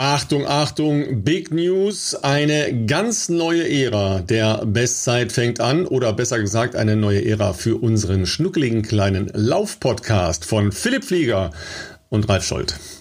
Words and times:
Achtung, 0.00 0.46
Achtung, 0.46 1.24
Big 1.24 1.50
News, 1.50 2.14
eine 2.14 2.86
ganz 2.86 3.28
neue 3.28 3.68
Ära 3.68 4.20
der 4.20 4.64
Bestzeit 4.64 5.32
fängt 5.32 5.58
an 5.58 5.88
oder 5.88 6.12
besser 6.12 6.38
gesagt 6.38 6.76
eine 6.76 6.94
neue 6.94 7.24
Ära 7.24 7.52
für 7.52 7.82
unseren 7.82 8.24
schnuckeligen 8.24 8.82
kleinen 8.82 9.28
Laufpodcast 9.34 10.44
von 10.44 10.70
Philipp 10.70 11.04
Flieger 11.04 11.50
und 12.10 12.28
Ralf 12.28 12.44
Scholz. 12.44 12.97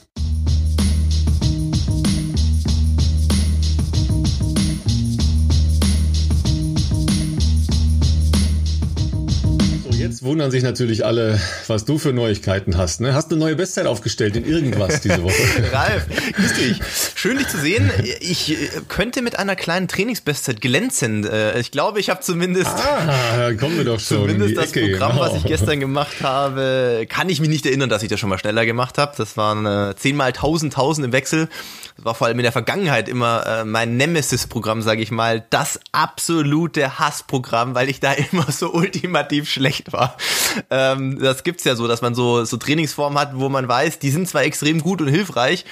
Jetzt 10.17 10.25
wundern 10.25 10.49
sich 10.49 10.63
natürlich 10.63 11.05
alle, 11.05 11.39
was 11.67 11.85
du 11.85 11.99
für 11.99 12.11
Neuigkeiten 12.11 12.75
hast. 12.75 13.01
Ne? 13.01 13.13
Hast 13.13 13.29
du 13.29 13.35
eine 13.35 13.43
neue 13.45 13.55
Bestzeit 13.55 13.85
aufgestellt 13.85 14.35
in 14.35 14.45
irgendwas 14.45 14.99
diese 15.01 15.21
Woche? 15.21 15.43
Ralf, 15.71 16.07
grüß 16.33 16.53
dich. 16.55 16.79
Schön, 17.13 17.37
dich 17.37 17.47
zu 17.47 17.59
sehen. 17.59 17.91
Ich 18.19 18.51
äh, 18.51 18.55
könnte 18.87 19.21
mit 19.21 19.37
einer 19.37 19.55
kleinen 19.55 19.87
Trainingsbestzeit 19.87 20.59
glänzen. 20.59 21.23
Äh, 21.23 21.59
ich 21.59 21.69
glaube, 21.69 21.99
ich 21.99 22.09
habe 22.09 22.21
zumindest. 22.21 22.65
Ah, 22.65 23.53
kommen 23.59 23.77
wir 23.77 23.85
doch 23.85 23.99
schon. 23.99 24.21
Zumindest 24.21 24.57
das 24.57 24.71
Ecke, 24.71 24.89
Programm, 24.89 25.11
genau. 25.11 25.21
was 25.21 25.35
ich 25.35 25.43
gestern 25.43 25.79
gemacht 25.79 26.23
habe, 26.23 27.05
kann 27.07 27.29
ich 27.29 27.39
mich 27.39 27.49
nicht 27.49 27.67
erinnern, 27.67 27.89
dass 27.89 28.01
ich 28.01 28.09
das 28.09 28.19
schon 28.19 28.29
mal 28.29 28.39
schneller 28.39 28.65
gemacht 28.65 28.97
habe. 28.97 29.13
Das 29.15 29.37
waren 29.37 29.95
10 29.95 30.13
äh, 30.13 30.17
mal 30.17 30.25
1000, 30.29 30.73
1000 30.73 31.05
im 31.05 31.11
Wechsel. 31.11 31.47
Das 31.95 32.05
war 32.05 32.15
vor 32.15 32.25
allem 32.25 32.39
in 32.39 32.43
der 32.43 32.51
Vergangenheit 32.51 33.07
immer 33.07 33.65
mein 33.65 33.97
Nemesis-Programm, 33.97 34.83
sage 34.83 35.01
ich 35.01 35.09
mal, 35.09 35.43
das 35.49 35.79
absolute 35.91 36.99
Hassprogramm, 36.99 37.75
weil 37.75 37.89
ich 37.89 37.99
da 37.99 38.13
immer 38.31 38.51
so 38.51 38.71
ultimativ 38.71 39.49
schlecht 39.49 39.93
war. 39.93 40.07
Ähm, 40.71 41.19
das 41.19 41.43
gibt's 41.43 41.63
ja 41.65 41.75
so, 41.75 41.87
dass 41.87 42.01
man 42.01 42.15
so, 42.15 42.43
so 42.43 42.57
Trainingsformen 42.57 43.19
hat, 43.19 43.31
wo 43.35 43.47
man 43.47 43.67
weiß, 43.67 43.99
die 43.99 44.09
sind 44.09 44.27
zwar 44.27 44.43
extrem 44.43 44.81
gut 44.81 45.01
und 45.01 45.07
hilfreich, 45.07 45.65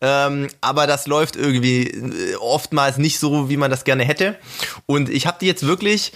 ähm, 0.00 0.48
aber 0.60 0.88
das 0.88 1.06
läuft 1.06 1.36
irgendwie 1.36 1.86
äh, 1.86 2.34
oftmals 2.36 2.98
nicht 2.98 3.20
so, 3.20 3.48
wie 3.48 3.56
man 3.56 3.70
das 3.70 3.84
gerne 3.84 4.04
hätte. 4.04 4.36
Und 4.86 5.08
ich 5.08 5.26
habe 5.26 5.38
die 5.40 5.46
jetzt 5.46 5.64
wirklich 5.64 6.12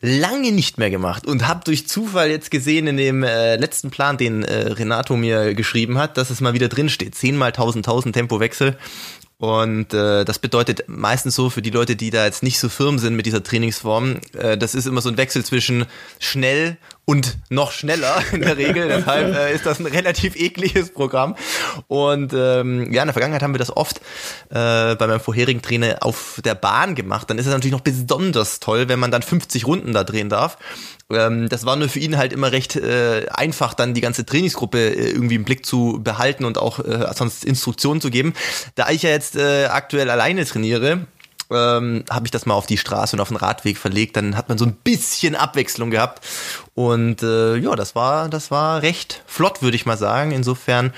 lange 0.00 0.52
nicht 0.52 0.78
mehr 0.78 0.90
gemacht 0.90 1.26
und 1.26 1.48
habe 1.48 1.64
durch 1.64 1.88
Zufall 1.88 2.30
jetzt 2.30 2.50
gesehen 2.50 2.86
in 2.86 2.96
dem 2.96 3.22
äh, 3.22 3.56
letzten 3.56 3.90
Plan, 3.90 4.18
den 4.18 4.44
äh, 4.44 4.72
Renato 4.72 5.16
mir 5.16 5.54
geschrieben 5.54 5.98
hat, 5.98 6.18
dass 6.18 6.30
es 6.30 6.40
mal 6.40 6.52
wieder 6.52 6.68
drin 6.68 6.88
steht. 6.88 7.14
10 7.14 7.36
mal 7.36 7.46
1000, 7.46 7.86
1000 7.86 8.14
Tempowechsel. 8.14 8.76
Und 9.38 9.92
äh, 9.92 10.24
das 10.24 10.38
bedeutet 10.38 10.84
meistens 10.86 11.34
so 11.34 11.50
für 11.50 11.60
die 11.60 11.70
Leute, 11.70 11.94
die 11.94 12.08
da 12.08 12.24
jetzt 12.24 12.42
nicht 12.42 12.58
so 12.58 12.70
firm 12.70 12.98
sind 12.98 13.16
mit 13.16 13.26
dieser 13.26 13.42
Trainingsform, 13.42 14.20
äh, 14.32 14.56
das 14.56 14.74
ist 14.74 14.86
immer 14.86 15.02
so 15.02 15.10
ein 15.10 15.18
Wechsel 15.18 15.44
zwischen 15.44 15.84
schnell 16.18 16.78
und 17.04 17.36
noch 17.50 17.70
schneller 17.70 18.16
in 18.32 18.40
der 18.40 18.56
Regel. 18.56 18.88
Deshalb 18.88 19.34
äh, 19.34 19.54
ist 19.54 19.66
das 19.66 19.78
ein 19.78 19.84
relativ 19.84 20.36
ekliges 20.36 20.90
Programm. 20.90 21.36
Und 21.86 22.32
ähm, 22.32 22.90
ja, 22.94 23.02
in 23.02 23.08
der 23.08 23.12
Vergangenheit 23.12 23.42
haben 23.42 23.52
wir 23.52 23.58
das 23.58 23.76
oft 23.76 23.98
äh, 24.48 24.94
bei 24.94 25.06
meinem 25.06 25.20
vorherigen 25.20 25.60
Trainer 25.60 25.98
auf 26.00 26.40
der 26.42 26.54
Bahn 26.54 26.94
gemacht. 26.94 27.28
Dann 27.28 27.36
ist 27.36 27.44
es 27.44 27.52
natürlich 27.52 27.72
noch 27.72 27.82
besonders 27.82 28.58
toll, 28.58 28.88
wenn 28.88 28.98
man 28.98 29.10
dann 29.10 29.20
50 29.20 29.66
Runden 29.66 29.92
da 29.92 30.02
drehen 30.02 30.30
darf. 30.30 30.56
Ähm, 31.10 31.48
das 31.48 31.64
war 31.64 31.76
nur 31.76 31.88
für 31.88 32.00
ihn 32.00 32.16
halt 32.16 32.32
immer 32.32 32.50
recht 32.52 32.76
äh, 32.76 33.26
einfach, 33.30 33.74
dann 33.74 33.94
die 33.94 34.00
ganze 34.00 34.26
Trainingsgruppe 34.26 34.78
äh, 34.78 35.10
irgendwie 35.10 35.36
im 35.36 35.44
Blick 35.44 35.64
zu 35.64 36.00
behalten 36.02 36.44
und 36.44 36.58
auch 36.58 36.80
äh, 36.80 37.06
sonst 37.14 37.44
Instruktionen 37.44 38.00
zu 38.00 38.10
geben. 38.10 38.34
Da 38.74 38.90
ich 38.90 39.02
ja 39.02 39.10
jetzt 39.10 39.36
äh, 39.36 39.66
aktuell 39.66 40.10
alleine 40.10 40.44
trainiere, 40.44 41.06
ähm, 41.50 42.04
habe 42.10 42.26
ich 42.26 42.32
das 42.32 42.46
mal 42.46 42.54
auf 42.54 42.66
die 42.66 42.78
Straße 42.78 43.14
und 43.14 43.20
auf 43.20 43.28
den 43.28 43.36
Radweg 43.36 43.78
verlegt. 43.78 44.16
Dann 44.16 44.36
hat 44.36 44.48
man 44.48 44.58
so 44.58 44.64
ein 44.64 44.72
bisschen 44.72 45.36
Abwechslung 45.36 45.90
gehabt. 45.90 46.24
Und 46.74 47.22
äh, 47.22 47.56
ja, 47.56 47.76
das 47.76 47.94
war, 47.94 48.28
das 48.28 48.50
war 48.50 48.82
recht 48.82 49.22
flott, 49.26 49.62
würde 49.62 49.76
ich 49.76 49.86
mal 49.86 49.96
sagen. 49.96 50.32
Insofern 50.32 50.92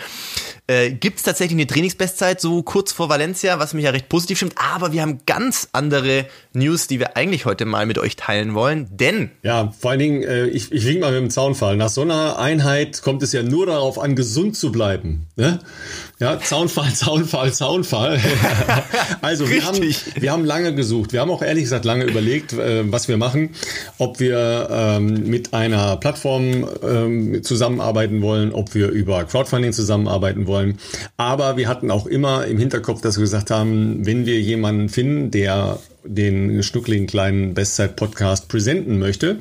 äh, 0.69 0.91
gibt 0.91 1.19
es 1.19 1.23
tatsächlich 1.25 1.57
eine 1.57 1.67
Trainingsbestzeit 1.67 2.41
so 2.41 2.63
kurz 2.63 2.93
vor 2.93 3.09
Valencia, 3.09 3.59
was 3.59 3.73
mich 3.73 3.85
ja 3.85 3.91
recht 3.91 4.09
positiv 4.09 4.37
stimmt. 4.37 4.55
Aber 4.57 4.93
wir 4.93 5.01
haben 5.03 5.21
ganz 5.25 5.69
andere 5.73 6.27
News, 6.53 6.87
die 6.87 7.01
wir 7.01 7.17
eigentlich 7.17 7.47
heute 7.47 7.65
mal 7.65 7.87
mit 7.87 7.99
euch 7.99 8.17
teilen 8.17 8.55
wollen. 8.55 8.87
Denn. 8.91 9.31
Ja, 9.43 9.73
vor 9.79 9.93
allen 9.93 10.01
Dingen, 10.01 10.23
äh, 10.23 10.47
ich, 10.47 10.71
ich 10.71 10.85
wink 10.85 11.01
mal 11.01 11.13
mit 11.13 11.21
dem 11.23 11.31
Zaunfall. 11.31 11.77
Nach 11.77 11.89
so 11.89 12.03
einer 12.03 12.39
Einheit 12.39 13.01
kommt 13.03 13.23
es 13.23 13.33
ja 13.33 13.43
nur 13.43 13.65
darauf 13.67 13.99
an, 13.99 14.15
gesund 14.15 14.57
zu 14.57 14.71
bleiben. 14.71 15.27
Ne? 15.37 15.59
Ja, 16.21 16.39
Zaunfall, 16.39 16.93
Zaunfall, 16.95 17.53
Zaunfall. 17.53 18.21
also 19.23 19.49
wir 19.49 19.65
haben, 19.65 19.79
wir 20.17 20.33
haben 20.33 20.45
lange 20.45 20.75
gesucht. 20.75 21.15
Wir 21.15 21.21
haben 21.21 21.31
auch 21.31 21.43
ehrlich 21.43 21.65
gesagt 21.65 21.87
lange 21.87 22.05
überlegt, 22.05 22.53
äh, 22.53 22.91
was 22.93 23.09
wir 23.09 23.17
machen. 23.17 23.51
Ob 23.97 24.21
wir 24.21 24.69
ähm, 24.71 25.29
mit 25.31 25.55
einer 25.55 25.97
Plattform 25.97 26.69
ähm, 26.83 27.43
zusammenarbeiten 27.43 28.21
wollen, 28.21 28.53
ob 28.53 28.75
wir 28.75 28.89
über 28.91 29.25
Crowdfunding 29.25 29.73
zusammenarbeiten 29.73 30.47
wollen. 30.47 30.58
Aber 31.17 31.57
wir 31.57 31.69
hatten 31.69 31.91
auch 31.91 32.07
immer 32.07 32.47
im 32.47 32.59
Hinterkopf, 32.59 33.01
dass 33.01 33.17
wir 33.17 33.23
gesagt 33.23 33.51
haben, 33.51 34.07
wenn 34.07 34.27
wir 34.27 34.41
jemanden 34.41 34.89
finden, 34.89 35.31
der 35.31 35.79
den 36.09 36.63
schnuckligen 36.63 37.07
kleinen 37.07 37.55
Bestzeit-Podcast 37.55 38.49
präsenten 38.49 38.99
möchte, 38.99 39.39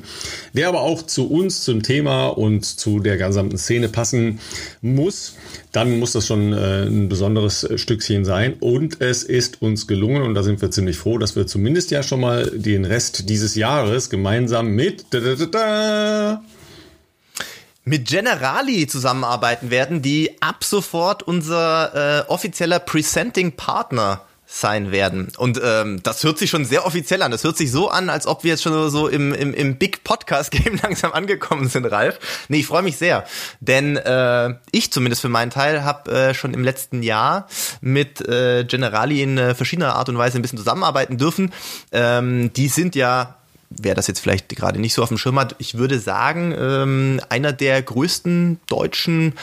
der 0.52 0.68
aber 0.68 0.82
auch 0.82 1.02
zu 1.02 1.28
uns, 1.30 1.64
zum 1.64 1.82
Thema 1.82 2.26
und 2.26 2.64
zu 2.64 3.00
der 3.00 3.16
gesamten 3.16 3.58
Szene 3.58 3.88
passen 3.88 4.38
muss, 4.82 5.34
dann 5.72 5.98
muss 5.98 6.12
das 6.12 6.26
schon 6.26 6.52
äh, 6.52 6.84
ein 6.84 7.08
besonderes 7.08 7.66
Stückchen 7.76 8.24
sein. 8.24 8.54
Und 8.60 9.00
es 9.00 9.22
ist 9.22 9.62
uns 9.62 9.86
gelungen, 9.86 10.22
und 10.22 10.34
da 10.34 10.42
sind 10.42 10.60
wir 10.60 10.70
ziemlich 10.70 10.96
froh, 10.96 11.18
dass 11.18 11.36
wir 11.36 11.46
zumindest 11.46 11.90
ja 11.90 12.02
schon 12.02 12.20
mal 12.20 12.50
den 12.54 12.84
Rest 12.84 13.28
dieses 13.28 13.54
Jahres 13.54 14.10
gemeinsam 14.10 14.68
mit 14.68 15.06
da, 15.10 16.42
mit 17.88 18.06
Generali 18.06 18.86
zusammenarbeiten 18.86 19.70
werden, 19.70 20.02
die 20.02 20.42
ab 20.42 20.62
sofort 20.62 21.22
unser 21.22 22.20
äh, 22.20 22.28
offizieller 22.28 22.80
Presenting 22.80 23.52
Partner 23.52 24.20
sein 24.50 24.92
werden. 24.92 25.28
Und 25.36 25.60
ähm, 25.62 26.00
das 26.02 26.24
hört 26.24 26.38
sich 26.38 26.48
schon 26.48 26.64
sehr 26.64 26.86
offiziell 26.86 27.22
an. 27.22 27.30
Das 27.30 27.44
hört 27.44 27.58
sich 27.58 27.70
so 27.70 27.90
an, 27.90 28.08
als 28.08 28.26
ob 28.26 28.44
wir 28.44 28.52
jetzt 28.52 28.62
schon 28.62 28.90
so 28.90 29.06
im, 29.06 29.34
im, 29.34 29.52
im 29.52 29.76
Big 29.76 30.04
Podcast-Game 30.04 30.78
langsam 30.82 31.12
angekommen 31.12 31.68
sind, 31.68 31.84
Ralf. 31.86 32.18
Nee, 32.48 32.60
ich 32.60 32.66
freue 32.66 32.82
mich 32.82 32.96
sehr. 32.96 33.24
Denn 33.60 33.96
äh, 33.96 34.54
ich 34.70 34.90
zumindest 34.90 35.20
für 35.22 35.28
meinen 35.28 35.50
Teil 35.50 35.84
habe 35.84 36.10
äh, 36.10 36.34
schon 36.34 36.54
im 36.54 36.64
letzten 36.64 37.02
Jahr 37.02 37.46
mit 37.80 38.26
äh, 38.26 38.64
Generali 38.64 39.22
in 39.22 39.36
äh, 39.36 39.54
verschiedener 39.54 39.96
Art 39.96 40.08
und 40.08 40.16
Weise 40.16 40.38
ein 40.38 40.42
bisschen 40.42 40.58
zusammenarbeiten 40.58 41.18
dürfen. 41.18 41.52
Ähm, 41.92 42.50
die 42.54 42.68
sind 42.68 42.94
ja 42.94 43.37
wer 43.70 43.94
das 43.94 44.06
jetzt 44.06 44.20
vielleicht 44.20 44.48
gerade 44.48 44.80
nicht 44.80 44.94
so 44.94 45.02
auf 45.02 45.08
dem 45.08 45.18
Schirm 45.18 45.38
hat, 45.38 45.54
ich 45.58 45.76
würde 45.76 45.98
sagen, 45.98 46.54
ähm, 46.58 47.20
einer 47.28 47.52
der 47.52 47.82
größten 47.82 48.60
deutschen 48.66 49.34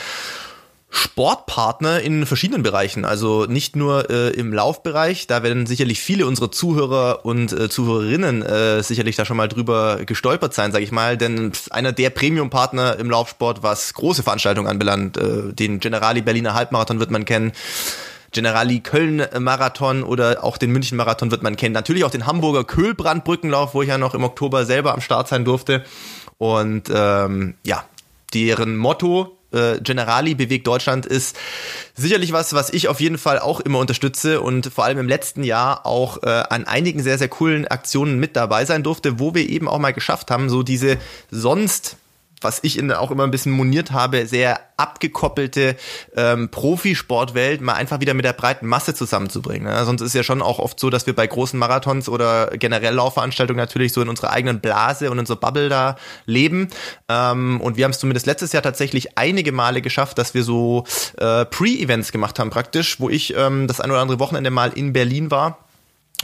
Sportpartner 0.96 2.00
in 2.00 2.26
verschiedenen 2.26 2.64
Bereichen, 2.64 3.04
also 3.04 3.46
nicht 3.46 3.76
nur 3.76 4.10
äh, 4.10 4.30
im 4.30 4.54
Laufbereich, 4.54 5.28
da 5.28 5.44
werden 5.44 5.66
sicherlich 5.66 6.00
viele 6.00 6.26
unserer 6.26 6.52
Zuhörer 6.52 7.26
und 7.26 7.52
äh, 7.52 7.70
Zuhörerinnen 7.70 8.42
äh, 8.42 8.82
sicherlich 8.82 9.18
da 9.18 9.26
schon 9.26 9.36
mal 9.36 9.50
drüber 9.50 10.00
gestolpert 10.06 10.54
sein, 10.54 10.72
sage 10.72 10.86
ich 10.86 10.94
mal, 10.94 11.18
denn 11.18 11.52
einer 11.70 11.92
der 11.92 12.12
Premium-Partner 12.12 12.98
im 12.98 13.10
Laufsport, 13.10 13.62
was 13.62 13.94
große 13.94 14.24
Veranstaltungen 14.24 14.70
anbelangt, 14.70 15.18
äh, 15.18 15.52
den 15.52 15.82
Generali 15.82 16.22
Berliner 16.22 16.54
Halbmarathon 16.54 17.00
wird 17.00 17.12
man 17.12 17.26
kennen, 17.26 17.52
Generali 18.36 18.82
Köln 18.82 19.26
Marathon 19.40 20.04
oder 20.04 20.44
auch 20.44 20.58
den 20.58 20.70
München 20.72 20.98
Marathon 20.98 21.32
wird 21.32 21.42
man 21.42 21.56
kennen. 21.56 21.74
Natürlich 21.74 22.04
auch 22.04 22.12
den 22.12 22.26
Hamburger 22.26 22.66
Köhlbrandbrückenlauf, 22.66 23.74
wo 23.74 23.82
ich 23.82 23.88
ja 23.88 23.98
noch 23.98 24.14
im 24.14 24.26
Oktober 24.26 24.66
selber 24.66 24.94
am 24.94 25.00
Start 25.00 25.30
sein 25.30 25.46
durfte. 25.46 25.86
Und 26.38 26.92
ähm, 26.94 27.56
ja, 27.64 27.86
deren 28.34 28.76
Motto 28.76 29.38
äh, 29.54 29.80
Generali 29.80 30.36
bewegt 30.36 30.68
Deutschland 30.68 31.06
ist 31.06 31.38
sicherlich 31.96 32.34
was, 32.34 32.54
was 32.54 32.74
ich 32.74 32.90
auf 32.90 33.00
jeden 33.00 33.18
Fall 33.18 33.40
auch 33.40 33.62
immer 33.62 33.80
unterstütze 33.80 34.42
und 34.42 34.68
vor 34.68 34.84
allem 34.84 34.98
im 34.98 35.08
letzten 35.08 35.46
Jahr 35.46 35.86
auch 35.86 36.22
äh, 36.24 36.44
an 36.50 36.66
einigen 36.66 37.02
sehr, 37.02 37.18
sehr 37.18 37.30
coolen 37.30 37.66
Aktionen 37.66 38.20
mit 38.20 38.36
dabei 38.36 38.66
sein 38.66 38.84
durfte, 38.84 39.18
wo 39.18 39.34
wir 39.34 39.48
eben 39.48 39.70
auch 39.70 39.80
mal 39.80 39.94
geschafft 39.94 40.30
haben, 40.30 40.50
so 40.50 40.62
diese 40.62 40.98
sonst 41.32 41.96
was 42.46 42.60
ich 42.62 42.78
in, 42.78 42.92
auch 42.92 43.12
immer 43.12 43.24
ein 43.24 43.32
bisschen 43.32 43.52
moniert 43.52 43.92
habe, 43.92 44.28
sehr 44.28 44.60
abgekoppelte 44.78 45.76
ähm, 46.16 46.50
Profisportwelt 46.50 47.62
mal 47.62 47.74
einfach 47.74 48.00
wieder 48.00 48.14
mit 48.14 48.24
der 48.24 48.34
breiten 48.34 48.68
Masse 48.68 48.94
zusammenzubringen. 48.94 49.68
Ne? 49.68 49.86
Sonst 49.86 50.02
ist 50.02 50.16
ja 50.16 50.24
schon 50.24 50.42
auch 50.42 50.60
oft 50.60 50.80
so, 50.80 50.90
dass 50.90 51.08
wir 51.08 51.16
bei 51.16 51.28
großen 51.28 51.58
Marathons 51.58 52.08
oder 52.08 52.48
generell 52.58 52.94
Laufveranstaltungen 52.94 53.58
natürlich 53.58 53.94
so 53.94 54.02
in 54.02 54.10
unserer 54.10 54.32
eigenen 54.32 54.62
Blase 54.62 55.08
und 55.08 55.14
in 55.14 55.20
unserer 55.20 55.38
Bubble 55.38 55.70
da 55.70 55.96
leben. 56.26 56.70
Ähm, 57.10 57.60
und 57.62 57.78
wir 57.78 57.84
haben 57.84 57.92
es 57.92 58.00
zumindest 58.00 58.26
letztes 58.26 58.54
Jahr 58.54 58.64
tatsächlich 58.64 59.18
einige 59.18 59.52
Male 59.52 59.82
geschafft, 59.82 60.18
dass 60.18 60.34
wir 60.34 60.44
so 60.44 60.86
äh, 61.18 61.46
Pre-Events 61.46 62.12
gemacht 62.12 62.40
haben 62.40 62.52
praktisch, 62.52 63.00
wo 63.00 63.10
ich 63.10 63.36
ähm, 63.36 63.68
das 63.68 63.82
ein 63.82 63.90
oder 63.92 64.02
andere 64.02 64.20
Wochenende 64.20 64.52
mal 64.52 64.72
in 64.74 64.94
Berlin 64.94 65.32
war 65.32 65.65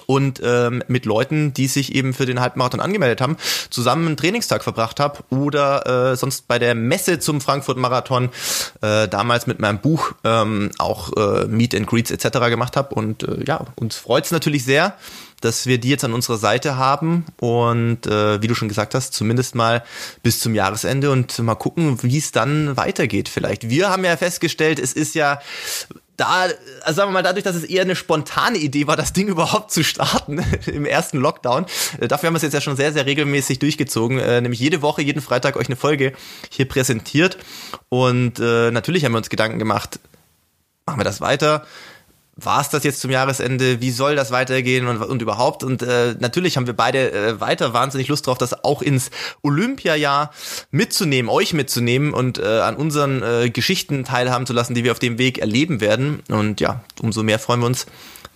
und 0.06 0.42
ähm, 0.44 0.84
mit 0.88 1.06
Leuten, 1.06 1.54
die 1.54 1.68
sich 1.68 1.96
eben 1.96 2.14
für 2.14 2.26
den 2.26 2.40
Halbmarathon 2.40 2.80
angemeldet 2.80 3.22
haben, 3.22 3.38
zusammen 3.70 4.08
einen 4.08 4.18
Trainingstag 4.18 4.64
verbracht 4.64 5.00
habe 5.00 5.20
oder 5.30 6.12
äh, 6.12 6.16
sonst 6.16 6.48
bei 6.48 6.60
der 6.60 6.76
Messe 6.76 7.20
zum 7.20 7.42
Frankfurt-Marathon 7.42 8.30
äh, 8.82 9.08
damals 9.08 9.48
mit 9.48 9.60
meinem 9.60 9.80
Buch 9.80 10.14
ähm, 10.24 10.72
auch 10.78 11.12
äh, 11.16 11.46
Meet 11.48 11.76
and 11.76 11.88
Greets 11.88 12.12
etc. 12.12 12.40
gemacht 12.50 12.76
habe 12.78 12.96
und 12.96 13.24
äh, 13.24 13.44
ja, 13.46 13.66
uns 13.76 13.98
freut 13.98 14.26
es 14.26 14.32
natürlich 14.32 14.64
sehr, 14.64 14.96
dass 15.42 15.66
wir 15.66 15.80
die 15.80 15.90
jetzt 15.90 16.04
an 16.04 16.14
unserer 16.14 16.38
Seite 16.38 16.78
haben 16.78 17.26
und 17.40 18.06
äh, 18.06 18.42
wie 18.42 18.48
du 18.48 18.56
schon 18.56 18.70
gesagt 18.70 18.96
hast, 18.96 19.14
zumindest 19.14 19.56
mal 19.56 19.84
bis 20.24 20.40
zum 20.40 20.56
Jahresende 20.56 21.12
und 21.12 21.38
mal 21.40 21.56
gucken, 21.56 22.02
wie 22.04 22.18
es 22.18 22.32
dann 22.32 22.78
weitergeht 22.78 23.28
vielleicht. 23.28 23.70
Wir 23.70 23.90
haben 23.90 24.06
ja 24.06 24.16
festgestellt, 24.18 24.80
es 24.80 24.94
ist 24.94 25.16
ja 25.16 25.40
da, 26.21 26.47
also 26.83 26.97
sagen 26.97 27.09
wir 27.09 27.13
mal, 27.13 27.23
dadurch, 27.23 27.44
dass 27.44 27.56
es 27.56 27.63
eher 27.63 27.81
eine 27.81 27.95
spontane 27.95 28.59
Idee 28.59 28.85
war, 28.85 28.95
das 28.95 29.12
Ding 29.12 29.27
überhaupt 29.27 29.71
zu 29.71 29.83
starten 29.83 30.39
im 30.68 30.85
ersten 30.85 31.18
Lockdown, 31.18 31.65
äh, 32.00 32.07
dafür 32.07 32.27
haben 32.27 32.35
wir 32.35 32.38
es 32.38 32.44
jetzt 32.44 32.53
ja 32.53 32.62
schon 32.62 32.77
sehr, 32.77 32.94
sehr 32.94 33.07
regelmäßig 33.07 33.57
durchgezogen, 33.59 34.19
äh, 34.19 34.39
nämlich 34.39 34.59
jede 34.59 34.83
Woche, 34.83 35.01
jeden 35.01 35.21
Freitag 35.21 35.56
euch 35.56 35.68
eine 35.68 35.75
Folge 35.75 36.13
hier 36.51 36.68
präsentiert 36.68 37.38
und 37.89 38.39
äh, 38.39 38.69
natürlich 38.69 39.03
haben 39.03 39.13
wir 39.13 39.18
uns 39.18 39.29
Gedanken 39.29 39.57
gemacht, 39.57 40.00
machen 40.85 41.00
wir 41.00 41.06
das 41.06 41.21
weiter? 41.21 41.65
War 42.36 42.62
es 42.62 42.69
das 42.69 42.83
jetzt 42.83 43.01
zum 43.01 43.12
Jahresende? 43.12 43.81
Wie 43.81 43.92
soll 43.92 44.16
das 44.16 44.31
weitergehen 44.31 44.88
und, 44.88 45.01
und 45.01 45.22
überhaupt? 45.22 45.63
Und 45.63 45.83
äh, 45.83 46.16
natürlich 46.19 46.57
haben 46.57 46.66
wir 46.66 46.74
beide 46.74 47.12
äh, 47.12 47.39
weiter 47.39 47.74
wahnsinnig 47.74 48.07
Lust 48.07 48.25
drauf, 48.25 48.38
das 48.38 48.63
auch 48.63 48.81
ins 48.81 49.12
Olympiajahr 49.42 50.31
mitzunehmen, 50.72 51.30
euch 51.30 51.54
mitzunehmen 51.54 52.13
und 52.13 52.39
äh, 52.39 52.60
an 52.62 52.78
unseren 52.78 53.22
äh, 53.22 53.50
Geschichten 53.50 54.06
teilhaben 54.06 54.45
zu 54.45 54.54
lassen, 54.54 54.75
die 54.75 54.83
wir 54.83 54.92
auf 54.92 55.00
dem 55.00 55.18
Weg 55.18 55.39
erleben 55.39 55.81
werden. 55.81 56.22
Und 56.30 56.62
ja, 56.62 56.81
umso 57.01 57.22
mehr 57.22 57.38
freuen 57.38 57.60
wir 57.60 57.68
uns, 57.68 57.86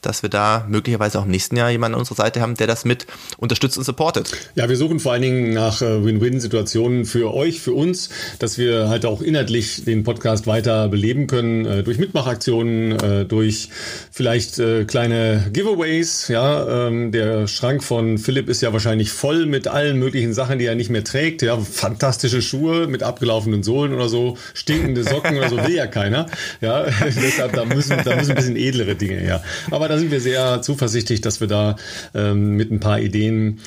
dass 0.06 0.22
wir 0.22 0.30
da 0.30 0.66
möglicherweise 0.70 1.20
auch 1.20 1.26
im 1.26 1.32
nächsten 1.32 1.56
Jahr 1.58 1.70
jemanden 1.70 1.96
an 1.96 2.00
unserer 2.00 2.16
Seite 2.16 2.42
haben, 2.42 2.56
der 2.56 2.68
das 2.68 2.86
mit 2.86 3.08
unterstützt 3.38 3.78
und 3.78 3.84
supportet. 3.84 4.32
Ja, 4.56 4.70
wir 4.70 4.78
suchen 4.78 5.00
vor 5.00 5.14
allen 5.14 5.22
Dingen 5.22 5.54
nach 5.54 5.82
äh, 5.82 6.04
Win-Win-Situationen 6.04 7.06
für 7.06 7.34
euch, 7.34 7.60
für 7.60 7.74
uns, 7.74 8.10
dass 8.40 8.58
wir 8.58 8.90
halt 8.90 9.06
auch 9.06 9.22
inhaltlich 9.22 9.86
den 9.86 10.04
Podcast 10.04 10.48
weiter 10.48 10.88
beleben 10.88 11.28
können, 11.28 11.66
äh, 11.66 11.84
durch 11.84 11.98
Mitmachaktionen, 11.98 12.92
äh, 13.00 13.26
durch 13.26 13.70
vielleicht 14.12 14.62
kleine 14.88 15.50
Giveaways. 15.52 16.28
Ja, 16.28 16.88
ähm, 16.88 17.12
der 17.12 17.48
Schrank 17.48 17.84
von 17.84 18.18
Philipp 18.18 18.50
ist 18.50 18.62
ja 18.62 18.74
wahrscheinlich 18.74 19.12
voll 19.12 19.46
mit 19.46 19.68
allen 19.68 19.98
möglichen 19.98 20.34
Sachen, 20.34 20.60
die 20.60 20.66
er 20.66 20.76
nicht 20.76 20.90
mehr 20.90 21.04
trägt. 21.04 21.42
Ja, 21.42 21.58
fantastische 21.58 22.42
Schuhe 22.42 22.88
mit 22.88 23.04
abgelaufenen 23.04 23.64
Sohlen 23.64 23.94
oder 23.94 24.10
so, 24.10 24.38
stinkende 24.54 25.04
Socken 25.04 25.38
oder 25.38 25.50
so 25.50 25.58
will 25.58 25.76
ja 25.76 25.88
keiner. 25.88 26.28
Ja, 26.62 26.86
deshalb 27.02 27.54
da 27.54 27.66
müssen 27.66 27.98
da 28.04 28.16
müssen 28.16 28.32
ein 28.32 28.36
bisschen 28.36 28.56
edlere 28.56 28.96
Dinge 28.96 29.18
her. 29.18 29.44
Aber 29.72 29.88
da 29.96 30.00
sind 30.00 30.12
wir 30.12 30.20
sehr 30.20 30.62
zuversichtlich, 30.62 31.22
dass 31.22 31.40
wir 31.40 31.48
da 31.48 31.78
ähm, 32.14 32.58
mit 32.58 32.70
ein 32.70 32.82
paar 32.82 33.00
Ideen 33.00 33.62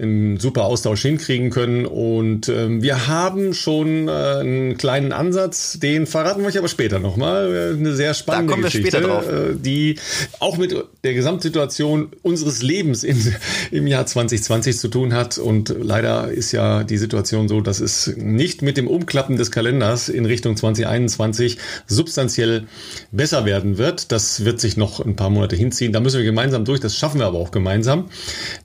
einen 0.00 0.38
super 0.38 0.64
Austausch 0.64 1.02
hinkriegen 1.02 1.50
können. 1.50 1.86
Und 1.86 2.48
ähm, 2.48 2.82
wir 2.82 3.06
haben 3.06 3.54
schon 3.54 4.08
äh, 4.08 4.10
einen 4.10 4.76
kleinen 4.76 5.12
Ansatz, 5.12 5.78
den 5.78 6.06
verraten 6.06 6.40
wir 6.40 6.48
euch 6.48 6.58
aber 6.58 6.68
später 6.68 6.98
nochmal. 6.98 7.74
Äh, 7.74 7.78
eine 7.78 7.94
sehr 7.94 8.14
spannende 8.14 8.56
Geschichte. 8.56 8.98
Äh, 8.98 9.56
die 9.56 9.96
auch 10.38 10.56
mit 10.56 10.74
der 11.04 11.14
Gesamtsituation 11.14 12.10
unseres 12.22 12.62
Lebens 12.62 13.04
in, 13.04 13.34
im 13.70 13.86
Jahr 13.86 14.06
2020 14.06 14.78
zu 14.78 14.88
tun 14.88 15.14
hat. 15.14 15.38
Und 15.38 15.74
leider 15.78 16.30
ist 16.30 16.52
ja 16.52 16.84
die 16.84 16.98
Situation 16.98 17.48
so, 17.48 17.60
dass 17.60 17.80
es 17.80 18.14
nicht 18.16 18.62
mit 18.62 18.76
dem 18.76 18.88
Umklappen 18.88 19.36
des 19.36 19.50
Kalenders 19.50 20.08
in 20.08 20.26
Richtung 20.26 20.56
2021 20.56 21.58
substanziell 21.86 22.66
besser 23.12 23.44
werden 23.44 23.78
wird. 23.78 24.12
Das 24.12 24.44
wird 24.44 24.60
sich 24.60 24.76
noch 24.76 25.04
ein 25.04 25.16
paar 25.16 25.30
Monate 25.30 25.56
hinziehen. 25.56 25.92
Da 25.92 26.00
müssen 26.00 26.18
wir 26.18 26.24
gemeinsam 26.24 26.64
durch. 26.64 26.80
Das 26.80 26.96
schaffen 26.96 27.20
wir 27.20 27.26
aber 27.26 27.38
auch 27.38 27.50
gemeinsam. 27.50 28.08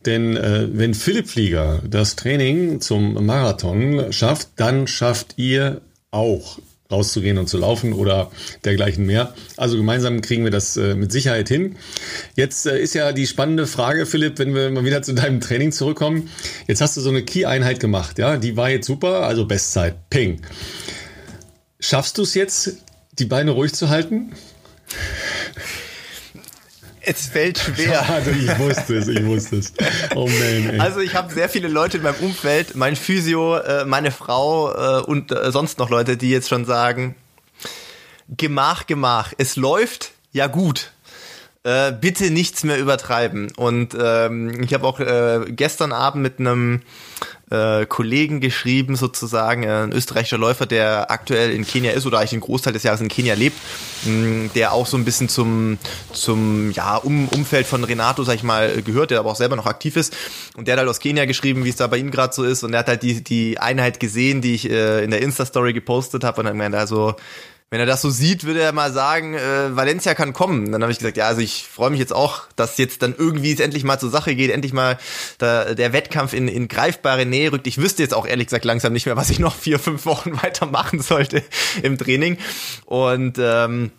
Denn 0.06 0.38
äh, 0.38 0.68
wenn 0.72 0.94
Philipp 0.94 1.25
Flieger 1.26 1.82
das 1.88 2.16
Training 2.16 2.82
zum 2.82 3.26
Marathon 3.26 4.12
schafft, 4.12 4.50
dann 4.56 4.88
schafft 4.88 5.34
ihr 5.38 5.82
auch 6.12 6.60
rauszugehen 6.92 7.38
und 7.38 7.48
zu 7.48 7.58
laufen 7.58 7.94
oder 7.94 8.32
dergleichen 8.64 9.06
mehr. 9.06 9.34
Also 9.58 9.78
gemeinsam 9.78 10.22
kriegen 10.22 10.44
wir 10.44 10.52
das 10.52 10.78
äh, 10.78 10.96
mit 10.96 11.12
Sicherheit 11.12 11.50
hin. 11.50 11.78
Jetzt 12.36 12.68
äh, 12.68 12.80
ist 12.80 12.94
ja 12.94 13.12
die 13.12 13.26
spannende 13.26 13.66
Frage, 13.66 14.06
Philipp, 14.06 14.38
wenn 14.38 14.54
wir 14.54 14.70
mal 14.70 14.86
wieder 14.86 15.02
zu 15.02 15.14
deinem 15.14 15.42
Training 15.42 15.72
zurückkommen. 15.72 16.30
Jetzt 16.68 16.82
hast 16.82 16.96
du 16.96 17.02
so 17.02 17.10
eine 17.10 17.24
Key-Einheit 17.24 17.80
gemacht, 17.80 18.20
ja, 18.20 18.38
die 18.38 18.56
war 18.56 18.70
jetzt 18.70 18.86
super, 18.86 19.22
also 19.26 19.46
Bestzeit, 19.46 20.10
ping. 20.10 20.42
Schaffst 21.80 22.18
du 22.18 22.22
es 22.22 22.36
jetzt, 22.36 22.78
die 23.18 23.26
Beine 23.26 23.52
ruhig 23.52 23.74
zu 23.74 23.90
halten? 23.90 24.34
Es 27.06 27.28
fällt 27.28 27.60
schwer. 27.60 27.92
Ja, 27.92 28.02
also 28.16 28.32
ich 28.32 28.60
wusste 28.60 28.98
es, 28.98 29.08
ich 29.08 29.24
wusste 29.26 29.58
es. 29.58 29.74
Oh 30.16 30.28
man, 30.28 30.70
ey. 30.70 30.80
Also 30.80 31.00
ich 31.00 31.16
habe 31.16 31.34
sehr 31.34 31.50
viele 31.50 31.68
Leute 31.68 31.98
in 31.98 32.04
meinem 32.04 32.20
Umfeld, 32.20 32.76
mein 32.76 32.96
Physio, 32.96 33.58
äh, 33.58 33.86
meine 33.86 34.12
Frau 34.12 34.72
äh, 34.72 35.02
und 35.04 35.32
äh, 35.32 35.52
sonst 35.52 35.78
noch 35.78 35.90
Leute, 35.90 36.18
die 36.18 36.30
jetzt 36.30 36.50
schon 36.50 36.66
sagen, 36.66 37.16
Gemach, 38.30 38.88
Gemach, 38.88 39.34
es 39.38 39.56
läuft 39.56 40.12
ja 40.32 40.48
gut. 40.48 40.92
Bitte 42.00 42.30
nichts 42.30 42.64
mehr 42.64 42.78
übertreiben. 42.78 43.52
Und 43.56 43.98
ähm, 44.00 44.62
ich 44.62 44.72
habe 44.76 44.86
auch 44.86 45.00
gestern 45.48 45.94
Abend 45.94 46.22
mit 46.22 46.40
einem 46.40 46.84
äh, 47.52 47.86
Kollegen 47.86 48.40
geschrieben, 48.40 48.96
sozusagen, 48.96 49.64
äh, 49.64 49.84
ein 49.84 49.92
österreichischer 49.92 50.38
Läufer, 50.38 50.66
der 50.66 51.12
aktuell 51.12 51.52
in 51.52 51.66
Kenia 51.66 51.92
ist 51.92 52.06
oder 52.06 52.18
eigentlich 52.18 52.32
den 52.32 52.40
Großteil 52.40 52.74
des 52.74 52.84
Jahres 52.84 53.02
in 53.02 53.08
Kenia 53.08 53.36
lebt, 53.36 53.58
mh, 54.06 54.50
der 54.56 54.74
auch 54.74 54.88
so 54.88 54.98
ein 54.98 55.06
bisschen 55.06 55.30
zum, 55.30 55.78
zum 56.12 56.72
ja, 56.72 56.98
um, 56.98 57.28
Umfeld 57.30 57.68
von 57.68 57.84
Renato, 57.84 58.24
sag 58.24 58.36
ich 58.36 58.44
mal, 58.44 58.82
gehört, 58.82 59.12
der 59.12 59.20
aber 59.20 59.32
auch 59.32 59.36
selber 59.36 59.56
noch 59.56 59.68
aktiv 59.68 59.96
ist. 59.96 60.16
Und 60.56 60.68
der 60.68 60.74
hat 60.74 60.80
halt 60.80 60.90
aus 60.90 61.00
Kenia 61.00 61.26
geschrieben, 61.26 61.66
wie 61.66 61.70
es 61.70 61.76
da 61.76 61.88
bei 61.88 61.98
ihm 61.98 62.12
gerade 62.12 62.34
so 62.34 62.44
ist. 62.44 62.64
Und 62.64 62.74
er 62.74 62.80
hat 62.80 62.88
halt 62.88 63.04
die, 63.04 63.24
die 63.24 63.60
Einheit 63.60 64.00
gesehen, 64.00 64.42
die 64.42 64.56
ich 64.56 64.70
äh, 64.70 65.04
in 65.04 65.12
der 65.12 65.22
Insta-Story 65.22 65.74
gepostet 65.74 66.24
habe. 66.24 66.42
Und 66.42 66.48
dann 66.48 66.58
meinte 66.58 66.78
also 66.78 67.16
wenn 67.72 67.80
er 67.80 67.86
das 67.88 68.02
so 68.02 68.10
sieht, 68.10 68.44
würde 68.44 68.62
er 68.62 68.72
mal 68.74 68.94
sagen, 68.94 69.34
äh, 69.34 69.76
Valencia 69.76 70.14
kann 70.14 70.34
kommen. 70.34 70.72
Dann 70.72 70.84
habe 70.84 70.92
ich 70.92 71.00
gesagt, 71.00 71.18
ja, 71.18 71.28
also 71.28 71.42
ich 71.42 71.68
freue 71.68 71.90
mich 71.90 72.00
jetzt 72.00 72.14
auch, 72.14 72.44
dass 72.56 72.78
jetzt 72.78 73.02
dann 73.02 73.16
irgendwie 73.18 73.52
es 73.52 73.60
endlich 73.60 73.84
mal 73.84 74.00
zur 74.00 74.12
Sache 74.12 74.36
geht, 74.36 74.52
endlich 74.52 74.72
mal 74.72 75.00
da, 75.40 75.74
der 75.74 75.92
Wettkampf 75.92 76.34
in, 76.34 76.48
in 76.48 76.68
greifbare 76.68 77.26
Nähe 77.26 77.52
rückt. 77.52 77.66
Ich 77.66 77.80
wüsste 77.80 78.04
jetzt 78.04 78.14
auch 78.14 78.28
ehrlich 78.28 78.48
gesagt 78.48 78.66
langsam 78.66 78.94
nicht 78.94 79.08
mehr, 79.08 79.16
was 79.16 79.32
ich 79.32 79.40
noch 79.40 79.56
vier, 79.56 79.80
fünf 79.80 80.06
Wochen 80.06 80.34
weitermachen 80.44 81.02
sollte 81.02 81.44
im 81.82 81.98
Training. 81.98 82.38
Und 82.86 83.38
ähm, 83.40 83.92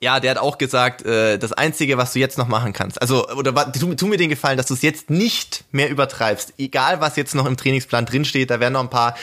ja, 0.00 0.20
der 0.20 0.32
hat 0.32 0.38
auch 0.38 0.58
gesagt, 0.58 1.04
äh, 1.06 1.38
das 1.38 1.52
Einzige, 1.52 1.96
was 1.96 2.12
du 2.12 2.18
jetzt 2.18 2.36
noch 2.36 2.48
machen 2.48 2.74
kannst, 2.74 3.00
also, 3.00 3.28
oder 3.30 3.72
tu, 3.72 3.94
tu 3.94 4.06
mir 4.06 4.18
den 4.18 4.28
Gefallen, 4.28 4.58
dass 4.58 4.66
du 4.66 4.74
es 4.74 4.82
jetzt 4.82 5.08
nicht 5.08 5.64
mehr 5.72 5.88
übertreibst. 5.88 6.54
Egal, 6.58 7.00
was 7.00 7.16
jetzt 7.16 7.34
noch 7.34 7.46
im 7.46 7.56
Trainingsplan 7.56 8.04
drinsteht, 8.04 8.50
da 8.50 8.60
werden 8.60 8.74
noch 8.74 8.82
ein 8.82 8.90
paar 8.90 9.14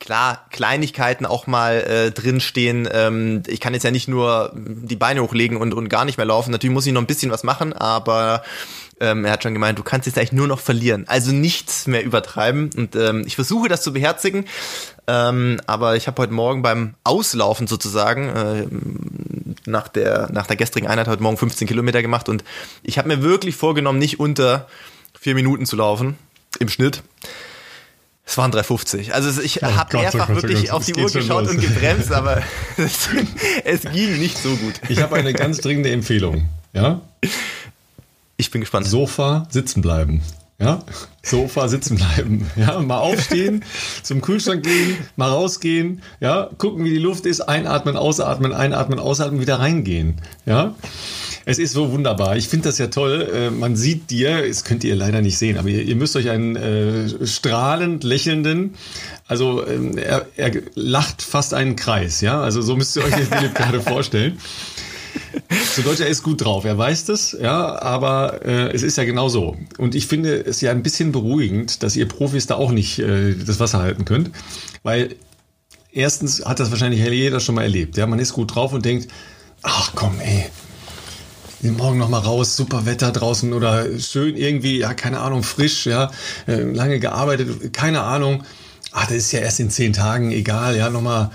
klar 0.00 0.46
Kleinigkeiten 0.50 1.26
auch 1.26 1.46
mal 1.46 1.80
äh, 1.80 2.10
drinstehen. 2.10 2.88
Ähm, 2.90 3.42
ich 3.46 3.60
kann 3.60 3.74
jetzt 3.74 3.82
ja 3.82 3.90
nicht 3.90 4.08
nur 4.08 4.52
die 4.54 4.96
Beine 4.96 5.22
hochlegen 5.22 5.56
und, 5.56 5.74
und 5.74 5.88
gar 5.88 6.04
nicht 6.04 6.16
mehr 6.16 6.26
laufen. 6.26 6.50
Natürlich 6.50 6.74
muss 6.74 6.86
ich 6.86 6.92
noch 6.92 7.02
ein 7.02 7.06
bisschen 7.06 7.30
was 7.30 7.44
machen, 7.44 7.72
aber 7.72 8.42
ähm, 9.00 9.24
er 9.24 9.32
hat 9.32 9.42
schon 9.42 9.54
gemeint, 9.54 9.78
du 9.78 9.82
kannst 9.82 10.06
jetzt 10.06 10.18
eigentlich 10.18 10.32
nur 10.32 10.46
noch 10.46 10.60
verlieren. 10.60 11.04
Also 11.08 11.32
nichts 11.32 11.86
mehr 11.86 12.04
übertreiben. 12.04 12.70
Und 12.76 12.96
ähm, 12.96 13.24
ich 13.26 13.34
versuche 13.34 13.68
das 13.68 13.82
zu 13.82 13.92
beherzigen. 13.92 14.46
Ähm, 15.06 15.60
aber 15.66 15.96
ich 15.96 16.06
habe 16.06 16.22
heute 16.22 16.32
Morgen 16.32 16.62
beim 16.62 16.94
Auslaufen 17.04 17.66
sozusagen 17.66 18.28
äh, 18.28 18.66
nach 19.66 19.88
der 19.88 20.30
nach 20.32 20.46
der 20.46 20.56
gestrigen 20.56 20.86
Einheit 20.86 21.08
heute 21.08 21.22
Morgen 21.22 21.36
15 21.36 21.68
Kilometer 21.68 22.02
gemacht 22.02 22.28
und 22.28 22.44
ich 22.82 22.98
habe 22.98 23.08
mir 23.08 23.22
wirklich 23.22 23.56
vorgenommen, 23.56 23.98
nicht 23.98 24.18
unter 24.20 24.66
vier 25.18 25.34
Minuten 25.34 25.66
zu 25.66 25.76
laufen 25.76 26.16
im 26.58 26.68
Schnitt. 26.68 27.02
Es 28.26 28.38
waren 28.38 28.52
3,50. 28.52 29.10
Also 29.10 29.40
ich 29.42 29.62
oh 29.62 29.66
habe 29.66 29.98
mehrfach 29.98 30.28
Gott, 30.28 30.42
wirklich 30.42 30.62
Gott, 30.62 30.70
auf 30.70 30.84
die 30.86 30.94
Uhr 30.94 31.10
geschaut 31.10 31.46
und 31.46 31.60
gebremst, 31.60 32.10
aber 32.10 32.42
es, 32.76 33.08
es, 33.64 33.82
ging 33.92 34.18
nicht 34.18 34.38
so 34.38 34.56
gut. 34.56 34.74
Ich 34.88 35.02
habe 35.02 35.16
eine 35.16 35.34
ganz 35.34 35.58
dringende 35.58 35.90
Empfehlung. 35.90 36.48
Ja? 36.72 37.02
Ich 38.36 38.50
bin 38.50 38.62
gespannt. 38.62 38.86
Sofa 38.86 39.46
sitzen 39.50 39.82
bleiben. 39.82 40.22
Ja, 40.64 40.78
Sofa 41.22 41.68
sitzen 41.68 41.96
bleiben. 41.96 42.50
Ja, 42.56 42.80
mal 42.80 42.98
aufstehen, 42.98 43.64
zum 44.02 44.22
Kühlschrank 44.22 44.64
gehen, 44.64 44.96
mal 45.16 45.28
rausgehen, 45.28 46.00
ja, 46.20 46.48
gucken, 46.56 46.84
wie 46.84 46.90
die 46.90 46.98
Luft 46.98 47.26
ist, 47.26 47.42
einatmen, 47.42 47.96
ausatmen, 47.96 48.54
einatmen, 48.54 48.98
ausatmen, 48.98 49.40
wieder 49.40 49.58
reingehen. 49.58 50.22
Ja, 50.46 50.74
es 51.44 51.58
ist 51.58 51.72
so 51.72 51.92
wunderbar. 51.92 52.36
Ich 52.36 52.48
finde 52.48 52.68
das 52.68 52.78
ja 52.78 52.86
toll. 52.86 53.28
Äh, 53.30 53.50
man 53.50 53.76
sieht 53.76 54.10
dir, 54.10 54.46
das 54.46 54.64
könnt 54.64 54.84
ihr 54.84 54.96
leider 54.96 55.20
nicht 55.20 55.36
sehen, 55.36 55.58
aber 55.58 55.68
ihr, 55.68 55.82
ihr 55.82 55.96
müsst 55.96 56.16
euch 56.16 56.30
einen 56.30 56.56
äh, 56.56 57.26
strahlend 57.26 58.04
lächelnden, 58.04 58.74
also 59.26 59.66
ähm, 59.66 59.98
er, 59.98 60.26
er 60.36 60.52
lacht 60.74 61.22
fast 61.22 61.52
einen 61.52 61.76
Kreis, 61.76 62.20
ja, 62.20 62.40
also 62.40 62.62
so 62.62 62.76
müsst 62.76 62.96
ihr 62.96 63.04
euch 63.04 63.14
den 63.14 63.54
gerade 63.54 63.80
vorstellen. 63.80 64.38
Zu 65.74 65.82
Deutsch, 65.82 66.00
er 66.00 66.08
ist 66.08 66.22
gut 66.22 66.44
drauf, 66.44 66.64
er 66.64 66.76
weiß 66.76 67.04
das, 67.06 67.36
ja, 67.40 67.80
aber 67.80 68.44
äh, 68.44 68.72
es 68.72 68.82
ist 68.82 68.96
ja 68.96 69.04
genau 69.04 69.28
so. 69.28 69.56
Und 69.78 69.94
ich 69.94 70.06
finde 70.06 70.34
es 70.34 70.60
ja 70.60 70.70
ein 70.70 70.82
bisschen 70.82 71.12
beruhigend, 71.12 71.82
dass 71.82 71.96
ihr 71.96 72.06
Profis 72.08 72.46
da 72.46 72.56
auch 72.56 72.72
nicht 72.72 72.98
äh, 72.98 73.34
das 73.34 73.60
Wasser 73.60 73.80
halten 73.80 74.04
könnt, 74.04 74.30
weil 74.82 75.16
erstens 75.92 76.44
hat 76.44 76.60
das 76.60 76.70
wahrscheinlich 76.70 77.00
jeder 77.00 77.40
schon 77.40 77.54
mal 77.54 77.62
erlebt. 77.62 77.96
Ja, 77.96 78.06
man 78.06 78.18
ist 78.18 78.32
gut 78.32 78.54
drauf 78.54 78.72
und 78.72 78.84
denkt, 78.84 79.08
ach 79.62 79.92
komm, 79.94 80.18
ey, 80.20 80.50
morgen 81.70 81.98
noch 81.98 82.08
mal 82.08 82.18
raus, 82.18 82.56
super 82.56 82.86
Wetter 82.86 83.10
draußen 83.10 83.52
oder 83.52 83.98
schön 83.98 84.36
irgendwie, 84.36 84.78
ja, 84.78 84.94
keine 84.94 85.20
Ahnung, 85.20 85.42
frisch, 85.42 85.86
ja, 85.86 86.10
äh, 86.46 86.60
lange 86.62 87.00
gearbeitet, 87.00 87.72
keine 87.72 88.02
Ahnung. 88.02 88.44
Ach, 88.92 89.06
das 89.06 89.16
ist 89.16 89.32
ja 89.32 89.40
erst 89.40 89.60
in 89.60 89.70
zehn 89.70 89.92
Tagen, 89.92 90.30
egal, 90.30 90.76
ja, 90.76 90.90
noch 90.90 91.00
mal 91.00 91.30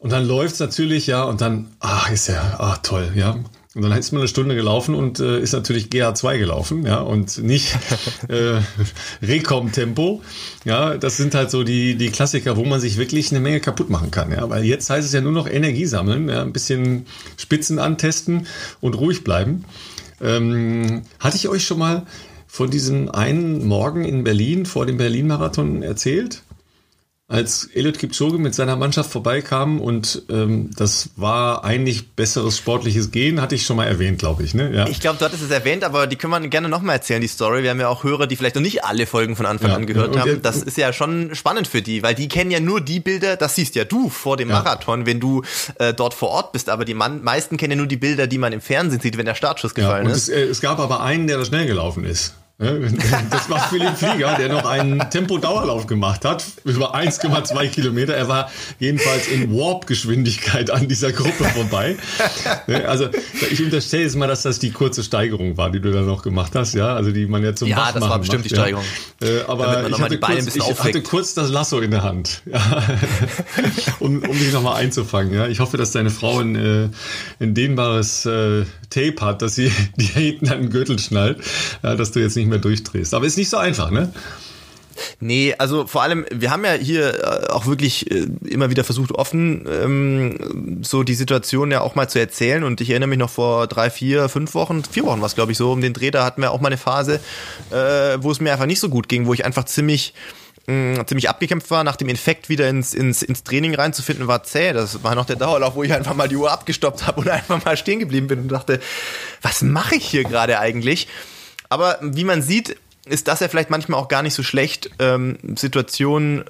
und 0.00 0.10
dann 0.10 0.26
läuft's 0.26 0.58
natürlich, 0.58 1.06
ja, 1.06 1.24
und 1.24 1.40
dann, 1.40 1.68
ach, 1.78 2.10
ist 2.10 2.28
ja, 2.28 2.56
ach, 2.58 2.78
toll, 2.78 3.12
ja. 3.14 3.38
Und 3.74 3.82
dann 3.82 3.92
ist 3.92 4.10
man 4.10 4.22
eine 4.22 4.28
Stunde 4.28 4.56
gelaufen 4.56 4.96
und 4.96 5.20
äh, 5.20 5.40
ist 5.40 5.52
natürlich 5.52 5.86
GH2 5.86 6.38
gelaufen, 6.38 6.84
ja, 6.84 7.00
und 7.00 7.38
nicht 7.38 7.78
äh, 8.28 8.60
Recom-Tempo. 9.22 10.22
Ja, 10.64 10.96
das 10.96 11.18
sind 11.18 11.34
halt 11.36 11.52
so 11.52 11.62
die, 11.62 11.94
die 11.94 12.10
Klassiker, 12.10 12.56
wo 12.56 12.64
man 12.64 12.80
sich 12.80 12.96
wirklich 12.96 13.30
eine 13.30 13.38
Menge 13.38 13.60
kaputt 13.60 13.88
machen 13.88 14.10
kann, 14.10 14.32
ja. 14.32 14.48
Weil 14.48 14.64
jetzt 14.64 14.90
heißt 14.90 15.06
es 15.06 15.12
ja 15.12 15.20
nur 15.20 15.32
noch 15.32 15.48
Energie 15.48 15.86
sammeln, 15.86 16.28
ja, 16.28 16.42
ein 16.42 16.52
bisschen 16.52 17.06
Spitzen 17.36 17.78
antesten 17.78 18.46
und 18.80 18.94
ruhig 18.94 19.22
bleiben. 19.22 19.64
Ähm, 20.20 21.02
hatte 21.20 21.36
ich 21.36 21.48
euch 21.48 21.64
schon 21.64 21.78
mal 21.78 22.06
von 22.48 22.70
diesem 22.70 23.10
einen 23.10 23.66
Morgen 23.66 24.04
in 24.04 24.24
Berlin 24.24 24.66
vor 24.66 24.86
dem 24.86 24.96
Berlin-Marathon 24.96 25.82
erzählt? 25.82 26.42
Als 27.30 27.64
Elliot 27.72 27.98
Kipchoge 27.98 28.38
mit 28.38 28.56
seiner 28.56 28.74
Mannschaft 28.74 29.12
vorbeikam 29.12 29.80
und 29.80 30.22
ähm, 30.28 30.70
das 30.76 31.10
war 31.14 31.64
eigentlich 31.64 32.10
besseres 32.10 32.58
sportliches 32.58 33.12
Gehen, 33.12 33.40
hatte 33.40 33.54
ich 33.54 33.64
schon 33.64 33.76
mal 33.76 33.86
erwähnt, 33.86 34.18
glaube 34.18 34.42
ich. 34.42 34.52
Ne? 34.52 34.74
Ja. 34.74 34.88
Ich 34.88 34.98
glaube, 34.98 35.18
du 35.18 35.24
hattest 35.24 35.44
es 35.44 35.50
erwähnt, 35.50 35.84
aber 35.84 36.08
die 36.08 36.16
können 36.16 36.32
wir 36.32 36.48
gerne 36.48 36.68
nochmal 36.68 36.96
erzählen, 36.96 37.20
die 37.20 37.28
Story. 37.28 37.62
Wir 37.62 37.70
haben 37.70 37.78
ja 37.78 37.88
auch 37.88 38.02
Hörer, 38.02 38.26
die 38.26 38.34
vielleicht 38.34 38.56
noch 38.56 38.62
nicht 38.62 38.84
alle 38.84 39.06
Folgen 39.06 39.36
von 39.36 39.46
Anfang 39.46 39.70
ja, 39.70 39.76
an 39.76 39.86
gehört 39.86 40.18
haben. 40.18 40.26
Der, 40.26 40.36
das 40.38 40.56
ist 40.56 40.76
ja 40.76 40.92
schon 40.92 41.36
spannend 41.36 41.68
für 41.68 41.82
die, 41.82 42.02
weil 42.02 42.16
die 42.16 42.26
kennen 42.26 42.50
ja 42.50 42.58
nur 42.58 42.80
die 42.80 42.98
Bilder, 42.98 43.36
das 43.36 43.54
siehst 43.54 43.76
ja 43.76 43.84
du 43.84 44.10
vor 44.10 44.36
dem. 44.36 44.50
Marathon, 44.50 45.06
wenn 45.06 45.20
du 45.20 45.42
äh, 45.78 45.94
dort 45.94 46.14
vor 46.14 46.30
Ort 46.30 46.50
bist, 46.50 46.68
aber 46.68 46.84
die 46.84 46.94
man, 46.94 47.22
meisten 47.22 47.56
kennen 47.56 47.72
ja 47.72 47.76
nur 47.76 47.86
die 47.86 47.96
Bilder, 47.96 48.26
die 48.26 48.38
man 48.38 48.52
im 48.52 48.60
Fernsehen 48.60 49.00
sieht, 49.00 49.16
wenn 49.16 49.26
der 49.26 49.36
Startschuss 49.36 49.74
gefallen 49.74 50.08
ist. 50.08 50.28
Es, 50.28 50.28
äh, 50.30 50.42
es 50.42 50.60
gab 50.60 50.80
aber 50.80 51.00
einen, 51.00 51.28
der 51.28 51.38
da 51.38 51.44
schnell 51.44 51.66
gelaufen 51.66 52.04
ist. 52.04 52.34
Das 53.30 53.48
war 53.48 53.68
Philipp 53.68 53.96
Flieger, 53.96 54.36
der 54.36 54.48
noch 54.50 54.66
einen 54.66 54.98
Tempo-Dauerlauf 55.10 55.86
gemacht 55.86 56.24
hat, 56.26 56.44
über 56.64 56.94
1,2 56.94 57.68
Kilometer. 57.68 58.14
Er 58.14 58.28
war 58.28 58.50
jedenfalls 58.78 59.28
in 59.28 59.50
Warp-Geschwindigkeit 59.50 60.70
an 60.70 60.86
dieser 60.86 61.12
Gruppe 61.12 61.44
vorbei. 61.44 61.96
Also 62.86 63.08
ich 63.50 63.62
unterstelle 63.62 64.02
jetzt 64.02 64.16
mal, 64.16 64.26
dass 64.26 64.42
das 64.42 64.58
die 64.58 64.72
kurze 64.72 65.02
Steigerung 65.02 65.56
war, 65.56 65.70
die 65.70 65.80
du 65.80 65.90
da 65.90 66.02
noch 66.02 66.22
gemacht 66.22 66.54
hast, 66.54 66.74
ja, 66.74 66.94
also 66.94 67.12
die 67.12 67.26
man 67.26 67.42
ja 67.42 67.54
zum 67.54 67.68
Ja, 67.68 67.92
das 67.92 68.02
war 68.02 68.18
bestimmt 68.18 68.42
macht, 68.42 68.50
die 68.50 68.54
Steigerung. 68.54 68.84
Ja. 69.22 69.48
Aber 69.48 69.88
ich, 69.88 69.98
hatte 69.98 70.18
kurz, 70.18 70.56
ich 70.56 70.80
hatte 70.82 71.02
kurz, 71.02 71.34
das 71.34 71.50
Lasso 71.50 71.80
in 71.80 71.90
der 71.90 72.02
Hand, 72.02 72.42
ja. 72.44 72.60
um, 74.00 74.22
um 74.22 74.38
dich 74.38 74.52
nochmal 74.52 74.76
einzufangen. 74.76 75.32
Ja. 75.32 75.46
Ich 75.46 75.60
hoffe, 75.60 75.78
dass 75.78 75.92
deine 75.92 76.10
Frau 76.10 76.40
ein, 76.40 76.56
äh, 76.56 76.88
ein 77.40 77.54
dehnbares 77.54 78.26
äh, 78.26 78.64
Tape 78.90 79.16
hat, 79.20 79.40
dass 79.40 79.54
sie 79.54 79.72
die 79.96 80.04
hinten 80.04 80.48
an 80.50 80.62
den 80.62 80.70
Gürtel 80.70 80.98
schnallt, 80.98 81.38
ja, 81.82 81.94
dass 81.94 82.12
du 82.12 82.20
jetzt 82.20 82.36
nicht 82.36 82.49
mehr 82.50 82.58
durchdrehst. 82.58 83.14
Aber 83.14 83.26
ist 83.26 83.38
nicht 83.38 83.50
so 83.50 83.56
einfach, 83.56 83.90
ne? 83.90 84.12
Nee, 85.20 85.54
also 85.58 85.86
vor 85.86 86.02
allem, 86.02 86.26
wir 86.30 86.50
haben 86.50 86.64
ja 86.64 86.72
hier 86.72 87.22
äh, 87.22 87.46
auch 87.50 87.66
wirklich 87.66 88.10
äh, 88.10 88.26
immer 88.48 88.70
wieder 88.70 88.84
versucht, 88.84 89.12
offen 89.12 89.66
ähm, 89.68 90.82
so 90.82 91.02
die 91.02 91.14
Situation 91.14 91.70
ja 91.70 91.80
auch 91.80 91.94
mal 91.94 92.08
zu 92.08 92.18
erzählen. 92.18 92.64
Und 92.64 92.80
ich 92.80 92.90
erinnere 92.90 93.08
mich 93.08 93.18
noch 93.18 93.30
vor 93.30 93.66
drei, 93.66 93.90
vier, 93.90 94.28
fünf 94.28 94.54
Wochen, 94.54 94.82
vier 94.84 95.04
Wochen 95.04 95.20
war 95.20 95.26
es, 95.26 95.34
glaube 95.34 95.52
ich, 95.52 95.58
so 95.58 95.72
um 95.72 95.80
den 95.80 95.92
Dreh, 95.92 96.10
da 96.10 96.24
hatten 96.24 96.42
wir 96.42 96.50
auch 96.50 96.60
mal 96.60 96.68
eine 96.68 96.76
Phase, 96.76 97.20
äh, 97.70 98.18
wo 98.20 98.30
es 98.30 98.40
mir 98.40 98.52
einfach 98.52 98.66
nicht 98.66 98.80
so 98.80 98.88
gut 98.88 99.08
ging, 99.08 99.26
wo 99.26 99.32
ich 99.32 99.44
einfach 99.44 99.64
ziemlich 99.64 100.14
mh, 100.66 101.06
ziemlich 101.06 101.28
abgekämpft 101.28 101.70
war, 101.70 101.84
nach 101.84 101.96
dem 101.96 102.08
Infekt 102.08 102.48
wieder 102.48 102.68
ins, 102.68 102.94
ins, 102.94 103.22
ins 103.22 103.42
Training 103.44 103.74
reinzufinden, 103.74 104.26
war 104.26 104.42
zäh. 104.42 104.72
Das 104.72 105.02
war 105.02 105.14
noch 105.14 105.26
der 105.26 105.36
Dauerlauf, 105.36 105.74
wo 105.74 105.82
ich 105.82 105.92
einfach 105.92 106.14
mal 106.14 106.28
die 106.28 106.36
Uhr 106.36 106.50
abgestoppt 106.50 107.06
habe 107.06 107.20
und 107.20 107.28
einfach 107.30 107.64
mal 107.64 107.76
stehen 107.76 108.00
geblieben 108.00 108.26
bin 108.26 108.40
und 108.40 108.48
dachte, 108.48 108.80
was 109.42 109.62
mache 109.62 109.96
ich 109.96 110.06
hier 110.06 110.24
gerade 110.24 110.58
eigentlich? 110.58 111.08
Aber 111.70 111.98
wie 112.02 112.24
man 112.24 112.42
sieht, 112.42 112.76
ist 113.06 113.28
das 113.28 113.40
ja 113.40 113.48
vielleicht 113.48 113.70
manchmal 113.70 113.98
auch 113.98 114.08
gar 114.08 114.22
nicht 114.22 114.34
so 114.34 114.42
schlecht, 114.42 114.90
ähm, 114.98 115.38
Situationen 115.56 116.44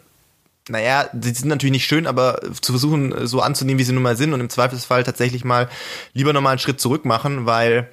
naja, 0.69 1.09
die 1.13 1.31
sind 1.31 1.49
natürlich 1.49 1.73
nicht 1.73 1.87
schön, 1.87 2.07
aber 2.07 2.41
zu 2.61 2.73
versuchen, 2.73 3.27
so 3.27 3.41
anzunehmen, 3.41 3.79
wie 3.79 3.85
sie 3.85 3.93
nun 3.93 4.03
mal 4.03 4.17
sind 4.17 4.33
und 4.33 4.41
im 4.41 4.51
Zweifelsfall 4.51 5.03
tatsächlich 5.03 5.45
mal 5.45 5.69
lieber 6.13 6.33
nochmal 6.33 6.53
einen 6.53 6.59
Schritt 6.61 6.81
zurück 6.81 7.05
machen, 7.05 7.45
weil 7.45 7.89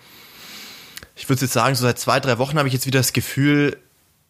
ich 1.15 1.27
würde 1.27 1.41
jetzt 1.41 1.53
sagen, 1.53 1.73
so 1.73 1.81
seit 1.81 1.97
zwei, 1.97 2.19
drei 2.19 2.37
Wochen 2.37 2.57
habe 2.57 2.67
ich 2.67 2.73
jetzt 2.73 2.85
wieder 2.85 2.99
das 2.99 3.13
Gefühl, 3.13 3.77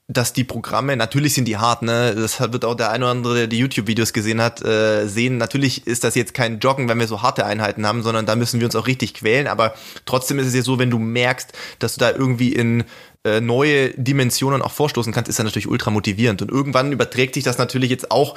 dass 0.10 0.32
die 0.32 0.46
Programme, 0.46 0.96
natürlich 0.96 1.34
sind 1.34 1.50
die 1.50 1.58
hart, 1.58 1.82
ne? 1.82 2.16
Das 2.16 2.40
wird 2.40 2.64
auch 2.64 2.76
der 2.76 2.92
eine 2.92 3.04
oder 3.04 3.12
andere, 3.12 3.36
der 3.36 3.48
die 3.48 3.58
YouTube-Videos 3.58 4.14
gesehen 4.14 4.42
hat, 4.42 4.64
äh, 4.64 5.06
sehen. 5.06 5.38
Natürlich 5.38 5.86
ist 5.86 6.06
das 6.06 6.16
jetzt 6.16 6.34
kein 6.34 6.60
Joggen, 6.60 6.88
wenn 6.88 6.98
wir 6.98 7.08
so 7.08 7.22
harte 7.22 7.46
Einheiten 7.46 7.86
haben, 7.86 8.04
sondern 8.04 8.26
da 8.26 8.38
müssen 8.38 8.62
wir 8.62 8.68
uns 8.68 8.76
auch 8.78 8.88
richtig 8.88 9.16
quälen. 9.16 9.48
Aber 9.48 9.74
trotzdem 10.06 10.40
ist 10.40 10.48
es 10.48 10.56
ja 10.56 10.62
so, 10.62 10.80
wenn 10.80 10.90
du 10.90 10.98
merkst, 10.98 11.52
dass 11.80 11.96
du 11.96 12.00
da 12.00 12.12
irgendwie 12.12 12.54
in 12.54 12.86
äh, 13.26 13.42
neue 13.42 13.90
Dimensionen 13.96 14.62
auch 14.62 14.72
vorstoßen 14.72 15.12
kannst, 15.12 15.28
ist 15.28 15.40
das 15.40 15.44
natürlich 15.44 15.68
ultra 15.68 15.92
motivierend. 15.92 16.42
Und 16.42 16.52
irgendwann 16.52 16.94
überträgt 16.94 17.34
sich 17.34 17.44
das 17.44 17.58
natürlich 17.58 17.90
jetzt 17.90 18.10
auch 18.10 18.36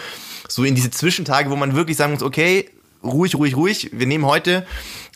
so 0.48 0.64
in 0.64 0.74
diese 0.74 0.90
Zwischentage, 0.90 1.50
wo 1.50 1.56
man 1.56 1.76
wirklich 1.76 1.96
sagen 1.96 2.12
muss, 2.12 2.24
okay, 2.24 2.68
ruhig, 3.04 3.36
ruhig, 3.36 3.54
ruhig. 3.54 3.90
Wir 3.92 4.08
nehmen 4.08 4.26
heute 4.26 4.66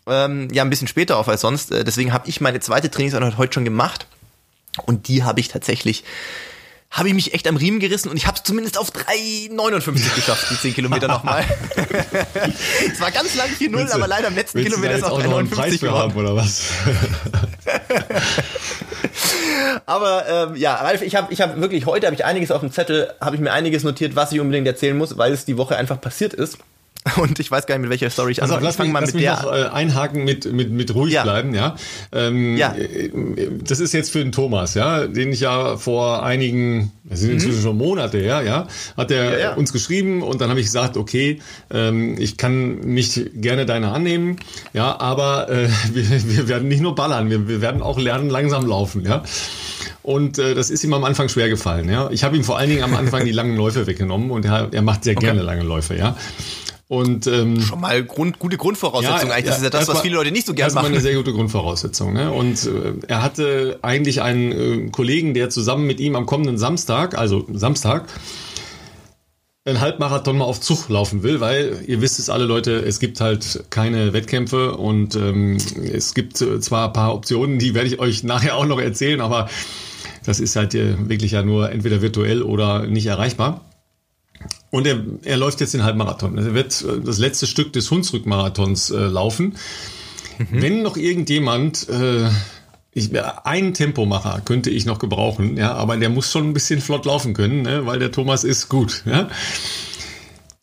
ähm, 0.06 0.46
ja 0.52 0.62
ein 0.62 0.70
bisschen 0.70 0.86
später 0.86 1.18
auf 1.18 1.26
als 1.26 1.40
sonst. 1.40 1.72
Äh, 1.72 1.82
deswegen 1.82 2.12
habe 2.12 2.28
ich 2.28 2.40
meine 2.40 2.60
zweite 2.60 2.92
Trainingseinheit 2.92 3.38
heute 3.38 3.54
schon 3.54 3.64
gemacht. 3.64 4.06
Und 4.82 5.08
die 5.08 5.22
habe 5.22 5.40
ich 5.40 5.48
tatsächlich 5.48 6.04
habe 6.94 7.08
ich 7.08 7.14
mich 7.14 7.34
echt 7.34 7.48
am 7.48 7.56
Riemen 7.56 7.80
gerissen 7.80 8.08
und 8.08 8.16
ich 8.16 8.28
habe 8.28 8.36
es 8.36 8.44
zumindest 8.44 8.78
auf 8.78 8.92
3,59 8.92 9.92
geschafft, 10.14 10.46
die 10.50 10.54
10 10.54 10.74
Kilometer 10.74 11.08
nochmal. 11.08 11.44
es 12.92 13.00
war 13.00 13.10
ganz 13.10 13.34
lang 13.34 13.48
4-0, 13.48 13.90
aber 13.90 14.06
leider 14.06 14.28
am 14.28 14.36
letzten 14.36 14.62
Kilometer 14.62 14.94
ist 14.94 15.02
es 15.02 15.10
auf 15.10 15.20
3,59 15.20 15.80
geworden. 15.80 16.12
Oder 16.14 16.36
was? 16.36 16.62
aber 19.86 20.28
ähm, 20.28 20.56
ja, 20.56 20.76
Ralf, 20.76 21.02
ich 21.02 21.16
habe 21.16 21.32
ich 21.32 21.40
hab 21.40 21.60
wirklich, 21.60 21.84
heute 21.84 22.06
habe 22.06 22.14
ich 22.14 22.24
einiges 22.24 22.52
auf 22.52 22.60
dem 22.60 22.70
Zettel, 22.70 23.12
habe 23.20 23.34
ich 23.34 23.42
mir 23.42 23.52
einiges 23.52 23.82
notiert, 23.82 24.14
was 24.14 24.30
ich 24.30 24.38
unbedingt 24.38 24.68
erzählen 24.68 24.96
muss, 24.96 25.18
weil 25.18 25.32
es 25.32 25.44
die 25.44 25.58
Woche 25.58 25.76
einfach 25.76 26.00
passiert 26.00 26.32
ist. 26.32 26.58
Und 27.16 27.38
ich 27.38 27.50
weiß 27.50 27.66
gar 27.66 27.74
nicht, 27.74 27.82
mit 27.82 27.90
welcher 27.90 28.08
Story 28.08 28.32
ich 28.32 28.42
also, 28.42 28.54
anfange. 28.54 28.66
Lass, 28.66 28.78
mich, 28.78 28.88
mal 28.90 29.00
lass 29.00 29.08
mit 29.08 29.16
mich 29.16 29.24
der 29.24 29.42
noch 29.42 29.52
äh, 29.52 29.68
einhaken 29.68 30.24
mit, 30.24 30.50
mit, 30.50 30.70
mit 30.70 30.94
ruhig 30.94 31.12
ja. 31.12 31.22
bleiben, 31.22 31.54
ja. 31.54 31.76
Ähm, 32.12 32.56
ja. 32.56 32.74
Äh, 32.74 33.10
das 33.62 33.80
ist 33.80 33.92
jetzt 33.92 34.10
für 34.10 34.20
den 34.20 34.32
Thomas, 34.32 34.74
ja, 34.74 35.06
den 35.06 35.32
ich 35.32 35.40
ja 35.40 35.76
vor 35.76 36.22
einigen, 36.22 36.92
das 37.04 37.20
sind 37.20 37.32
inzwischen 37.32 37.58
mhm. 37.58 37.62
schon 37.62 37.76
Monate 37.76 38.18
her, 38.18 38.42
ja, 38.42 38.68
hat 38.96 39.10
er 39.10 39.32
ja, 39.32 39.38
ja. 39.38 39.54
uns 39.54 39.72
geschrieben 39.72 40.22
und 40.22 40.40
dann 40.40 40.48
habe 40.48 40.60
ich 40.60 40.66
gesagt, 40.66 40.96
okay, 40.96 41.40
ähm, 41.70 42.16
ich 42.18 42.38
kann 42.38 42.76
nicht 42.80 43.32
gerne 43.34 43.66
deine 43.66 43.90
annehmen, 43.92 44.36
ja, 44.72 44.98
aber 44.98 45.50
äh, 45.50 45.68
wir, 45.92 46.08
wir 46.08 46.48
werden 46.48 46.68
nicht 46.68 46.80
nur 46.80 46.94
ballern, 46.94 47.28
wir, 47.28 47.48
wir 47.48 47.60
werden 47.60 47.82
auch 47.82 47.98
lernen, 47.98 48.30
langsam 48.30 48.66
laufen, 48.66 49.04
ja. 49.04 49.22
Und 50.02 50.38
äh, 50.38 50.54
das 50.54 50.70
ist 50.70 50.84
ihm 50.84 50.92
am 50.94 51.04
Anfang 51.04 51.28
schwer 51.28 51.50
gefallen, 51.50 51.90
ja. 51.90 52.08
Ich 52.10 52.24
habe 52.24 52.36
ihm 52.36 52.44
vor 52.44 52.56
allen 52.56 52.70
Dingen 52.70 52.82
am 52.82 52.94
Anfang 52.94 53.26
die 53.26 53.32
langen 53.32 53.56
Läufe 53.56 53.86
weggenommen 53.86 54.30
und 54.30 54.46
er, 54.46 54.68
er 54.72 54.82
macht 54.82 55.04
sehr 55.04 55.16
okay. 55.16 55.26
gerne 55.26 55.42
lange 55.42 55.62
Läufe, 55.62 55.96
ja. 55.96 56.16
Und, 56.86 57.26
ähm, 57.26 57.60
Schon 57.60 57.80
mal 57.80 58.04
Grund, 58.04 58.38
gute 58.38 58.58
Grundvoraussetzung. 58.58 59.28
Ja, 59.28 59.34
eigentlich. 59.34 59.46
Das 59.46 59.56
ist 59.56 59.64
ja 59.64 59.70
das, 59.70 59.88
was 59.88 60.02
viele 60.02 60.16
Leute 60.16 60.30
nicht 60.30 60.46
so 60.46 60.52
gerne 60.52 60.74
machen. 60.74 60.92
Das 60.92 60.98
ist 60.98 61.04
mal 61.04 61.08
eine 61.08 61.14
sehr 61.14 61.16
gute 61.16 61.32
Grundvoraussetzung. 61.32 62.12
Ne? 62.12 62.30
Und 62.30 62.66
äh, 62.66 62.92
er 63.08 63.22
hatte 63.22 63.78
eigentlich 63.82 64.20
einen 64.20 64.52
äh, 64.52 64.90
Kollegen, 64.90 65.32
der 65.32 65.48
zusammen 65.48 65.86
mit 65.86 65.98
ihm 65.98 66.14
am 66.14 66.26
kommenden 66.26 66.58
Samstag, 66.58 67.16
also 67.16 67.46
Samstag, 67.52 68.06
einen 69.64 69.80
Halbmarathon 69.80 70.36
mal 70.36 70.44
auf 70.44 70.60
Zug 70.60 70.90
laufen 70.90 71.22
will, 71.22 71.40
weil 71.40 71.78
ihr 71.86 72.02
wisst 72.02 72.18
es 72.18 72.28
alle 72.28 72.44
Leute, 72.44 72.72
es 72.72 73.00
gibt 73.00 73.20
halt 73.22 73.64
keine 73.70 74.12
Wettkämpfe 74.12 74.76
und 74.76 75.16
ähm, 75.16 75.56
es 75.90 76.12
gibt 76.12 76.36
zwar 76.36 76.88
ein 76.88 76.92
paar 76.92 77.14
Optionen, 77.14 77.58
die 77.58 77.74
werde 77.74 77.88
ich 77.88 77.98
euch 77.98 78.22
nachher 78.24 78.56
auch 78.56 78.66
noch 78.66 78.78
erzählen, 78.78 79.22
aber 79.22 79.48
das 80.26 80.38
ist 80.38 80.56
halt 80.56 80.74
äh, 80.74 81.08
wirklich 81.08 81.32
ja 81.32 81.42
nur 81.42 81.70
entweder 81.70 82.02
virtuell 82.02 82.42
oder 82.42 82.86
nicht 82.86 83.06
erreichbar. 83.06 83.62
Und 84.74 84.88
er, 84.88 84.98
er 85.22 85.36
läuft 85.36 85.60
jetzt 85.60 85.72
den 85.72 85.84
Halbmarathon. 85.84 86.36
Er 86.36 86.52
wird 86.52 86.82
äh, 86.82 87.00
das 87.00 87.18
letzte 87.18 87.46
Stück 87.46 87.72
des 87.72 87.92
Hunsrück-Marathons 87.92 88.90
äh, 88.90 89.06
laufen. 89.06 89.54
Mhm. 90.38 90.46
Wenn 90.50 90.82
noch 90.82 90.96
irgendjemand 90.96 91.88
äh, 91.88 92.28
ich, 92.92 93.10
einen 93.44 93.72
Tempomacher 93.72 94.42
könnte 94.44 94.70
ich 94.70 94.84
noch 94.84 94.98
gebrauchen, 94.98 95.56
ja, 95.56 95.74
aber 95.74 95.96
der 95.96 96.08
muss 96.08 96.32
schon 96.32 96.48
ein 96.48 96.54
bisschen 96.54 96.80
flott 96.80 97.04
laufen 97.04 97.34
können, 97.34 97.62
ne, 97.62 97.86
weil 97.86 98.00
der 98.00 98.10
Thomas 98.10 98.42
ist 98.42 98.68
gut. 98.68 99.04
Ja. 99.06 99.28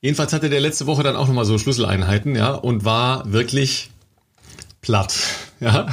Jedenfalls 0.02 0.34
hatte 0.34 0.50
der 0.50 0.60
letzte 0.60 0.88
Woche 0.88 1.04
dann 1.04 1.16
auch 1.16 1.28
nochmal 1.28 1.46
so 1.46 1.58
Schlüsseleinheiten, 1.58 2.36
ja, 2.36 2.52
und 2.52 2.84
war 2.84 3.32
wirklich 3.32 3.92
platt. 4.82 5.16
Ja. 5.62 5.88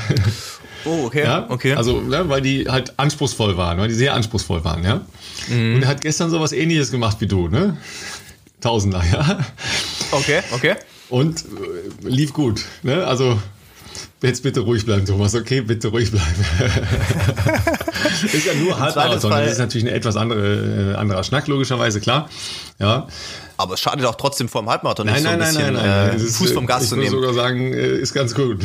Oh, 0.84 1.06
okay. 1.06 1.24
Ja? 1.24 1.46
okay. 1.48 1.74
Also, 1.74 2.02
ja, 2.10 2.28
weil 2.28 2.40
die 2.40 2.68
halt 2.68 2.98
anspruchsvoll 2.98 3.56
waren, 3.56 3.78
weil 3.78 3.88
die 3.88 3.94
sehr 3.94 4.14
anspruchsvoll 4.14 4.64
waren, 4.64 4.84
ja. 4.84 5.00
Mhm. 5.48 5.76
Und 5.76 5.82
er 5.82 5.88
hat 5.88 6.00
gestern 6.00 6.30
sowas 6.30 6.52
ähnliches 6.52 6.90
gemacht 6.90 7.20
wie 7.20 7.26
du, 7.26 7.48
ne? 7.48 7.76
Tausender, 8.60 9.02
ja. 9.12 9.44
Okay, 10.10 10.40
okay. 10.52 10.74
Und 11.08 11.44
äh, 11.44 12.08
lief 12.08 12.32
gut, 12.32 12.64
ne? 12.82 13.06
Also, 13.06 13.38
Jetzt 14.22 14.42
bitte 14.42 14.60
ruhig 14.60 14.84
bleiben, 14.84 15.06
Thomas. 15.06 15.34
Okay, 15.34 15.60
bitte 15.60 15.88
ruhig 15.88 16.10
bleiben. 16.10 16.26
ist 18.32 18.46
ja 18.46 18.54
nur 18.54 18.78
Halbmarathon. 18.78 19.30
Das 19.30 19.52
ist 19.52 19.58
natürlich 19.58 19.86
ein 19.86 19.94
etwas 19.94 20.16
andere, 20.16 20.92
äh, 20.92 20.94
anderer 20.96 21.22
Schnack, 21.22 21.46
logischerweise, 21.46 22.00
klar. 22.00 22.28
Ja. 22.78 23.06
Aber 23.56 23.74
es 23.74 23.80
schadet 23.80 24.04
auch 24.06 24.14
trotzdem 24.14 24.48
vor 24.48 24.62
dem 24.62 24.70
Halbmarathon 24.70 25.06
nein, 25.06 25.16
nicht 25.16 25.24
nein, 25.24 25.38
so 25.38 25.44
ein 25.44 25.48
bisschen 25.48 25.74
nein, 25.74 25.84
nein, 25.84 26.08
nein. 26.08 26.16
Äh, 26.16 26.18
Fuß 26.18 26.52
vom 26.52 26.66
Gas 26.66 26.84
ich 26.84 26.88
zu 26.90 26.96
nehmen. 26.96 27.06
Ich 27.06 27.12
würde 27.12 27.28
sogar 27.28 27.44
sagen, 27.44 27.72
äh, 27.72 27.98
ist 27.98 28.14
ganz 28.14 28.34
gut. 28.34 28.58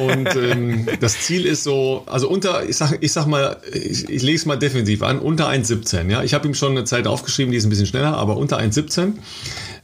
Und 0.00 0.36
ähm, 0.36 0.88
das 1.00 1.20
Ziel 1.20 1.46
ist 1.46 1.64
so, 1.64 2.04
also 2.06 2.28
unter, 2.28 2.68
ich 2.68 2.76
sag, 2.76 2.98
ich 3.00 3.12
sag 3.12 3.26
mal, 3.26 3.56
ich, 3.72 4.08
ich 4.08 4.22
lege 4.22 4.36
es 4.36 4.46
mal 4.46 4.56
defensiv 4.56 5.02
an, 5.02 5.18
unter 5.18 5.48
1,17. 5.48 6.10
Ja, 6.10 6.22
ich 6.22 6.34
habe 6.34 6.46
ihm 6.46 6.54
schon 6.54 6.72
eine 6.72 6.84
Zeit 6.84 7.06
aufgeschrieben, 7.06 7.50
die 7.50 7.58
ist 7.58 7.64
ein 7.64 7.70
bisschen 7.70 7.86
schneller, 7.86 8.16
aber 8.16 8.36
unter 8.36 8.58
1,17 8.58 9.14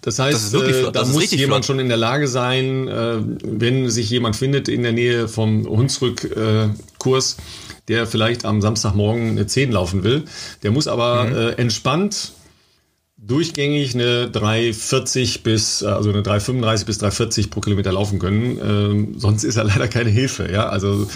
Das 0.02 0.18
heißt, 0.18 0.52
das 0.52 0.62
äh, 0.62 0.92
da 0.92 1.04
muss 1.06 1.30
jemand 1.30 1.64
flott. 1.64 1.76
schon 1.76 1.78
in 1.78 1.88
der 1.88 1.96
Lage 1.96 2.26
sein, 2.26 2.88
äh, 2.88 3.18
wenn 3.44 3.88
sich 3.88 4.10
jemand 4.10 4.36
findet 4.36 4.68
in 4.68 4.82
der 4.82 4.92
Nähe 4.92 5.28
vom 5.28 5.64
Hunsrück-Kurs, 5.64 7.32
äh, 7.34 7.42
der 7.88 8.06
vielleicht 8.06 8.44
am 8.44 8.60
Samstagmorgen 8.60 9.30
eine 9.30 9.46
10 9.46 9.70
laufen 9.70 10.02
will, 10.02 10.24
der 10.64 10.72
muss 10.72 10.88
aber 10.88 11.24
mhm. 11.24 11.36
äh, 11.36 11.50
entspannt 11.52 12.32
durchgängig 13.24 13.94
eine 13.94 14.28
340 14.28 15.44
bis, 15.44 15.84
also 15.84 16.10
eine 16.10 16.22
335 16.22 16.86
bis 16.86 16.98
340 16.98 17.50
pro 17.50 17.60
Kilometer 17.60 17.92
laufen 17.92 18.18
können. 18.18 18.58
Ähm, 18.60 19.14
sonst 19.16 19.44
ist 19.44 19.56
er 19.56 19.64
leider 19.64 19.86
keine 19.86 20.10
Hilfe. 20.10 20.50
Ja, 20.50 20.68
also 20.68 21.06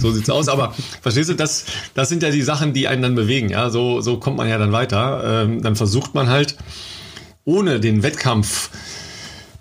so 0.00 0.12
sieht's 0.12 0.28
aus. 0.28 0.48
Aber 0.48 0.74
verstehst 1.00 1.30
du, 1.30 1.34
das, 1.34 1.64
das 1.94 2.10
sind 2.10 2.22
ja 2.22 2.30
die 2.30 2.42
Sachen, 2.42 2.74
die 2.74 2.86
einen 2.86 3.00
dann 3.00 3.14
bewegen. 3.14 3.48
Ja, 3.48 3.70
so, 3.70 4.02
so 4.02 4.18
kommt 4.18 4.36
man 4.36 4.48
ja 4.48 4.58
dann 4.58 4.72
weiter. 4.72 5.44
Ähm, 5.44 5.62
dann 5.62 5.74
versucht 5.74 6.14
man 6.14 6.28
halt 6.28 6.56
ohne 7.44 7.80
den 7.80 8.02
Wettkampf 8.02 8.70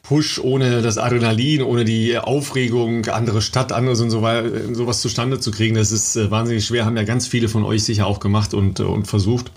Push, 0.04 0.40
ohne 0.40 0.82
das 0.82 0.98
Adrenalin, 0.98 1.62
ohne 1.62 1.86
die 1.86 2.18
Aufregung, 2.18 3.06
andere 3.06 3.42
Stadt, 3.42 3.72
anderes 3.72 4.02
und 4.02 4.10
so 4.10 4.22
weiter, 4.22 4.75
sowas 4.75 5.00
zustande 5.00 5.40
zu 5.40 5.50
kriegen. 5.52 5.75
Das 5.75 5.94
ist 5.94 6.18
äh, 6.18 6.30
wahnsinnig 6.30 6.66
schwer, 6.66 6.86
haben 6.86 6.98
ja 6.98 7.04
ganz 7.04 7.25
viele 7.25 7.48
von 7.48 7.63
euch 7.63 7.84
sicher 7.84 8.06
auch 8.06 8.20
gemacht 8.20 8.54
und, 8.54 8.82
und 8.82 9.08
versucht. 9.08 9.52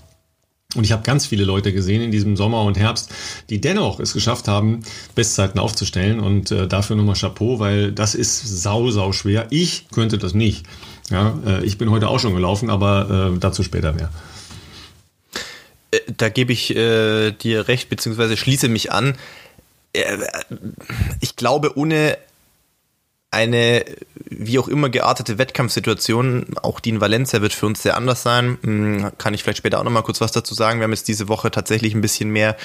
Und 0.77 0.85
ich 0.85 0.93
habe 0.93 1.03
ganz 1.03 1.27
viele 1.27 1.45
Leute 1.45 1.73
gesehen 1.73 2.01
in 2.01 2.11
diesem 2.13 2.37
Sommer 2.37 2.63
und 2.63 2.79
Herbst, 2.79 3.13
die 3.51 3.61
dennoch 3.61 3.99
es 3.99 4.13
geschafft 4.13 4.47
haben, 4.47 4.81
Bestzeiten 5.15 5.59
aufzustellen. 5.59 6.21
Und 6.21 6.51
äh, 6.53 6.69
dafür 6.69 6.95
nochmal 6.95 7.17
Chapeau, 7.17 7.59
weil 7.59 7.91
das 7.93 8.15
ist 8.15 8.63
sau, 8.63 8.91
sau 8.91 9.13
schwer. 9.13 9.47
Ich 9.51 9.89
könnte 9.91 10.17
das 10.17 10.35
nicht. 10.35 10.67
Ja, 11.11 11.39
äh, 11.45 11.65
ich 11.65 11.79
bin 11.79 11.91
heute 11.91 12.09
auch 12.09 12.21
schon 12.21 12.35
gelaufen, 12.35 12.71
aber 12.71 13.33
äh, 13.35 13.39
dazu 13.39 13.63
später 13.63 13.93
mehr. 13.93 14.11
Äh, 15.91 16.01
da 16.17 16.29
gebe 16.29 16.53
ich 16.53 16.75
äh, 16.75 17.33
dir 17.33 17.69
recht, 17.69 17.89
beziehungsweise 17.89 18.37
schließe 18.37 18.69
mich 18.69 18.93
an. 18.93 19.17
Äh, 19.93 20.19
ich 21.21 21.37
glaube, 21.37 21.77
ohne 21.77 22.19
eine 23.31 23.85
wie 24.29 24.59
auch 24.59 24.69
immer 24.69 24.89
geartete 24.89 25.39
Wettkampfsituation, 25.39 26.57
auch 26.63 26.81
die 26.81 26.91
in 26.91 27.01
Valencia 27.01 27.43
wird 27.43 27.53
für 27.53 27.67
uns 27.67 27.83
sehr 27.83 27.97
anders 27.97 28.23
sein. 28.23 28.59
Hm, 28.63 29.13
kann 29.19 29.35
ich 29.35 29.43
vielleicht 29.43 29.59
später 29.59 29.79
auch 29.79 29.85
nochmal 29.85 30.03
kurz 30.03 30.21
was 30.21 30.33
dazu 30.33 30.55
sagen. 30.55 30.81
Wir 30.81 30.85
haben 30.85 30.93
jetzt 30.93 31.09
diese 31.09 31.29
Woche 31.29 31.51
tatsächlich 31.51 31.95
ein 31.95 32.01
bisschen 32.01 32.31
mehr 32.31 32.57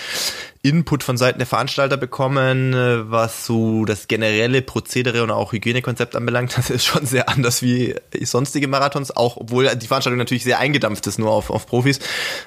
Input 0.64 1.04
von 1.04 1.18
Seiten 1.18 1.40
der 1.40 1.48
Veranstalter 1.48 1.98
bekommen, 1.98 2.74
was 3.10 3.46
so 3.46 3.86
das 3.86 4.08
generelle 4.08 4.62
Prozedere 4.62 5.24
und 5.24 5.32
auch 5.32 5.52
Hygienekonzept 5.52 6.16
anbelangt. 6.16 6.56
Das 6.62 6.70
ist 6.70 6.86
schon 6.86 7.08
sehr 7.08 7.28
anders 7.28 7.64
wie 7.64 7.96
sonstige 8.22 8.68
Marathons, 8.68 9.16
auch 9.16 9.38
obwohl 9.38 9.76
die 9.76 9.88
Veranstaltung 9.88 10.20
natürlich 10.20 10.44
sehr 10.44 10.60
eingedampft 10.60 11.08
ist, 11.08 11.18
nur 11.18 11.32
auf, 11.32 11.50
auf 11.50 11.66
Profis. 11.66 12.00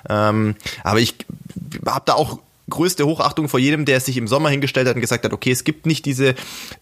Ähm, 0.09 0.55
aber 0.85 1.01
ich 1.01 1.17
habe 1.85 2.05
da 2.07 2.15
auch 2.15 2.39
größte 2.71 3.07
Hochachtung 3.07 3.49
vor 3.49 3.61
jedem, 3.61 3.85
der 3.85 4.01
sich 4.01 4.17
im 4.17 4.29
Sommer 4.29 4.49
hingestellt 4.49 4.89
hat 4.89 4.95
und 4.95 5.01
gesagt 5.01 5.25
hat, 5.25 5.33
okay, 5.33 5.51
es 5.51 5.65
gibt 5.65 5.87
nicht 5.87 6.05
diese 6.07 6.35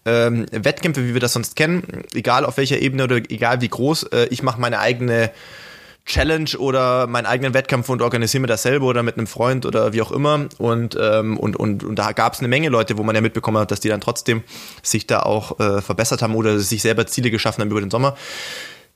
ähm, 0.05 0.47
Wettkämpfe, 0.53 1.07
wie 1.07 1.15
wir 1.15 1.21
das 1.21 1.33
sonst 1.33 1.57
kennen, 1.57 2.05
egal 2.15 2.45
auf 2.45 2.57
welcher 2.57 2.81
Ebene 2.81 3.05
oder 3.05 3.17
egal 3.17 3.61
wie 3.61 3.69
groß, 3.69 4.05
äh, 4.05 4.27
ich 4.31 4.43
mache 4.43 4.61
meine 4.61 4.79
eigene 4.79 5.31
Challenge 6.05 6.51
oder 6.59 7.07
meinen 7.07 7.27
eigenen 7.27 7.55
Wettkampf 7.55 7.89
und 7.89 8.03
organisiere 8.03 8.41
mir 8.41 8.49
das 8.49 8.63
selber 8.63 8.87
oder 8.87 9.03
mit 9.03 9.17
einem 9.17 9.27
Freund 9.27 9.65
oder 9.67 9.93
wie 9.93 10.03
auch 10.03 10.11
immer. 10.11 10.49
Und, 10.59 10.97
ähm, 11.01 11.37
und, 11.39 11.57
und, 11.57 11.85
und 11.85 11.97
da 11.97 12.13
gab 12.13 12.33
es 12.33 12.41
eine 12.41 12.49
Menge 12.49 12.71
Leute, 12.71 12.99
wo 12.99 13.05
man 13.05 13.15
ja 13.15 13.21
mitbekommen 13.21 13.59
hat, 13.59 13.71
dass 13.71 13.81
die 13.81 13.89
dann 13.89 14.01
trotzdem 14.01 14.43
sich 14.83 15.07
da 15.07 15.21
auch 15.21 15.61
äh, 15.61 15.81
verbessert 15.81 16.23
haben 16.23 16.35
oder 16.35 16.59
sich 16.59 16.83
selber 16.83 17.07
Ziele 17.07 17.31
geschaffen 17.31 17.63
haben 17.63 17.71
über 17.71 17.81
den 17.81 17.91
Sommer. 17.91 18.17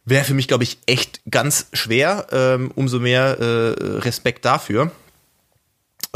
Wäre 0.05 0.25
für 0.25 0.35
mich, 0.35 0.49
glaube 0.49 0.65
ich, 0.65 0.79
echt 0.87 1.21
ganz 1.31 1.69
schwer. 1.73 2.27
Ähm, 2.33 2.71
umso 2.75 2.99
mehr 2.99 3.39
äh, 3.39 3.99
Respekt 4.01 4.45
dafür. 4.45 4.91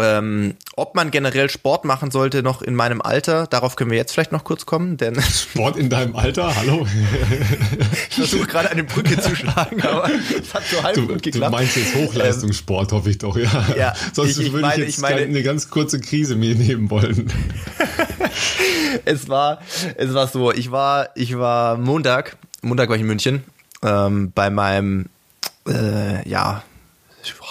Ähm, 0.03 0.55
ob 0.77 0.95
man 0.95 1.11
generell 1.11 1.51
Sport 1.51 1.85
machen 1.85 2.11
sollte 2.11 2.43
noch 2.43 2.63
in 2.63 2.75
meinem 2.75 3.03
Alter, 3.03 3.47
darauf 3.47 3.77
können 3.77 3.91
wir 3.91 3.99
jetzt 3.99 4.13
vielleicht 4.13 4.33
noch 4.33 4.45
kurz 4.45 4.67
kommen, 4.67 4.97
denn 4.97 5.21
Sport 5.23 5.77
in 5.77 5.91
deinem 5.91 6.17
Alter, 6.17 6.55
hallo. 6.57 6.87
ich 8.09 8.15
versuche 8.15 8.47
gerade 8.47 8.71
eine 8.71 8.85
Brücke 8.85 9.21
zu 9.21 9.37
schlagen, 9.37 9.83
aber 9.83 10.09
es 10.41 10.55
hat 10.55 10.63
so 10.71 10.83
halb 10.83 10.95
du, 10.95 11.07
gut 11.07 11.23
geklappt. 11.23 11.53
Du 11.53 11.57
meinst 11.57 11.77
jetzt 11.77 11.95
Hochleistungssport, 11.95 12.93
ähm, 12.93 12.99
hoffe 12.99 13.11
ich 13.11 13.19
doch, 13.19 13.37
ja. 13.37 13.67
ja 13.77 13.95
Sonst 14.13 14.39
ich, 14.39 14.47
ich 14.47 14.53
würde 14.53 14.67
meine, 14.67 14.83
ich 14.85 14.91
jetzt 14.91 15.03
meine, 15.03 15.21
eine 15.21 15.43
ganz 15.43 15.69
kurze 15.71 16.01
Krise 16.01 16.37
mir 16.37 16.55
nehmen 16.55 16.91
wollen. 16.91 17.31
es 19.05 19.29
war, 19.29 19.61
es 19.97 20.15
war 20.15 20.29
so, 20.29 20.53
ich 20.53 20.71
war, 20.71 21.11
ich 21.15 21.37
war 21.37 21.77
Montag, 21.77 22.37
Montag 22.63 22.89
war 22.89 22.97
ich 22.97 23.03
in 23.03 23.09
München 23.09 23.45
ähm, 23.83 24.33
bei 24.35 24.51
meinem 24.51 25.07
äh, 25.69 26.29
ja 26.29 26.63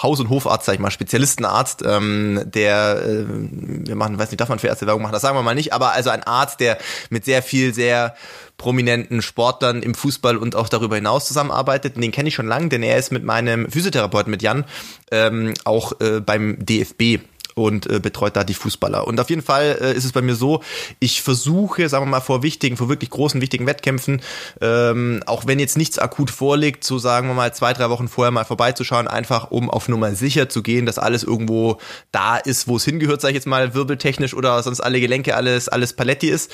Haus- 0.02 0.20
und 0.20 0.30
Hofarzt, 0.30 0.66
sag 0.66 0.74
ich 0.74 0.80
mal, 0.80 0.90
Spezialistenarzt, 0.90 1.82
ähm, 1.86 2.42
der, 2.44 3.02
äh, 3.04 3.24
wir 3.28 3.96
machen, 3.96 4.18
weiß 4.18 4.30
nicht, 4.30 4.40
darf 4.40 4.48
man 4.48 4.58
für 4.58 4.68
Ärzte 4.68 4.86
Werbung 4.86 5.02
machen, 5.02 5.12
das 5.12 5.22
sagen 5.22 5.36
wir 5.36 5.42
mal 5.42 5.54
nicht, 5.54 5.72
aber 5.72 5.92
also 5.92 6.10
ein 6.10 6.22
Arzt, 6.22 6.60
der 6.60 6.78
mit 7.10 7.24
sehr 7.24 7.42
viel, 7.42 7.74
sehr 7.74 8.14
prominenten 8.56 9.22
Sportlern 9.22 9.82
im 9.82 9.94
Fußball 9.94 10.36
und 10.36 10.54
auch 10.54 10.68
darüber 10.68 10.96
hinaus 10.96 11.26
zusammenarbeitet. 11.26 11.96
Den 11.96 12.12
kenne 12.12 12.28
ich 12.28 12.34
schon 12.34 12.46
lange, 12.46 12.68
denn 12.68 12.82
er 12.82 12.98
ist 12.98 13.10
mit 13.10 13.24
meinem 13.24 13.70
Physiotherapeuten, 13.70 14.30
mit 14.30 14.42
Jan, 14.42 14.64
ähm, 15.10 15.54
auch 15.64 15.98
äh, 16.00 16.20
beim 16.20 16.58
DFB 16.60 17.20
und 17.64 17.90
äh, 17.90 18.00
betreut 18.00 18.36
da 18.36 18.44
die 18.44 18.54
Fußballer. 18.54 19.06
Und 19.06 19.20
auf 19.20 19.30
jeden 19.30 19.42
Fall 19.42 19.78
äh, 19.80 19.92
ist 19.94 20.04
es 20.04 20.12
bei 20.12 20.22
mir 20.22 20.34
so, 20.34 20.62
ich 20.98 21.22
versuche, 21.22 21.88
sagen 21.88 22.06
wir 22.06 22.10
mal, 22.10 22.20
vor 22.20 22.42
wichtigen, 22.42 22.76
vor 22.76 22.88
wirklich 22.88 23.10
großen, 23.10 23.40
wichtigen 23.40 23.66
Wettkämpfen, 23.66 24.22
ähm, 24.60 25.22
auch 25.26 25.46
wenn 25.46 25.58
jetzt 25.58 25.76
nichts 25.76 25.98
akut 25.98 26.30
vorliegt, 26.30 26.84
so 26.84 26.98
sagen 26.98 27.28
wir 27.28 27.34
mal 27.34 27.52
zwei, 27.54 27.72
drei 27.72 27.90
Wochen 27.90 28.08
vorher 28.08 28.30
mal 28.30 28.44
vorbeizuschauen, 28.44 29.08
einfach 29.08 29.50
um 29.50 29.70
auf 29.70 29.88
Nummer 29.88 30.14
sicher 30.14 30.48
zu 30.48 30.62
gehen, 30.62 30.86
dass 30.86 30.98
alles 30.98 31.22
irgendwo 31.22 31.78
da 32.12 32.36
ist, 32.36 32.68
wo 32.68 32.76
es 32.76 32.84
hingehört, 32.84 33.20
sage 33.20 33.32
ich 33.32 33.36
jetzt 33.36 33.46
mal, 33.46 33.74
wirbeltechnisch 33.74 34.34
oder 34.34 34.62
sonst 34.62 34.80
alle 34.80 35.00
Gelenke, 35.00 35.36
alles, 35.36 35.68
alles 35.68 35.92
Paletti 35.92 36.28
ist. 36.28 36.50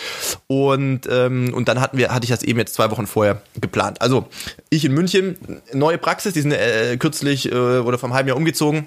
Und, 0.47 1.03
ähm, 1.11 1.53
und 1.55 1.69
dann 1.69 1.81
hatten 1.81 1.99
wir, 1.99 2.13
hatte 2.15 2.25
ich 2.25 2.31
das 2.31 2.43
eben 2.43 2.59
jetzt 2.59 2.75
zwei 2.75 2.91
Wochen 2.91 3.07
vorher 3.07 3.43
geplant. 3.61 4.01
Also 4.01 4.27
ich 4.71 4.85
in 4.85 4.93
München, 4.93 5.37
neue 5.73 5.99
Praxis, 5.99 6.35
die 6.35 6.41
sind 6.41 6.53
äh, 6.53 6.97
kürzlich 6.99 7.51
äh, 7.51 7.55
oder 7.55 7.99
vom 7.99 8.13
halben 8.13 8.29
Jahr 8.29 8.37
umgezogen 8.37 8.87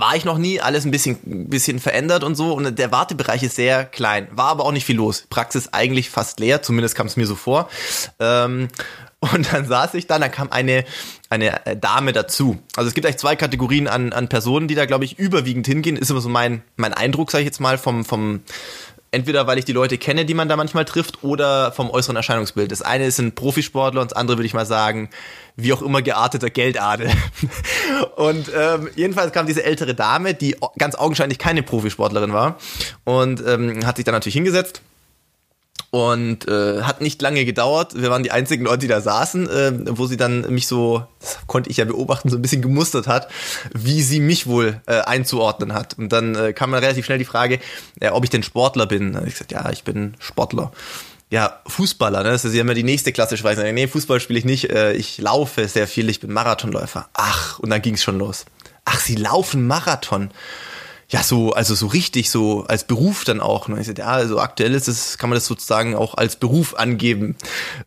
war 0.00 0.16
ich 0.16 0.24
noch 0.24 0.38
nie, 0.38 0.60
alles 0.60 0.84
ein 0.84 0.90
bisschen, 0.90 1.48
bisschen 1.48 1.78
verändert 1.78 2.24
und 2.24 2.34
so. 2.34 2.52
Und 2.52 2.78
der 2.78 2.92
Wartebereich 2.92 3.42
ist 3.42 3.56
sehr 3.56 3.84
klein. 3.84 4.28
War 4.30 4.48
aber 4.48 4.64
auch 4.64 4.72
nicht 4.72 4.84
viel 4.84 4.96
los. 4.96 5.24
Praxis 5.28 5.72
eigentlich 5.72 6.10
fast 6.10 6.40
leer, 6.40 6.62
zumindest 6.62 6.94
kam 6.94 7.06
es 7.06 7.16
mir 7.16 7.26
so 7.26 7.34
vor. 7.34 7.68
Ähm, 8.20 8.68
und 9.20 9.52
dann 9.52 9.66
saß 9.66 9.94
ich 9.94 10.06
da, 10.06 10.18
dann 10.18 10.30
kam 10.30 10.52
eine, 10.52 10.84
eine 11.30 11.66
äh, 11.66 11.76
Dame 11.76 12.12
dazu. 12.12 12.58
Also 12.76 12.88
es 12.88 12.94
gibt 12.94 13.06
eigentlich 13.06 13.18
zwei 13.18 13.34
Kategorien 13.34 13.88
an, 13.88 14.12
an 14.12 14.28
Personen, 14.28 14.68
die 14.68 14.74
da, 14.74 14.86
glaube 14.86 15.04
ich, 15.04 15.18
überwiegend 15.18 15.66
hingehen. 15.66 15.96
Ist 15.96 16.10
immer 16.10 16.20
so 16.20 16.28
mein, 16.28 16.62
mein 16.76 16.92
Eindruck, 16.92 17.30
sage 17.30 17.42
ich 17.42 17.46
jetzt 17.46 17.60
mal, 17.60 17.78
vom, 17.78 18.04
vom, 18.04 18.42
entweder 19.16 19.46
weil 19.46 19.56
ich 19.56 19.64
die 19.64 19.72
Leute 19.72 19.96
kenne, 19.96 20.26
die 20.26 20.34
man 20.34 20.48
da 20.48 20.56
manchmal 20.56 20.84
trifft, 20.84 21.24
oder 21.24 21.72
vom 21.72 21.90
äußeren 21.90 22.16
Erscheinungsbild. 22.16 22.70
Das 22.70 22.82
eine 22.82 23.06
ist 23.06 23.18
ein 23.18 23.34
Profisportler 23.34 24.02
und 24.02 24.10
das 24.10 24.16
andere 24.16 24.36
würde 24.36 24.46
ich 24.46 24.54
mal 24.54 24.66
sagen, 24.66 25.08
wie 25.56 25.72
auch 25.72 25.80
immer 25.80 26.02
gearteter 26.02 26.50
Geldadel. 26.50 27.10
und 28.16 28.50
ähm, 28.54 28.90
jedenfalls 28.94 29.32
kam 29.32 29.46
diese 29.46 29.64
ältere 29.64 29.94
Dame, 29.94 30.34
die 30.34 30.54
ganz 30.76 30.94
augenscheinlich 30.94 31.38
keine 31.38 31.62
Profisportlerin 31.62 32.34
war 32.34 32.58
und 33.04 33.42
ähm, 33.46 33.86
hat 33.86 33.96
sich 33.96 34.04
dann 34.04 34.14
natürlich 34.14 34.34
hingesetzt 34.34 34.82
und 35.96 36.46
äh, 36.46 36.82
hat 36.82 37.00
nicht 37.00 37.22
lange 37.22 37.46
gedauert. 37.46 37.94
Wir 37.96 38.10
waren 38.10 38.22
die 38.22 38.30
einzigen 38.30 38.64
Leute, 38.64 38.80
die 38.80 38.88
da 38.88 39.00
saßen, 39.00 39.48
äh, 39.48 39.72
wo 39.96 40.04
sie 40.04 40.18
dann 40.18 40.42
mich 40.52 40.66
so, 40.66 41.06
das 41.20 41.38
konnte 41.46 41.70
ich 41.70 41.78
ja 41.78 41.86
beobachten, 41.86 42.28
so 42.28 42.36
ein 42.36 42.42
bisschen 42.42 42.60
gemustert 42.60 43.06
hat, 43.06 43.28
wie 43.72 44.02
sie 44.02 44.20
mich 44.20 44.46
wohl 44.46 44.82
äh, 44.84 45.00
einzuordnen 45.00 45.72
hat. 45.72 45.96
Und 45.96 46.12
dann 46.12 46.34
äh, 46.34 46.52
kam 46.52 46.70
dann 46.72 46.82
relativ 46.82 47.06
schnell 47.06 47.16
die 47.16 47.24
Frage, 47.24 47.60
äh, 47.98 48.10
ob 48.10 48.24
ich 48.24 48.30
denn 48.30 48.42
Sportler 48.42 48.84
bin. 48.84 49.18
Ich 49.26 49.32
gesagt, 49.32 49.52
ja, 49.52 49.70
ich 49.70 49.84
bin 49.84 50.12
Sportler. 50.18 50.70
Ja, 51.30 51.60
Fußballer, 51.66 52.22
ne? 52.22 52.28
Das 52.28 52.44
ist 52.44 52.54
ja 52.54 52.60
immer 52.60 52.74
die 52.74 52.82
nächste 52.82 53.12
klassische 53.12 53.44
Weise. 53.44 53.64
Nee, 53.72 53.88
Fußball 53.88 54.20
spiele 54.20 54.38
ich 54.38 54.44
nicht. 54.44 54.68
Äh, 54.68 54.92
ich 54.92 55.16
laufe 55.16 55.66
sehr 55.66 55.88
viel, 55.88 56.10
ich 56.10 56.20
bin 56.20 56.30
Marathonläufer. 56.30 57.08
Ach, 57.14 57.58
und 57.58 57.70
dann 57.70 57.80
ging 57.80 57.94
es 57.94 58.02
schon 58.02 58.18
los. 58.18 58.44
Ach, 58.84 59.00
sie 59.00 59.16
laufen 59.16 59.66
Marathon 59.66 60.30
ja, 61.08 61.22
so, 61.22 61.52
also 61.52 61.74
so 61.74 61.86
richtig, 61.86 62.30
so 62.30 62.64
als 62.66 62.84
Beruf 62.84 63.24
dann 63.24 63.40
auch. 63.40 63.68
Ne? 63.68 63.80
Ich 63.80 63.86
sagte, 63.86 64.02
ja, 64.02 64.08
also 64.08 64.40
aktuell 64.40 64.74
ist 64.74 64.88
es, 64.88 65.18
kann 65.18 65.30
man 65.30 65.36
das 65.36 65.46
sozusagen 65.46 65.94
auch 65.94 66.14
als 66.14 66.36
Beruf 66.36 66.74
angeben. 66.74 67.36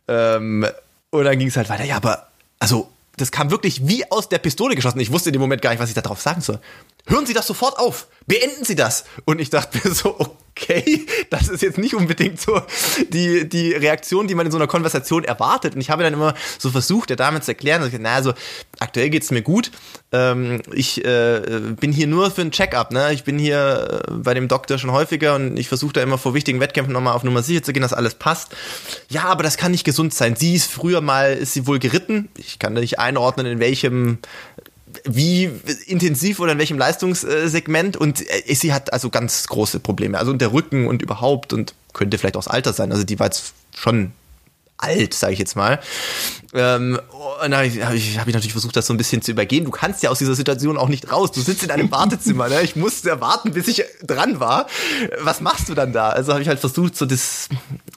Ähm, 0.08 0.66
und 1.10 1.24
dann 1.24 1.38
ging 1.38 1.48
es 1.48 1.56
halt 1.56 1.68
weiter, 1.68 1.84
ja, 1.84 1.96
aber, 1.96 2.28
also, 2.58 2.90
das 3.16 3.30
kam 3.30 3.50
wirklich 3.50 3.86
wie 3.86 4.10
aus 4.10 4.30
der 4.30 4.38
Pistole 4.38 4.74
geschossen. 4.74 5.00
Ich 5.00 5.12
wusste 5.12 5.28
in 5.28 5.34
dem 5.34 5.42
Moment 5.42 5.60
gar 5.60 5.70
nicht, 5.70 5.80
was 5.80 5.90
ich 5.90 5.94
darauf 5.94 6.22
sagen 6.22 6.40
soll. 6.40 6.58
Hören 7.06 7.26
Sie 7.26 7.34
das 7.34 7.46
sofort 7.46 7.78
auf! 7.78 8.06
Beenden 8.26 8.64
Sie 8.64 8.76
das! 8.76 9.04
Und 9.26 9.40
ich 9.40 9.50
dachte 9.50 9.78
mir 9.84 9.94
so, 9.94 10.18
okay 10.18 10.49
okay, 10.60 11.06
das 11.30 11.48
ist 11.48 11.62
jetzt 11.62 11.78
nicht 11.78 11.94
unbedingt 11.94 12.40
so 12.40 12.60
die, 13.08 13.48
die 13.48 13.72
Reaktion, 13.72 14.28
die 14.28 14.34
man 14.34 14.46
in 14.46 14.52
so 14.52 14.58
einer 14.58 14.66
Konversation 14.66 15.24
erwartet. 15.24 15.74
Und 15.74 15.80
ich 15.80 15.90
habe 15.90 16.02
dann 16.02 16.12
immer 16.12 16.34
so 16.58 16.70
versucht, 16.70 17.10
der 17.10 17.16
Dame 17.16 17.40
zu 17.40 17.50
erklären, 17.50 17.80
dass 17.82 17.92
ich, 17.92 17.98
na, 18.00 18.14
also 18.14 18.34
aktuell 18.78 19.10
geht's 19.10 19.30
mir 19.30 19.42
gut. 19.42 19.70
Ähm, 20.12 20.62
ich 20.72 21.04
äh, 21.04 21.60
bin 21.78 21.92
hier 21.92 22.06
nur 22.06 22.30
für 22.30 22.42
ein 22.42 22.50
Check-up, 22.50 22.92
ne? 22.92 23.12
Ich 23.12 23.24
bin 23.24 23.38
hier 23.38 24.02
äh, 24.08 24.12
bei 24.12 24.34
dem 24.34 24.48
Doktor 24.48 24.78
schon 24.78 24.92
häufiger 24.92 25.36
und 25.36 25.56
ich 25.56 25.68
versuche 25.68 25.92
da 25.92 26.02
immer 26.02 26.18
vor 26.18 26.34
wichtigen 26.34 26.60
Wettkämpfen 26.60 26.92
nochmal 26.92 27.14
auf 27.14 27.24
Nummer 27.24 27.42
sicher 27.42 27.62
zu 27.62 27.72
gehen, 27.72 27.82
dass 27.82 27.92
alles 27.92 28.14
passt. 28.14 28.54
Ja, 29.08 29.24
aber 29.24 29.42
das 29.42 29.56
kann 29.56 29.72
nicht 29.72 29.84
gesund 29.84 30.12
sein. 30.14 30.36
Sie 30.36 30.54
ist 30.54 30.70
früher 30.70 31.00
mal, 31.00 31.34
ist 31.34 31.52
sie 31.52 31.66
wohl 31.66 31.78
geritten. 31.78 32.28
Ich 32.36 32.58
kann 32.58 32.74
da 32.74 32.80
nicht 32.80 32.98
einordnen, 32.98 33.46
in 33.46 33.60
welchem 33.60 34.18
wie 35.04 35.50
intensiv 35.86 36.40
oder 36.40 36.52
in 36.52 36.58
welchem 36.58 36.78
Leistungssegment 36.78 37.96
und 37.96 38.20
äh, 38.28 38.54
sie 38.54 38.72
hat 38.72 38.92
also 38.92 39.10
ganz 39.10 39.46
große 39.48 39.80
Probleme. 39.80 40.18
Also 40.18 40.32
der 40.32 40.52
Rücken 40.52 40.86
und 40.86 41.02
überhaupt 41.02 41.52
und 41.52 41.74
könnte 41.92 42.18
vielleicht 42.18 42.36
auch 42.36 42.44
das 42.44 42.52
Alter 42.52 42.72
sein. 42.72 42.92
Also 42.92 43.04
die 43.04 43.18
war 43.18 43.26
jetzt 43.26 43.52
schon 43.74 44.12
alt, 44.80 45.14
sage 45.14 45.34
ich 45.34 45.38
jetzt 45.38 45.56
mal. 45.56 45.78
Ähm, 46.54 46.98
und 47.44 47.50
da 47.50 47.58
habe 47.58 47.66
ich, 47.66 47.80
hab 47.84 47.94
ich, 47.94 48.34
natürlich 48.34 48.52
versucht, 48.52 48.76
das 48.76 48.86
so 48.86 48.94
ein 48.94 48.96
bisschen 48.96 49.22
zu 49.22 49.30
übergehen. 49.30 49.64
Du 49.64 49.70
kannst 49.70 50.02
ja 50.02 50.10
aus 50.10 50.18
dieser 50.18 50.34
Situation 50.34 50.76
auch 50.78 50.88
nicht 50.88 51.12
raus. 51.12 51.32
Du 51.32 51.40
sitzt 51.40 51.62
in 51.62 51.70
einem 51.70 51.90
Wartezimmer. 51.90 52.48
Ne? 52.48 52.62
Ich 52.62 52.76
musste 52.76 53.20
warten, 53.20 53.52
bis 53.52 53.68
ich 53.68 53.84
dran 54.02 54.40
war. 54.40 54.66
Was 55.20 55.40
machst 55.40 55.68
du 55.68 55.74
dann 55.74 55.92
da? 55.92 56.08
Also 56.10 56.32
habe 56.32 56.42
ich 56.42 56.48
halt 56.48 56.60
versucht, 56.60 56.96
so 56.96 57.06
das 57.06 57.48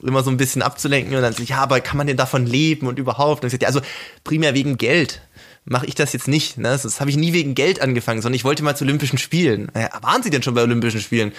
immer 0.02 0.22
so 0.22 0.30
ein 0.30 0.36
bisschen 0.36 0.62
abzulenken 0.62 1.14
und 1.16 1.22
dann 1.22 1.32
so, 1.32 1.42
ja, 1.42 1.58
aber 1.58 1.80
kann 1.80 1.96
man 1.96 2.06
denn 2.06 2.16
davon 2.16 2.46
leben 2.46 2.86
und 2.86 2.98
überhaupt? 2.98 3.42
Und 3.42 3.48
ich 3.48 3.58
gesagt, 3.58 3.62
ja, 3.62 3.68
also 3.68 3.80
primär 4.22 4.54
wegen 4.54 4.76
Geld 4.76 5.20
mache 5.64 5.86
ich 5.86 5.94
das 5.94 6.12
jetzt 6.12 6.28
nicht. 6.28 6.58
Ne? 6.58 6.68
Das, 6.68 6.82
das 6.82 7.00
habe 7.00 7.10
ich 7.10 7.16
nie 7.16 7.32
wegen 7.32 7.54
Geld 7.54 7.80
angefangen, 7.80 8.22
sondern 8.22 8.36
ich 8.36 8.44
wollte 8.44 8.62
mal 8.62 8.76
zu 8.76 8.84
Olympischen 8.84 9.18
Spielen. 9.18 9.70
Ja, 9.74 9.90
waren 10.02 10.22
Sie 10.22 10.30
denn 10.30 10.42
schon 10.42 10.54
bei 10.54 10.62
Olympischen 10.62 11.00
Spielen? 11.00 11.32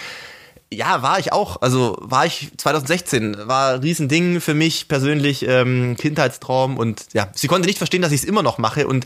Ja, 0.73 1.03
war 1.03 1.19
ich 1.19 1.31
auch. 1.31 1.61
Also 1.61 1.95
war 2.01 2.25
ich 2.25 2.49
2016. 2.57 3.47
War 3.47 3.75
ein 3.75 3.79
Riesending 3.81 4.41
für 4.41 4.55
mich 4.55 4.87
persönlich, 4.87 5.47
ähm, 5.47 5.95
Kindheitstraum. 5.95 6.77
Und 6.77 7.05
ja, 7.13 7.29
sie 7.35 7.47
konnte 7.47 7.67
nicht 7.67 7.77
verstehen, 7.77 8.01
dass 8.01 8.11
ich 8.11 8.21
es 8.21 8.27
immer 8.27 8.41
noch 8.41 8.57
mache 8.57 8.87
und 8.87 9.05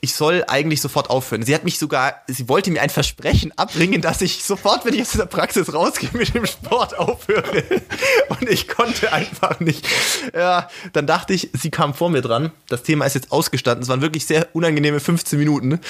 ich 0.00 0.14
soll 0.14 0.44
eigentlich 0.48 0.80
sofort 0.80 1.08
aufhören. 1.08 1.44
Sie 1.44 1.54
hat 1.54 1.64
mich 1.64 1.78
sogar, 1.78 2.16
sie 2.26 2.48
wollte 2.48 2.72
mir 2.72 2.82
ein 2.82 2.90
Versprechen 2.90 3.56
abbringen, 3.56 4.02
dass 4.02 4.20
ich 4.20 4.44
sofort, 4.44 4.84
wenn 4.84 4.94
ich 4.94 5.02
aus 5.02 5.12
der 5.12 5.26
Praxis 5.26 5.72
rausgehe, 5.72 6.10
mit 6.12 6.34
dem 6.34 6.46
Sport 6.46 6.98
aufhöre. 6.98 7.62
Und 8.28 8.48
ich 8.48 8.66
konnte 8.66 9.12
einfach 9.12 9.60
nicht. 9.60 9.86
Ja, 10.34 10.68
dann 10.92 11.06
dachte 11.06 11.32
ich, 11.32 11.50
sie 11.52 11.70
kam 11.70 11.94
vor 11.94 12.10
mir 12.10 12.22
dran. 12.22 12.50
Das 12.68 12.82
Thema 12.82 13.06
ist 13.06 13.14
jetzt 13.14 13.30
ausgestanden. 13.30 13.82
Es 13.82 13.88
waren 13.88 14.02
wirklich 14.02 14.26
sehr 14.26 14.48
unangenehme 14.52 14.98
15 14.98 15.38
Minuten. 15.38 15.80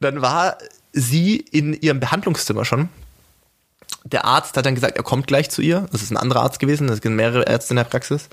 Dann 0.00 0.22
war 0.22 0.56
sie 0.92 1.36
in 1.36 1.74
ihrem 1.74 2.00
Behandlungszimmer 2.00 2.64
schon 2.64 2.88
der 4.04 4.24
Arzt 4.24 4.56
hat 4.56 4.66
dann 4.66 4.74
gesagt, 4.74 4.96
er 4.96 5.02
kommt 5.02 5.26
gleich 5.26 5.50
zu 5.50 5.62
ihr. 5.62 5.88
Das 5.92 6.02
ist 6.02 6.10
ein 6.10 6.16
anderer 6.16 6.42
Arzt 6.42 6.60
gewesen, 6.60 6.88
es 6.88 7.00
gibt 7.00 7.14
mehrere 7.14 7.44
Ärzte 7.44 7.72
in 7.72 7.76
der 7.76 7.84
Praxis. 7.84 8.28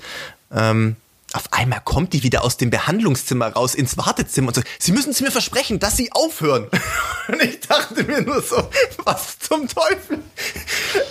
Ähm, 0.52 0.96
auf 1.34 1.52
einmal 1.52 1.80
kommt 1.84 2.12
die 2.12 2.22
wieder 2.22 2.44
aus 2.44 2.56
dem 2.56 2.70
Behandlungszimmer 2.70 3.48
raus 3.48 3.74
ins 3.74 3.98
Wartezimmer 3.98 4.48
und 4.48 4.54
sagt, 4.54 4.68
Sie 4.78 4.92
müssen 4.92 5.10
es 5.10 5.20
mir 5.20 5.32
versprechen, 5.32 5.80
dass 5.80 5.96
Sie 5.96 6.12
aufhören. 6.12 6.68
Und 7.28 7.42
ich 7.42 7.60
dachte 7.60 8.04
mir 8.04 8.22
nur 8.22 8.40
so, 8.40 8.68
was 9.04 9.38
zum 9.40 9.66
Teufel? 9.66 10.18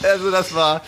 Also 0.02 0.32
das 0.32 0.54
war, 0.54 0.82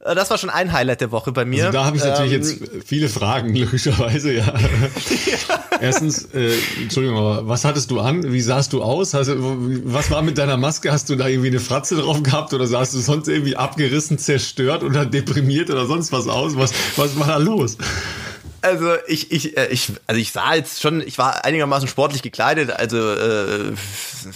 das 0.00 0.28
war 0.30 0.38
schon 0.38 0.50
ein 0.50 0.72
Highlight 0.72 1.02
der 1.02 1.12
Woche 1.12 1.30
bei 1.30 1.44
mir. 1.44 1.66
Also 1.66 1.78
da 1.78 1.84
habe 1.84 1.96
ich 1.96 2.02
natürlich 2.02 2.32
ähm, 2.32 2.42
jetzt 2.42 2.86
viele 2.86 3.08
Fragen, 3.08 3.54
logischerweise, 3.54 4.32
ja. 4.32 4.46
ja. 4.46 5.64
Erstens, 5.80 6.30
äh, 6.34 6.56
Entschuldigung, 6.82 7.18
aber 7.18 7.46
was 7.46 7.64
hattest 7.64 7.90
du 7.92 8.00
an? 8.00 8.32
Wie 8.32 8.40
sahst 8.40 8.72
du 8.72 8.82
aus? 8.82 9.14
Hast, 9.14 9.30
was 9.36 10.10
war 10.10 10.22
mit 10.22 10.38
deiner 10.38 10.56
Maske? 10.56 10.90
Hast 10.90 11.10
du 11.10 11.16
da 11.16 11.28
irgendwie 11.28 11.48
eine 11.48 11.60
Fratze 11.60 11.96
drauf 11.96 12.22
gehabt 12.24 12.52
oder 12.54 12.66
sahst 12.66 12.94
du 12.94 12.98
sonst 12.98 13.28
irgendwie 13.28 13.56
abgerissen, 13.56 14.18
zerstört 14.18 14.82
oder 14.82 15.06
deprimiert 15.06 15.70
oder 15.70 15.86
sonst 15.86 16.10
was 16.10 16.26
aus? 16.26 16.56
Was, 16.56 16.72
was 16.96 17.16
war 17.18 17.28
da 17.28 17.36
los? 17.36 17.76
Also 18.64 18.94
ich, 19.06 19.30
ich, 19.30 19.58
äh, 19.58 19.66
ich, 19.66 19.92
also 20.06 20.18
ich 20.18 20.32
sah 20.32 20.54
jetzt 20.54 20.80
schon, 20.80 21.02
ich 21.02 21.18
war 21.18 21.44
einigermaßen 21.44 21.86
sportlich 21.86 22.22
gekleidet. 22.22 22.70
Also 22.70 22.96
äh, 22.96 23.72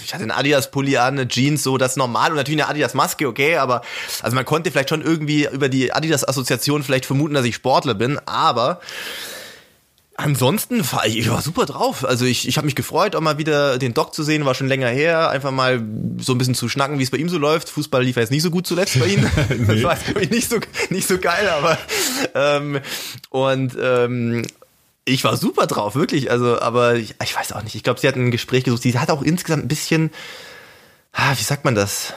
ich 0.04 0.12
hatte 0.12 0.22
einen 0.22 0.32
Adidas-Pulli 0.32 0.98
an, 0.98 1.14
eine 1.14 1.28
Jeans, 1.28 1.62
so 1.62 1.78
das 1.78 1.96
normal 1.96 2.30
und 2.30 2.36
natürlich 2.36 2.60
eine 2.60 2.68
Adidas-Maske, 2.68 3.26
okay, 3.26 3.56
aber 3.56 3.80
also 4.20 4.34
man 4.34 4.44
konnte 4.44 4.70
vielleicht 4.70 4.90
schon 4.90 5.00
irgendwie 5.00 5.48
über 5.50 5.70
die 5.70 5.94
Adidas-Assoziation 5.94 6.82
vielleicht 6.82 7.06
vermuten, 7.06 7.32
dass 7.32 7.46
ich 7.46 7.54
Sportler 7.54 7.94
bin, 7.94 8.18
aber 8.26 8.80
Ansonsten 10.20 10.80
war 10.90 11.06
ich, 11.06 11.16
ich 11.16 11.30
war 11.30 11.40
super 11.42 11.64
drauf. 11.64 12.04
Also 12.04 12.24
ich, 12.24 12.48
ich 12.48 12.56
habe 12.56 12.64
mich 12.64 12.74
gefreut, 12.74 13.14
auch 13.14 13.20
mal 13.20 13.38
wieder 13.38 13.78
den 13.78 13.94
Doc 13.94 14.12
zu 14.12 14.24
sehen, 14.24 14.44
war 14.44 14.54
schon 14.56 14.66
länger 14.66 14.88
her. 14.88 15.30
Einfach 15.30 15.52
mal 15.52 15.80
so 16.18 16.32
ein 16.32 16.38
bisschen 16.38 16.56
zu 16.56 16.68
schnacken, 16.68 16.98
wie 16.98 17.04
es 17.04 17.12
bei 17.12 17.18
ihm 17.18 17.28
so 17.28 17.38
läuft. 17.38 17.68
Fußball 17.68 18.02
lief 18.02 18.16
jetzt 18.16 18.32
nicht 18.32 18.42
so 18.42 18.50
gut 18.50 18.66
zuletzt 18.66 18.98
bei 18.98 19.06
ihm. 19.06 19.20
nee. 19.48 19.80
Das 19.80 19.84
war 19.84 20.20
ich 20.20 20.30
nicht 20.30 20.50
so 20.50 20.58
nicht 20.90 21.06
so 21.06 21.18
geil, 21.18 21.48
aber 21.48 21.78
ähm, 22.34 22.80
und 23.30 23.76
ähm, 23.80 24.44
ich 25.04 25.22
war 25.22 25.36
super 25.36 25.68
drauf, 25.68 25.94
wirklich. 25.94 26.32
Also, 26.32 26.60
aber 26.60 26.96
ich, 26.96 27.14
ich 27.22 27.36
weiß 27.36 27.52
auch 27.52 27.62
nicht. 27.62 27.76
Ich 27.76 27.84
glaube, 27.84 28.00
sie 28.00 28.08
hat 28.08 28.16
ein 28.16 28.32
Gespräch 28.32 28.64
gesucht. 28.64 28.82
Sie 28.82 28.98
hat 28.98 29.10
auch 29.10 29.22
insgesamt 29.22 29.66
ein 29.66 29.68
bisschen, 29.68 30.10
ah, 31.12 31.30
wie 31.38 31.44
sagt 31.44 31.64
man 31.64 31.76
das? 31.76 32.14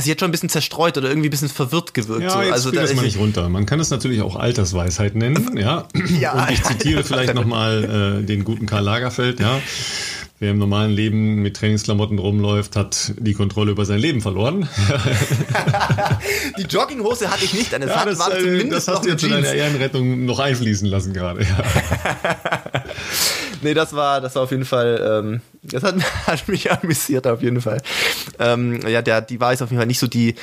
Sie 0.00 0.10
hat 0.10 0.20
schon 0.20 0.28
ein 0.28 0.32
bisschen 0.32 0.48
zerstreut 0.48 0.96
oder 0.96 1.08
irgendwie 1.08 1.28
ein 1.28 1.30
bisschen 1.30 1.48
verwirrt 1.48 1.94
gewirkt. 1.94 2.22
Ja, 2.22 2.30
so. 2.30 2.38
also 2.38 2.70
da 2.70 2.82
das 2.82 2.94
mal 2.94 3.02
nicht 3.02 3.18
runter. 3.18 3.48
Man 3.48 3.66
kann 3.66 3.80
es 3.80 3.90
natürlich 3.90 4.22
auch 4.22 4.36
Altersweisheit 4.36 5.14
nennen, 5.14 5.56
ja. 5.56 5.86
ja 6.20 6.44
Und 6.44 6.50
ich 6.50 6.62
zitiere 6.62 7.04
vielleicht 7.04 7.34
nochmal 7.34 8.20
äh, 8.22 8.24
den 8.24 8.44
guten 8.44 8.66
Karl 8.66 8.84
Lagerfeld, 8.84 9.40
ja. 9.40 9.60
Wer 10.40 10.50
im 10.50 10.58
normalen 10.58 10.90
Leben 10.90 11.36
mit 11.36 11.56
Trainingsklamotten 11.56 12.18
rumläuft, 12.18 12.74
hat 12.74 13.14
die 13.18 13.34
Kontrolle 13.34 13.70
über 13.70 13.84
sein 13.84 14.00
Leben 14.00 14.20
verloren. 14.20 14.68
die 16.58 16.64
Jogginghose 16.64 17.30
hatte 17.30 17.44
ich 17.44 17.54
nicht, 17.54 17.72
eine 17.72 17.86
ja, 17.86 18.04
das, 18.04 18.18
war 18.18 18.36
zumindest 18.36 18.88
das 18.88 18.96
hast 18.96 19.04
du 19.04 19.10
jetzt 19.10 19.22
in 19.22 19.30
deiner 19.30 19.52
Ehrenrettung 19.52 20.24
noch 20.24 20.40
einfließen 20.40 20.88
lassen 20.88 21.12
gerade. 21.12 21.44
Ja. 21.44 21.62
nee, 23.62 23.74
das 23.74 23.94
war, 23.94 24.20
das 24.20 24.34
war 24.34 24.42
auf 24.42 24.50
jeden 24.50 24.64
Fall, 24.64 25.22
ähm, 25.24 25.40
das 25.64 25.82
hat, 25.82 25.96
hat, 26.26 26.48
mich 26.48 26.70
amüsiert 26.70 27.26
auf 27.26 27.42
jeden 27.42 27.60
Fall. 27.60 27.80
Ähm, 28.38 28.80
ja, 28.86 29.02
der, 29.02 29.20
die 29.20 29.40
war 29.40 29.52
jetzt 29.52 29.62
auf 29.62 29.70
jeden 29.70 29.80
Fall 29.80 29.86
nicht 29.86 29.98
so 29.98 30.06
die, 30.06 30.34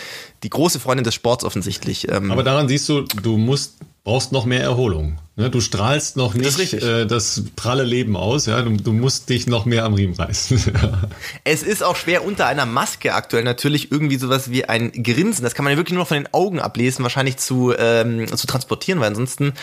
die 0.44 0.50
große 0.50 0.80
Freundin 0.80 1.04
des 1.04 1.16
Sports 1.16 1.44
offensichtlich. 1.44 2.12
Ähm, 2.12 2.32
Aber 2.32 2.44
daran 2.44 2.68
siehst 2.68 2.90
du, 2.90 3.02
du 3.02 3.38
musst 3.38 3.76
brauchst 4.04 4.32
noch 4.32 4.46
mehr 4.46 4.62
Erholung. 4.62 5.20
Ne? 5.36 5.52
Du 5.52 5.62
strahlst 5.62 6.18
noch 6.18 6.34
nicht 6.34 6.74
das, 6.74 6.74
äh, 6.74 7.06
das 7.06 7.44
pralle 7.56 7.84
Leben 7.84 8.16
aus. 8.16 8.48
Ja? 8.48 8.62
Du, 8.62 8.72
du, 8.72 8.94
musst 8.94 9.30
dich 9.30 9.46
noch 9.46 9.66
mehr 9.66 9.86
am 9.86 9.94
Riemen 9.94 10.16
reißen. 10.16 10.74
es 11.44 11.62
ist 11.62 11.84
auch 11.84 11.96
schwer 11.96 12.26
unter 12.26 12.48
einer 12.48 12.66
Maske 12.66 13.14
aktuell 13.14 13.44
natürlich 13.44 13.92
irgendwie 13.92 14.18
sowas 14.18 14.50
wie 14.50 14.66
ein 14.66 14.92
Grinsen. 14.92 15.44
Das 15.44 15.54
kann 15.54 15.64
man 15.64 15.72
ja 15.72 15.78
wirklich 15.78 15.94
nur 15.94 16.02
noch 16.02 16.08
von 16.08 16.18
den 16.18 16.34
Augen 16.34 16.60
ablesen, 16.60 17.04
wahrscheinlich 17.04 17.38
zu, 17.38 17.74
ähm, 17.78 18.28
zu 18.36 18.48
transportieren, 18.48 19.00
weil 19.00 19.10
ansonsten 19.10 19.54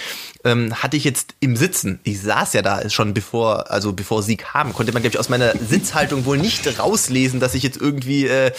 ähm, 0.45 0.73
hatte 0.83 0.97
ich 0.97 1.05
jetzt 1.05 1.35
im 1.41 1.57
Sitzen, 1.57 1.99
ich 2.05 2.21
saß 2.23 2.53
ja 2.53 2.63
da 2.63 2.89
schon 2.91 3.15
bevor, 3.15 3.71
also 3.71 3.93
bevor 3.93 4.23
sie 4.23 4.37
kam, 4.37 4.73
konnte 4.73 4.93
man, 4.93 5.03
glaube 5.03 5.15
ich, 5.15 5.19
aus 5.19 5.29
meiner 5.29 5.48
Sitzhaltung 5.57 6.25
wohl 6.25 6.39
nicht 6.39 6.79
rauslesen, 6.79 7.41
dass 7.41 7.55
ich 7.55 7.63
jetzt 7.63 7.81
irgendwie 7.81 8.27
äh, 8.27 8.53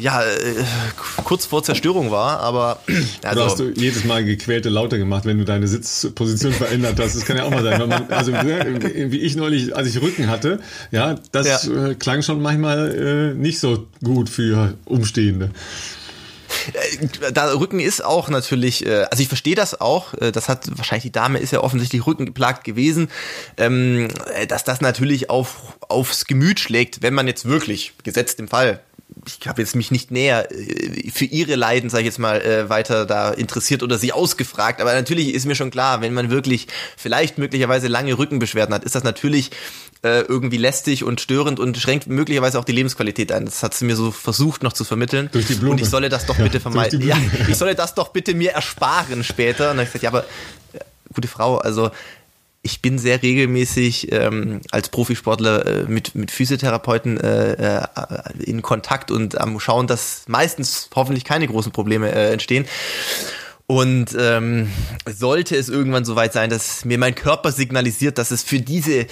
ja, 0.00 0.22
äh, 0.22 0.64
kurz 1.24 1.46
vor 1.46 1.62
Zerstörung 1.62 2.10
war, 2.10 2.40
aber 2.40 2.80
also, 3.22 3.44
hast 3.44 3.60
du 3.60 3.70
jedes 3.70 4.04
Mal 4.04 4.24
gequälte 4.24 4.68
Laute 4.68 4.98
gemacht, 4.98 5.24
wenn 5.24 5.38
du 5.38 5.44
deine 5.44 5.68
Sitzposition 5.68 6.52
verändert 6.52 6.98
hast. 6.98 7.16
Das 7.16 7.24
kann 7.24 7.36
ja 7.36 7.44
auch 7.44 7.50
mal 7.50 7.62
sein. 7.62 7.88
Man, 7.88 8.10
also 8.10 8.32
wie 8.32 9.18
ich 9.18 9.36
neulich, 9.36 9.76
als 9.76 9.88
ich 9.88 10.00
Rücken 10.00 10.28
hatte, 10.28 10.60
ja, 10.90 11.16
das 11.32 11.66
ja. 11.66 11.88
Äh, 11.88 11.94
klang 11.94 12.22
schon 12.22 12.40
manchmal 12.40 13.32
äh, 13.34 13.34
nicht 13.34 13.58
so 13.58 13.86
gut 14.02 14.28
für 14.28 14.74
Umstehende. 14.84 15.50
Äh, 16.72 17.32
da 17.32 17.52
Rücken 17.52 17.80
ist 17.80 18.04
auch 18.04 18.28
natürlich, 18.28 18.86
äh, 18.86 19.06
also 19.10 19.22
ich 19.22 19.28
verstehe 19.28 19.54
das 19.54 19.80
auch, 19.80 20.14
das 20.14 20.48
hat 20.48 20.68
wahrscheinlich 20.76 21.04
die 21.04 21.12
Dame 21.12 21.38
ist 21.38 21.52
ja 21.52 21.60
offensichtlich 21.60 22.06
rückengeplagt 22.06 22.64
gewesen, 22.64 23.08
ähm, 23.56 24.08
dass 24.48 24.64
das 24.64 24.80
natürlich 24.80 25.30
auf, 25.30 25.76
aufs 25.88 26.26
Gemüt 26.26 26.60
schlägt, 26.60 27.02
wenn 27.02 27.14
man 27.14 27.26
jetzt 27.26 27.44
wirklich, 27.44 27.92
gesetzt 28.02 28.40
im 28.40 28.48
Fall, 28.48 28.80
ich 29.26 29.48
habe 29.48 29.60
jetzt 29.60 29.76
mich 29.76 29.90
nicht 29.90 30.10
näher 30.10 30.50
äh, 30.50 31.10
für 31.10 31.24
ihre 31.24 31.56
Leiden, 31.56 31.90
sage 31.90 32.02
ich 32.02 32.06
jetzt 32.06 32.18
mal, 32.18 32.40
äh, 32.40 32.68
weiter 32.68 33.06
da 33.06 33.30
interessiert 33.30 33.82
oder 33.82 33.98
sie 33.98 34.12
ausgefragt. 34.12 34.80
Aber 34.80 34.92
natürlich 34.92 35.34
ist 35.34 35.46
mir 35.46 35.54
schon 35.54 35.70
klar, 35.70 36.00
wenn 36.00 36.14
man 36.14 36.30
wirklich 36.30 36.68
vielleicht 36.96 37.38
möglicherweise 37.38 37.88
lange 37.88 38.16
Rückenbeschwerden 38.18 38.74
hat, 38.74 38.84
ist 38.84 38.94
das 38.94 39.04
natürlich 39.04 39.50
äh, 40.02 40.20
irgendwie 40.22 40.56
lästig 40.56 41.04
und 41.04 41.20
störend 41.20 41.60
und 41.60 41.76
schränkt 41.76 42.06
möglicherweise 42.06 42.58
auch 42.58 42.64
die 42.64 42.72
Lebensqualität 42.72 43.32
ein. 43.32 43.44
Das 43.44 43.62
hat 43.62 43.74
sie 43.74 43.84
mir 43.84 43.96
so 43.96 44.10
versucht 44.10 44.62
noch 44.62 44.72
zu 44.72 44.84
vermitteln. 44.84 45.28
Durch 45.32 45.46
die 45.46 45.54
Blume. 45.54 45.72
Und 45.72 45.80
ich 45.80 45.88
solle 45.88 46.08
das 46.08 46.26
doch 46.26 46.36
bitte 46.36 46.60
vermeiden. 46.60 47.00
Ja, 47.06 47.18
ich 47.48 47.56
solle 47.56 47.74
das 47.74 47.94
doch 47.94 48.08
bitte 48.08 48.34
mir 48.34 48.52
ersparen 48.52 49.24
später. 49.24 49.70
Und 49.70 49.76
dann 49.76 49.78
habe 49.78 49.82
ich 49.84 49.92
gesagt, 49.92 50.04
ja, 50.04 50.10
aber 50.10 50.24
gute 51.12 51.28
Frau, 51.28 51.58
also 51.58 51.90
ich 52.62 52.82
bin 52.82 52.98
sehr 52.98 53.22
regelmäßig 53.22 54.12
ähm, 54.12 54.60
als 54.70 54.90
Profisportler 54.90 55.64
äh, 55.64 55.84
mit, 55.84 56.14
mit 56.14 56.30
Physiotherapeuten 56.30 57.18
äh, 57.18 57.52
äh, 57.52 57.86
in 58.44 58.60
Kontakt 58.60 59.10
und 59.10 59.40
am 59.40 59.58
Schauen, 59.60 59.86
dass 59.86 60.24
meistens 60.26 60.90
hoffentlich 60.94 61.24
keine 61.24 61.46
großen 61.46 61.72
Probleme 61.72 62.12
äh, 62.12 62.32
entstehen. 62.32 62.66
Und 63.66 64.16
ähm, 64.18 64.68
sollte 65.06 65.56
es 65.56 65.68
irgendwann 65.68 66.04
soweit 66.04 66.32
sein, 66.32 66.50
dass 66.50 66.84
mir 66.84 66.98
mein 66.98 67.14
Körper 67.14 67.52
signalisiert, 67.52 68.18
dass 68.18 68.32
es 68.32 68.42
für 68.42 68.58
diese 68.58 69.06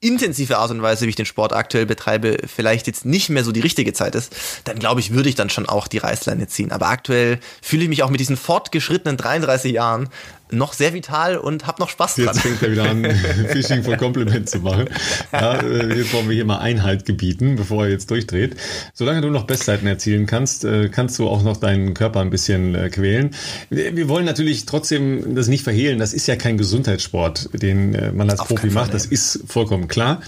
intensive 0.00 0.58
Art 0.58 0.70
und 0.70 0.80
Weise, 0.80 1.06
wie 1.06 1.10
ich 1.10 1.16
den 1.16 1.26
Sport 1.26 1.52
aktuell 1.52 1.86
betreibe, 1.86 2.36
vielleicht 2.46 2.86
jetzt 2.86 3.04
nicht 3.04 3.30
mehr 3.30 3.42
so 3.42 3.50
die 3.50 3.60
richtige 3.60 3.92
Zeit 3.92 4.14
ist, 4.14 4.36
dann 4.64 4.78
glaube 4.78 5.00
ich, 5.00 5.12
würde 5.12 5.28
ich 5.28 5.34
dann 5.34 5.50
schon 5.50 5.68
auch 5.68 5.88
die 5.88 5.98
Reißleine 5.98 6.46
ziehen. 6.46 6.70
Aber 6.70 6.88
aktuell 6.88 7.40
fühle 7.62 7.82
ich 7.82 7.88
mich 7.88 8.02
auch 8.04 8.10
mit 8.10 8.20
diesen 8.20 8.36
fortgeschrittenen 8.36 9.16
33 9.16 9.72
Jahren 9.72 10.08
noch 10.50 10.72
sehr 10.72 10.94
vital 10.94 11.36
und 11.36 11.66
habe 11.66 11.80
noch 11.80 11.88
Spaß 11.88 12.16
dran. 12.16 12.26
Jetzt 12.26 12.40
fängt 12.40 12.62
er 12.62 12.72
wieder 12.72 12.90
an, 12.90 13.04
Fishing 13.48 13.82
for 13.82 13.96
Compliment 13.96 14.48
zu 14.48 14.58
machen. 14.60 14.86
Ja, 15.32 15.60
äh, 15.60 15.98
jetzt 15.98 16.12
wollen 16.12 16.28
wir 16.28 16.34
hier 16.34 16.44
mal 16.44 16.58
Einhalt 16.58 17.04
gebieten, 17.04 17.56
bevor 17.56 17.84
er 17.84 17.90
jetzt 17.90 18.10
durchdreht. 18.10 18.56
Solange 18.94 19.20
du 19.20 19.30
noch 19.30 19.44
Bestzeiten 19.44 19.86
erzielen 19.86 20.26
kannst, 20.26 20.64
äh, 20.64 20.88
kannst 20.88 21.18
du 21.18 21.28
auch 21.28 21.42
noch 21.42 21.56
deinen 21.56 21.94
Körper 21.94 22.20
ein 22.20 22.30
bisschen 22.30 22.74
äh, 22.74 22.88
quälen. 22.90 23.34
Wir 23.70 24.08
wollen 24.08 24.24
natürlich 24.24 24.66
trotzdem 24.66 25.34
das 25.34 25.48
nicht 25.48 25.64
verhehlen. 25.64 25.98
Das 25.98 26.12
ist 26.12 26.26
ja 26.26 26.36
kein 26.36 26.58
Gesundheitssport, 26.58 27.50
den 27.52 28.16
man 28.16 28.30
als 28.30 28.40
Auf 28.40 28.48
Profi 28.48 28.70
macht. 28.70 28.94
Das 28.94 29.06
ist 29.06 29.44
vollkommen 29.46 29.88
klar. 29.88 30.20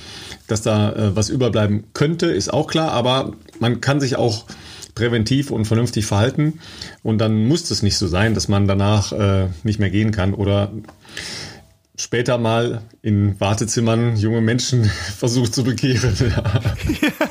Dass 0.46 0.62
da 0.62 1.12
was 1.14 1.28
überbleiben 1.28 1.84
könnte, 1.94 2.26
ist 2.26 2.52
auch 2.52 2.66
klar. 2.66 2.90
Aber 2.92 3.32
man 3.60 3.80
kann 3.80 4.00
sich 4.00 4.16
auch 4.16 4.46
präventiv 4.94 5.50
und 5.50 5.64
vernünftig 5.64 6.06
verhalten. 6.06 6.60
Und 7.02 7.18
dann 7.18 7.46
muss 7.46 7.70
es 7.70 7.82
nicht 7.82 7.96
so 7.96 8.06
sein, 8.06 8.34
dass 8.34 8.48
man 8.48 8.66
danach 8.66 9.12
äh, 9.12 9.48
nicht 9.62 9.78
mehr 9.78 9.90
gehen 9.90 10.10
kann 10.10 10.34
oder 10.34 10.72
später 11.96 12.38
mal 12.38 12.82
in 13.02 13.38
Wartezimmern 13.40 14.16
junge 14.16 14.40
Menschen 14.40 14.84
versucht 15.18 15.54
zu 15.54 15.64
bekehren. 15.64 16.16
Ja. 16.30 16.60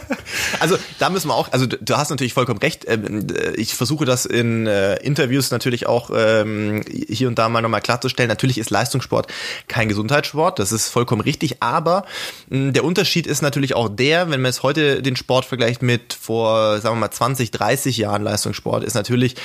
Also 0.59 0.77
da 0.99 1.09
müssen 1.09 1.29
wir 1.29 1.35
auch, 1.35 1.51
also 1.51 1.65
du 1.65 1.97
hast 1.97 2.09
natürlich 2.09 2.33
vollkommen 2.33 2.59
recht. 2.59 2.85
Ähm, 2.87 3.27
äh, 3.33 3.51
ich 3.55 3.75
versuche 3.75 4.05
das 4.05 4.25
in 4.25 4.67
äh, 4.67 4.95
Interviews 4.97 5.51
natürlich 5.51 5.87
auch 5.87 6.11
ähm, 6.13 6.83
hier 6.87 7.27
und 7.27 7.39
da 7.39 7.49
mal 7.49 7.61
nochmal 7.61 7.81
klarzustellen. 7.81 8.29
Natürlich 8.29 8.57
ist 8.57 8.69
Leistungssport 8.69 9.27
kein 9.67 9.89
Gesundheitssport, 9.89 10.59
das 10.59 10.71
ist 10.71 10.89
vollkommen 10.89 11.21
richtig. 11.21 11.61
Aber 11.61 12.05
der 12.49 12.83
Unterschied 12.83 13.27
ist 13.27 13.41
natürlich 13.41 13.75
auch 13.75 13.89
der, 13.89 14.29
wenn 14.29 14.41
man 14.41 14.51
jetzt 14.51 14.63
heute 14.63 15.01
den 15.01 15.15
Sport 15.15 15.45
vergleicht 15.45 15.81
mit 15.81 16.13
vor, 16.13 16.79
sagen 16.79 16.95
wir 16.95 17.01
mal, 17.01 17.11
20, 17.11 17.51
30 17.51 17.97
Jahren 17.97 18.23
Leistungssport, 18.23 18.83
ist 18.83 18.93
natürlich 18.93 19.35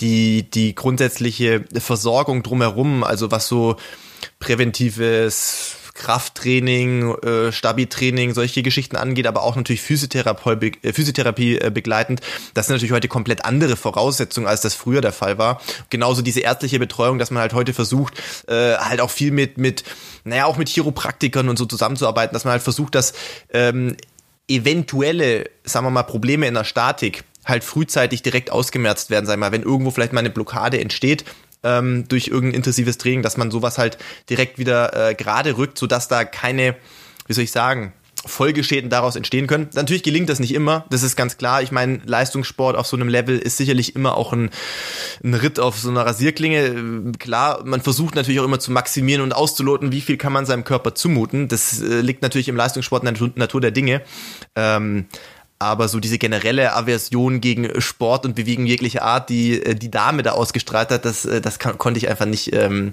die, 0.00 0.48
die 0.50 0.74
grundsätzliche 0.74 1.64
Versorgung 1.78 2.42
drumherum, 2.42 3.04
also 3.04 3.30
was 3.30 3.48
so 3.48 3.76
präventives 4.38 5.76
Krafttraining, 5.94 7.14
äh, 7.22 7.52
Stabi-Training, 7.52 8.34
solche 8.34 8.62
Geschichten 8.62 8.96
angeht, 8.96 9.26
aber 9.26 9.42
auch 9.42 9.54
natürlich 9.54 9.80
Physiotherapie, 9.80 10.72
äh, 10.82 10.92
Physiotherapie 10.92 11.58
äh, 11.58 11.70
begleitend. 11.70 12.20
Das 12.52 12.66
sind 12.66 12.74
natürlich 12.74 12.92
heute 12.92 13.08
komplett 13.08 13.44
andere 13.44 13.76
Voraussetzungen, 13.76 14.48
als 14.48 14.60
das 14.60 14.74
früher 14.74 15.00
der 15.00 15.12
Fall 15.12 15.38
war. 15.38 15.60
Genauso 15.90 16.20
diese 16.22 16.40
ärztliche 16.40 16.80
Betreuung, 16.80 17.18
dass 17.18 17.30
man 17.30 17.40
halt 17.40 17.54
heute 17.54 17.72
versucht, 17.72 18.20
äh, 18.48 18.76
halt 18.76 19.00
auch 19.00 19.10
viel 19.10 19.30
mit, 19.30 19.56
mit, 19.56 19.84
naja, 20.24 20.46
auch 20.46 20.56
mit 20.56 20.68
Chiropraktikern 20.68 21.48
und 21.48 21.58
so 21.58 21.64
zusammenzuarbeiten, 21.64 22.34
dass 22.34 22.44
man 22.44 22.52
halt 22.52 22.62
versucht, 22.62 22.96
dass 22.96 23.12
ähm, 23.52 23.96
eventuelle, 24.48 25.48
sagen 25.64 25.86
wir 25.86 25.90
mal, 25.90 26.02
Probleme 26.02 26.46
in 26.48 26.54
der 26.54 26.64
Statik 26.64 27.24
halt 27.44 27.62
frühzeitig 27.62 28.22
direkt 28.22 28.50
ausgemerzt 28.50 29.10
werden, 29.10 29.26
sag 29.26 29.38
mal, 29.38 29.52
wenn 29.52 29.62
irgendwo 29.62 29.90
vielleicht 29.90 30.12
mal 30.12 30.20
eine 30.20 30.30
Blockade 30.30 30.80
entsteht, 30.80 31.24
ähm, 31.64 32.06
durch 32.08 32.28
irgendein 32.28 32.58
intensives 32.58 32.98
Training, 32.98 33.22
dass 33.22 33.36
man 33.36 33.50
sowas 33.50 33.78
halt 33.78 33.98
direkt 34.30 34.58
wieder 34.58 35.10
äh, 35.10 35.14
gerade 35.14 35.56
rückt, 35.56 35.78
sodass 35.78 36.08
da 36.08 36.24
keine, 36.24 36.76
wie 37.26 37.32
soll 37.32 37.44
ich 37.44 37.52
sagen, 37.52 37.92
Folgeschäden 38.26 38.90
daraus 38.90 39.16
entstehen 39.16 39.46
können. 39.46 39.68
Natürlich 39.74 40.02
gelingt 40.02 40.28
das 40.28 40.40
nicht 40.40 40.54
immer, 40.54 40.86
das 40.90 41.02
ist 41.02 41.16
ganz 41.16 41.36
klar. 41.36 41.62
Ich 41.62 41.72
meine, 41.72 42.00
Leistungssport 42.04 42.76
auf 42.76 42.86
so 42.86 42.96
einem 42.96 43.08
Level 43.08 43.38
ist 43.38 43.56
sicherlich 43.56 43.94
immer 43.94 44.16
auch 44.16 44.32
ein, 44.32 44.50
ein 45.22 45.34
Ritt 45.34 45.60
auf 45.60 45.78
so 45.78 45.90
einer 45.90 46.06
Rasierklinge. 46.06 47.12
Klar, 47.18 47.62
man 47.64 47.80
versucht 47.80 48.14
natürlich 48.14 48.40
auch 48.40 48.44
immer 48.44 48.60
zu 48.60 48.72
maximieren 48.72 49.22
und 49.22 49.32
auszuloten, 49.32 49.92
wie 49.92 50.00
viel 50.00 50.16
kann 50.16 50.32
man 50.32 50.46
seinem 50.46 50.64
Körper 50.64 50.94
zumuten. 50.94 51.48
Das 51.48 51.82
äh, 51.82 52.00
liegt 52.00 52.22
natürlich 52.22 52.48
im 52.48 52.56
Leistungssport 52.56 53.02
Natur, 53.02 53.30
Natur 53.34 53.60
der 53.60 53.72
Dinge. 53.72 54.02
Ähm, 54.56 55.06
aber 55.64 55.88
so 55.88 56.00
diese 56.00 56.18
generelle 56.18 56.72
Aversion 56.74 57.40
gegen 57.40 57.80
Sport 57.80 58.24
und 58.24 58.34
Bewegung 58.34 58.66
jeglicher 58.66 59.02
Art, 59.02 59.28
die 59.28 59.62
äh, 59.62 59.74
die 59.74 59.90
Dame 59.90 60.22
da 60.22 60.32
ausgestrahlt 60.32 60.90
hat, 60.90 61.04
das, 61.04 61.24
äh, 61.24 61.40
das 61.40 61.58
kann, 61.58 61.78
konnte 61.78 61.98
ich 61.98 62.08
einfach 62.08 62.26
nicht. 62.26 62.52
Ähm, 62.52 62.92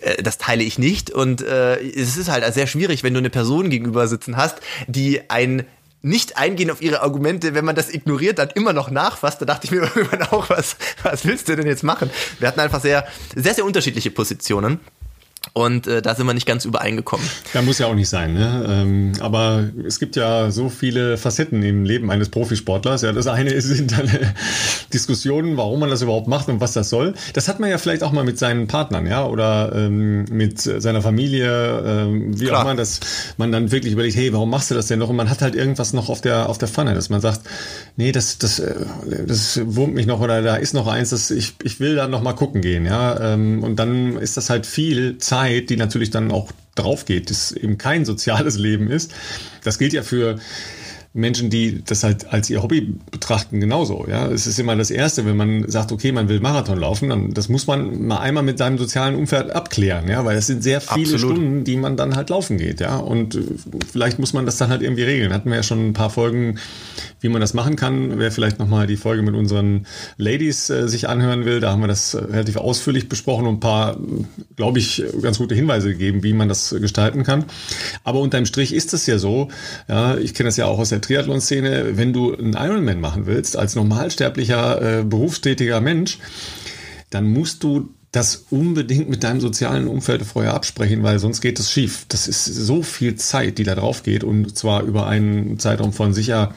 äh, 0.00 0.22
das 0.22 0.38
teile 0.38 0.62
ich 0.62 0.78
nicht 0.78 1.10
und 1.10 1.42
äh, 1.42 1.80
es 1.80 2.16
ist 2.16 2.30
halt 2.30 2.52
sehr 2.54 2.66
schwierig, 2.66 3.02
wenn 3.02 3.14
du 3.14 3.18
eine 3.18 3.30
Person 3.30 3.70
gegenüber 3.70 4.08
sitzen 4.08 4.36
hast, 4.36 4.58
die 4.86 5.30
ein 5.30 5.64
nicht 6.02 6.38
eingehen 6.38 6.70
auf 6.70 6.80
ihre 6.80 7.02
Argumente, 7.02 7.54
wenn 7.54 7.64
man 7.64 7.76
das 7.76 7.92
ignoriert, 7.92 8.38
dann 8.38 8.48
immer 8.50 8.72
noch 8.72 8.90
nachfasst. 8.90 9.42
Da 9.42 9.44
dachte 9.44 9.66
ich 9.66 9.70
mir 9.70 9.82
irgendwann 9.94 10.22
auch, 10.22 10.48
was, 10.48 10.76
was 11.02 11.24
willst 11.26 11.48
du 11.48 11.56
denn 11.56 11.66
jetzt 11.66 11.82
machen? 11.82 12.10
Wir 12.38 12.48
hatten 12.48 12.60
einfach 12.60 12.80
sehr, 12.80 13.06
sehr, 13.34 13.54
sehr 13.54 13.64
unterschiedliche 13.64 14.10
Positionen. 14.10 14.80
Und 15.52 15.86
äh, 15.86 16.02
da 16.02 16.14
sind 16.14 16.26
wir 16.26 16.34
nicht 16.34 16.46
ganz 16.46 16.64
übereingekommen. 16.64 17.26
Ja, 17.54 17.62
muss 17.62 17.78
ja 17.78 17.86
auch 17.86 17.94
nicht 17.94 18.10
sein. 18.10 18.34
Ne? 18.34 18.66
Ähm, 18.68 19.12
aber 19.20 19.64
es 19.86 19.98
gibt 19.98 20.14
ja 20.14 20.50
so 20.50 20.68
viele 20.68 21.16
Facetten 21.16 21.62
im 21.62 21.84
Leben 21.84 22.10
eines 22.10 22.28
Profisportlers. 22.28 23.02
Ja, 23.02 23.12
das 23.12 23.26
eine 23.26 23.58
sind 23.60 23.92
dann 23.92 24.08
Diskussionen, 24.92 25.56
warum 25.56 25.80
man 25.80 25.90
das 25.90 26.02
überhaupt 26.02 26.28
macht 26.28 26.48
und 26.48 26.60
was 26.60 26.74
das 26.74 26.90
soll. 26.90 27.14
Das 27.32 27.48
hat 27.48 27.58
man 27.58 27.70
ja 27.70 27.78
vielleicht 27.78 28.02
auch 28.02 28.12
mal 28.12 28.22
mit 28.22 28.38
seinen 28.38 28.68
Partnern, 28.68 29.06
ja, 29.06 29.26
oder 29.26 29.72
ähm, 29.74 30.24
mit 30.30 30.60
seiner 30.60 31.00
Familie, 31.00 31.82
ähm, 31.86 32.38
wie 32.38 32.44
Klar. 32.44 32.58
auch 32.58 32.64
immer, 32.66 32.76
dass 32.76 33.00
man 33.38 33.50
dann 33.50 33.72
wirklich 33.72 33.94
überlegt, 33.94 34.16
hey, 34.16 34.32
warum 34.32 34.50
machst 34.50 34.70
du 34.70 34.74
das 34.74 34.86
denn 34.86 34.98
noch? 34.98 35.08
Und 35.08 35.16
man 35.16 35.30
hat 35.30 35.40
halt 35.40 35.56
irgendwas 35.56 35.94
noch 35.94 36.10
auf 36.10 36.20
der 36.20 36.48
auf 36.50 36.58
der 36.58 36.68
Pfanne, 36.68 36.94
dass 36.94 37.08
man 37.08 37.22
sagt, 37.22 37.40
nee, 37.96 38.12
das 38.12 38.38
das 38.38 38.58
äh, 38.58 38.74
das 39.26 39.58
wurmt 39.64 39.94
mich 39.94 40.06
noch 40.06 40.20
oder 40.20 40.42
da 40.42 40.56
ist 40.56 40.74
noch 40.74 40.86
eins, 40.86 41.10
das 41.10 41.30
ich 41.30 41.54
ich 41.62 41.80
will 41.80 41.96
da 41.96 42.06
noch 42.06 42.22
mal 42.22 42.34
gucken 42.34 42.60
gehen, 42.60 42.84
ja. 42.84 43.18
Ähm, 43.18 43.64
und 43.64 43.76
dann 43.76 44.16
ist 44.16 44.36
das 44.36 44.50
halt 44.50 44.66
viel 44.66 45.18
Zeit 45.18 45.29
Zeit, 45.30 45.70
die 45.70 45.76
natürlich 45.76 46.10
dann 46.10 46.32
auch 46.32 46.50
drauf 46.74 47.04
geht, 47.04 47.30
das 47.30 47.52
eben 47.52 47.78
kein 47.78 48.04
soziales 48.04 48.58
Leben 48.58 48.90
ist. 48.90 49.14
Das 49.62 49.78
gilt 49.78 49.92
ja 49.92 50.02
für 50.02 50.40
Menschen, 51.12 51.50
die 51.50 51.82
das 51.84 52.04
halt 52.04 52.32
als 52.32 52.48
ihr 52.50 52.62
Hobby 52.62 52.94
betrachten, 53.10 53.58
genauso. 53.58 54.06
Ja, 54.08 54.28
es 54.28 54.46
ist 54.46 54.60
immer 54.60 54.76
das 54.76 54.90
Erste, 54.90 55.26
wenn 55.26 55.36
man 55.36 55.68
sagt, 55.68 55.90
okay, 55.90 56.12
man 56.12 56.28
will 56.28 56.38
Marathon 56.38 56.78
laufen, 56.78 57.08
dann 57.08 57.34
das 57.34 57.48
muss 57.48 57.66
man 57.66 58.06
mal 58.06 58.18
einmal 58.18 58.44
mit 58.44 58.58
seinem 58.58 58.78
sozialen 58.78 59.16
Umfeld 59.16 59.50
abklären, 59.50 60.08
ja, 60.08 60.24
weil 60.24 60.36
es 60.36 60.46
sind 60.46 60.62
sehr 60.62 60.80
viele 60.80 61.14
Absolut. 61.14 61.36
Stunden, 61.36 61.64
die 61.64 61.76
man 61.76 61.96
dann 61.96 62.14
halt 62.14 62.30
laufen 62.30 62.58
geht, 62.58 62.80
ja, 62.80 62.96
und 62.96 63.34
äh, 63.34 63.42
vielleicht 63.90 64.20
muss 64.20 64.32
man 64.34 64.46
das 64.46 64.56
dann 64.58 64.70
halt 64.70 64.82
irgendwie 64.82 65.02
regeln. 65.02 65.32
Hatten 65.32 65.48
wir 65.48 65.56
ja 65.56 65.62
schon 65.64 65.88
ein 65.88 65.92
paar 65.94 66.10
Folgen, 66.10 66.58
wie 67.18 67.28
man 67.28 67.40
das 67.40 67.54
machen 67.54 67.74
kann. 67.74 68.18
Wer 68.20 68.30
vielleicht 68.30 68.60
nochmal 68.60 68.86
die 68.86 68.96
Folge 68.96 69.22
mit 69.22 69.34
unseren 69.34 69.86
Ladies 70.16 70.70
äh, 70.70 70.88
sich 70.88 71.08
anhören 71.08 71.44
will, 71.44 71.58
da 71.58 71.72
haben 71.72 71.80
wir 71.80 71.88
das 71.88 72.14
relativ 72.14 72.56
ausführlich 72.56 73.08
besprochen 73.08 73.48
und 73.48 73.54
ein 73.54 73.60
paar, 73.60 73.98
glaube 74.54 74.78
ich, 74.78 75.02
ganz 75.22 75.38
gute 75.38 75.56
Hinweise 75.56 75.90
gegeben, 75.90 76.22
wie 76.22 76.34
man 76.34 76.48
das 76.48 76.70
gestalten 76.80 77.24
kann. 77.24 77.46
Aber 78.04 78.20
unterm 78.20 78.46
Strich 78.46 78.72
ist 78.72 78.94
es 78.94 79.06
ja 79.06 79.18
so, 79.18 79.48
ja, 79.88 80.16
ich 80.16 80.34
kenne 80.34 80.48
das 80.48 80.56
ja 80.56 80.66
auch 80.66 80.78
aus 80.78 80.90
der 80.90 80.99
der 81.00 81.16
Triathlon-Szene, 81.16 81.96
wenn 81.96 82.12
du 82.12 82.34
einen 82.34 82.52
Ironman 82.54 83.00
machen 83.00 83.26
willst, 83.26 83.56
als 83.56 83.74
normalsterblicher, 83.74 85.00
äh, 85.00 85.04
berufstätiger 85.04 85.80
Mensch, 85.80 86.18
dann 87.10 87.30
musst 87.32 87.62
du 87.62 87.90
das 88.12 88.46
unbedingt 88.50 89.08
mit 89.08 89.22
deinem 89.22 89.40
sozialen 89.40 89.86
Umfeld 89.86 90.22
vorher 90.22 90.54
absprechen, 90.54 91.02
weil 91.02 91.18
sonst 91.18 91.40
geht 91.40 91.60
es 91.60 91.70
schief. 91.70 92.06
Das 92.08 92.26
ist 92.26 92.44
so 92.44 92.82
viel 92.82 93.14
Zeit, 93.14 93.58
die 93.58 93.64
da 93.64 93.76
drauf 93.76 94.02
geht 94.02 94.24
und 94.24 94.56
zwar 94.56 94.82
über 94.82 95.06
einen 95.06 95.58
Zeitraum 95.58 95.92
von 95.92 96.12
sicher 96.12 96.52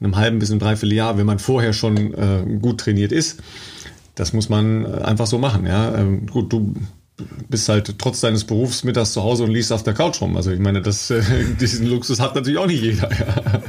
einem 0.00 0.16
halben 0.16 0.38
bis 0.38 0.50
einem 0.50 0.60
Dreivierteljahr, 0.60 1.18
wenn 1.18 1.26
man 1.26 1.38
vorher 1.38 1.72
schon 1.72 2.14
äh, 2.14 2.58
gut 2.60 2.80
trainiert 2.80 3.12
ist. 3.12 3.40
Das 4.14 4.32
muss 4.32 4.48
man 4.48 4.84
äh, 4.84 5.02
einfach 5.02 5.26
so 5.26 5.38
machen. 5.38 5.66
Ja, 5.66 5.94
ähm, 5.96 6.26
gut, 6.26 6.52
du 6.52 6.74
bist 7.48 7.68
halt 7.68 7.98
trotz 7.98 8.20
deines 8.20 8.44
Berufs 8.44 8.84
mittags 8.84 9.12
zu 9.12 9.22
Hause 9.22 9.44
und 9.44 9.50
liest 9.50 9.72
auf 9.72 9.82
der 9.82 9.94
Couch 9.94 10.20
rum. 10.20 10.36
Also 10.36 10.50
ich 10.50 10.60
meine, 10.60 10.82
das, 10.82 11.10
äh, 11.10 11.22
diesen 11.60 11.86
Luxus 11.86 12.20
hat 12.20 12.34
natürlich 12.34 12.58
auch 12.58 12.66
nicht 12.66 12.82
jeder. 12.82 13.10
Ja. 13.10 13.62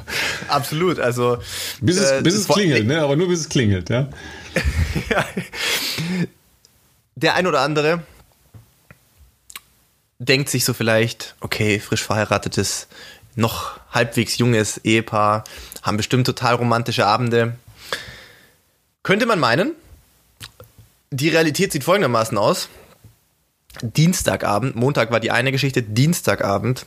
Absolut, 0.47 0.99
also 0.99 1.37
bis 1.81 1.97
es, 1.97 2.11
äh, 2.11 2.21
bis 2.21 2.35
es 2.35 2.47
klingelt, 2.47 2.87
ne? 2.87 3.01
aber 3.01 3.15
nur 3.15 3.27
bis 3.27 3.41
es 3.41 3.49
klingelt, 3.49 3.89
ja. 3.89 4.09
ja. 5.09 5.25
Der 7.15 7.35
ein 7.35 7.47
oder 7.47 7.61
andere 7.61 8.03
denkt 10.19 10.49
sich 10.49 10.65
so 10.65 10.73
vielleicht, 10.73 11.35
okay, 11.41 11.79
frisch 11.79 12.03
verheiratetes, 12.03 12.87
noch 13.35 13.79
halbwegs 13.91 14.37
junges 14.37 14.77
Ehepaar, 14.83 15.43
haben 15.81 15.97
bestimmt 15.97 16.25
total 16.25 16.55
romantische 16.55 17.05
Abende. 17.05 17.55
Könnte 19.03 19.25
man 19.25 19.39
meinen, 19.39 19.73
die 21.11 21.29
Realität 21.29 21.71
sieht 21.71 21.83
folgendermaßen 21.83 22.37
aus. 22.37 22.69
Dienstagabend, 23.81 24.75
Montag 24.75 25.11
war 25.11 25.19
die 25.19 25.31
eine 25.31 25.51
Geschichte, 25.51 25.81
Dienstagabend, 25.81 26.85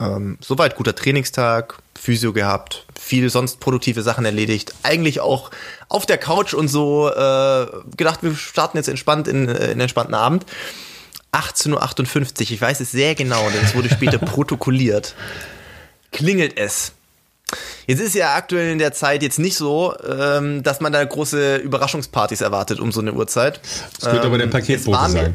ähm, 0.00 0.38
soweit 0.40 0.76
guter 0.76 0.94
Trainingstag, 0.94 1.78
Physio 1.98 2.32
gehabt, 2.32 2.86
viel 2.98 3.28
sonst 3.30 3.60
produktive 3.60 4.02
Sachen 4.02 4.24
erledigt, 4.24 4.74
eigentlich 4.82 5.20
auch 5.20 5.50
auf 5.88 6.06
der 6.06 6.18
Couch 6.18 6.54
und 6.54 6.68
so 6.68 7.08
äh, 7.08 7.66
gedacht, 7.96 8.22
wir 8.22 8.34
starten 8.36 8.76
jetzt 8.76 8.88
entspannt 8.88 9.26
in, 9.26 9.48
äh, 9.48 9.52
in 9.52 9.70
einen 9.70 9.80
entspannten 9.80 10.14
Abend. 10.14 10.46
18.58 11.32 11.72
Uhr, 11.74 12.52
ich 12.52 12.60
weiß 12.60 12.80
es 12.80 12.90
sehr 12.92 13.14
genau, 13.14 13.50
denn 13.50 13.62
es 13.62 13.74
wurde 13.74 13.90
später 13.90 14.18
protokolliert. 14.18 15.14
Klingelt 16.12 16.58
es. 16.58 16.92
Jetzt 17.86 18.00
ist 18.00 18.14
ja 18.14 18.34
aktuell 18.34 18.70
in 18.70 18.78
der 18.78 18.92
Zeit 18.92 19.22
jetzt 19.22 19.38
nicht 19.38 19.56
so, 19.56 19.94
ähm, 20.06 20.62
dass 20.62 20.80
man 20.80 20.92
da 20.92 21.02
große 21.02 21.56
Überraschungspartys 21.56 22.42
erwartet 22.42 22.80
um 22.80 22.92
so 22.92 23.00
eine 23.00 23.14
Uhrzeit. 23.14 23.60
Es 23.98 24.04
könnte 24.04 24.20
ähm, 24.20 24.26
aber 24.26 24.38
der 24.38 24.46
ähm, 24.46 24.52
Paketbote 24.52 25.10
sein. 25.10 25.34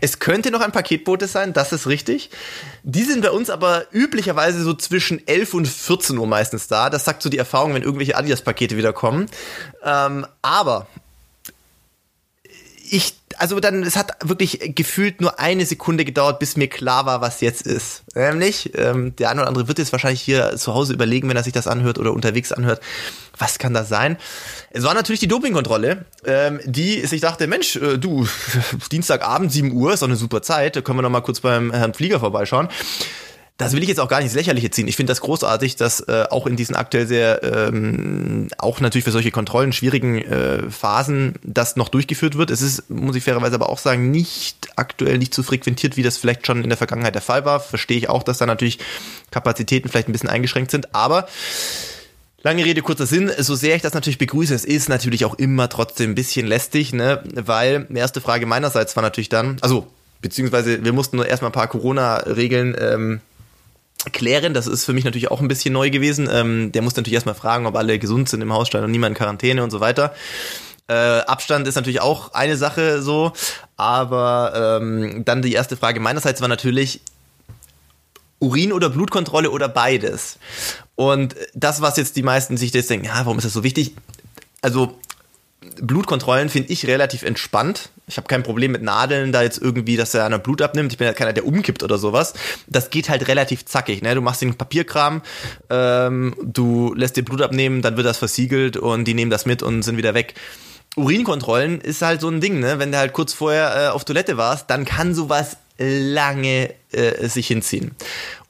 Es 0.00 0.18
könnte 0.18 0.50
noch 0.50 0.60
ein 0.60 0.72
Paketbote 0.72 1.26
sein, 1.26 1.52
das 1.52 1.72
ist 1.72 1.86
richtig. 1.86 2.30
Die 2.82 3.02
sind 3.02 3.22
bei 3.22 3.30
uns 3.30 3.50
aber 3.50 3.86
üblicherweise 3.92 4.62
so 4.62 4.74
zwischen 4.74 5.26
11 5.26 5.54
und 5.54 5.68
14 5.68 6.18
Uhr 6.18 6.26
meistens 6.26 6.68
da. 6.68 6.90
Das 6.90 7.04
sagt 7.04 7.22
so 7.22 7.28
die 7.28 7.38
Erfahrung, 7.38 7.74
wenn 7.74 7.82
irgendwelche 7.82 8.16
Adidas-Pakete 8.16 8.76
wieder 8.76 8.92
kommen. 8.92 9.26
Ähm, 9.84 10.26
aber 10.42 10.86
ich, 12.90 13.14
also 13.42 13.58
dann, 13.58 13.82
es 13.82 13.96
hat 13.96 14.12
wirklich 14.22 14.72
gefühlt 14.76 15.20
nur 15.20 15.40
eine 15.40 15.66
Sekunde 15.66 16.04
gedauert, 16.04 16.38
bis 16.38 16.56
mir 16.56 16.68
klar 16.68 17.06
war, 17.06 17.20
was 17.20 17.40
jetzt 17.40 17.62
ist. 17.62 18.04
Nämlich, 18.14 18.70
ähm, 18.78 19.16
der 19.16 19.30
eine 19.30 19.40
oder 19.40 19.48
andere 19.48 19.66
wird 19.66 19.80
jetzt 19.80 19.90
wahrscheinlich 19.90 20.22
hier 20.22 20.56
zu 20.56 20.72
Hause 20.74 20.92
überlegen, 20.92 21.28
wenn 21.28 21.36
er 21.36 21.42
sich 21.42 21.52
das 21.52 21.66
anhört 21.66 21.98
oder 21.98 22.12
unterwegs 22.12 22.52
anhört, 22.52 22.80
was 23.36 23.58
kann 23.58 23.74
das 23.74 23.88
sein? 23.88 24.16
Es 24.70 24.84
war 24.84 24.94
natürlich 24.94 25.18
die 25.18 25.26
Dopingkontrolle, 25.26 26.04
ähm, 26.24 26.60
die 26.64 27.04
sich 27.04 27.20
dachte, 27.20 27.48
Mensch, 27.48 27.74
äh, 27.74 27.98
du, 27.98 28.28
Dienstagabend, 28.92 29.50
7 29.50 29.72
Uhr, 29.72 29.92
ist 29.92 30.02
doch 30.02 30.06
eine 30.06 30.14
super 30.14 30.42
Zeit, 30.42 30.76
da 30.76 30.80
können 30.80 30.98
wir 30.98 31.02
noch 31.02 31.10
mal 31.10 31.20
kurz 31.20 31.40
beim 31.40 31.72
Herrn 31.72 31.94
Flieger 31.94 32.20
vorbeischauen. 32.20 32.68
Das 33.58 33.74
will 33.74 33.82
ich 33.82 33.88
jetzt 33.88 34.00
auch 34.00 34.08
gar 34.08 34.18
nicht 34.18 34.26
ins 34.26 34.34
Lächerliche 34.34 34.70
ziehen. 34.70 34.88
Ich 34.88 34.96
finde 34.96 35.10
das 35.10 35.20
großartig, 35.20 35.76
dass 35.76 36.00
äh, 36.00 36.24
auch 36.30 36.46
in 36.46 36.56
diesen 36.56 36.74
aktuell 36.74 37.06
sehr, 37.06 37.42
ähm, 37.42 38.48
auch 38.58 38.80
natürlich 38.80 39.04
für 39.04 39.12
solche 39.12 39.30
Kontrollen 39.30 39.72
schwierigen 39.72 40.18
äh, 40.18 40.70
Phasen 40.70 41.34
das 41.44 41.76
noch 41.76 41.88
durchgeführt 41.88 42.36
wird. 42.36 42.50
Es 42.50 42.62
ist, 42.62 42.90
muss 42.90 43.14
ich 43.14 43.22
fairerweise 43.22 43.54
aber 43.54 43.68
auch 43.68 43.78
sagen, 43.78 44.10
nicht 44.10 44.68
aktuell 44.76 45.18
nicht 45.18 45.34
so 45.34 45.42
frequentiert, 45.42 45.96
wie 45.96 46.02
das 46.02 46.16
vielleicht 46.16 46.46
schon 46.46 46.62
in 46.62 46.70
der 46.70 46.78
Vergangenheit 46.78 47.14
der 47.14 47.22
Fall 47.22 47.44
war. 47.44 47.60
Verstehe 47.60 47.98
ich 47.98 48.08
auch, 48.08 48.22
dass 48.22 48.38
da 48.38 48.46
natürlich 48.46 48.78
Kapazitäten 49.30 49.88
vielleicht 49.88 50.08
ein 50.08 50.12
bisschen 50.12 50.30
eingeschränkt 50.30 50.70
sind, 50.70 50.94
aber 50.94 51.28
Lange 52.44 52.64
Rede, 52.64 52.82
kurzer 52.82 53.06
Sinn. 53.06 53.30
So 53.38 53.54
sehr 53.54 53.76
ich 53.76 53.82
das 53.82 53.94
natürlich 53.94 54.18
begrüße, 54.18 54.52
es 54.52 54.64
ist 54.64 54.88
natürlich 54.88 55.24
auch 55.24 55.34
immer 55.34 55.68
trotzdem 55.68 56.10
ein 56.10 56.14
bisschen 56.16 56.46
lästig, 56.46 56.92
ne? 56.92 57.22
Weil, 57.34 57.86
erste 57.94 58.20
Frage 58.20 58.46
meinerseits 58.46 58.96
war 58.96 59.02
natürlich 59.02 59.28
dann, 59.28 59.58
also, 59.60 59.86
beziehungsweise 60.20 60.84
wir 60.84 60.92
mussten 60.92 61.16
nur 61.16 61.26
erstmal 61.26 61.50
ein 61.50 61.54
paar 61.54 61.68
Corona-Regeln 61.68 62.76
ähm, 62.80 63.20
klären. 64.12 64.54
Das 64.54 64.66
ist 64.66 64.84
für 64.84 64.92
mich 64.92 65.04
natürlich 65.04 65.30
auch 65.30 65.40
ein 65.40 65.48
bisschen 65.48 65.72
neu 65.72 65.90
gewesen. 65.90 66.28
Ähm, 66.30 66.72
der 66.72 66.82
muss 66.82 66.96
natürlich 66.96 67.14
erstmal 67.14 67.34
fragen, 67.34 67.66
ob 67.66 67.76
alle 67.76 67.98
gesund 67.98 68.28
sind 68.28 68.40
im 68.40 68.52
Hausstand 68.52 68.84
und 68.84 68.90
niemand 68.90 69.12
in 69.12 69.18
Quarantäne 69.18 69.62
und 69.62 69.70
so 69.70 69.80
weiter. 69.80 70.14
Äh, 70.88 70.94
Abstand 70.94 71.68
ist 71.68 71.76
natürlich 71.76 72.00
auch 72.00 72.34
eine 72.34 72.56
Sache 72.56 73.02
so, 73.02 73.32
aber 73.76 74.80
ähm, 74.82 75.24
dann 75.24 75.42
die 75.42 75.52
erste 75.52 75.76
Frage 75.76 76.00
meinerseits 76.00 76.40
war 76.40 76.48
natürlich 76.48 77.00
Urin- 78.40 78.72
oder 78.72 78.90
Blutkontrolle 78.90 79.50
oder 79.50 79.68
beides. 79.68 80.38
Und 80.96 81.36
das, 81.54 81.80
was 81.80 81.96
jetzt 81.96 82.16
die 82.16 82.24
meisten 82.24 82.56
sich 82.56 82.72
jetzt 82.74 82.90
denken, 82.90 83.06
ja, 83.06 83.14
warum 83.14 83.38
ist 83.38 83.44
das 83.44 83.52
so 83.52 83.62
wichtig? 83.62 83.94
Also 84.60 84.98
Blutkontrollen 85.80 86.48
finde 86.48 86.72
ich 86.72 86.86
relativ 86.86 87.22
entspannt. 87.22 87.90
Ich 88.06 88.16
habe 88.16 88.26
kein 88.26 88.42
Problem 88.42 88.72
mit 88.72 88.82
Nadeln, 88.82 89.32
da 89.32 89.42
jetzt 89.42 89.60
irgendwie, 89.60 89.96
dass 89.96 90.14
er 90.14 90.24
einer 90.26 90.38
Blut 90.38 90.60
abnimmt. 90.60 90.92
Ich 90.92 90.98
bin 90.98 91.06
ja 91.06 91.12
keiner, 91.12 91.32
der 91.32 91.46
umkippt 91.46 91.82
oder 91.82 91.98
sowas. 91.98 92.34
Das 92.66 92.90
geht 92.90 93.08
halt 93.08 93.28
relativ 93.28 93.64
zackig. 93.64 94.02
Ne? 94.02 94.14
Du 94.14 94.20
machst 94.20 94.42
den 94.42 94.54
Papierkram, 94.54 95.22
ähm, 95.70 96.34
du 96.42 96.94
lässt 96.94 97.16
dir 97.16 97.24
Blut 97.24 97.42
abnehmen, 97.42 97.82
dann 97.82 97.96
wird 97.96 98.06
das 98.06 98.18
versiegelt 98.18 98.76
und 98.76 99.04
die 99.04 99.14
nehmen 99.14 99.30
das 99.30 99.46
mit 99.46 99.62
und 99.62 99.82
sind 99.82 99.96
wieder 99.96 100.14
weg. 100.14 100.34
Urinkontrollen 100.96 101.80
ist 101.80 102.02
halt 102.02 102.20
so 102.20 102.28
ein 102.28 102.40
Ding, 102.40 102.60
ne? 102.60 102.78
Wenn 102.78 102.92
du 102.92 102.98
halt 102.98 103.12
kurz 103.12 103.32
vorher 103.32 103.86
äh, 103.86 103.88
auf 103.88 104.04
Toilette 104.04 104.36
warst, 104.36 104.68
dann 104.68 104.84
kann 104.84 105.14
sowas 105.14 105.56
lange 105.78 106.74
äh, 106.92 107.28
sich 107.28 107.46
hinziehen. 107.46 107.92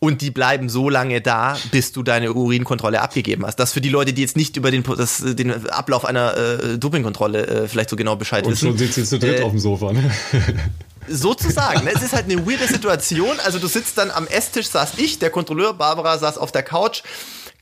Und 0.00 0.20
die 0.20 0.33
bleiben 0.33 0.68
so 0.68 0.88
lange 0.88 1.20
da, 1.20 1.57
bis 1.70 1.92
du 1.92 2.02
deine 2.02 2.33
Urinkontrolle 2.33 3.00
abgegeben 3.00 3.46
hast. 3.46 3.57
Das 3.57 3.72
für 3.72 3.81
die 3.81 3.88
Leute, 3.88 4.12
die 4.12 4.22
jetzt 4.22 4.37
nicht 4.37 4.57
über 4.57 4.72
den, 4.72 4.83
das, 4.83 5.22
den 5.24 5.68
Ablauf 5.70 6.05
einer 6.05 6.37
äh, 6.37 6.78
Dopingkontrolle 6.78 7.46
äh, 7.46 7.68
vielleicht 7.68 7.90
so 7.90 7.96
genau 7.96 8.16
Bescheid 8.16 8.44
Und 8.44 8.52
wissen. 8.52 8.66
Und 8.66 8.72
schon 8.72 8.78
sitzt 8.78 8.98
jetzt 8.98 9.11
zu 9.11 9.18
dritt 9.20 9.38
Äh, 9.38 9.42
auf 9.44 9.50
dem 9.50 9.61
Sofa. 9.61 9.92
Ne? 9.92 10.11
Sozusagen. 11.09 11.85
Ne? 11.85 11.92
Es 11.94 12.02
ist 12.02 12.12
halt 12.12 12.24
eine 12.24 12.44
weirde 12.44 12.66
Situation. 12.66 13.38
Also 13.44 13.61
du 13.61 13.68
sitzt 13.68 13.98
dann 13.98 14.11
am 14.11 14.26
Esstisch, 14.26 14.66
saß 14.66 14.94
ich, 14.96 15.20
der 15.20 15.31
Kontrolleur, 15.31 15.74
Barbara 15.74 16.18
saß 16.18 16.38
auf 16.38 16.50
der 16.50 16.64
Couch. 16.64 17.02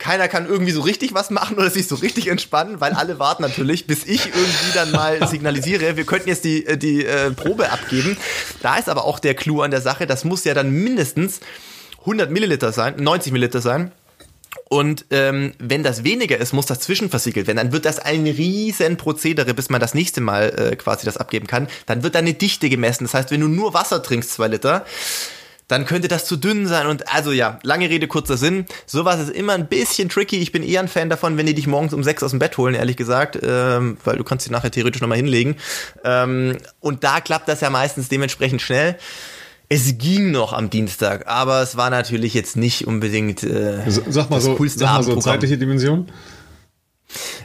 Keiner 0.01 0.29
kann 0.29 0.47
irgendwie 0.47 0.73
so 0.73 0.81
richtig 0.81 1.13
was 1.13 1.31
machen 1.31 1.59
oder 1.59 1.71
sich 1.71 1.87
so 1.87 1.95
richtig 1.95 2.29
entspannen, 2.29 2.81
weil 2.81 2.95
alle 2.95 3.19
warten 3.19 3.43
natürlich, 3.43 3.87
bis 3.87 4.05
ich 4.05 4.27
irgendwie 4.27 4.73
dann 4.75 4.91
mal 4.91 5.29
signalisiere, 5.29 5.97
wir 5.97 6.05
könnten 6.05 6.31
jetzt 6.31 6.45
die, 6.45 6.67
äh, 6.67 6.79
die 6.79 7.05
äh, 7.05 7.31
Probe 7.31 7.71
abgeben. 7.71 8.17
Da 8.63 8.79
ist 8.79 8.89
aber 8.89 9.05
auch 9.05 9.19
der 9.19 9.35
Clou 9.35 9.61
an 9.61 9.71
der 9.71 9.83
Sache, 9.83 10.07
das 10.07 10.25
muss 10.25 10.45
ja 10.45 10.55
dann 10.55 10.71
mindestens 10.71 11.41
100 12.01 12.31
Milliliter 12.31 12.73
sein, 12.73 12.97
90 12.97 13.31
Milliliter 13.33 13.61
sein. 13.61 13.93
Und 14.71 15.05
ähm, 15.11 15.53
wenn 15.59 15.83
das 15.83 16.03
weniger 16.03 16.39
ist, 16.39 16.55
muss 16.55 16.67
das 16.67 16.81
zwischenversiegelt 16.81 17.47
werden. 17.47 17.59
Dann 17.59 17.73
wird 17.73 17.85
das 17.85 17.99
ein 17.99 18.25
riesen 18.25 18.97
Prozedere, 18.97 19.53
bis 19.53 19.69
man 19.69 19.81
das 19.81 19.95
nächste 19.95 20.23
Mal 20.23 20.49
äh, 20.73 20.77
quasi 20.77 21.05
das 21.05 21.19
abgeben 21.19 21.47
kann. 21.47 21.69
Dann 21.87 22.03
wird 22.03 22.15
da 22.15 22.21
eine 22.21 22.35
Dichte 22.35 22.71
gemessen. 22.71 23.05
Das 23.05 23.15
heißt, 23.15 23.31
wenn 23.31 23.41
du 23.41 23.49
nur 23.49 23.75
Wasser 23.75 24.03
trinkst, 24.03 24.33
zwei 24.33 24.49
Liter, 24.49 24.87
dann 25.71 25.87
könnte 25.87 26.09
das 26.09 26.25
zu 26.25 26.37
dünn 26.37 26.67
sein. 26.67 26.87
Und 26.89 27.15
also 27.15 27.31
ja, 27.31 27.61
lange 27.63 27.89
Rede, 27.89 28.09
kurzer 28.09 28.37
Sinn. 28.37 28.67
Sowas 28.87 29.21
ist 29.21 29.31
immer 29.31 29.53
ein 29.53 29.69
bisschen 29.69 30.09
tricky. 30.09 30.39
Ich 30.39 30.51
bin 30.51 30.65
eher 30.65 30.81
ein 30.81 30.89
Fan 30.89 31.09
davon, 31.09 31.37
wenn 31.37 31.47
die 31.47 31.55
dich 31.55 31.69
morgens 31.69 31.95
um 31.95 32.03
sechs 32.03 32.23
aus 32.23 32.31
dem 32.31 32.41
Bett 32.41 32.59
holen, 32.59 32.75
ehrlich 32.75 32.97
gesagt, 32.97 33.39
ähm, 33.41 33.97
weil 34.05 34.17
du 34.17 34.25
kannst 34.25 34.47
sie 34.47 34.51
nachher 34.51 34.73
theoretisch 34.73 35.01
nochmal 35.01 35.19
hinlegen. 35.19 35.57
Ähm, 36.03 36.57
und 36.81 37.05
da 37.05 37.21
klappt 37.21 37.49
das 37.49 37.61
ja 37.61 37.71
meistens 37.71 38.09
dementsprechend 38.09 38.61
schnell. 38.61 38.97
Es 39.69 39.99
ging 39.99 40.33
noch 40.33 40.53
am 40.53 40.69
Dienstag, 40.69 41.29
aber 41.29 41.63
es 41.63 41.77
war 41.77 41.91
natürlich 41.91 42.35
jetzt 42.35 42.57
nicht 42.57 42.89
unbedingt 42.89 43.45
äh, 43.45 43.89
Sag 43.89 44.29
mal 44.29 44.37
das 44.37 44.45
so, 44.45 44.57
coolste 44.57 44.81
sag 44.81 44.95
mal 44.95 45.03
so 45.05 45.17
zeitliche 45.21 45.57
Dimension. 45.57 46.09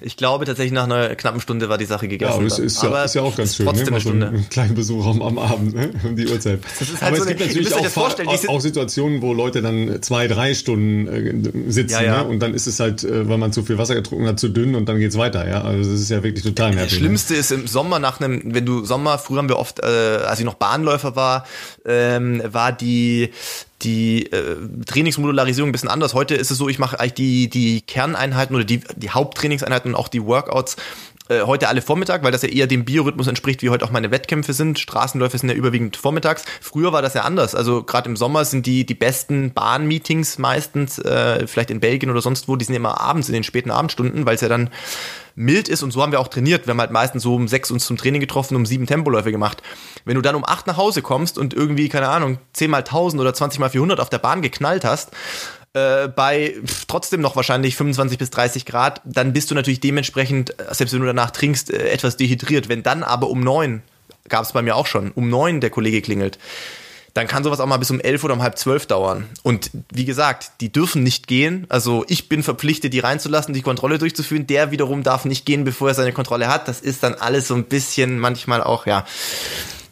Ich 0.02 0.18
glaube 0.18 0.46
tatsächlich 0.46 0.74
nach 0.74 0.84
einer 0.86 1.16
knappen 1.16 1.42
Stunde 1.42 1.70
war 1.70 1.78
die 1.78 1.86
Sache 1.86 2.06
Ja, 2.06 2.10
gegessen. 2.12 2.34
aber 2.34 2.44
das 2.44 2.60
ist, 2.60 2.82
ja, 2.84 2.90
aber 2.90 3.04
ist 3.06 3.16
ja 3.16 3.22
auch 3.22 3.36
ganz 3.36 3.56
schön, 3.56 3.66
ne? 3.66 3.72
Trotzdem 3.72 3.86
Mal 3.90 3.94
eine 3.96 4.02
so 4.04 4.10
Stunde. 4.10 4.28
einen 4.28 4.50
kleinen 4.50 4.76
Besuch 4.76 5.06
am, 5.06 5.22
am 5.22 5.38
Abend, 5.40 5.74
ne? 5.76 5.92
um 6.04 6.16
die 6.16 6.28
Uhrzeit. 6.28 6.60
Das 6.80 6.90
ist 6.90 7.02
halt 7.02 7.04
aber 7.04 7.16
so 7.18 7.22
es 7.24 7.28
gibt 7.30 7.42
eine- 7.42 7.50
natürlich 7.50 7.74
auch, 7.74 7.82
das 7.82 7.98
auch, 7.98 8.50
auch 8.50 8.62
Situationen, 8.62 9.22
wo 9.22 9.34
Leute 9.34 9.62
dann 9.62 10.02
zwei, 10.02 10.28
drei 10.28 10.54
Stunden 10.54 11.08
äh, 11.08 11.72
sitzen 11.72 11.94
Ja, 11.94 12.02
ja. 12.04 12.24
Ne? 12.24 12.30
und 12.30 12.40
dann 12.40 12.54
ist 12.54 12.68
es 12.68 12.80
halt, 12.80 13.04
äh, 13.04 13.28
weil 13.28 13.38
man 13.38 13.52
zu 13.54 13.64
viel 13.64 13.78
Wasser 13.78 13.96
getrunken 13.96 14.28
hat, 14.28 14.40
zu 14.40 14.50
dünn 14.50 14.76
und 14.76 14.88
dann 14.88 15.00
geht's 15.00 15.18
weiter. 15.18 15.48
Ja, 15.48 15.62
also 15.62 15.90
das 15.92 16.00
ist 16.02 16.10
ja 16.10 16.24
wirklich 16.24 16.44
total 16.44 16.72
Das 16.72 16.76
nervig. 16.76 16.94
ne? 16.94 17.00
Schlimmste 17.00 17.36
ist 17.36 17.52
im 17.52 17.68
Sommer 17.68 18.00
nach 18.00 18.20
einem, 18.20 18.42
wenn 18.54 18.66
du 18.66 18.86
Sommer, 18.86 19.18
früher 19.18 19.40
haben 19.40 19.50
wir 19.50 19.58
oft, 19.58 19.80
äh, 19.80 19.86
als 19.86 20.40
ich 20.40 20.46
noch 20.46 20.56
Bahnläufer 20.56 21.16
war, 21.16 21.46
ähm, 21.86 22.42
war 22.46 22.72
die 22.72 23.32
die 23.86 24.32
äh, 24.32 24.58
Trainingsmodularisierung 24.86 25.70
ein 25.70 25.72
bisschen 25.72 25.90
anders. 25.90 26.14
Heute 26.14 26.36
ist 26.36 26.52
es 26.52 26.58
so, 26.58 26.68
ich 26.68 26.80
mache 26.80 27.00
eigentlich 27.00 27.14
die 27.14 27.50
die 27.50 27.82
Kerneinheiten 27.82 28.56
oder 28.56 28.66
die 28.66 28.82
die 28.96 29.12
Haupttrainingseinheiten 29.12 29.92
und 29.92 29.96
auch 29.96 30.08
die 30.08 30.24
Workouts 30.24 30.76
äh, 31.30 31.42
heute 31.42 31.68
alle 31.68 31.82
Vormittag, 31.82 32.24
weil 32.24 32.32
das 32.32 32.44
ja 32.44 32.50
eher 32.50 32.68
dem 32.68 32.86
Biorhythmus 32.86 33.28
entspricht, 33.28 33.62
wie 33.62 33.70
heute 33.70 33.86
auch 33.86 33.92
meine 33.92 34.12
Wettkämpfe 34.12 34.54
sind. 34.54 34.80
Straßenläufe 34.80 35.38
sind 35.38 35.50
ja 35.50 35.56
überwiegend 35.56 35.98
vormittags. 35.98 36.44
Früher 36.62 36.94
war 36.94 37.02
das 37.02 37.14
ja 37.14 37.22
anders. 37.24 37.56
Also 37.56 37.84
gerade 37.84 38.10
im 38.10 38.16
Sommer 38.16 38.46
sind 38.46 38.66
die 38.66 38.86
die 38.86 38.94
besten 38.94 39.54
Bahnmeetings 39.54 40.38
meistens, 40.38 41.00
äh, 41.00 41.48
vielleicht 41.48 41.72
in 41.72 41.80
Belgien 41.80 42.12
oder 42.12 42.22
sonst 42.22 42.48
wo, 42.48 42.56
die 42.56 42.66
sind 42.66 42.76
immer 42.76 43.02
abends 43.02 43.28
in 43.28 43.34
den 43.34 43.44
späten 43.44 43.72
Abendstunden, 43.72 44.26
weil 44.26 44.36
es 44.36 44.42
ja 44.42 44.50
dann 44.50 44.70
mild 45.36 45.68
ist 45.68 45.84
und 45.84 45.92
so 45.92 46.02
haben 46.02 46.12
wir 46.12 46.20
auch 46.20 46.28
trainiert. 46.28 46.66
Wir 46.68 46.72
haben 46.72 46.80
halt 46.80 46.92
meistens 46.92 47.24
so 47.24 47.36
um 47.36 47.48
sechs 47.48 47.72
uns 47.72 47.86
zum 47.86 47.98
Training 47.98 48.22
getroffen, 48.22 48.56
um 48.56 48.66
sieben 48.66 48.86
Tempoläufe 48.86 49.32
gemacht. 49.32 49.62
Wenn 50.06 50.16
du 50.16 50.22
dann 50.22 50.36
um 50.36 50.46
acht 50.46 50.68
nach 50.68 50.78
Hause 50.78 51.02
kommst 51.02 51.38
und 51.38 51.54
irgendwie, 51.54 51.90
keine 51.90 52.10
Ahnung, 52.10 52.38
zehn 52.54 52.72
mal 52.72 52.84
tausend 52.84 53.20
oder 53.22 53.34
20 53.34 53.60
mal 53.60 53.70
400 53.70 54.00
auf 54.00 54.10
der 54.10 54.20
Bahn 54.20 54.42
geknallt 54.42 54.86
hast, 54.86 55.12
äh, 55.76 56.08
bei 56.08 56.56
trotzdem 56.88 57.20
noch 57.20 57.36
wahrscheinlich 57.36 57.76
25 57.76 58.18
bis 58.18 58.30
30 58.30 58.66
Grad, 58.66 59.02
dann 59.04 59.34
bist 59.34 59.52
du 59.52 59.56
natürlich 59.56 59.82
dementsprechend, 59.82 60.58
äh, 60.58 60.74
selbst 60.74 60.94
wenn 60.94 61.02
du 61.02 61.06
danach 61.06 61.32
trinkst, 61.32 61.72
äh, 61.72 61.90
etwas 61.90 62.16
dehydriert. 62.16 62.70
Wenn 62.70 62.82
dann 62.82 63.04
aber 63.04 63.30
um 63.30 63.42
neun, 63.42 63.84
gab 64.30 64.44
es 64.44 64.54
bei 64.54 64.62
mir 64.62 64.76
auch 64.76 64.88
schon, 64.88 65.12
um 65.12 65.30
neun 65.30 65.60
der 65.60 65.70
Kollege 65.70 66.02
klingelt, 66.02 66.40
dann 67.14 67.28
kann 67.28 67.44
sowas 67.44 67.60
auch 67.60 67.66
mal 67.66 67.78
bis 67.78 67.92
um 67.92 68.00
elf 68.00 68.24
oder 68.24 68.34
um 68.34 68.42
halb 68.42 68.58
zwölf 68.58 68.86
dauern. 68.88 69.26
Und 69.44 69.72
wie 69.92 70.06
gesagt, 70.06 70.52
die 70.62 70.72
dürfen 70.72 71.04
nicht 71.04 71.28
gehen. 71.28 71.66
Also 71.70 72.06
ich 72.08 72.28
bin 72.30 72.44
verpflichtet, 72.44 72.94
die 72.94 73.00
reinzulassen, 73.00 73.54
die 73.54 73.62
Kontrolle 73.62 73.98
durchzuführen. 73.98 74.48
Der 74.48 74.72
wiederum 74.72 75.04
darf 75.04 75.24
nicht 75.24 75.46
gehen, 75.46 75.64
bevor 75.64 75.90
er 75.90 75.94
seine 75.94 76.12
Kontrolle 76.12 76.48
hat. 76.48 76.68
Das 76.68 76.82
ist 76.82 77.04
dann 77.04 77.16
alles 77.16 77.48
so 77.48 77.56
ein 77.56 77.66
bisschen 77.66 78.20
manchmal 78.20 78.62
auch, 78.62 78.86
ja, 78.86 79.06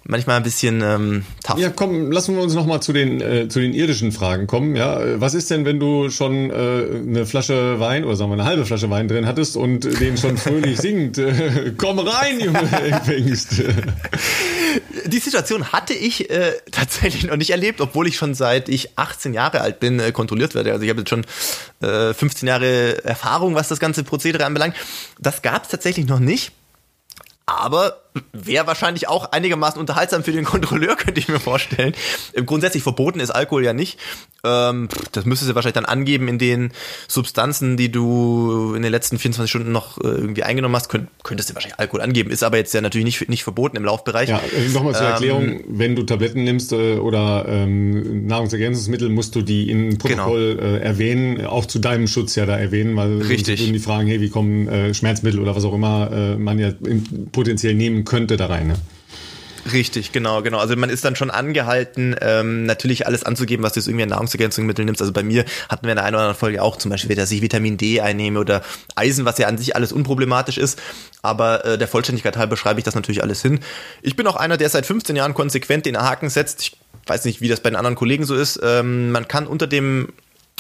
manchmal 0.06 0.38
ein 0.38 0.44
bisschen 0.44 0.82
ähm, 0.82 1.26
tough. 1.44 1.58
Ja, 1.58 1.70
komm, 1.70 2.12
lassen 2.12 2.36
wir 2.36 2.44
uns 2.44 2.54
noch 2.54 2.66
mal 2.66 2.82
zu 2.82 2.94
den 2.94 3.22
äh, 3.22 3.48
zu 3.48 3.60
den 3.60 3.74
irdischen 3.74 4.12
Fragen 4.12 4.48
kommen. 4.48 4.76
Ja, 4.76 5.20
was 5.20 5.34
ist 5.34 5.50
denn, 5.50 5.66
wenn 5.66 5.80
du 5.80 6.10
schon 6.10 6.50
äh, 6.50 6.54
eine 6.54 7.26
Flasche 7.26 7.80
Wein 7.80 8.04
oder 8.04 8.16
sagen 8.16 8.32
wir 8.32 8.36
eine 8.36 8.46
halbe 8.46 8.66
Flasche 8.66 8.90
Wein 8.90 9.08
drin 9.08 9.26
hattest 9.26 9.56
und 9.56 9.84
den 10.00 10.18
schon 10.18 10.38
fröhlich 10.38 10.78
singt? 10.82 11.18
Äh, 11.18 11.74
komm 11.78 12.00
rein, 12.00 12.40
Junge, 12.40 12.60
empfängst. 12.92 13.64
Die 15.06 15.20
Situation 15.20 15.72
hatte 15.72 15.94
ich 15.94 16.30
äh, 16.30 16.54
tatsächlich 16.72 17.26
noch 17.26 17.38
nicht 17.38 17.52
erlebt, 17.52 17.82
obwohl 17.82 18.08
ich 18.08 18.16
schon 18.16 18.34
seit 18.34 18.70
ich 18.70 18.98
18 18.98 19.34
Jahre 19.34 19.62
alt 19.62 19.80
bin 19.80 20.00
äh, 20.00 20.12
kontrolliert 20.12 20.56
werde. 20.56 20.72
Also 20.72 20.84
ich 20.84 20.90
habe 20.90 21.02
jetzt 21.02 21.10
schon 21.10 21.26
äh, 21.82 22.14
15 22.14 22.48
Jahre 22.48 23.04
Erfahrung, 23.04 23.56
was 23.56 23.68
das 23.68 23.80
ganze 23.80 24.04
Prozedere 24.04 24.46
anbelangt. 24.46 24.76
Das 25.20 25.42
gab 25.42 25.64
es 25.64 25.70
tatsächlich 25.70 26.08
noch 26.08 26.20
nicht. 26.20 26.52
Aber 27.46 28.03
wäre 28.32 28.68
wahrscheinlich 28.68 29.08
auch 29.08 29.32
einigermaßen 29.32 29.80
unterhaltsam 29.80 30.24
für 30.24 30.32
den 30.32 30.46
Kontrolleur, 30.46 30.96
könnte 30.98 31.20
ich 31.20 31.28
mir 31.28 31.40
vorstellen. 31.40 31.94
Ähm, 32.34 32.46
Grundsätzlich 32.46 32.84
verboten 32.84 33.20
ist 33.20 33.32
Alkohol 33.32 33.64
ja 33.64 33.74
nicht. 33.74 34.00
Ähm, 34.44 34.90
das 35.12 35.26
müsstest 35.26 35.52
du 35.52 35.56
wahrscheinlich 35.56 35.76
dann 35.76 35.86
angeben 35.86 36.28
in 36.28 36.38
den 36.38 36.72
Substanzen, 37.08 37.78
die 37.78 37.92
du 37.92 38.74
in 38.76 38.82
den 38.82 38.92
letzten 38.92 39.18
24 39.18 39.50
Stunden 39.50 39.72
noch 39.72 39.98
äh, 40.00 40.08
irgendwie 40.08 40.44
eingenommen 40.44 40.76
hast. 40.76 40.90
Könnt, 40.90 41.10
könntest 41.24 41.50
du 41.50 41.56
wahrscheinlich 41.56 41.80
Alkohol 41.80 42.02
angeben. 42.02 42.30
Ist 42.30 42.44
aber 42.44 42.58
jetzt 42.58 42.74
ja 42.74 42.82
natürlich 42.82 43.06
nicht, 43.06 43.30
nicht 43.30 43.44
verboten 43.44 43.78
im 43.78 43.86
Laufbereich. 43.86 44.30
Ja, 44.30 44.40
äh, 44.40 44.70
nochmal 44.70 44.94
zur 44.94 45.04
Ähm, 45.04 45.12
Erklärung, 45.12 45.60
wenn 45.68 45.96
du 45.96 46.04
Tabletten 46.04 46.44
nimmst 46.44 46.74
äh, 46.74 46.98
oder 46.98 47.46
ähm, 47.48 48.28
Nahrungsergänzungsmittel, 48.28 49.10
musst 49.10 49.36
du 49.36 49.42
die 49.42 49.70
im 49.70 49.98
Protokoll 49.98 50.60
äh, 50.62 50.78
erwähnen, 50.80 51.46
auch 51.46 51.66
zu 51.66 51.80
deinem 51.80 52.08
Schutz 52.08 52.36
ja 52.36 52.46
da 52.46 52.58
erwähnen, 52.58 52.96
weil 52.96 53.20
sonst 53.20 53.30
Richtig. 53.30 53.60
würden 53.62 53.74
die 53.74 53.80
fragen, 53.80 54.08
hey, 54.08 54.22
wie 54.22 54.30
kommen 54.30 54.68
äh, 54.68 54.94
Schmerzmittel 54.94 55.40
oder 55.40 55.56
was 55.56 55.64
auch 55.64 55.74
immer 55.74 56.12
äh, 56.12 56.38
man 56.38 56.60
ja 56.60 56.72
in, 56.86 57.30
potenziell 57.32 57.74
nehmen 57.74 58.03
könnte 58.04 58.38
da 58.38 58.48
rein. 58.48 58.68
Ne? 58.68 58.76
Richtig, 59.72 60.12
genau, 60.12 60.42
genau. 60.42 60.58
Also 60.60 60.76
man 60.76 60.90
ist 60.90 61.06
dann 61.06 61.16
schon 61.16 61.32
angehalten, 61.32 62.16
ähm, 62.20 62.66
natürlich 62.66 63.08
alles 63.08 63.24
anzugeben, 63.24 63.64
was 63.64 63.74
du 63.74 63.80
jetzt 63.80 63.88
irgendwie 63.88 64.04
an 64.04 64.10
Nahrungsergänzungsmittel 64.10 64.84
nimmst. 64.84 65.02
Also 65.02 65.14
bei 65.14 65.24
mir 65.24 65.46
hatten 65.70 65.86
wir 65.86 65.92
in 65.92 65.96
der 65.96 66.06
einen 66.06 66.16
oder 66.16 66.24
anderen 66.24 66.40
Folge 66.40 66.62
auch 66.62 66.76
zum 66.76 66.92
Beispiel, 66.92 67.16
dass 67.16 67.32
ich 67.32 67.42
Vitamin 67.42 67.78
D 67.78 68.02
einnehme 68.02 68.40
oder 68.40 68.62
Eisen, 68.96 69.24
was 69.24 69.38
ja 69.38 69.48
an 69.48 69.58
sich 69.58 69.76
alles 69.76 69.94
unproblematisch 69.94 70.58
ist. 70.58 70.82
Aber 71.22 71.64
äh, 71.64 71.78
der 71.78 71.88
Vollständigkeit 71.88 72.36
halber 72.36 72.58
schreibe 72.58 72.80
ich 72.80 72.84
das 72.84 72.96
natürlich 72.96 73.24
alles 73.24 73.42
hin. 73.42 73.62
Ich 74.02 74.18
bin 74.18 74.28
auch 74.28 74.36
einer, 74.36 74.58
der 74.58 74.68
seit 74.68 74.86
15 74.86 75.16
Jahren 75.16 75.34
konsequent 75.34 75.86
den 75.86 75.98
Haken 75.98 76.30
setzt. 76.30 76.62
Ich 76.62 76.78
weiß 77.08 77.24
nicht, 77.24 77.40
wie 77.40 77.48
das 77.48 77.62
bei 77.62 77.70
den 77.70 77.78
anderen 77.78 77.96
Kollegen 77.96 78.26
so 78.26 78.36
ist. 78.36 78.60
Ähm, 78.62 79.12
man 79.12 79.30
kann 79.30 79.48
unter 79.48 79.68
dem 79.68 80.10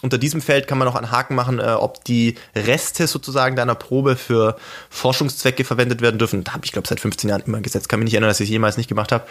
unter 0.03 0.17
diesem 0.17 0.41
Feld 0.41 0.67
kann 0.67 0.77
man 0.77 0.85
noch 0.85 0.95
einen 0.95 1.11
Haken 1.11 1.33
machen, 1.33 1.59
äh, 1.59 1.63
ob 1.63 2.03
die 2.03 2.35
Reste 2.55 3.07
sozusagen 3.07 3.55
deiner 3.55 3.73
Probe 3.73 4.17
für 4.17 4.57
Forschungszwecke 4.89 5.63
verwendet 5.63 6.01
werden 6.01 6.19
dürfen. 6.19 6.43
Da 6.43 6.53
habe 6.53 6.65
ich, 6.65 6.73
glaube 6.73 6.89
seit 6.89 6.99
15 6.99 7.29
Jahren 7.29 7.41
immer 7.45 7.61
gesetzt. 7.61 7.87
Kann 7.87 7.99
mich 7.99 8.05
nicht 8.05 8.15
erinnern, 8.15 8.29
dass 8.29 8.41
ich 8.41 8.49
es 8.49 8.51
jemals 8.51 8.75
nicht 8.75 8.89
gemacht 8.89 9.13
habe. 9.13 9.23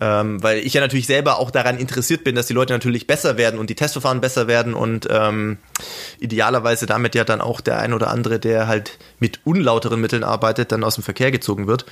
Ähm, 0.00 0.42
weil 0.42 0.58
ich 0.58 0.74
ja 0.74 0.80
natürlich 0.80 1.06
selber 1.06 1.38
auch 1.38 1.52
daran 1.52 1.78
interessiert 1.78 2.24
bin, 2.24 2.34
dass 2.34 2.46
die 2.46 2.54
Leute 2.54 2.72
natürlich 2.72 3.06
besser 3.06 3.36
werden 3.36 3.60
und 3.60 3.70
die 3.70 3.76
Testverfahren 3.76 4.20
besser 4.20 4.48
werden 4.48 4.74
und 4.74 5.06
ähm, 5.08 5.58
idealerweise 6.18 6.86
damit 6.86 7.14
ja 7.14 7.22
dann 7.22 7.40
auch 7.40 7.60
der 7.60 7.78
ein 7.78 7.92
oder 7.92 8.10
andere, 8.10 8.40
der 8.40 8.66
halt 8.66 8.98
mit 9.20 9.40
unlauteren 9.44 10.00
Mitteln 10.00 10.24
arbeitet, 10.24 10.72
dann 10.72 10.82
aus 10.82 10.96
dem 10.96 11.04
Verkehr 11.04 11.30
gezogen 11.30 11.68
wird. 11.68 11.86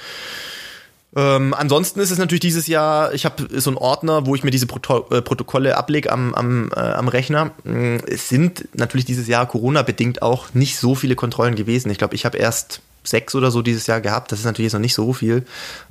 Ähm, 1.17 1.55
ansonsten 1.55 2.01
ist 2.01 2.11
es 2.11 2.19
natürlich 2.19 2.41
dieses 2.41 2.67
Jahr, 2.67 3.15
ich 3.15 3.25
habe 3.25 3.49
so 3.61 3.71
einen 3.71 3.77
Ordner, 3.77 4.27
wo 4.27 4.35
ich 4.35 4.43
mir 4.43 4.51
diese 4.51 4.67
Proto 4.67 5.07
äh, 5.11 5.23
Protokolle 5.23 5.77
ablege 5.77 6.11
am, 6.11 6.35
am, 6.35 6.71
äh, 6.75 6.81
am 6.81 7.09
Rechner. 7.09 7.53
Mm, 7.65 7.97
es 8.07 8.29
sind 8.29 8.69
natürlich 8.75 9.05
dieses 9.05 9.29
Jahr 9.29 9.47
Corona-bedingt 9.47 10.23
auch 10.23 10.55
nicht 10.55 10.79
so 10.79 10.95
viele 10.95 11.15
Kontrollen 11.15 11.55
gewesen. 11.55 11.91
Ich 11.91 11.99
glaube, 11.99 12.15
ich 12.15 12.25
habe 12.25 12.39
erst 12.39 12.81
sechs 13.05 13.35
oder 13.35 13.51
so 13.51 13.63
dieses 13.63 13.87
Jahr 13.87 14.01
gehabt. 14.01 14.33
Das 14.33 14.41
ist 14.41 14.45
natürlich 14.45 14.67
jetzt 14.67 14.75
noch 14.75 14.81
nicht 14.81 14.95
so 14.95 15.13
viel. 15.13 15.45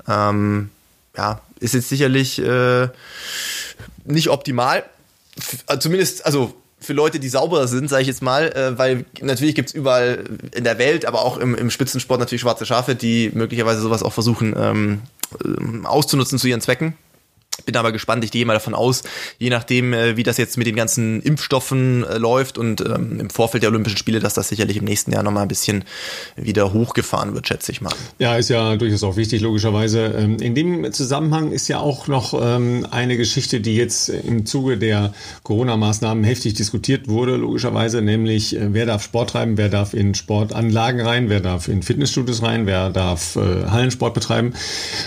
Ähm, 0.07 0.69
ja, 1.15 1.41
ist 1.59 1.73
jetzt 1.73 1.89
sicherlich 1.89 2.39
äh, 2.39 2.89
nicht 4.05 4.29
optimal. 4.29 4.83
Äh, 5.67 5.79
zumindest, 5.79 6.25
also 6.25 6.53
für 6.83 6.93
Leute, 6.93 7.19
die 7.19 7.29
sauberer 7.29 7.67
sind, 7.67 7.89
sage 7.89 8.01
ich 8.01 8.07
jetzt 8.07 8.21
mal, 8.21 8.51
äh, 8.51 8.77
weil 8.77 9.05
natürlich 9.21 9.55
gibt's 9.55 9.73
überall 9.73 10.23
in 10.55 10.63
der 10.63 10.77
Welt, 10.77 11.05
aber 11.05 11.23
auch 11.23 11.37
im, 11.37 11.55
im 11.55 11.69
Spitzensport 11.69 12.19
natürlich 12.19 12.41
schwarze 12.41 12.65
Schafe, 12.65 12.95
die 12.95 13.31
möglicherweise 13.33 13.81
sowas 13.81 14.03
auch 14.03 14.13
versuchen 14.13 14.53
ähm, 14.57 15.01
ähm 15.43 15.85
auszunutzen 15.85 16.37
zu 16.37 16.47
ihren 16.47 16.61
Zwecken. 16.61 16.95
Bin 17.65 17.77
aber 17.77 17.91
gespannt, 17.91 18.23
ich 18.25 18.31
gehe 18.31 18.45
mal 18.45 18.53
davon 18.53 18.73
aus, 18.73 19.03
je 19.37 19.51
nachdem, 19.51 19.93
äh, 19.93 20.17
wie 20.17 20.23
das 20.23 20.37
jetzt 20.37 20.57
mit 20.57 20.65
den 20.65 20.75
ganzen 20.75 21.21
Impfstoffen 21.21 22.03
äh, 22.03 22.17
läuft 22.17 22.57
und 22.57 22.81
ähm, 22.81 23.19
im 23.19 23.29
Vorfeld 23.29 23.61
der 23.61 23.69
Olympischen 23.69 23.97
Spiele, 23.97 24.19
dass 24.19 24.33
das 24.33 24.49
sicherlich 24.49 24.77
im 24.77 24.85
nächsten 24.85 25.11
Jahr 25.11 25.21
nochmal 25.21 25.43
ein 25.43 25.47
bisschen 25.47 25.85
wieder 26.35 26.73
hochgefahren 26.73 27.35
wird, 27.35 27.47
schätze 27.47 27.71
ich 27.71 27.79
mal. 27.79 27.93
Ja, 28.17 28.37
ist 28.37 28.49
ja 28.49 28.75
durchaus 28.75 29.03
auch 29.03 29.17
wichtig, 29.17 29.41
logischerweise. 29.41 30.13
Ähm, 30.17 30.39
in 30.39 30.55
dem 30.55 30.91
Zusammenhang 30.91 31.51
ist 31.51 31.67
ja 31.67 31.77
auch 31.77 32.07
noch 32.07 32.33
ähm, 32.33 32.87
eine 32.89 33.17
Geschichte, 33.17 33.61
die 33.61 33.75
jetzt 33.75 34.09
im 34.09 34.47
Zuge 34.47 34.77
der 34.77 35.13
Corona-Maßnahmen 35.43 36.23
heftig 36.23 36.55
diskutiert 36.55 37.07
wurde, 37.07 37.35
logischerweise, 37.35 38.01
nämlich 38.01 38.55
äh, 38.55 38.73
wer 38.73 38.87
darf 38.87 39.03
Sport 39.03 39.29
treiben, 39.29 39.57
wer 39.57 39.69
darf 39.69 39.93
in 39.93 40.15
Sportanlagen 40.15 41.01
rein, 41.01 41.29
wer 41.29 41.39
darf 41.39 41.67
in 41.67 41.83
Fitnessstudios 41.83 42.41
rein, 42.41 42.65
wer 42.65 42.89
darf 42.89 43.35
Hallensport 43.35 44.13
betreiben. 44.13 44.53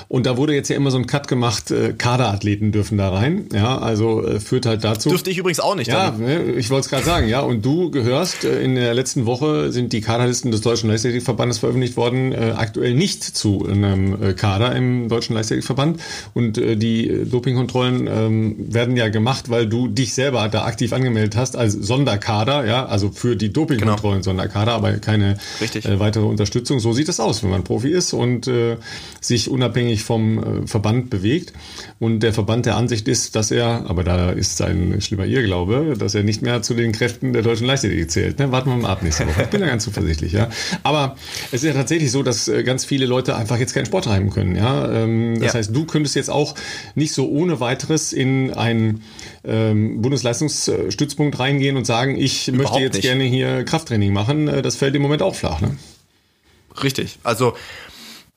Und 0.09 0.27
da 0.27 0.37
wurde 0.37 0.55
jetzt 0.55 0.69
ja 0.69 0.77
immer 0.77 0.91
so 0.91 0.99
ein 0.99 1.07
Cut 1.07 1.29
gemacht, 1.29 1.73
Kader 1.99 2.36
Athleten 2.37 2.73
dürfen 2.73 2.99
da 2.99 3.09
rein. 3.09 3.47
Ja, 3.53 3.79
also 3.79 4.25
äh, 4.25 4.41
führt 4.41 4.67
halt 4.67 4.85
dazu. 4.85 5.09
Dürfte 5.09 5.31
ich 5.31 5.39
übrigens 5.39 5.61
auch 5.61 5.75
nicht. 5.75 5.89
Ja, 5.89 6.11
ne, 6.11 6.53
ich 6.53 6.71
wollte 6.71 6.85
es 6.85 6.91
gerade 6.91 7.05
sagen. 7.05 7.29
Ja, 7.29 7.41
und 7.41 7.65
du 7.65 7.91
gehörst 7.91 8.45
äh, 8.45 8.63
in 8.63 8.75
der 8.75 8.95
letzten 8.95 9.27
Woche 9.27 9.73
sind 9.73 9.93
die 9.93 10.01
Kaderlisten 10.01 10.51
des 10.51 10.61
Deutschen 10.61 10.89
Leichtathletikverbandes 10.91 11.59
veröffentlicht 11.59 11.97
worden. 11.97 12.33
Äh, 12.33 12.55
aktuell 12.57 12.95
nicht 12.95 13.25
zu 13.25 13.67
einem 13.67 14.23
äh, 14.23 14.33
Kader 14.35 14.75
im 14.77 15.09
Deutschen 15.09 15.35
Leichtathletikverband 15.35 16.01
und 16.35 16.59
äh, 16.59 16.77
die 16.77 17.25
Dopingkontrollen 17.25 18.07
ähm, 18.07 18.57
werden 18.59 18.97
ja 18.97 19.09
gemacht, 19.09 19.51
weil 19.51 19.67
du 19.67 19.89
dich 19.89 20.15
selber 20.15 20.49
da 20.49 20.65
aktiv 20.65 20.93
angemeldet 20.93 21.37
hast 21.37 21.57
als 21.57 21.73
Sonderkader. 21.73 22.67
Ja, 22.67 22.87
also 22.87 23.11
für 23.11 23.37
die 23.37 23.53
Dopingkontrollen 23.53 24.23
genau. 24.23 24.25
Sonderkader, 24.25 24.73
aber 24.73 24.93
keine 24.95 25.39
äh, 25.61 25.99
weitere 25.99 26.25
Unterstützung. 26.25 26.81
So 26.81 26.93
sieht 26.93 27.09
es 27.09 27.21
aus, 27.21 27.43
wenn 27.43 27.51
man 27.51 27.65
Profi 27.65 27.89
ist 27.89 28.13
und 28.13 28.47
äh, 28.47 28.77
sich 29.21 29.51
unabhängig 29.51 30.03
vom 30.05 30.39
äh, 30.39 30.67
Verband 30.67 31.11
bewegt 31.11 31.53
und 31.99 32.21
der 32.27 32.33
Verband 32.33 32.67
der 32.67 32.77
Ansicht 32.77 33.07
ist, 33.07 33.37
dass 33.37 33.53
er, 33.53 33.85
aber 33.89 34.03
da 34.03 34.31
ist 34.31 34.61
ein 34.61 35.01
schlimmer 35.01 35.27
Irrglaube, 35.27 35.95
dass 35.97 36.17
er 36.17 36.25
nicht 36.25 36.43
mehr 36.43 36.61
zu 36.61 36.75
den 36.75 36.91
Kräften 36.91 37.33
der 37.33 37.43
deutschen 37.43 37.69
Leichtathletik 37.69 38.11
zählt. 38.11 38.39
Ne? 38.41 38.51
Warten 38.51 38.69
wir 38.69 38.77
mal 38.77 38.91
ab 38.91 39.05
nächste 39.05 39.29
Woche. 39.29 39.43
Ich 39.45 39.49
bin 39.49 39.61
da 39.61 39.69
ganz 39.69 39.85
zuversichtlich, 39.85 40.33
ja. 40.33 40.51
Aber 40.83 41.17
es 41.53 41.63
ist 41.63 41.65
ja 41.65 41.73
tatsächlich 41.73 42.11
so, 42.11 42.25
dass 42.25 42.49
äh, 42.49 42.65
ganz 42.65 42.85
viele 42.85 43.07
Leute 43.07 43.37
einfach 43.37 43.61
jetzt 43.61 43.75
keinen 43.75 43.87
Sport 43.87 44.07
treiben 44.07 44.31
können, 44.31 44.57
ja. 44.57 44.91
Ähm, 44.93 45.37
das 45.41 45.53
ja. 45.53 45.59
heißt, 45.61 45.75
du 45.75 45.85
könntest 45.85 46.17
jetzt 46.17 46.31
auch 46.31 46.57
nicht 46.97 47.13
so 47.13 47.29
ohne 47.29 47.61
weiteres 47.61 48.13
in 48.13 48.53
einen 48.53 49.05
ähm, 49.45 50.03
Bundesleistungsstützpunkt 50.03 51.39
reingehen 51.39 51.77
und 51.77 51.87
sagen, 51.87 52.19
ich 52.19 52.49
Überhaupt 52.49 52.73
möchte 52.73 52.85
jetzt 52.85 52.95
nicht. 52.95 53.03
gerne 53.05 53.23
hier 53.23 53.63
Krafttraining 53.63 54.13
machen. 54.13 54.49
Äh, 54.49 54.63
das 54.63 54.75
fällt 54.75 54.97
im 54.97 55.03
Moment 55.03 55.23
auch 55.23 55.37
flach, 55.37 55.61
ne? 55.61 55.77
Richtig. 56.83 57.19
Also 57.23 57.55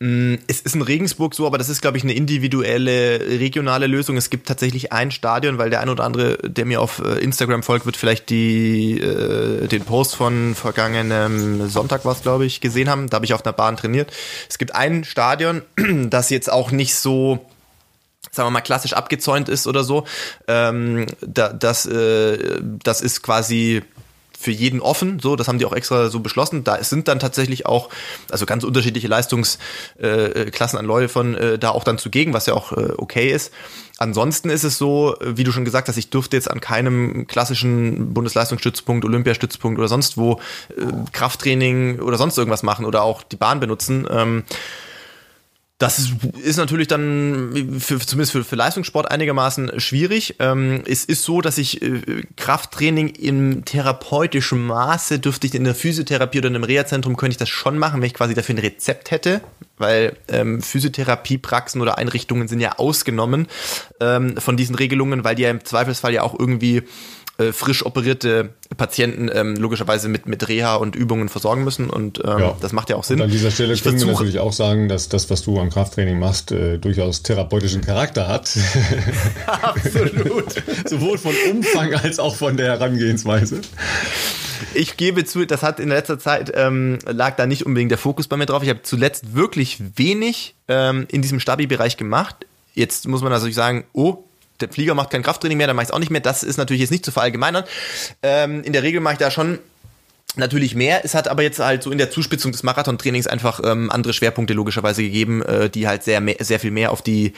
es 0.01 0.61
ist 0.61 0.75
in 0.75 0.81
Regensburg 0.81 1.35
so, 1.35 1.45
aber 1.45 1.57
das 1.57 1.67
ist, 1.67 1.81
glaube 1.81 1.97
ich, 1.97 2.03
eine 2.03 2.13
individuelle, 2.13 3.19
regionale 3.19 3.85
Lösung. 3.85 4.15
Es 4.15 4.29
gibt 4.29 4.47
tatsächlich 4.47 4.93
ein 4.93 5.11
Stadion, 5.11 5.57
weil 5.57 5.69
der 5.69 5.81
ein 5.81 5.89
oder 5.89 6.05
andere, 6.05 6.37
der 6.37 6.63
mir 6.63 6.79
auf 6.79 6.99
äh, 6.99 7.19
Instagram 7.19 7.63
folgt, 7.63 7.85
wird 7.85 7.97
vielleicht 7.97 8.29
die, 8.29 8.97
äh, 8.97 9.67
den 9.67 9.83
Post 9.83 10.15
von 10.15 10.55
vergangenem 10.55 11.67
Sonntag 11.67 12.05
was, 12.05 12.21
glaube 12.21 12.45
ich, 12.45 12.61
gesehen 12.61 12.89
haben. 12.89 13.09
Da 13.09 13.15
habe 13.15 13.25
ich 13.25 13.33
auf 13.33 13.45
einer 13.45 13.51
Bahn 13.51 13.75
trainiert. 13.75 14.09
Es 14.49 14.57
gibt 14.57 14.73
ein 14.73 15.03
Stadion, 15.03 15.63
das 16.09 16.29
jetzt 16.29 16.49
auch 16.49 16.71
nicht 16.71 16.95
so 16.95 17.45
sagen 18.31 18.47
wir 18.47 18.51
mal 18.51 18.61
klassisch 18.61 18.93
abgezäunt 18.93 19.49
ist 19.49 19.65
oder 19.65 19.83
so. 19.83 20.05
Ähm, 20.47 21.07
da, 21.19 21.51
das, 21.51 21.85
äh, 21.85 22.61
das 22.61 23.01
ist 23.01 23.21
quasi 23.21 23.81
für 24.39 24.51
jeden 24.51 24.79
offen. 24.79 25.19
So, 25.19 25.35
das 25.35 25.49
haben 25.49 25.59
die 25.59 25.65
auch 25.65 25.73
extra 25.73 26.09
so 26.09 26.21
beschlossen. 26.21 26.63
Da 26.63 26.81
sind 26.81 27.09
dann 27.09 27.19
tatsächlich 27.19 27.65
auch, 27.65 27.89
also 28.31 28.45
ganz 28.45 28.63
unterschiedliche 28.63 29.09
Leistungsklassen 29.09 30.77
äh, 30.77 30.79
an 30.79 30.85
Läufern 30.85 31.35
äh, 31.35 31.59
da 31.59 31.71
auch 31.71 31.83
dann 31.83 31.97
zugegen, 31.97 32.33
was 32.33 32.45
ja 32.45 32.53
auch 32.53 32.71
äh, 32.71 32.93
okay 32.97 33.31
ist. 33.31 33.51
Ansonsten 33.97 34.49
ist 34.49 34.63
es 34.63 34.77
so, 34.77 35.17
wie 35.21 35.43
du 35.43 35.51
schon 35.51 35.65
gesagt 35.65 35.89
hast, 35.89 35.97
ich 35.97 36.09
dürfte 36.09 36.37
jetzt 36.37 36.49
an 36.49 36.61
keinem 36.61 37.27
klassischen 37.27 38.13
Bundesleistungsstützpunkt, 38.13 39.03
Olympiastützpunkt 39.03 39.77
oder 39.77 39.89
sonst 39.89 40.15
wo 40.15 40.39
äh, 40.69 40.85
Krafttraining 41.11 41.99
oder 41.99 42.17
sonst 42.17 42.37
irgendwas 42.37 42.63
machen 42.63 42.85
oder 42.85 43.03
auch 43.03 43.23
die 43.23 43.35
Bahn 43.35 43.59
benutzen. 43.59 44.07
Ähm, 44.09 44.43
das 45.79 46.11
ist, 46.43 46.57
natürlich 46.57 46.89
dann 46.89 47.79
für, 47.79 47.99
zumindest 47.99 48.33
für, 48.33 48.43
für 48.43 48.57
Leistungssport 48.57 49.09
einigermaßen 49.09 49.79
schwierig. 49.79 50.35
Ähm, 50.39 50.83
es 50.85 51.05
ist 51.05 51.23
so, 51.23 51.39
dass 51.39 51.57
ich 51.57 51.81
äh, 51.81 52.23
Krafttraining 52.35 53.07
im 53.07 53.63
therapeutischen 53.63 54.67
Maße 54.67 55.19
dürfte 55.19 55.47
ich 55.47 55.55
in 55.55 55.63
der 55.63 55.75
Physiotherapie 55.75 56.39
oder 56.39 56.49
in 56.49 56.55
einem 56.55 56.65
Reha-Zentrum 56.65 57.15
könnte 57.15 57.31
ich 57.31 57.37
das 57.37 57.47
schon 57.47 57.77
machen, 57.77 58.01
wenn 58.01 58.07
ich 58.07 58.13
quasi 58.13 58.33
dafür 58.33 58.55
ein 58.55 58.59
Rezept 58.59 59.09
hätte, 59.09 59.39
weil 59.77 60.17
ähm, 60.27 60.61
Physiotherapiepraxen 60.61 61.79
oder 61.79 61.97
Einrichtungen 61.97 62.49
sind 62.49 62.59
ja 62.59 62.77
ausgenommen 62.77 63.47
ähm, 64.01 64.35
von 64.35 64.57
diesen 64.57 64.75
Regelungen, 64.75 65.23
weil 65.23 65.35
die 65.35 65.43
ja 65.43 65.49
im 65.49 65.63
Zweifelsfall 65.63 66.13
ja 66.13 66.23
auch 66.23 66.37
irgendwie 66.37 66.83
äh, 67.39 67.53
frisch 67.53 67.85
operierte 67.85 68.49
Patienten 68.77 69.29
ähm, 69.33 69.55
logischerweise 69.55 70.09
mit, 70.09 70.25
mit 70.25 70.47
Reha 70.47 70.75
und 70.75 70.95
Übungen 70.95 71.29
versorgen 71.29 71.63
müssen 71.63 71.89
und 71.89 72.19
ähm, 72.19 72.39
ja. 72.39 72.57
das 72.59 72.73
macht 72.73 72.89
ja 72.89 72.97
auch 72.97 73.03
Sinn. 73.03 73.19
Und 73.19 73.27
an 73.27 73.31
dieser 73.31 73.49
Stelle 73.49 73.73
ich 73.73 73.81
können 73.81 73.99
wir 73.99 74.07
natürlich 74.07 74.39
auch 74.39 74.53
sagen, 74.53 74.89
dass 74.89 75.09
das, 75.09 75.29
was 75.29 75.41
du 75.41 75.59
am 75.59 75.69
Krafttraining 75.69 76.19
machst, 76.19 76.51
äh, 76.51 76.77
durchaus 76.77 77.23
therapeutischen 77.23 77.81
Charakter 77.81 78.27
hat. 78.27 78.55
Absolut. 79.47 80.53
Sowohl 80.85 81.17
von 81.17 81.33
Umfang 81.49 81.93
als 81.93 82.19
auch 82.19 82.35
von 82.35 82.57
der 82.57 82.67
Herangehensweise. 82.67 83.61
Ich 84.73 84.97
gebe 84.97 85.23
zu, 85.25 85.45
das 85.45 85.63
hat 85.63 85.79
in 85.79 85.89
letzter 85.89 86.19
Zeit 86.19 86.51
ähm, 86.53 86.99
lag 87.05 87.35
da 87.37 87.45
nicht 87.45 87.65
unbedingt 87.65 87.91
der 87.91 87.97
Fokus 87.97 88.27
bei 88.27 88.37
mir 88.37 88.45
drauf. 88.45 88.63
Ich 88.63 88.69
habe 88.69 88.81
zuletzt 88.81 89.33
wirklich 89.33 89.81
wenig 89.95 90.55
ähm, 90.67 91.07
in 91.09 91.21
diesem 91.21 91.39
Stabi-Bereich 91.39 91.97
gemacht. 91.97 92.45
Jetzt 92.73 93.07
muss 93.07 93.21
man 93.21 93.31
natürlich 93.31 93.55
sagen, 93.55 93.85
oh, 93.93 94.25
der 94.61 94.69
Flieger 94.69 94.93
macht 94.93 95.11
kein 95.11 95.23
Krafttraining 95.23 95.57
mehr, 95.57 95.67
dann 95.67 95.75
mache 95.75 95.83
ich 95.83 95.89
es 95.89 95.93
auch 95.93 95.99
nicht 95.99 96.11
mehr. 96.11 96.21
Das 96.21 96.43
ist 96.43 96.57
natürlich 96.57 96.81
jetzt 96.81 96.91
nicht 96.91 97.05
zu 97.05 97.11
verallgemeinern. 97.11 97.63
Ähm, 98.23 98.63
in 98.63 98.73
der 98.73 98.83
Regel 98.83 99.01
mache 99.01 99.13
ich 99.13 99.19
da 99.19 99.31
schon 99.31 99.59
natürlich 100.35 100.75
mehr. 100.75 101.03
Es 101.03 101.15
hat 101.15 101.27
aber 101.27 101.43
jetzt 101.43 101.59
halt 101.59 101.83
so 101.83 101.91
in 101.91 101.97
der 101.97 102.11
Zuspitzung 102.11 102.51
des 102.51 102.63
Marathontrainings 102.63 103.27
einfach 103.27 103.61
ähm, 103.63 103.89
andere 103.89 104.13
Schwerpunkte 104.13 104.53
logischerweise 104.53 105.01
gegeben, 105.01 105.41
äh, 105.41 105.69
die 105.69 105.87
halt 105.87 106.03
sehr 106.03 106.21
sehr 106.39 106.59
viel 106.59 106.71
mehr 106.71 106.91
auf 106.91 107.01
die 107.01 107.33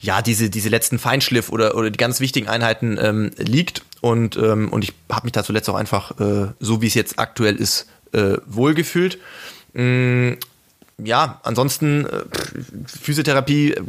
ja 0.00 0.22
diese 0.22 0.50
diese 0.50 0.68
letzten 0.68 0.98
Feinschliff 0.98 1.50
oder 1.50 1.74
oder 1.76 1.90
die 1.90 1.96
ganz 1.96 2.20
wichtigen 2.20 2.48
Einheiten 2.48 2.98
ähm, 3.00 3.30
liegt 3.36 3.82
und 4.00 4.36
ähm, 4.36 4.72
und 4.72 4.84
ich 4.84 4.92
habe 5.10 5.26
mich 5.26 5.32
da 5.32 5.44
zuletzt 5.44 5.68
auch 5.68 5.74
einfach 5.74 6.18
äh, 6.20 6.48
so 6.60 6.82
wie 6.82 6.86
es 6.86 6.94
jetzt 6.94 7.18
aktuell 7.18 7.56
ist 7.56 7.86
äh, 8.12 8.36
wohlgefühlt. 8.46 9.18
Mm, 9.72 10.32
ja, 11.04 11.40
ansonsten 11.42 12.06
äh, 12.06 12.24
Physiotherapie 12.86 13.72
äh, 13.72 13.82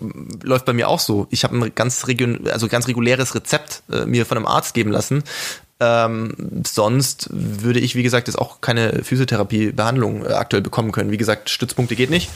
läuft 0.43 0.66
bei 0.66 0.74
mir 0.74 0.88
auch 0.88 0.99
so. 0.99 1.28
Ich 1.30 1.43
habe 1.43 1.57
ein 1.57 1.76
ganz 1.76 2.05
also 2.51 2.68
ganz 2.68 2.88
reguläres 2.88 3.36
Rezept 3.36 3.84
äh, 3.91 4.05
mir 4.05 4.26
von 4.26 4.38
einem 4.38 4.47
Arzt 4.47 4.74
geben 4.74 4.91
lassen. 4.91 5.24
Ähm, 5.84 6.61
sonst 6.63 7.27
würde 7.32 7.79
ich, 7.79 7.95
wie 7.95 8.03
gesagt, 8.03 8.27
jetzt 8.27 8.38
auch 8.38 8.61
keine 8.61 9.03
Physiotherapie-Behandlung 9.03 10.23
äh, 10.23 10.34
aktuell 10.34 10.61
bekommen 10.61 10.91
können. 10.91 11.09
Wie 11.09 11.17
gesagt, 11.17 11.49
Stützpunkte 11.49 11.95
geht 11.95 12.11
nicht. 12.11 12.29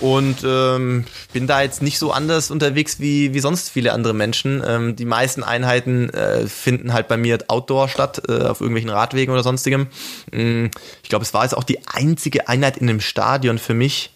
Und 0.00 0.38
ähm, 0.44 1.04
bin 1.32 1.46
da 1.46 1.62
jetzt 1.62 1.82
nicht 1.82 2.00
so 2.00 2.10
anders 2.10 2.50
unterwegs 2.50 2.98
wie, 2.98 3.32
wie 3.32 3.38
sonst 3.38 3.70
viele 3.70 3.92
andere 3.92 4.12
Menschen. 4.12 4.60
Ähm, 4.66 4.96
die 4.96 5.04
meisten 5.04 5.44
Einheiten 5.44 6.10
äh, 6.10 6.48
finden 6.48 6.92
halt 6.92 7.06
bei 7.06 7.16
mir 7.16 7.38
Outdoor 7.46 7.88
statt, 7.88 8.22
äh, 8.28 8.42
auf 8.42 8.60
irgendwelchen 8.60 8.90
Radwegen 8.90 9.32
oder 9.32 9.44
sonstigem. 9.44 9.86
Ähm, 10.32 10.72
ich 11.04 11.08
glaube, 11.08 11.24
es 11.24 11.32
war 11.32 11.44
jetzt 11.44 11.56
auch 11.56 11.62
die 11.62 11.86
einzige 11.86 12.48
Einheit 12.48 12.76
in 12.76 12.88
einem 12.88 13.00
Stadion 13.00 13.58
für 13.58 13.74
mich. 13.74 14.10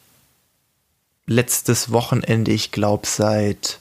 Letztes 1.27 1.93
Wochenende, 1.93 2.51
ich 2.51 2.73
glaube, 2.73 3.07
seit 3.07 3.79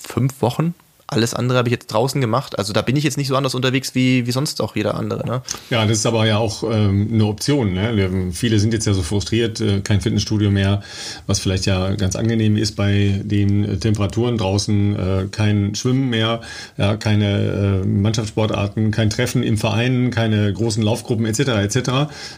fünf 0.00 0.40
Wochen 0.40 0.74
alles 1.12 1.34
andere 1.34 1.58
habe 1.58 1.68
ich 1.68 1.72
jetzt 1.72 1.88
draußen 1.88 2.20
gemacht. 2.20 2.58
Also 2.58 2.72
da 2.72 2.82
bin 2.82 2.96
ich 2.96 3.04
jetzt 3.04 3.16
nicht 3.16 3.28
so 3.28 3.36
anders 3.36 3.54
unterwegs 3.54 3.94
wie, 3.94 4.26
wie 4.26 4.32
sonst 4.32 4.60
auch 4.60 4.76
jeder 4.76 4.94
andere. 4.94 5.26
Ne? 5.26 5.42
Ja, 5.68 5.84
das 5.84 5.98
ist 5.98 6.06
aber 6.06 6.26
ja 6.26 6.38
auch 6.38 6.62
ähm, 6.62 7.10
eine 7.12 7.24
Option. 7.26 7.72
Ne? 7.72 8.30
Viele 8.32 8.58
sind 8.58 8.72
jetzt 8.72 8.86
ja 8.86 8.92
so 8.92 9.02
frustriert, 9.02 9.60
äh, 9.60 9.80
kein 9.80 10.00
Fitnessstudio 10.00 10.50
mehr, 10.50 10.82
was 11.26 11.40
vielleicht 11.40 11.66
ja 11.66 11.94
ganz 11.94 12.16
angenehm 12.16 12.56
ist 12.56 12.76
bei 12.76 13.20
den 13.24 13.80
Temperaturen 13.80 14.38
draußen, 14.38 14.96
äh, 14.96 15.26
kein 15.30 15.74
Schwimmen 15.74 16.10
mehr, 16.10 16.40
ja, 16.78 16.96
keine 16.96 17.82
äh, 17.82 17.86
Mannschaftssportarten, 17.86 18.90
kein 18.90 19.10
Treffen 19.10 19.42
im 19.42 19.58
Verein, 19.58 20.10
keine 20.10 20.52
großen 20.52 20.82
Laufgruppen 20.82 21.26
etc. 21.26 21.40
etc. 21.40 21.76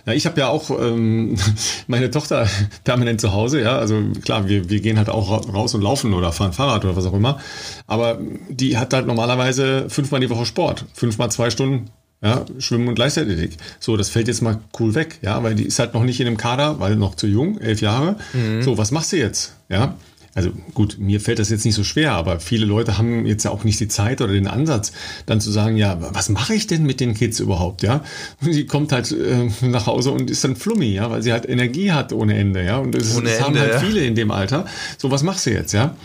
Ja, 0.06 0.12
ich 0.12 0.26
habe 0.26 0.40
ja 0.40 0.48
auch 0.48 0.70
ähm, 0.70 1.36
meine 1.86 2.10
Tochter 2.10 2.46
permanent 2.84 3.20
zu 3.20 3.32
Hause. 3.32 3.60
Ja, 3.60 3.76
also 3.78 4.00
klar, 4.24 4.48
wir, 4.48 4.70
wir 4.70 4.80
gehen 4.80 4.98
halt 4.98 5.10
auch 5.10 5.52
raus 5.52 5.74
und 5.74 5.82
laufen 5.82 6.14
oder 6.14 6.32
fahren 6.32 6.52
Fahrrad 6.52 6.84
oder 6.84 6.96
was 6.96 7.06
auch 7.06 7.14
immer. 7.14 7.38
Aber 7.86 8.18
die 8.48 8.61
hat 8.70 8.94
halt 8.94 9.06
normalerweise 9.06 9.88
fünfmal 9.88 10.20
die 10.20 10.30
Woche 10.30 10.46
Sport, 10.46 10.86
fünfmal 10.94 11.30
zwei 11.30 11.50
Stunden. 11.50 11.90
Ja, 12.24 12.44
Schwimmen 12.58 12.86
und 12.86 13.00
Leichtathletik. 13.00 13.56
So, 13.80 13.96
das 13.96 14.08
fällt 14.08 14.28
jetzt 14.28 14.42
mal 14.42 14.60
cool 14.78 14.94
weg, 14.94 15.18
ja, 15.22 15.42
weil 15.42 15.56
die 15.56 15.64
ist 15.64 15.80
halt 15.80 15.92
noch 15.92 16.04
nicht 16.04 16.20
in 16.20 16.26
dem 16.26 16.36
Kader, 16.36 16.78
weil 16.78 16.94
noch 16.94 17.16
zu 17.16 17.26
jung, 17.26 17.60
elf 17.60 17.80
Jahre. 17.80 18.16
Mhm. 18.32 18.62
So, 18.62 18.78
was 18.78 18.92
machst 18.92 19.10
du 19.10 19.16
jetzt? 19.16 19.56
Ja, 19.68 19.96
also 20.34 20.50
gut, 20.72 20.96
mir 20.98 21.20
fällt 21.20 21.38
das 21.38 21.50
jetzt 21.50 21.64
nicht 21.66 21.74
so 21.74 21.84
schwer, 21.84 22.12
aber 22.12 22.40
viele 22.40 22.64
Leute 22.64 22.96
haben 22.96 23.26
jetzt 23.26 23.44
ja 23.44 23.50
auch 23.50 23.64
nicht 23.64 23.78
die 23.80 23.88
Zeit 23.88 24.22
oder 24.22 24.32
den 24.32 24.46
Ansatz, 24.46 24.92
dann 25.26 25.42
zu 25.42 25.50
sagen, 25.50 25.76
ja, 25.76 25.98
was 26.14 26.30
mache 26.30 26.54
ich 26.54 26.66
denn 26.66 26.84
mit 26.84 27.00
den 27.00 27.12
Kids 27.12 27.38
überhaupt, 27.38 27.82
ja? 27.82 28.02
Und 28.40 28.52
sie 28.52 28.64
kommt 28.64 28.92
halt 28.92 29.12
äh, 29.12 29.50
nach 29.66 29.86
Hause 29.86 30.10
und 30.10 30.30
ist 30.30 30.42
dann 30.44 30.56
flummi, 30.56 30.94
ja, 30.94 31.10
weil 31.10 31.22
sie 31.22 31.32
halt 31.32 31.46
Energie 31.46 31.92
hat 31.92 32.14
ohne 32.14 32.38
Ende, 32.38 32.64
ja. 32.64 32.78
Und 32.78 32.94
das, 32.94 33.08
das 33.08 33.16
Ende, 33.18 33.40
haben 33.40 33.58
halt 33.58 33.72
ja. 33.74 33.80
viele 33.80 34.04
in 34.04 34.14
dem 34.14 34.30
Alter. 34.30 34.64
So, 34.96 35.10
was 35.10 35.22
machst 35.22 35.44
du 35.44 35.50
jetzt, 35.50 35.72
ja? 35.72 35.96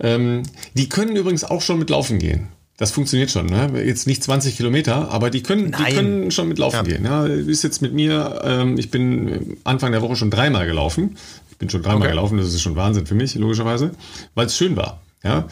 Ähm, 0.00 0.42
die 0.74 0.88
können 0.88 1.16
übrigens 1.16 1.44
auch 1.44 1.62
schon 1.62 1.78
mit 1.78 1.90
Laufen 1.90 2.18
gehen. 2.18 2.48
Das 2.76 2.90
funktioniert 2.90 3.30
schon. 3.30 3.46
Ne? 3.46 3.84
Jetzt 3.84 4.08
nicht 4.08 4.24
20 4.24 4.56
Kilometer, 4.56 5.10
aber 5.12 5.30
die 5.30 5.42
können, 5.42 5.72
die 5.72 5.94
können 5.94 6.32
schon 6.32 6.48
mit 6.48 6.58
Laufen 6.58 6.76
ja. 6.76 6.82
gehen. 6.82 7.04
Ja, 7.04 7.24
ist 7.24 7.62
jetzt 7.62 7.82
mit 7.82 7.94
mir, 7.94 8.40
ähm, 8.44 8.76
ich 8.78 8.90
bin 8.90 9.58
Anfang 9.62 9.92
der 9.92 10.02
Woche 10.02 10.16
schon 10.16 10.30
dreimal 10.30 10.66
gelaufen. 10.66 11.16
Ich 11.52 11.58
bin 11.58 11.70
schon 11.70 11.82
dreimal 11.82 12.02
okay. 12.02 12.10
gelaufen, 12.10 12.36
das 12.36 12.48
ist 12.48 12.62
schon 12.62 12.74
Wahnsinn 12.74 13.06
für 13.06 13.14
mich, 13.14 13.36
logischerweise, 13.36 13.92
weil 14.34 14.46
es 14.46 14.56
schön 14.56 14.76
war. 14.76 15.00
Ja, 15.22 15.46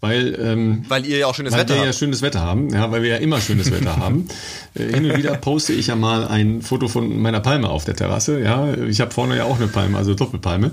weil 0.00 0.38
ähm, 0.40 0.84
weil 0.88 1.04
ihr 1.04 1.18
ja 1.18 1.26
auch 1.26 1.34
schönes 1.34 1.52
weil 1.52 1.60
Wetter 1.60 1.76
wir 1.76 1.84
ja 1.84 1.92
schönes 1.92 2.22
Wetter 2.22 2.40
haben, 2.40 2.70
ja, 2.70 2.90
weil 2.90 3.02
wir 3.02 3.10
ja 3.10 3.16
immer 3.16 3.40
schönes 3.40 3.70
Wetter 3.70 3.96
haben. 3.96 4.28
Äh, 4.72 4.84
hin 4.84 5.10
und 5.10 5.16
wieder 5.16 5.34
poste 5.34 5.72
ich 5.72 5.88
ja 5.88 5.96
mal 5.96 6.28
ein 6.28 6.62
Foto 6.62 6.86
von 6.86 7.20
meiner 7.20 7.40
Palme 7.40 7.68
auf 7.68 7.84
der 7.84 7.96
Terrasse. 7.96 8.40
Ja, 8.40 8.72
ich 8.72 9.00
habe 9.00 9.10
vorne 9.10 9.36
ja 9.36 9.42
auch 9.42 9.56
eine 9.56 9.66
Palme, 9.66 9.98
also 9.98 10.14
Doppelpalme. 10.14 10.70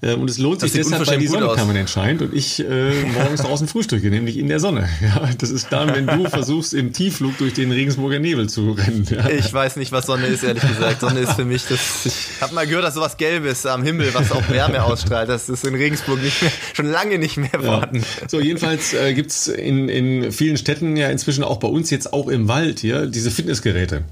Äh, 0.00 0.14
und 0.14 0.30
es 0.30 0.38
lohnt 0.38 0.60
sich 0.60 0.72
deshalb, 0.72 1.06
weil 1.06 1.18
die 1.18 1.26
Sonne 1.26 1.48
permanent 1.48 1.90
scheint 1.90 2.22
und 2.22 2.32
ich 2.34 2.60
äh, 2.60 3.04
morgens 3.14 3.42
draußen 3.42 3.66
frühstücke, 3.66 4.10
nämlich 4.10 4.36
in 4.36 4.48
der 4.48 4.60
Sonne. 4.60 4.88
Ja, 5.08 5.30
das 5.38 5.50
ist 5.50 5.68
dann, 5.70 5.94
wenn 5.94 6.06
du 6.06 6.24
versuchst, 6.28 6.74
im 6.74 6.92
Tiefflug 6.92 7.38
durch 7.38 7.54
den 7.54 7.72
Regensburger 7.72 8.18
Nebel 8.18 8.48
zu 8.48 8.72
rennen. 8.72 9.06
Ja. 9.08 9.28
Ich 9.30 9.52
weiß 9.52 9.76
nicht, 9.76 9.90
was 9.90 10.06
Sonne 10.06 10.26
ist, 10.26 10.42
ehrlich 10.42 10.66
gesagt. 10.66 11.00
Sonne 11.00 11.20
ist 11.20 11.32
für 11.32 11.44
mich 11.44 11.64
das. 11.66 12.04
Ich 12.04 12.42
habe 12.42 12.54
mal 12.54 12.66
gehört, 12.66 12.84
dass 12.84 12.94
sowas 12.94 13.16
Gelbes 13.16 13.64
am 13.64 13.82
Himmel, 13.82 14.12
was 14.12 14.32
auch 14.32 14.48
Wärme 14.50 14.82
ausstrahlt. 14.82 15.28
Das 15.28 15.48
ist 15.48 15.64
in 15.64 15.74
Regensburg 15.74 16.22
nicht 16.22 16.42
mehr, 16.42 16.50
schon 16.74 16.86
lange 16.86 17.18
nicht 17.18 17.36
mehr 17.36 17.50
vorhanden. 17.50 17.98
Ja. 17.98 18.28
So, 18.28 18.40
jedenfalls 18.40 18.92
äh, 18.92 19.14
gibt's 19.14 19.46
in, 19.46 19.88
in 19.88 20.30
vielen 20.32 20.58
Städten 20.58 20.96
ja 20.96 21.08
inzwischen 21.08 21.44
auch 21.44 21.58
bei 21.58 21.68
uns 21.68 21.90
jetzt 21.90 22.12
auch 22.12 22.28
im 22.28 22.48
Wald 22.48 22.80
hier 22.80 23.06
diese 23.06 23.30
Fitnessgeräte. 23.30 24.02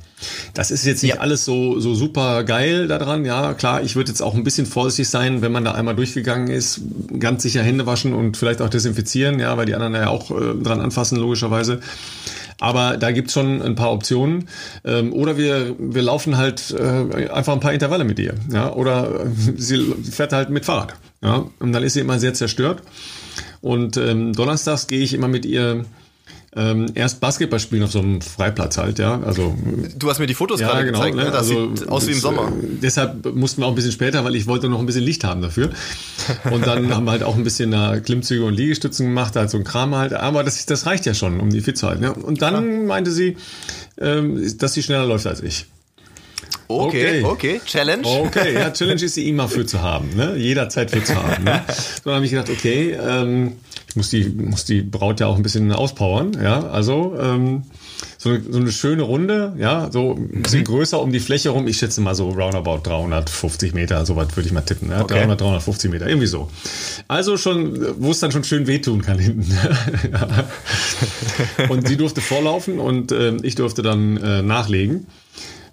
Das 0.55 0.71
ist 0.71 0.85
jetzt 0.85 1.03
nicht 1.03 1.15
ja. 1.15 1.21
alles 1.21 1.45
so, 1.45 1.81
so 1.81 1.95
super 1.95 2.45
geil 2.45 2.89
daran. 2.89 3.25
Ja, 3.25 3.55
klar, 3.55 3.83
ich 3.83 3.97
würde 3.97 4.11
jetzt 4.11 4.23
auch 4.23 4.35
ein 4.35 4.45
bisschen 4.45 4.67
vorsichtig 4.67 5.09
sein, 5.09 5.43
wenn 5.43 5.53
man 5.53 5.65
da 5.65 5.73
einmal 5.73 5.97
durchgegangen 5.97 6.49
ist, 6.49 6.81
ganz 7.19 7.43
sicher 7.43 7.63
Hände 7.63 7.87
waschen 7.87 8.15
und 8.15 8.37
vielleicht 8.37 8.63
auch 8.63 8.69
desinfizieren, 8.69 9.39
ja, 9.39 9.57
weil 9.57 9.67
die 9.67 9.75
anderen 9.75 9.95
ja 9.95 10.09
auch 10.09 10.31
äh, 10.31 10.55
dran 10.63 10.81
anfassen, 10.81 11.19
logischerweise. 11.19 11.81
Aber 12.59 12.97
da 12.97 13.11
gibt's 13.11 13.35
schon 13.35 13.61
ein 13.61 13.75
paar 13.75 13.93
Optionen. 13.93 14.49
Ähm, 14.85 15.13
oder 15.13 15.37
wir, 15.37 15.77
wir 15.79 16.03
laufen 16.03 16.37
halt 16.37 16.71
äh, 16.71 17.29
einfach 17.29 17.53
ein 17.53 17.61
paar 17.61 17.73
Intervalle 17.73 18.05
mit 18.05 18.19
ihr. 18.19 18.35
Ja? 18.51 18.73
Oder 18.73 19.27
äh, 19.27 19.29
sie 19.57 19.95
fährt 20.11 20.33
halt 20.33 20.51
mit 20.51 20.65
Fahrrad. 20.65 20.95
Ja? 21.23 21.47
Und 21.59 21.73
dann 21.73 21.83
ist 21.83 21.95
sie 21.95 22.01
immer 22.01 22.19
sehr 22.19 22.35
zerstört. 22.35 22.83
Und 23.61 23.97
ähm, 23.97 24.33
donnerstags 24.33 24.87
gehe 24.87 25.01
ich 25.01 25.13
immer 25.13 25.29
mit 25.29 25.45
ihr 25.45 25.85
ähm, 26.57 26.87
erst 26.95 27.21
Basketball 27.21 27.61
spielen 27.61 27.83
auf 27.83 27.93
so 27.93 27.99
einem 27.99 28.23
Freiplatz 28.23 28.79
halt, 28.79 28.99
ja. 28.99 29.21
Also 29.21 29.55
du 29.97 30.09
hast 30.09 30.19
mir 30.19 30.27
die 30.27 30.35
Fotos 30.35 30.61
ja, 30.61 30.69
gerade 30.69 30.87
genau, 30.87 30.99
gezeigt, 30.99 31.17
ne? 31.17 31.25
ne? 31.25 31.31
das 31.31 31.41
also, 31.41 31.75
sieht 31.75 31.89
aus 31.89 32.07
wie 32.07 32.13
im 32.13 32.19
Sommer. 32.19 32.49
Äh, 32.49 32.79
deshalb 32.83 33.35
mussten 33.35 33.61
wir 33.61 33.67
auch 33.67 33.73
ein 33.73 33.75
bisschen 33.75 33.93
später, 33.93 34.25
weil 34.25 34.35
ich 34.35 34.47
wollte 34.47 34.69
noch 34.71 34.81
ein 34.81 34.87
bisschen 34.87 35.03
Licht 35.03 35.23
haben 35.23 35.43
dafür. 35.43 35.71
Und 36.51 36.67
dann 36.67 36.91
haben 36.95 37.05
wir 37.05 37.11
halt 37.11 37.23
auch 37.23 37.37
ein 37.37 37.45
bisschen 37.45 37.75
uh, 37.75 38.01
Klimmzüge 38.01 38.45
und 38.45 38.55
Liegestützen 38.55 39.07
gemacht, 39.07 39.37
halt 39.37 39.51
so 39.51 39.59
ein 39.59 39.65
Kram 39.65 39.95
halt. 39.95 40.15
Aber 40.15 40.43
das, 40.45 40.65
das 40.65 40.87
reicht 40.87 41.05
ja 41.05 41.13
schon, 41.13 41.41
um 41.41 41.51
die 41.51 41.61
fit 41.61 41.77
zu 41.77 41.89
halten. 41.89 42.05
Ja? 42.05 42.11
Und 42.13 42.41
dann 42.41 42.55
ja. 42.55 42.87
meinte 42.87 43.11
sie, 43.11 43.37
ähm, 44.01 44.41
dass 44.57 44.73
sie 44.73 44.83
schneller 44.83 45.05
läuft 45.05 45.27
als 45.27 45.43
ich. 45.43 45.67
Okay, 46.69 47.23
okay, 47.23 47.25
okay, 47.25 47.61
Challenge. 47.65 48.07
Okay, 48.07 48.55
ja, 48.55 48.71
Challenge 48.73 49.03
ist 49.03 49.15
sie 49.15 49.29
immer 49.29 49.49
für 49.49 49.67
zu 49.67 49.83
haben, 49.83 50.11
ne? 50.17 50.37
jederzeit 50.37 50.91
für 50.91 51.03
zu 51.03 51.15
haben. 51.15 51.45
Ne? 51.45 51.63
So 51.69 52.11
dann 52.11 52.15
habe 52.15 52.25
ich 52.25 52.33
gedacht, 52.33 52.51
okay, 52.51 52.93
ähm, 52.93 53.53
muss 53.95 54.11
die, 54.11 54.25
muss 54.25 54.65
die 54.65 54.83
Braut 54.83 55.21
ja 55.21 55.27
auch 55.27 55.37
ein 55.37 55.43
bisschen 55.43 55.73
auspowern, 55.73 56.37
ja, 56.43 56.67
also 56.69 57.17
ähm, 57.19 57.63
so, 58.19 58.31
eine, 58.31 58.43
so 58.51 58.59
eine 58.59 58.73
schöne 58.73 59.03
Runde, 59.03 59.55
ja, 59.59 59.91
so 59.91 60.15
ein 60.15 60.43
bisschen 60.43 60.61
mhm. 60.61 60.65
größer 60.65 61.01
um 61.01 61.13
die 61.13 61.21
Fläche 61.21 61.51
rum, 61.51 61.67
ich 61.67 61.79
schätze 61.79 62.01
mal 62.01 62.15
so 62.15 62.31
roundabout 62.31 62.81
350 62.83 63.73
Meter, 63.73 64.05
so 64.05 64.17
weit 64.17 64.37
würde 64.37 64.47
ich 64.47 64.53
mal 64.53 64.61
tippen, 64.61 64.91
ja, 64.91 65.03
okay. 65.03 65.15
300, 65.15 65.41
350 65.41 65.91
Meter, 65.91 66.09
irgendwie 66.09 66.27
so. 66.27 66.51
Also 67.09 67.37
schon, 67.37 67.95
wo 67.99 68.11
es 68.11 68.21
dann 68.21 68.33
schon 68.33 68.45
schön 68.45 68.67
wehtun 68.67 69.03
kann 69.03 69.19
hinten. 69.19 69.51
ja. 70.13 70.45
Und 71.69 71.89
sie 71.89 71.97
durfte 71.97 72.21
vorlaufen 72.21 72.79
und 72.79 73.13
äh, 73.13 73.37
ich 73.43 73.55
durfte 73.55 73.83
dann 73.83 74.17
äh, 74.17 74.43
nachlegen. 74.43 75.07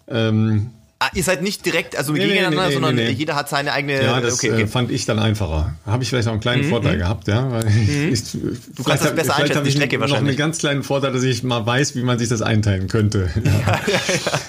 Ähm, 0.07 0.69
Ah, 1.03 1.09
ihr 1.13 1.23
seid 1.23 1.41
nicht 1.41 1.65
direkt, 1.65 1.97
also 1.97 2.13
nee, 2.13 2.19
gegeneinander, 2.19 2.61
nee, 2.61 2.67
nee, 2.67 2.73
sondern 2.73 2.97
jeder 2.97 3.35
hat 3.35 3.49
seine 3.49 3.73
eigene. 3.73 4.01
Ja, 4.01 4.21
das 4.21 4.35
okay, 4.35 4.51
okay. 4.51 4.61
Äh, 4.61 4.67
fand 4.67 4.89
ich 4.89 5.05
dann 5.05 5.19
einfacher. 5.19 5.75
Habe 5.85 6.01
ich 6.01 6.09
vielleicht 6.09 6.29
auch 6.29 6.31
einen 6.31 6.39
kleinen 6.39 6.65
mhm. 6.65 6.69
Vorteil 6.69 6.95
mhm. 6.95 6.99
gehabt, 6.99 7.27
ja. 7.27 7.51
Weil 7.51 7.65
mhm. 7.65 8.13
ich, 8.13 8.31
du 8.31 8.83
kannst 8.85 9.03
das 9.03 9.13
besser 9.13 9.35
einschätzen, 9.35 9.65
die 9.65 9.71
Strecke 9.71 9.99
wahrscheinlich. 9.99 10.21
noch 10.21 10.29
einen 10.29 10.37
ganz 10.37 10.59
kleinen 10.59 10.83
Vorteil, 10.83 11.11
dass 11.11 11.23
ich 11.23 11.43
mal 11.43 11.65
weiß, 11.65 11.95
wie 11.95 12.03
man 12.03 12.19
sich 12.19 12.29
das 12.29 12.41
einteilen 12.41 12.87
könnte. 12.87 13.29
Ja. 13.43 13.51
Ja, 13.51 13.79
ja, 13.87 13.99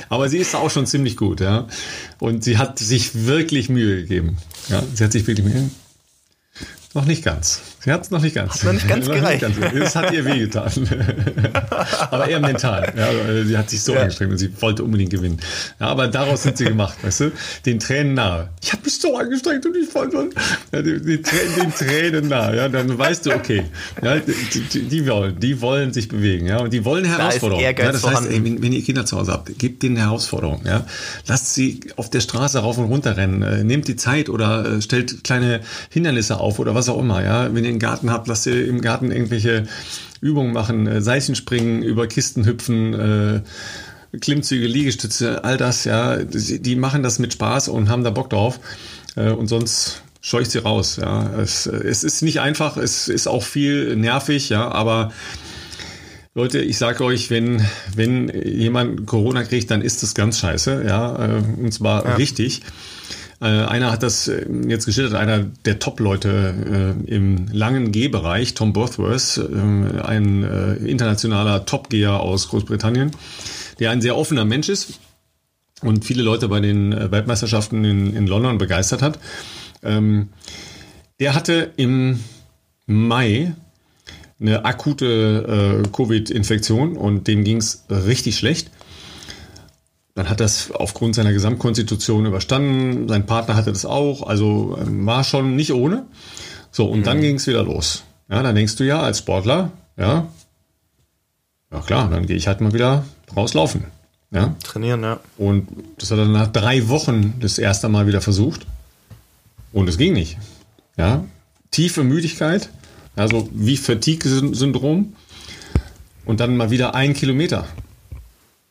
Aber 0.09 0.28
sie 0.28 0.38
ist 0.38 0.55
auch 0.55 0.70
schon 0.70 0.86
ziemlich 0.86 1.16
gut, 1.16 1.40
ja. 1.40 1.66
Und 2.20 2.44
sie 2.44 2.59
hat 2.59 2.78
sich 2.78 3.26
wirklich 3.26 3.68
Mühe 3.68 3.96
gegeben. 3.96 4.36
Ja, 4.68 4.82
sie 4.94 5.05
hat 5.05 5.12
sich 5.12 5.26
wirklich 5.26 5.44
Mühe. 5.44 5.55
gegeben. 5.55 5.74
Noch 6.94 7.05
nicht 7.05 7.24
ganz. 7.24 7.61
Sie 7.85 7.93
hat 7.93 8.03
es 8.03 8.11
noch 8.11 8.22
nicht 8.22 8.35
ganz. 8.35 8.55
Hat 8.55 8.64
noch 8.64 8.72
nicht 8.72 8.89
ganz 8.89 9.07
gereicht. 9.07 9.45
Es 9.74 9.95
hat 9.95 10.11
ihr 10.12 10.24
wehgetan. 10.24 10.70
aber 12.11 12.28
eher 12.28 12.41
mental. 12.41 12.91
Ja, 12.97 13.45
sie 13.45 13.59
hat 13.59 13.68
sich 13.68 13.82
so 13.82 13.93
ja. 13.93 14.01
angestrengt 14.01 14.32
und 14.32 14.39
sie 14.39 14.51
wollte 14.62 14.82
unbedingt 14.82 15.11
gewinnen. 15.11 15.39
Ja, 15.78 15.89
aber 15.89 16.09
daraus 16.09 16.45
sind 16.45 16.57
sie 16.57 16.64
gemacht, 16.64 16.97
weißt 17.03 17.20
du? 17.20 17.32
Den 17.66 17.78
Tränen 17.78 18.14
nahe. 18.14 18.49
Ich 18.62 18.72
habe 18.72 18.82
mich 18.85 18.99
so 18.99 19.18
angestrengt 19.18 19.66
und 19.66 19.76
ich 19.76 19.95
wollte 19.95 20.30
ja, 20.72 20.80
die, 20.80 20.99
die, 20.99 21.22
den 21.22 21.74
Tränen 21.74 22.28
nahe. 22.28 22.57
Ja, 22.57 22.68
dann 22.70 22.97
weißt 22.97 23.26
du, 23.26 23.32
okay, 23.32 23.64
ja, 24.03 24.16
die, 24.16 24.61
die, 24.61 24.82
die, 24.89 25.07
wollen, 25.07 25.39
die 25.39 25.61
wollen 25.61 25.93
sich 25.93 26.09
bewegen, 26.09 26.47
ja, 26.47 26.61
und 26.61 26.72
die 26.72 26.87
wollen 26.87 27.05
Herausforderungen. 27.05 27.74
Da 27.76 27.82
ja, 27.82 27.93
das 27.93 28.07
heißt, 28.07 28.30
ey, 28.30 28.43
wenn, 28.43 28.62
wenn, 28.62 28.72
ihr 28.72 28.82
Kinder 28.82 29.05
zu 29.05 29.18
Hause 29.18 29.32
habt, 29.32 29.59
gebt 29.59 29.82
denen 29.82 29.97
Herausforderungen. 29.97 30.66
Ja, 30.66 30.87
lasst 31.26 31.53
sie 31.53 31.80
auf 31.97 32.09
der 32.09 32.20
Straße 32.20 32.61
rauf 32.61 32.78
und 32.78 32.87
runter 32.87 33.18
rennen, 33.18 33.43
äh, 33.43 33.62
nehmt 33.62 33.89
die 33.89 33.97
Zeit 33.97 34.30
oder 34.30 34.76
äh, 34.76 34.82
stellt 34.82 35.22
kleine 35.22 35.61
Hindernisse 35.91 36.41
auf 36.41 36.59
oder 36.59 36.74
was 36.74 36.89
auch 36.89 36.99
immer. 36.99 37.22
Ja, 37.22 37.55
wenn 37.55 37.64
ihr 37.64 37.73
einen 37.74 37.80
Garten 37.80 38.10
habt, 38.10 38.28
lasst 38.28 38.46
ihr 38.46 38.66
im 38.66 38.80
Garten 38.80 39.10
irgendwelche 39.10 39.66
Übungen 40.20 40.52
machen, 40.52 40.86
äh, 40.86 41.02
Seilchen 41.02 41.34
springen, 41.34 41.82
über 41.82 42.06
Kisten 42.06 42.46
hüpfen, 42.46 42.94
äh, 42.94 43.40
Klimmzüge, 44.18 44.66
Liegestütze, 44.66 45.44
all 45.44 45.56
das, 45.56 45.84
ja, 45.84 46.18
die, 46.18 46.76
machen 46.76 47.02
das 47.02 47.18
mit 47.18 47.32
Spaß 47.32 47.68
und 47.68 47.88
haben 47.88 48.04
da 48.04 48.10
Bock 48.10 48.30
drauf. 48.30 48.60
Äh, 49.16 49.30
und 49.30 49.48
sonst 49.48 50.02
scheucht 50.20 50.50
sie 50.50 50.58
raus, 50.58 50.96
ja. 51.00 51.38
Es, 51.38 51.66
es 51.66 52.04
ist 52.04 52.22
nicht 52.22 52.40
einfach, 52.40 52.76
es 52.76 53.08
ist 53.08 53.26
auch 53.26 53.42
viel 53.42 53.96
nervig, 53.96 54.48
ja, 54.48 54.70
aber 54.70 55.12
Leute, 56.34 56.60
ich 56.60 56.78
sage 56.78 57.04
euch, 57.04 57.30
wenn, 57.30 57.64
wenn 57.94 58.28
jemand 58.28 59.06
Corona 59.06 59.44
kriegt, 59.44 59.70
dann 59.70 59.82
ist 59.82 60.02
das 60.02 60.14
ganz 60.14 60.38
scheiße, 60.38 60.84
ja, 60.86 61.38
äh, 61.38 61.42
und 61.60 61.72
zwar 61.72 62.04
ja. 62.04 62.14
richtig. 62.14 62.62
Äh, 63.45 63.66
einer 63.66 63.92
hat 63.92 64.03
das 64.03 64.26
äh, 64.26 64.47
jetzt 64.66 64.86
geschildert, 64.86 65.14
einer 65.14 65.40
der 65.66 65.78
Top-Leute 65.78 66.95
äh, 67.07 67.14
im 67.14 67.47
langen 67.53 67.92
G-Bereich, 67.92 68.55
Tom 68.55 68.72
Borthworth, 68.72 69.36
äh, 69.36 70.01
ein 70.01 70.42
äh, 70.45 70.76
internationaler 70.76 71.66
Top-Geher 71.66 72.20
aus 72.20 72.49
Großbritannien, 72.49 73.11
der 73.80 73.90
ein 73.90 74.01
sehr 74.01 74.16
offener 74.16 74.47
Mensch 74.47 74.70
ist 74.70 74.99
und 75.82 76.07
viele 76.07 76.22
Leute 76.22 76.49
bei 76.49 76.61
den 76.61 76.95
äh, 76.95 77.11
Weltmeisterschaften 77.11 77.84
in, 77.84 78.16
in 78.16 78.26
London 78.26 78.57
begeistert 78.57 79.03
hat. 79.03 79.18
Ähm, 79.82 80.30
der 81.20 81.34
hatte 81.34 81.72
im 81.76 82.20
Mai 82.86 83.55
eine 84.40 84.64
akute 84.64 85.82
äh, 85.84 85.88
Covid-Infektion 85.95 86.97
und 86.97 87.28
dem 87.28 87.45
ging 87.45 87.59
es 87.59 87.84
richtig 87.90 88.38
schlecht. 88.38 88.70
Dann 90.14 90.28
hat 90.28 90.40
das 90.40 90.70
aufgrund 90.70 91.16
seiner 91.16 91.32
Gesamtkonstitution 91.32 92.26
überstanden. 92.26 93.08
Sein 93.08 93.26
Partner 93.26 93.56
hatte 93.56 93.72
das 93.72 93.84
auch. 93.84 94.26
Also 94.26 94.78
ähm, 94.80 95.04
war 95.06 95.24
schon 95.24 95.56
nicht 95.56 95.72
ohne. 95.72 96.06
So, 96.70 96.86
und 96.86 97.00
mhm. 97.00 97.04
dann 97.04 97.20
ging 97.20 97.36
es 97.36 97.46
wieder 97.46 97.64
los. 97.64 98.04
Ja, 98.28 98.42
dann 98.42 98.54
denkst 98.54 98.76
du 98.76 98.84
ja 98.84 99.00
als 99.00 99.18
Sportler, 99.18 99.72
ja, 99.96 100.28
ja 101.72 101.80
klar, 101.80 102.08
dann 102.08 102.26
gehe 102.26 102.36
ich 102.36 102.46
halt 102.46 102.60
mal 102.60 102.72
wieder 102.72 103.04
rauslaufen. 103.36 103.84
Ja. 104.30 104.56
Trainieren, 104.64 105.02
ja. 105.02 105.20
Und 105.36 105.68
das 105.98 106.10
hat 106.10 106.18
er 106.18 106.24
nach 106.26 106.48
drei 106.48 106.88
Wochen 106.88 107.34
das 107.40 107.58
erste 107.58 107.88
Mal 107.88 108.06
wieder 108.06 108.20
versucht. 108.20 108.66
Und 109.72 109.88
es 109.88 109.98
ging 109.98 110.12
nicht. 110.12 110.38
Ja. 110.96 111.24
Tiefe 111.70 112.02
Müdigkeit, 112.02 112.70
also 113.16 113.48
wie 113.52 113.76
Fatigue-Syndrom. 113.76 115.14
Und 116.24 116.40
dann 116.40 116.56
mal 116.56 116.70
wieder 116.70 116.94
ein 116.94 117.14
Kilometer. 117.14 117.66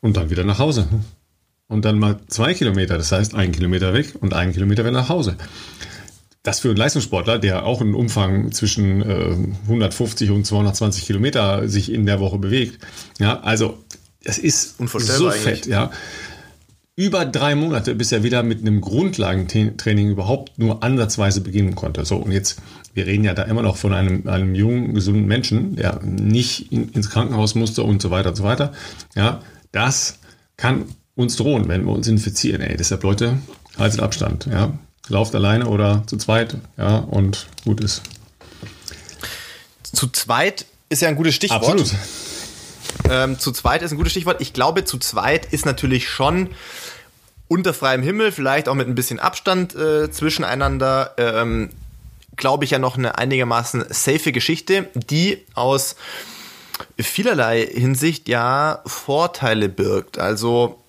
Und 0.02 0.18
dann 0.18 0.30
wieder 0.30 0.44
nach 0.44 0.60
Hause 0.60 0.88
und 1.74 1.84
dann 1.86 2.00
mal 2.00 2.20
zwei 2.28 2.54
Kilometer, 2.54 2.98
das 2.98 3.12
heißt 3.12 3.36
ein 3.36 3.52
Kilometer 3.52 3.94
weg 3.94 4.14
und 4.22 4.34
ein 4.34 4.54
Kilometer 4.54 4.84
wieder 4.84 4.92
nach 4.92 5.10
Hause. 5.10 5.36
Das 6.44 6.60
für 6.60 6.70
einen 6.70 6.78
Leistungssportler, 6.78 7.40
der 7.40 7.66
auch 7.66 7.82
einen 7.82 7.96
Umfang 7.96 8.52
zwischen 8.52 9.02
äh, 9.02 9.36
150 9.64 10.30
und 10.30 10.46
220 10.46 11.06
Kilometer 11.06 11.68
sich 11.68 11.92
in 11.92 12.06
der 12.06 12.20
Woche 12.20 12.38
bewegt. 12.38 12.86
Ja, 13.18 13.40
also 13.42 13.84
das 14.24 14.38
ist 14.38 14.78
so 15.00 15.32
fett, 15.32 15.66
ja. 15.66 15.92
Über 16.96 17.26
drei 17.26 17.56
Monate, 17.56 17.96
bis 17.96 18.12
er 18.12 18.22
wieder 18.22 18.44
mit 18.44 18.62
einem 18.62 18.80
Grundlagentraining 18.80 20.12
überhaupt 20.12 20.60
nur 20.60 20.84
ansatzweise 20.84 21.42
beginnen 21.42 21.74
konnte. 21.74 22.06
So, 22.06 22.18
und 22.18 22.32
jetzt, 22.32 22.62
wir 22.94 23.08
reden 23.08 23.24
ja 23.24 23.34
da 23.34 23.44
immer 23.44 23.64
noch 23.64 23.78
von 23.78 23.94
einem, 23.94 24.28
einem 24.28 24.54
jungen, 24.54 24.94
gesunden 24.94 25.26
Menschen, 25.26 25.76
der 25.76 26.02
nicht 26.04 26.72
in, 26.72 26.90
ins 26.90 27.10
Krankenhaus 27.10 27.56
musste 27.56 27.82
und 27.82 28.00
so 28.00 28.12
weiter 28.12 28.30
und 28.30 28.36
so 28.36 28.44
weiter. 28.44 28.74
Ja, 29.16 29.42
das 29.72 30.20
kann 30.56 30.86
uns 31.16 31.36
drohen, 31.36 31.68
wenn 31.68 31.86
wir 31.86 31.94
uns 31.94 32.08
infizieren. 32.08 32.62
Ey, 32.62 32.76
deshalb 32.78 33.04
Leute, 33.04 33.38
haltet 33.78 34.00
Abstand. 34.00 34.48
Ja, 34.48 34.78
lauft 35.08 35.36
alleine 35.36 35.68
oder 35.68 36.04
zu 36.08 36.18
zweit. 36.18 36.58
Ja, 36.78 36.98
und 36.98 37.48
gut 37.64 37.82
ist. 37.82 38.02
Zu 39.84 40.08
zweit 40.08 40.66
ist 40.90 41.02
ja 41.02 41.08
ein 41.08 41.16
gutes 41.16 41.36
Stichwort. 41.36 41.64
Absolut. 41.64 41.94
Ähm, 43.10 43.40
zu 43.40 43.52
zweit 43.52 43.82
ist 43.82 43.92
ein 43.92 43.98
gutes 43.98 44.12
Stichwort. 44.12 44.42
Ich 44.42 44.54
glaube, 44.54 44.86
zu 44.86 44.98
zweit 44.98 45.46
ist 45.46 45.66
natürlich 45.66 46.10
schon 46.10 46.50
unter 47.48 47.74
freiem 47.74 48.02
Himmel, 48.02 48.32
vielleicht 48.32 48.68
auch 48.68 48.76
mit 48.76 48.88
ein 48.88 48.96
bisschen 48.96 49.20
Abstand 49.20 49.76
äh, 49.76 50.10
zwischeneinander, 50.10 51.14
ähm, 51.18 51.70
glaube 52.36 52.66
ich 52.66 52.72
ja 52.72 52.80
noch 52.80 52.98
eine 52.98 53.18
einigermaßen 53.18 53.86
safe 53.90 54.32
Geschichte, 54.32 54.90
die 54.96 55.44
aus 55.54 55.96
vielerlei 56.98 57.66
Hinsicht 57.66 58.28
ja 58.28 58.82
Vorteile 58.86 59.70
birgt. 59.70 60.18
Also 60.18 60.83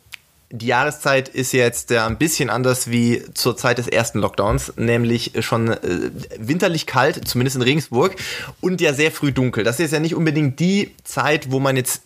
die 0.54 0.66
Jahreszeit 0.66 1.28
ist 1.28 1.52
jetzt 1.52 1.90
äh, 1.90 1.98
ein 1.98 2.16
bisschen 2.16 2.48
anders 2.48 2.90
wie 2.90 3.22
zur 3.34 3.56
Zeit 3.56 3.78
des 3.78 3.88
ersten 3.88 4.20
Lockdowns, 4.20 4.74
nämlich 4.76 5.32
schon 5.40 5.68
äh, 5.68 6.10
winterlich 6.38 6.86
kalt, 6.86 7.26
zumindest 7.26 7.56
in 7.56 7.62
Regensburg, 7.62 8.14
und 8.60 8.80
ja 8.80 8.94
sehr 8.94 9.10
früh 9.10 9.32
dunkel. 9.32 9.64
Das 9.64 9.80
ist 9.80 9.92
ja 9.92 9.98
nicht 9.98 10.14
unbedingt 10.14 10.60
die 10.60 10.94
Zeit, 11.02 11.50
wo 11.50 11.58
man 11.58 11.76
jetzt 11.76 12.02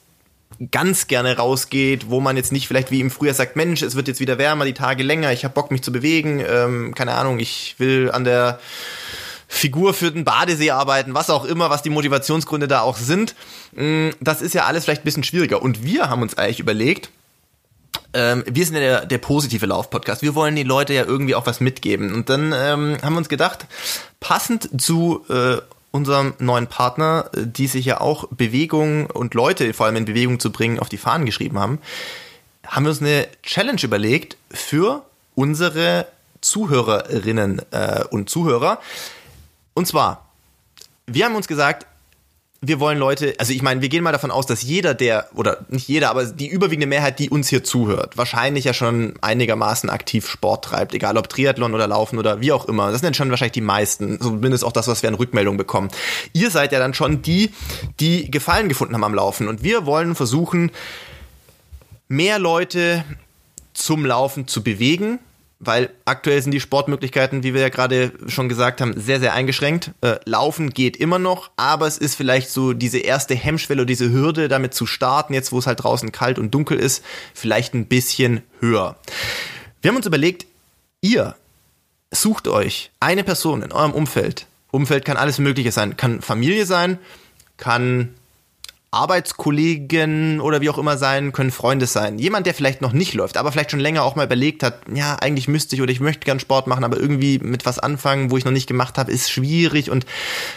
ganz 0.73 1.07
gerne 1.09 1.37
rausgeht, 1.37 2.09
wo 2.09 2.21
man 2.21 2.37
jetzt 2.37 2.51
nicht 2.51 2.67
vielleicht 2.67 2.91
wie 2.91 3.01
im 3.01 3.11
Frühjahr 3.11 3.35
sagt, 3.35 3.55
Mensch, 3.55 3.83
es 3.83 3.97
wird 3.97 4.09
jetzt 4.09 4.21
wieder 4.21 4.39
wärmer, 4.39 4.65
die 4.65 4.73
Tage 4.73 5.03
länger, 5.03 5.31
ich 5.33 5.45
habe 5.45 5.55
Bock 5.55 5.71
mich 5.71 5.83
zu 5.83 5.93
bewegen, 5.93 6.43
ähm, 6.49 6.95
keine 6.95 7.15
Ahnung, 7.15 7.39
ich 7.39 7.75
will 7.79 8.11
an 8.11 8.25
der 8.25 8.59
Figur 9.47 9.95
für 9.95 10.11
den 10.11 10.25
Badesee 10.25 10.71
arbeiten, 10.71 11.15
was 11.15 11.31
auch 11.31 11.45
immer, 11.45 11.71
was 11.71 11.83
die 11.83 11.91
Motivationsgründe 11.91 12.67
da 12.67 12.81
auch 12.81 12.97
sind. 12.97 13.35
Mm, 13.73 14.11
das 14.21 14.43
ist 14.43 14.55
ja 14.55 14.65
alles 14.65 14.85
vielleicht 14.85 15.03
ein 15.03 15.05
bisschen 15.05 15.25
schwieriger. 15.25 15.63
Und 15.63 15.85
wir 15.85 16.11
haben 16.11 16.23
uns 16.23 16.37
eigentlich 16.37 16.61
überlegt, 16.61 17.11
ähm, 18.15 18.45
wir 18.47 18.65
sind 18.65 18.75
ja 18.75 18.81
der, 18.81 19.07
der 19.07 19.19
positive 19.19 19.67
Lauf-Podcast. 19.67 20.23
Wir 20.23 20.35
wollen 20.35 20.57
die 20.57 20.63
Leute 20.63 20.95
ja 20.95 21.05
irgendwie 21.05 21.35
auch 21.35 21.47
was 21.47 21.61
mitgeben. 21.61 22.15
Und 22.15 22.29
dann 22.29 22.53
ähm, 22.57 22.97
haben 23.03 23.15
wir 23.15 23.19
uns 23.19 23.29
gedacht, 23.29 23.67
passend 24.21 24.81
zu 24.81 25.25
äh, 25.29 25.59
unserem 25.91 26.35
neuen 26.39 26.67
Partner, 26.67 27.31
die 27.35 27.67
sich 27.67 27.85
ja 27.85 28.01
auch 28.01 28.29
Bewegung 28.31 29.07
und 29.07 29.35
Leute 29.35 29.73
vor 29.75 29.87
allem 29.87 29.97
in 29.97 30.05
Bewegung 30.05 30.41
zu 30.41 30.53
bringen, 30.53 30.79
auf 30.79 30.89
die 30.89 30.99
Fahnen 30.99 31.27
geschrieben 31.27 31.59
haben, 31.59 31.79
haben 32.67 32.85
wir 32.85 32.91
uns 32.91 33.01
eine 33.01 33.29
Challenge 33.43 33.81
überlegt 33.83 34.37
für 34.51 35.03
unsere 35.35 36.07
Zuhörerinnen 36.41 37.63
äh, 37.71 38.05
und 38.11 38.29
Zuhörer. 38.31 38.81
Und 39.75 39.87
zwar, 39.87 40.27
wir 41.07 41.25
haben 41.25 41.35
uns 41.35 41.49
gesagt, 41.49 41.87
wir 42.61 42.81
wollen 42.81 42.99
Leute, 42.99 43.35
also 43.39 43.53
ich 43.53 43.63
meine, 43.63 43.83
wir 43.83 43.89
gehen 43.89 44.03
mal 44.03 44.11
davon 44.11 44.33
aus, 44.33 44.47
dass 44.47 44.63
jeder, 44.63 44.93
der, 44.93 45.29
oder 45.35 45.59
nicht 45.69 45.87
jeder, 45.87 46.11
aber 46.11 46.25
die 46.25 46.49
überwiegende 46.49 46.89
Mehrheit, 46.89 47.21
die 47.21 47.31
uns 47.31 47.49
hier 47.49 47.63
zuhört, 47.63 48.17
wahrscheinlich 48.17 48.65
ja 48.65 48.75
schon 48.75 49.15
einigermaßen 49.21 49.89
aktiv 49.91 50.29
Sport 50.29 50.65
treibt, 50.65 50.93
egal 50.93 51.17
ob 51.17 51.29
Triathlon 51.29 51.73
oder 51.73 51.87
Laufen 51.87 52.19
oder 52.19 52.41
wie 52.41 52.51
auch 52.51 52.65
immer. 52.65 52.91
Das 52.91 53.01
sind 53.01 53.15
schon 53.15 53.31
wahrscheinlich 53.31 53.53
die 53.53 53.61
meisten, 53.61 54.21
zumindest 54.21 54.65
auch 54.65 54.73
das, 54.73 54.89
was 54.89 55.03
wir 55.03 55.09
an 55.09 55.15
Rückmeldung 55.15 55.57
bekommen. 55.57 55.89
Ihr 56.33 56.51
seid 56.51 56.73
ja 56.73 56.81
dann 56.81 56.95
schon 56.95 57.23
die, 57.23 57.53
die 58.01 58.29
Gefallen 58.29 58.69
gefunden 58.69 58.95
haben 58.95 59.05
am 59.05 59.15
Laufen. 59.15 59.47
Und 59.47 59.63
wir 59.63 59.87
wollen 59.87 60.17
versuchen, 60.17 60.73
mehr 62.09 62.41
Leute 62.41 63.05
zum 63.73 64.05
Laufen 64.05 64.49
zu 64.49 64.65
bewegen, 64.65 65.21
weil 65.61 65.91
aktuell 66.05 66.41
sind 66.41 66.53
die 66.53 66.61
Sportmöglichkeiten, 66.61 67.43
wie 67.43 67.53
wir 67.53 67.61
ja 67.61 67.69
gerade 67.69 68.13
schon 68.29 68.49
gesagt 68.49 68.81
haben, 68.81 68.99
sehr, 69.01 69.19
sehr 69.19 69.35
eingeschränkt. 69.35 69.91
Äh, 70.03 70.17
Laufen 70.25 70.71
geht 70.71 70.97
immer 70.97 71.19
noch, 71.19 71.51
aber 71.57 71.87
es 71.87 71.99
ist 71.99 72.15
vielleicht 72.15 72.51
so 72.51 72.73
diese 72.73 72.99
erste 72.99 73.35
Hemmschwelle 73.35 73.83
oder 73.83 73.87
diese 73.87 74.11
Hürde, 74.11 74.49
damit 74.49 74.75
zu 74.75 74.87
starten, 74.87 75.35
jetzt 75.35 75.51
wo 75.51 75.59
es 75.59 75.67
halt 75.67 75.83
draußen 75.83 76.13
kalt 76.13 76.39
und 76.39 76.53
dunkel 76.55 76.79
ist, 76.79 77.05
vielleicht 77.35 77.75
ein 77.75 77.87
bisschen 77.87 78.43
höher. 78.61 78.97
Wir 79.83 79.91
haben 79.91 79.97
uns 79.97 80.07
überlegt, 80.07 80.47
ihr 81.01 81.35
sucht 82.11 82.47
euch 82.47 82.91
eine 83.01 83.25
Person 83.25 83.63
in 83.63 83.73
eurem 83.73 83.93
Umfeld. 83.93 84.47
Umfeld 84.71 85.05
kann 85.05 85.17
alles 85.17 85.39
Mögliche 85.39 85.73
sein, 85.73 85.97
kann 85.97 86.21
Familie 86.21 86.67
sein, 86.67 86.99
kann 87.57 88.15
Arbeitskollegen 88.91 90.41
oder 90.41 90.61
wie 90.63 90.71
auch 90.71 90.79
immer 90.79 90.97
sein, 90.97 91.33
können 91.33 91.51
Freunde 91.51 91.87
sein. 91.87 92.19
Jemand, 92.19 92.47
der 92.47 92.55
vielleicht 92.55 92.81
noch 92.81 92.93
nicht 92.93 93.13
läuft, 93.13 93.37
aber 93.37 93.53
vielleicht 93.53 93.71
schon 93.71 93.81
länger 93.81 94.03
auch 94.03 94.17
mal 94.17 94.25
überlegt 94.25 94.63
hat, 94.63 94.81
ja, 94.93 95.17
eigentlich 95.17 95.47
müsste 95.47 95.77
ich 95.77 95.83
oder 95.83 95.93
ich 95.93 96.01
möchte 96.01 96.25
gern 96.25 96.41
Sport 96.41 96.67
machen, 96.67 96.85
aber 96.85 96.97
irgendwie 96.97 97.39
mit 97.39 97.67
was 97.67 97.79
anfangen, 97.79 98.31
wo 98.31 98.39
ich 98.39 98.47
noch 98.47 98.53
nicht 98.53 98.67
gemacht 98.67 98.97
habe, 98.97 99.13
ist 99.13 99.31
schwierig. 99.31 99.91
Und 99.91 100.07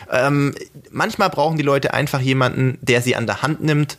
ähm, 0.10 0.56
manchmal 0.92 1.30
brauchen 1.30 1.58
die 1.58 1.64
Leute 1.64 1.94
einfach 1.94 2.22
jemanden, 2.22 2.78
der 2.82 3.02
sie 3.02 3.18
an 3.18 3.28
der 3.28 3.42
Hand 3.42 3.62
nimmt 3.64 3.98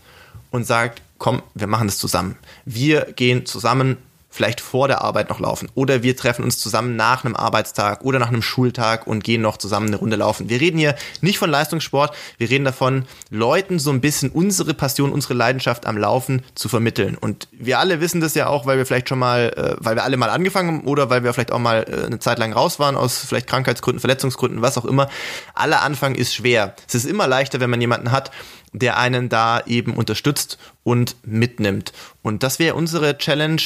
und 0.51 0.67
sagt, 0.67 1.03
komm, 1.19 1.43
wir 1.55 1.67
machen 1.67 1.89
das 1.89 1.99
zusammen. 1.99 2.37
Wir 2.65 3.03
gehen 3.15 3.45
zusammen 3.45 3.99
vielleicht 4.33 4.61
vor 4.61 4.89
der 4.89 5.03
Arbeit 5.03 5.29
noch 5.29 5.39
laufen. 5.39 5.71
Oder 5.75 6.03
wir 6.03 6.17
treffen 6.17 6.45
uns 6.45 6.59
zusammen 6.59 6.97
nach 6.97 7.25
einem 7.25 7.37
Arbeitstag 7.37 8.03
oder 8.03 8.19
nach 8.19 8.29
einem 8.29 8.43
Schultag 8.43 9.07
und 9.07 9.25
gehen 9.25 9.41
noch 9.41 9.57
zusammen 9.57 9.87
eine 9.87 9.97
Runde 9.97 10.17
laufen. 10.17 10.49
Wir 10.49 10.61
reden 10.61 10.79
hier 10.79 10.97
nicht 11.21 11.39
von 11.39 11.51
Leistungssport, 11.51 12.15
wir 12.39 12.51
reden 12.51 12.65
davon, 12.65 13.05
Leuten 13.31 13.79
so 13.79 13.91
ein 13.91 14.01
bisschen 14.01 14.31
unsere 14.31 14.75
Passion, 14.75 15.13
unsere 15.13 15.35
Leidenschaft 15.35 15.87
am 15.87 15.97
Laufen 15.97 16.43
zu 16.55 16.69
vermitteln. 16.69 17.17
Und 17.17 17.49
wir 17.53 17.79
alle 17.79 18.01
wissen 18.01 18.21
das 18.21 18.35
ja 18.35 18.49
auch, 18.49 18.67
weil 18.67 18.79
wir 18.79 18.87
vielleicht 18.87 19.09
schon 19.09 19.21
mal, 19.21 19.53
äh, 19.57 19.77
weil 19.79 19.97
wir 19.97 20.05
alle 20.05 20.17
mal 20.17 20.31
angefangen 20.31 20.73
haben 20.73 20.87
oder 20.87 21.11
weil 21.11 21.25
wir 21.25 21.33
vielleicht 21.33 21.53
auch 21.53 21.59
mal 21.59 21.85
äh, 21.89 22.07
eine 22.07 22.19
Zeit 22.19 22.39
lang 22.39 22.53
raus 22.53 22.79
waren 22.79 22.97
aus 22.97 23.19
vielleicht 23.19 23.47
Krankheitsgründen, 23.47 24.01
Verletzungsgründen, 24.01 24.63
was 24.63 24.79
auch 24.79 24.85
immer. 24.85 25.09
Aller 25.55 25.83
Anfang 25.83 26.15
ist 26.15 26.35
schwer. 26.35 26.75
Es 26.87 26.95
ist 26.95 27.05
immer 27.05 27.27
leichter, 27.27 27.61
wenn 27.61 27.71
man 27.71 27.81
jemanden 27.81 28.13
hat, 28.13 28.31
der 28.73 28.99
einen 28.99 29.29
da 29.29 29.61
eben 29.67 29.95
unterstützt 29.95 30.59
und 30.83 31.17
mitnimmt. 31.25 31.93
Und 32.23 32.43
das 32.43 32.59
wäre 32.59 32.75
unsere 32.75 33.19
Challenge 33.19 33.61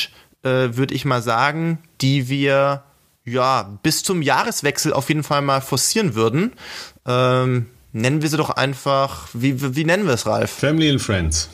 äh, 0.46 0.76
würde 0.76 0.94
ich 0.94 1.04
mal 1.04 1.22
sagen, 1.22 1.78
die 2.00 2.28
wir 2.28 2.84
ja 3.24 3.78
bis 3.82 4.04
zum 4.04 4.22
Jahreswechsel 4.22 4.92
auf 4.92 5.08
jeden 5.08 5.24
Fall 5.24 5.42
mal 5.42 5.60
forcieren 5.60 6.14
würden. 6.14 6.52
Ähm, 7.04 7.66
nennen 7.92 8.22
wir 8.22 8.28
sie 8.28 8.36
doch 8.36 8.50
einfach, 8.50 9.28
wie, 9.32 9.74
wie 9.74 9.84
nennen 9.84 10.06
wir 10.06 10.14
es, 10.14 10.26
Ralf? 10.26 10.50
Family 10.50 10.88
and 10.88 11.02
Friends. 11.02 11.48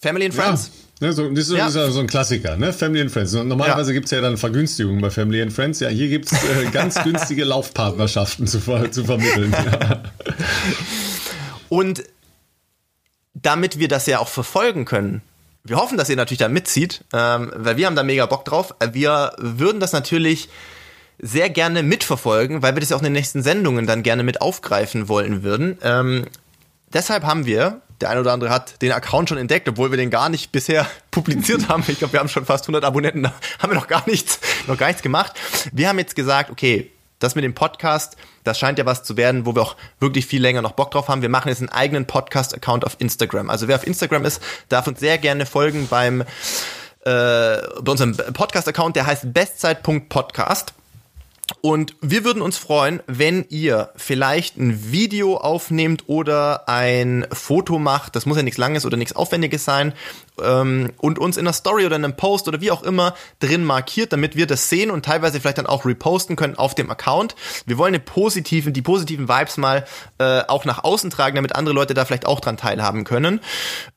Family 0.00 0.26
and 0.26 0.34
Friends. 0.34 0.70
Ja. 1.00 1.08
Ne, 1.08 1.12
so, 1.12 1.28
das, 1.30 1.48
ist, 1.48 1.56
ja. 1.56 1.68
so 1.68 1.98
ein 1.98 2.06
Klassiker, 2.06 2.56
ne? 2.56 2.72
Family 2.72 3.00
and 3.00 3.10
Friends. 3.10 3.32
Normalerweise 3.32 3.90
ja. 3.90 3.94
gibt 3.94 4.04
es 4.04 4.12
ja 4.12 4.20
dann 4.20 4.36
Vergünstigungen 4.36 5.00
bei 5.00 5.10
Family 5.10 5.42
and 5.42 5.52
Friends. 5.52 5.80
Ja, 5.80 5.88
hier 5.88 6.08
gibt 6.08 6.30
es 6.30 6.32
äh, 6.44 6.66
ganz 6.72 7.02
günstige 7.02 7.44
Laufpartnerschaften 7.44 8.46
zu, 8.46 8.60
zu 8.90 9.04
vermitteln. 9.04 9.54
Ja. 9.80 10.02
Und 11.68 12.04
damit 13.34 13.78
wir 13.78 13.88
das 13.88 14.06
ja 14.06 14.18
auch 14.18 14.28
verfolgen 14.28 14.84
können, 14.84 15.22
Wir 15.64 15.76
hoffen, 15.76 15.96
dass 15.96 16.08
ihr 16.08 16.16
natürlich 16.16 16.38
da 16.40 16.48
mitzieht, 16.48 17.04
ähm, 17.12 17.52
weil 17.54 17.76
wir 17.76 17.86
haben 17.86 17.94
da 17.94 18.02
mega 18.02 18.26
Bock 18.26 18.44
drauf. 18.44 18.74
Wir 18.92 19.32
würden 19.38 19.78
das 19.80 19.92
natürlich 19.92 20.48
sehr 21.18 21.50
gerne 21.50 21.84
mitverfolgen, 21.84 22.62
weil 22.62 22.74
wir 22.74 22.80
das 22.80 22.90
ja 22.90 22.96
auch 22.96 23.00
in 23.00 23.04
den 23.04 23.12
nächsten 23.12 23.42
Sendungen 23.42 23.86
dann 23.86 24.02
gerne 24.02 24.24
mit 24.24 24.40
aufgreifen 24.40 25.08
wollen 25.08 25.44
würden. 25.44 25.78
Ähm, 25.82 26.26
deshalb 26.92 27.24
haben 27.24 27.46
wir, 27.46 27.80
der 28.00 28.10
eine 28.10 28.20
oder 28.20 28.32
andere 28.32 28.50
hat 28.50 28.82
den 28.82 28.90
Account 28.90 29.28
schon 29.28 29.38
entdeckt, 29.38 29.68
obwohl 29.68 29.92
wir 29.92 29.98
den 29.98 30.10
gar 30.10 30.28
nicht 30.28 30.50
bisher 30.50 30.84
publiziert 31.12 31.68
haben. 31.68 31.84
Ich 31.86 31.98
glaube, 31.98 32.14
wir 32.14 32.20
haben 32.20 32.28
schon 32.28 32.44
fast 32.44 32.64
100 32.64 32.84
Abonnenten, 32.84 33.22
da 33.22 33.32
haben 33.60 33.70
wir 33.70 33.76
noch 33.76 33.86
gar 33.86 34.04
nichts, 34.08 34.40
noch 34.66 34.76
gar 34.76 34.88
nichts 34.88 35.02
gemacht. 35.02 35.34
Wir 35.72 35.88
haben 35.88 35.98
jetzt 36.00 36.16
gesagt, 36.16 36.50
okay, 36.50 36.90
das 37.20 37.36
mit 37.36 37.44
dem 37.44 37.54
Podcast, 37.54 38.16
das 38.44 38.58
scheint 38.58 38.78
ja 38.78 38.86
was 38.86 39.02
zu 39.02 39.16
werden, 39.16 39.46
wo 39.46 39.54
wir 39.54 39.62
auch 39.62 39.76
wirklich 40.00 40.26
viel 40.26 40.42
länger 40.42 40.62
noch 40.62 40.72
Bock 40.72 40.90
drauf 40.90 41.08
haben. 41.08 41.22
Wir 41.22 41.28
machen 41.28 41.48
jetzt 41.48 41.60
einen 41.60 41.68
eigenen 41.68 42.06
Podcast-Account 42.06 42.84
auf 42.84 42.96
Instagram. 42.98 43.50
Also 43.50 43.68
wer 43.68 43.76
auf 43.76 43.86
Instagram 43.86 44.24
ist, 44.24 44.42
darf 44.68 44.86
uns 44.86 45.00
sehr 45.00 45.18
gerne 45.18 45.46
folgen 45.46 45.88
beim 45.88 46.22
äh, 46.22 46.24
bei 47.04 47.90
unserem 47.90 48.16
Podcast-Account, 48.16 48.96
der 48.96 49.06
heißt 49.06 49.32
bestzeit.podcast. 49.32 50.74
Und 51.60 51.94
wir 52.00 52.24
würden 52.24 52.40
uns 52.40 52.56
freuen, 52.56 53.00
wenn 53.06 53.44
ihr 53.48 53.90
vielleicht 53.96 54.56
ein 54.56 54.92
Video 54.92 55.36
aufnehmt 55.36 56.04
oder 56.06 56.68
ein 56.68 57.26
Foto 57.32 57.78
macht. 57.78 58.16
Das 58.16 58.26
muss 58.26 58.36
ja 58.36 58.42
nichts 58.42 58.58
Langes 58.58 58.86
oder 58.86 58.96
nichts 58.96 59.14
Aufwendiges 59.14 59.64
sein. 59.64 59.92
Ähm, 60.40 60.92
und 60.98 61.18
uns 61.18 61.36
in 61.36 61.46
einer 61.46 61.52
Story 61.52 61.84
oder 61.84 61.96
in 61.96 62.04
einem 62.04 62.16
Post 62.16 62.48
oder 62.48 62.60
wie 62.60 62.70
auch 62.70 62.82
immer 62.82 63.14
drin 63.40 63.64
markiert, 63.64 64.12
damit 64.12 64.34
wir 64.34 64.46
das 64.46 64.68
sehen 64.68 64.90
und 64.90 65.04
teilweise 65.04 65.40
vielleicht 65.40 65.58
dann 65.58 65.66
auch 65.66 65.84
reposten 65.84 66.36
können 66.36 66.56
auf 66.56 66.74
dem 66.74 66.90
Account. 66.90 67.34
Wir 67.66 67.76
wollen 67.76 67.92
den 67.92 68.04
positiven, 68.04 68.72
die 68.72 68.82
positiven 68.82 69.28
Vibes 69.28 69.56
mal 69.56 69.84
äh, 70.18 70.42
auch 70.48 70.64
nach 70.64 70.84
außen 70.84 71.10
tragen, 71.10 71.36
damit 71.36 71.54
andere 71.54 71.74
Leute 71.74 71.92
da 71.94 72.04
vielleicht 72.04 72.26
auch 72.26 72.40
dran 72.40 72.56
teilhaben 72.56 73.04
können. 73.04 73.40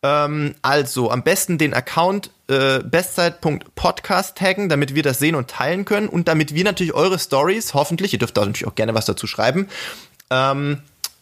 Ähm, 0.03 0.55
also 0.61 1.09
am 1.09 1.23
besten 1.23 1.57
den 1.57 1.73
Account 1.73 2.31
äh, 2.47 2.79
bestzeit.podcast 2.79 4.37
taggen, 4.37 4.69
damit 4.69 4.95
wir 4.95 5.03
das 5.03 5.19
sehen 5.19 5.35
und 5.35 5.49
teilen 5.49 5.85
können 5.85 6.07
und 6.07 6.27
damit 6.27 6.53
wir 6.53 6.63
natürlich 6.63 6.93
eure 6.93 7.19
Stories, 7.19 7.73
hoffentlich, 7.73 8.13
ihr 8.13 8.19
dürft 8.19 8.37
da 8.37 8.45
natürlich 8.45 8.67
auch 8.67 8.75
gerne 8.75 8.93
was 8.93 9.05
dazu 9.05 9.27
schreiben, 9.27 9.67
ähm, 10.29 10.79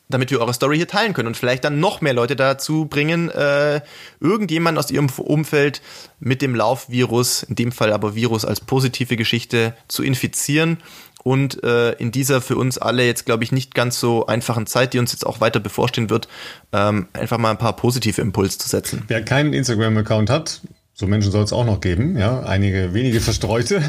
damit 0.09 0.31
wir 0.31 0.41
eure 0.41 0.53
Story 0.53 0.77
hier 0.77 0.87
teilen 0.87 1.13
können 1.13 1.27
und 1.27 1.37
vielleicht 1.37 1.63
dann 1.63 1.79
noch 1.79 2.01
mehr 2.01 2.13
Leute 2.13 2.35
dazu 2.35 2.85
bringen, 2.85 3.29
äh, 3.29 3.81
irgendjemand 4.19 4.77
aus 4.77 4.91
ihrem 4.91 5.09
Umfeld 5.17 5.81
mit 6.19 6.41
dem 6.41 6.55
Laufvirus, 6.55 7.43
in 7.43 7.55
dem 7.55 7.71
Fall 7.71 7.93
aber 7.93 8.15
Virus 8.15 8.45
als 8.45 8.59
positive 8.59 9.15
Geschichte, 9.15 9.73
zu 9.87 10.03
infizieren 10.03 10.77
und 11.23 11.63
äh, 11.63 11.93
in 11.93 12.11
dieser 12.11 12.41
für 12.41 12.57
uns 12.57 12.77
alle 12.77 13.05
jetzt, 13.05 13.25
glaube 13.25 13.43
ich, 13.43 13.51
nicht 13.51 13.73
ganz 13.73 13.99
so 13.99 14.25
einfachen 14.27 14.67
Zeit, 14.67 14.93
die 14.93 14.99
uns 14.99 15.13
jetzt 15.13 15.25
auch 15.25 15.41
weiter 15.41 15.59
bevorstehen 15.59 16.09
wird, 16.09 16.27
ähm, 16.73 17.07
einfach 17.13 17.37
mal 17.37 17.51
ein 17.51 17.57
paar 17.57 17.75
positive 17.75 18.21
Impulse 18.21 18.57
zu 18.57 18.69
setzen. 18.69 19.03
Wer 19.07 19.23
keinen 19.23 19.53
Instagram-Account 19.53 20.29
hat, 20.29 20.61
so 20.93 21.07
Menschen 21.07 21.31
soll 21.31 21.43
es 21.43 21.53
auch 21.53 21.65
noch 21.65 21.81
geben, 21.81 22.17
ja, 22.17 22.41
einige 22.41 22.93
wenige 22.93 23.19
verstreute, 23.19 23.81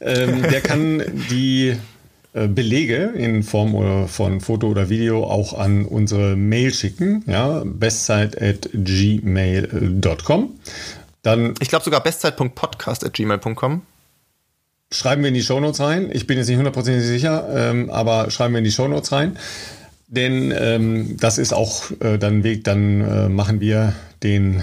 ähm, 0.00 0.42
der 0.42 0.60
kann 0.62 1.02
die 1.30 1.76
äh, 2.34 2.48
Belege 2.48 3.12
in 3.16 3.42
Form 3.42 4.08
von 4.08 4.40
Foto 4.40 4.68
oder 4.68 4.88
Video 4.88 5.24
auch 5.24 5.58
an 5.58 5.84
unsere 5.84 6.36
Mail 6.36 6.72
schicken, 6.72 7.24
ja, 7.26 7.62
bestzeit 7.64 8.40
at 8.40 8.70
gmail.com. 8.72 10.50
Dann 11.22 11.54
ich 11.60 11.68
glaube 11.68 11.84
sogar 11.84 12.02
bestzeit.podcast 12.02 13.04
at 13.04 13.12
gmail.com. 13.12 13.82
Schreiben 14.90 15.22
wir 15.22 15.28
in 15.28 15.34
die 15.34 15.42
Shownotes 15.42 15.80
rein. 15.80 16.10
Ich 16.12 16.26
bin 16.26 16.36
jetzt 16.36 16.48
nicht 16.48 16.58
hundertprozentig 16.58 17.06
sicher, 17.06 17.48
ähm, 17.54 17.88
aber 17.90 18.30
schreiben 18.30 18.52
wir 18.54 18.58
in 18.58 18.64
die 18.64 18.72
Shownotes 18.72 19.12
rein. 19.12 19.38
Denn 20.08 20.52
ähm, 20.54 21.16
das 21.18 21.38
ist 21.38 21.54
auch 21.54 21.90
äh, 22.00 22.18
dann 22.18 22.44
Weg, 22.44 22.64
dann 22.64 23.00
äh, 23.00 23.28
machen 23.30 23.60
wir 23.60 23.94
den 24.22 24.62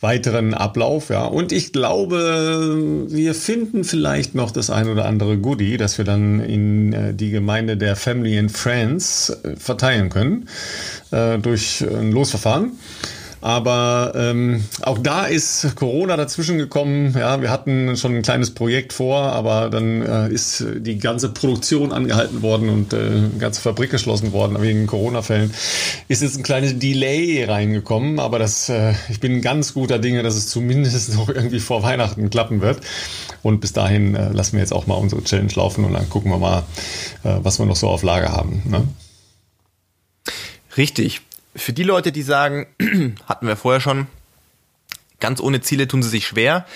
weiteren 0.00 0.54
Ablauf, 0.54 1.10
ja. 1.10 1.24
Und 1.24 1.52
ich 1.52 1.72
glaube, 1.72 3.06
wir 3.08 3.34
finden 3.34 3.84
vielleicht 3.84 4.34
noch 4.34 4.50
das 4.50 4.70
ein 4.70 4.88
oder 4.88 5.04
andere 5.04 5.36
Goodie, 5.36 5.76
das 5.76 5.98
wir 5.98 6.06
dann 6.06 6.40
in 6.40 6.92
äh, 6.92 7.14
die 7.14 7.30
Gemeinde 7.30 7.76
der 7.76 7.96
Family 7.96 8.38
and 8.38 8.50
Friends 8.50 9.30
äh, 9.30 9.56
verteilen 9.56 10.08
können 10.08 10.48
äh, 11.10 11.38
durch 11.38 11.84
ein 11.86 12.12
Losverfahren. 12.12 12.72
Aber 13.42 14.12
ähm, 14.14 14.64
auch 14.82 14.98
da 14.98 15.24
ist 15.24 15.74
Corona 15.74 16.16
dazwischen 16.18 16.58
gekommen. 16.58 17.14
Ja, 17.18 17.40
wir 17.40 17.50
hatten 17.50 17.96
schon 17.96 18.14
ein 18.14 18.22
kleines 18.22 18.50
Projekt 18.50 18.92
vor, 18.92 19.32
aber 19.32 19.70
dann 19.70 20.02
äh, 20.02 20.28
ist 20.28 20.64
die 20.76 20.98
ganze 20.98 21.30
Produktion 21.30 21.90
angehalten 21.92 22.42
worden 22.42 22.68
und 22.68 22.92
äh, 22.92 23.28
die 23.32 23.38
ganze 23.38 23.62
Fabrik 23.62 23.90
geschlossen 23.90 24.32
worden 24.32 24.60
wegen 24.60 24.86
Corona-Fällen. 24.86 25.54
Ist 26.08 26.20
jetzt 26.20 26.36
ein 26.36 26.42
kleines 26.42 26.78
Delay 26.78 27.44
reingekommen, 27.44 28.20
aber 28.20 28.38
das, 28.38 28.68
äh, 28.68 28.92
ich 29.08 29.20
bin 29.20 29.40
ganz 29.40 29.72
guter 29.72 29.98
Dinge, 29.98 30.22
dass 30.22 30.34
es 30.34 30.48
zumindest 30.48 31.14
noch 31.14 31.30
irgendwie 31.30 31.60
vor 31.60 31.82
Weihnachten 31.82 32.28
klappen 32.28 32.60
wird. 32.60 32.80
Und 33.42 33.60
bis 33.62 33.72
dahin 33.72 34.14
äh, 34.14 34.32
lassen 34.32 34.52
wir 34.52 34.60
jetzt 34.60 34.72
auch 34.72 34.86
mal 34.86 34.96
unsere 34.96 35.24
Challenge 35.24 35.52
laufen 35.54 35.84
und 35.86 35.94
dann 35.94 36.10
gucken 36.10 36.30
wir 36.30 36.38
mal, 36.38 36.58
äh, 37.24 37.36
was 37.42 37.58
wir 37.58 37.64
noch 37.64 37.76
so 37.76 37.88
auf 37.88 38.02
Lager 38.02 38.32
haben. 38.32 38.62
Ne? 38.66 38.82
Richtig 40.76 41.22
für 41.54 41.72
die 41.72 41.82
Leute, 41.82 42.12
die 42.12 42.22
sagen, 42.22 42.66
hatten 43.26 43.46
wir 43.46 43.56
vorher 43.56 43.80
schon, 43.80 44.06
ganz 45.18 45.40
ohne 45.40 45.60
Ziele 45.60 45.88
tun 45.88 46.02
sie 46.02 46.08
sich 46.08 46.26
schwer. 46.26 46.66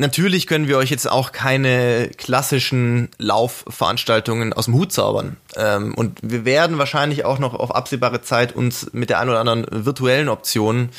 Natürlich 0.00 0.46
können 0.46 0.68
wir 0.68 0.78
euch 0.78 0.90
jetzt 0.90 1.10
auch 1.10 1.32
keine 1.32 2.10
klassischen 2.16 3.08
Laufveranstaltungen 3.18 4.52
aus 4.52 4.66
dem 4.66 4.74
Hut 4.74 4.92
zaubern. 4.92 5.36
Ähm, 5.56 5.92
und 5.94 6.20
wir 6.22 6.44
werden 6.44 6.78
wahrscheinlich 6.78 7.24
auch 7.24 7.40
noch 7.40 7.54
auf 7.54 7.74
absehbare 7.74 8.22
Zeit 8.22 8.54
uns 8.54 8.92
mit 8.92 9.10
der 9.10 9.18
einen 9.18 9.30
oder 9.30 9.40
anderen 9.40 9.66
virtuellen 9.70 10.28
Option 10.28 10.90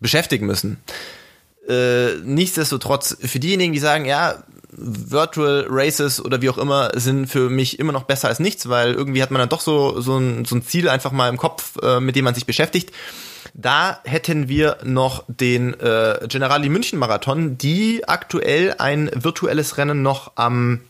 beschäftigen 0.00 0.46
müssen. 0.46 0.78
Äh, 1.68 2.16
nichtsdestotrotz, 2.24 3.16
für 3.20 3.38
diejenigen, 3.38 3.72
die 3.72 3.78
sagen, 3.78 4.04
ja, 4.04 4.42
Virtual 4.80 5.66
Races 5.68 6.24
oder 6.24 6.40
wie 6.42 6.50
auch 6.50 6.58
immer 6.58 6.90
sind 6.94 7.26
für 7.26 7.50
mich 7.50 7.78
immer 7.78 7.92
noch 7.92 8.04
besser 8.04 8.28
als 8.28 8.40
nichts, 8.40 8.68
weil 8.68 8.94
irgendwie 8.94 9.22
hat 9.22 9.30
man 9.30 9.40
dann 9.40 9.48
doch 9.48 9.60
so, 9.60 10.00
so, 10.00 10.16
ein, 10.16 10.44
so 10.44 10.56
ein 10.56 10.62
Ziel 10.62 10.88
einfach 10.88 11.12
mal 11.12 11.28
im 11.28 11.36
Kopf, 11.36 11.76
äh, 11.82 12.00
mit 12.00 12.16
dem 12.16 12.24
man 12.24 12.34
sich 12.34 12.46
beschäftigt. 12.46 12.92
Da 13.54 14.00
hätten 14.04 14.48
wir 14.48 14.78
noch 14.84 15.24
den 15.28 15.78
äh, 15.80 16.26
Generali 16.28 16.68
München 16.68 16.98
Marathon, 16.98 17.58
die 17.58 18.06
aktuell 18.08 18.74
ein 18.78 19.10
virtuelles 19.14 19.76
Rennen 19.76 20.02
noch 20.02 20.32
am, 20.36 20.80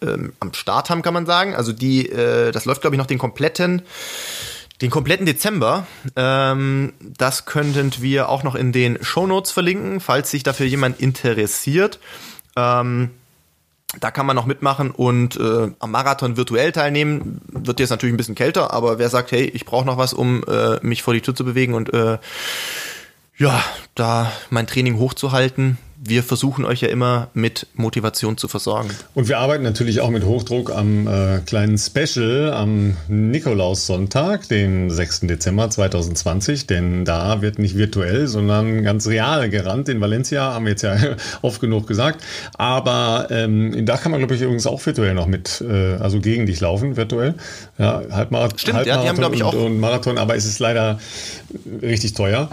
ähm, 0.00 0.32
am 0.40 0.52
Start 0.54 0.90
haben, 0.90 1.02
kann 1.02 1.14
man 1.14 1.26
sagen. 1.26 1.54
Also 1.54 1.72
die, 1.72 2.08
äh, 2.08 2.50
das 2.50 2.64
läuft 2.64 2.80
glaube 2.80 2.96
ich 2.96 2.98
noch 2.98 3.06
den 3.06 3.18
kompletten 3.18 3.82
den 4.80 4.90
kompletten 4.90 5.26
Dezember. 5.26 5.86
Ähm, 6.16 6.92
das 7.00 7.46
könnten 7.46 7.92
wir 8.00 8.28
auch 8.28 8.42
noch 8.42 8.56
in 8.56 8.72
den 8.72 8.98
Show 9.02 9.28
Notes 9.28 9.52
verlinken, 9.52 10.00
falls 10.00 10.30
sich 10.30 10.42
dafür 10.42 10.66
jemand 10.66 11.00
interessiert. 11.00 12.00
Ähm, 12.56 13.10
da 14.00 14.10
kann 14.10 14.24
man 14.24 14.36
noch 14.36 14.46
mitmachen 14.46 14.90
und 14.90 15.36
äh, 15.36 15.70
am 15.78 15.90
Marathon 15.90 16.36
virtuell 16.36 16.72
teilnehmen. 16.72 17.40
Wird 17.48 17.78
jetzt 17.78 17.90
natürlich 17.90 18.14
ein 18.14 18.16
bisschen 18.16 18.34
kälter, 18.34 18.72
aber 18.72 18.98
wer 18.98 19.10
sagt, 19.10 19.32
hey, 19.32 19.44
ich 19.44 19.66
brauche 19.66 19.84
noch 19.84 19.98
was, 19.98 20.14
um 20.14 20.42
äh, 20.44 20.78
mich 20.80 21.02
vor 21.02 21.12
die 21.12 21.20
Tür 21.20 21.34
zu 21.34 21.44
bewegen 21.44 21.74
und 21.74 21.92
äh, 21.92 22.18
ja, 23.36 23.62
da 23.94 24.32
mein 24.50 24.66
Training 24.66 24.98
hochzuhalten, 24.98 25.78
wir 26.04 26.24
versuchen 26.24 26.64
euch 26.64 26.80
ja 26.80 26.88
immer 26.88 27.28
mit 27.32 27.68
Motivation 27.74 28.36
zu 28.36 28.48
versorgen. 28.48 28.90
Und 29.14 29.28
wir 29.28 29.38
arbeiten 29.38 29.62
natürlich 29.62 30.00
auch 30.00 30.10
mit 30.10 30.24
Hochdruck 30.24 30.72
am 30.72 31.06
äh, 31.06 31.38
kleinen 31.46 31.78
Special 31.78 32.52
am 32.52 32.96
Nikolaussonntag, 33.06 34.48
den 34.48 34.90
6. 34.90 35.20
Dezember 35.20 35.70
2020, 35.70 36.66
denn 36.66 37.04
da 37.04 37.40
wird 37.40 37.60
nicht 37.60 37.76
virtuell, 37.76 38.26
sondern 38.26 38.82
ganz 38.82 39.06
real 39.06 39.48
gerannt 39.48 39.88
in 39.88 40.00
Valencia, 40.00 40.54
haben 40.54 40.64
wir 40.64 40.70
jetzt 40.70 40.82
ja 40.82 40.96
oft 41.42 41.60
genug 41.60 41.86
gesagt. 41.86 42.24
Aber 42.58 43.28
ähm, 43.30 43.86
da 43.86 43.96
kann 43.96 44.10
man, 44.10 44.18
glaube 44.18 44.34
ich, 44.34 44.42
übrigens 44.42 44.66
auch 44.66 44.84
virtuell 44.84 45.14
noch 45.14 45.28
mit, 45.28 45.60
äh, 45.60 45.94
also 46.00 46.18
gegen 46.18 46.46
dich 46.46 46.58
laufen, 46.58 46.96
virtuell. 46.96 47.34
Ja, 47.78 48.02
Halbmarathon, 48.10 48.58
Stimmt, 48.58 48.78
Halbmarathon 48.78 48.86
ja, 48.86 49.02
die 49.02 49.08
haben, 49.08 49.18
glaube 49.18 49.36
ich, 49.36 49.44
auch. 49.44 49.54
Und, 49.54 49.66
und 49.66 49.80
Marathon, 49.80 50.18
aber 50.18 50.34
es 50.34 50.46
ist 50.46 50.58
leider 50.58 50.98
richtig 51.80 52.14
teuer 52.14 52.48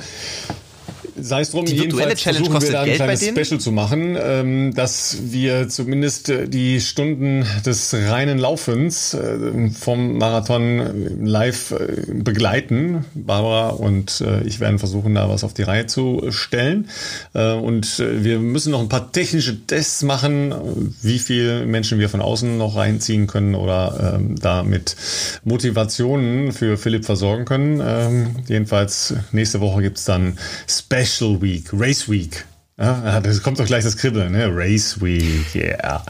sei 1.19 1.41
es 1.41 1.51
drum, 1.51 1.65
die 1.65 1.79
virtuelle 1.79 2.15
Challenge 2.15 2.45
versuchen 2.45 2.61
wir 2.61 2.71
da 2.71 2.81
ein 2.81 2.93
kleines 2.93 3.25
Special 3.25 3.59
zu 3.59 3.71
machen, 3.71 4.17
ähm, 4.19 4.73
dass 4.73 5.17
wir 5.21 5.69
zumindest 5.69 6.29
äh, 6.29 6.47
die 6.47 6.81
Stunden 6.81 7.45
des 7.65 7.93
reinen 7.93 8.37
Laufens 8.37 9.13
äh, 9.13 9.69
vom 9.71 10.17
Marathon 10.17 11.25
live 11.25 11.71
äh, 11.71 12.13
begleiten. 12.13 13.05
Barbara 13.13 13.69
und 13.69 14.21
äh, 14.21 14.43
ich 14.43 14.59
werden 14.59 14.79
versuchen, 14.79 15.15
da 15.15 15.29
was 15.29 15.43
auf 15.43 15.53
die 15.53 15.63
Reihe 15.63 15.87
zu 15.87 16.27
stellen. 16.29 16.89
Äh, 17.33 17.53
und 17.53 17.99
äh, 17.99 18.23
wir 18.23 18.39
müssen 18.39 18.71
noch 18.71 18.81
ein 18.81 18.89
paar 18.89 19.11
technische 19.11 19.65
Tests 19.65 20.03
machen, 20.03 20.53
wie 21.01 21.19
viele 21.19 21.65
Menschen 21.65 21.99
wir 21.99 22.09
von 22.09 22.21
außen 22.21 22.57
noch 22.57 22.75
reinziehen 22.75 23.27
können 23.27 23.55
oder 23.55 24.15
ähm, 24.15 24.35
da 24.39 24.63
mit 24.63 24.95
Motivationen 25.43 26.51
für 26.51 26.77
Philipp 26.77 27.05
versorgen 27.05 27.45
können. 27.45 27.81
Ähm, 27.85 28.35
jedenfalls 28.47 29.13
nächste 29.31 29.59
Woche 29.59 29.81
gibt's 29.81 30.05
dann 30.05 30.37
Special 30.67 31.08
Special 31.09 31.41
Week, 31.41 31.65
Race 31.73 32.09
Week. 32.09 32.45
Ja, 32.77 33.19
das 33.19 33.43
kommt 33.43 33.59
doch 33.59 33.65
gleich 33.65 33.83
das 33.83 33.97
Kribbeln, 33.97 34.31
ne? 34.31 34.47
Race 34.49 35.01
Week, 35.01 35.53
yeah. 35.53 36.05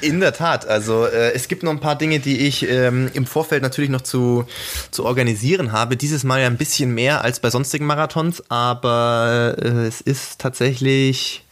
In 0.00 0.18
der 0.18 0.32
Tat. 0.32 0.66
Also 0.66 1.06
äh, 1.06 1.32
es 1.32 1.46
gibt 1.46 1.62
noch 1.62 1.70
ein 1.70 1.78
paar 1.78 1.96
Dinge, 1.96 2.18
die 2.18 2.38
ich 2.38 2.68
ähm, 2.68 3.08
im 3.14 3.24
Vorfeld 3.24 3.62
natürlich 3.62 3.90
noch 3.90 4.00
zu, 4.00 4.44
zu 4.90 5.04
organisieren 5.04 5.70
habe. 5.70 5.96
Dieses 5.96 6.24
Mal 6.24 6.40
ja 6.40 6.48
ein 6.48 6.56
bisschen 6.56 6.92
mehr 6.92 7.22
als 7.22 7.38
bei 7.38 7.50
sonstigen 7.50 7.86
Marathons, 7.86 8.42
aber 8.48 9.54
äh, 9.62 9.86
es 9.86 10.00
ist 10.00 10.40
tatsächlich 10.40 11.44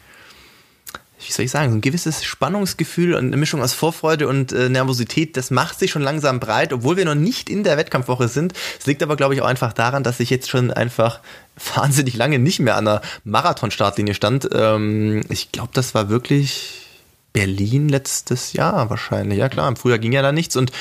wie 1.19 1.33
soll 1.33 1.45
ich 1.45 1.51
sagen, 1.51 1.71
so 1.71 1.77
ein 1.77 1.81
gewisses 1.81 2.25
Spannungsgefühl 2.25 3.15
und 3.15 3.27
eine 3.27 3.37
Mischung 3.37 3.63
aus 3.63 3.73
Vorfreude 3.73 4.29
und 4.29 4.53
äh, 4.53 4.69
Nervosität, 4.69 5.37
das 5.37 5.51
macht 5.51 5.79
sich 5.79 5.91
schon 5.91 6.03
langsam 6.03 6.41
breit, 6.41 6.73
obwohl 6.73 6.97
wir 6.97 7.05
noch 7.05 7.15
nicht 7.15 7.49
in 7.49 7.65
der 7.65 7.77
Wettkampfwoche 7.77 8.29
sind. 8.29 8.53
Es 8.79 8.87
liegt 8.87 9.03
aber, 9.03 9.17
glaube 9.17 9.35
ich, 9.35 9.41
auch 9.41 9.47
einfach 9.47 9.73
daran, 9.73 10.03
dass 10.03 10.21
ich 10.21 10.31
jetzt 10.31 10.51
schon 10.51 10.71
einfach 10.71 11.21
wahnsinnig 11.75 12.17
lange 12.17 12.39
nicht 12.39 12.61
mehr 12.61 12.77
an 12.77 12.85
der 12.85 13.03
Marathon-Startlinie 13.25 14.15
stand. 14.15 14.49
Ähm, 14.53 15.23
ich 15.29 15.53
glaube, 15.53 15.71
das 15.73 15.95
war 15.95 16.09
wirklich 16.09 16.86
Berlin 17.37 17.91
letztes 17.91 18.55
Jahr 18.55 18.89
wahrscheinlich. 18.89 19.39
Ja 19.39 19.51
klar, 19.51 19.69
im 19.69 19.77
Frühjahr 19.77 19.99
ging 19.99 20.13
ja 20.13 20.23
da 20.23 20.33
nichts 20.33 20.57
und 20.57 20.73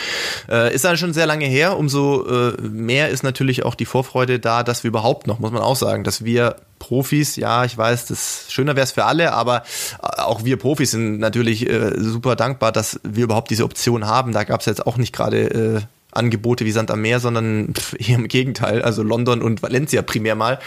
äh, 0.49 0.73
ist 0.73 0.85
dann 0.85 0.95
schon 0.95 1.11
sehr 1.11 1.25
lange 1.25 1.45
her. 1.45 1.77
Umso 1.77 2.25
äh, 2.25 2.61
mehr 2.61 3.09
ist 3.09 3.23
natürlich 3.23 3.65
auch 3.65 3.75
die 3.75 3.85
Vorfreude 3.85 4.39
da, 4.39 4.63
dass 4.63 4.83
wir 4.83 4.87
überhaupt 4.87 5.27
noch, 5.27 5.39
muss 5.39 5.51
man 5.51 5.61
auch 5.61 5.75
sagen, 5.75 6.05
dass 6.05 6.23
wir 6.23 6.55
Profis, 6.79 7.35
ja, 7.35 7.65
ich 7.65 7.77
weiß, 7.77 8.05
das 8.05 8.45
schöner 8.49 8.77
wäre 8.77 8.85
es 8.85 8.93
für 8.93 9.03
alle, 9.03 9.33
aber 9.33 9.63
äh, 10.01 10.21
auch 10.21 10.45
wir 10.45 10.57
Profis 10.57 10.91
sind 10.91 11.19
natürlich 11.19 11.69
äh, 11.69 11.91
super 11.97 12.37
dankbar, 12.37 12.71
dass 12.71 13.01
wir 13.03 13.25
überhaupt 13.25 13.49
diese 13.49 13.65
Option 13.65 14.05
haben. 14.05 14.31
Da 14.31 14.45
gab 14.45 14.61
es 14.61 14.65
jetzt 14.65 14.87
auch 14.87 14.95
nicht 14.95 15.11
gerade 15.11 15.49
äh, 15.49 15.81
Angebote 16.15 16.65
wie 16.65 16.71
Sand 16.71 16.91
am 16.91 17.01
Meer, 17.01 17.19
sondern 17.19 17.73
eher 17.97 18.15
im 18.15 18.27
Gegenteil, 18.27 18.81
also 18.81 19.03
London 19.03 19.41
und 19.41 19.61
Valencia 19.61 20.01
primär 20.01 20.35
mal. 20.35 20.59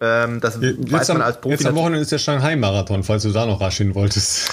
Ähm, 0.00 0.40
das 0.40 0.58
jetzt 0.60 0.90
weiß 0.90 1.08
man 1.08 1.22
als 1.22 1.40
Profi. 1.40 1.54
Jetzt 1.54 1.66
am 1.66 1.76
Wochenende 1.76 2.00
ist 2.00 2.10
der 2.10 2.18
Shanghai-Marathon, 2.18 3.04
falls 3.04 3.22
du 3.22 3.30
da 3.30 3.46
noch 3.46 3.60
rasch 3.60 3.76
hin 3.76 3.94
wolltest. 3.94 4.50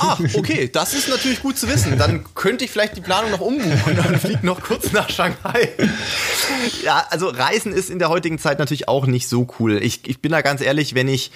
Ah, 0.00 0.18
okay, 0.34 0.68
das 0.72 0.94
ist 0.94 1.08
natürlich 1.08 1.40
gut 1.40 1.56
zu 1.56 1.68
wissen. 1.68 1.96
Dann 1.98 2.24
könnte 2.34 2.64
ich 2.64 2.70
vielleicht 2.70 2.96
die 2.96 3.00
Planung 3.00 3.30
noch 3.30 3.40
umbuchen 3.40 3.98
und 4.08 4.18
fliege 4.18 4.44
noch 4.44 4.60
kurz 4.60 4.92
nach 4.92 5.08
Shanghai. 5.08 5.68
Ja, 6.82 7.06
also 7.10 7.28
Reisen 7.28 7.72
ist 7.72 7.90
in 7.90 7.98
der 7.98 8.08
heutigen 8.08 8.38
Zeit 8.38 8.58
natürlich 8.58 8.88
auch 8.88 9.06
nicht 9.06 9.28
so 9.28 9.46
cool. 9.58 9.80
Ich, 9.82 10.08
ich 10.08 10.20
bin 10.20 10.32
da 10.32 10.40
ganz 10.40 10.60
ehrlich, 10.60 10.94
wenn 10.94 11.08
ich 11.08 11.30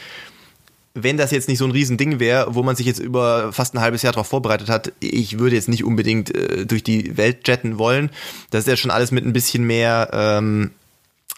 wenn 0.94 1.16
das 1.16 1.30
jetzt 1.30 1.48
nicht 1.48 1.58
so 1.58 1.64
ein 1.64 1.70
Riesending 1.70 2.20
wäre, 2.20 2.54
wo 2.54 2.62
man 2.62 2.76
sich 2.76 2.86
jetzt 2.86 2.98
über 2.98 3.52
fast 3.52 3.74
ein 3.74 3.80
halbes 3.80 4.02
Jahr 4.02 4.12
darauf 4.12 4.26
vorbereitet 4.26 4.68
hat, 4.68 4.92
ich 5.00 5.38
würde 5.38 5.56
jetzt 5.56 5.68
nicht 5.68 5.84
unbedingt 5.84 6.34
äh, 6.34 6.66
durch 6.66 6.82
die 6.82 7.16
Welt 7.16 7.48
jetten 7.48 7.78
wollen. 7.78 8.10
Das 8.50 8.60
ist 8.60 8.68
ja 8.68 8.76
schon 8.76 8.90
alles 8.90 9.10
mit 9.10 9.24
ein 9.24 9.32
bisschen 9.32 9.64
mehr 9.64 10.10
ähm, 10.12 10.72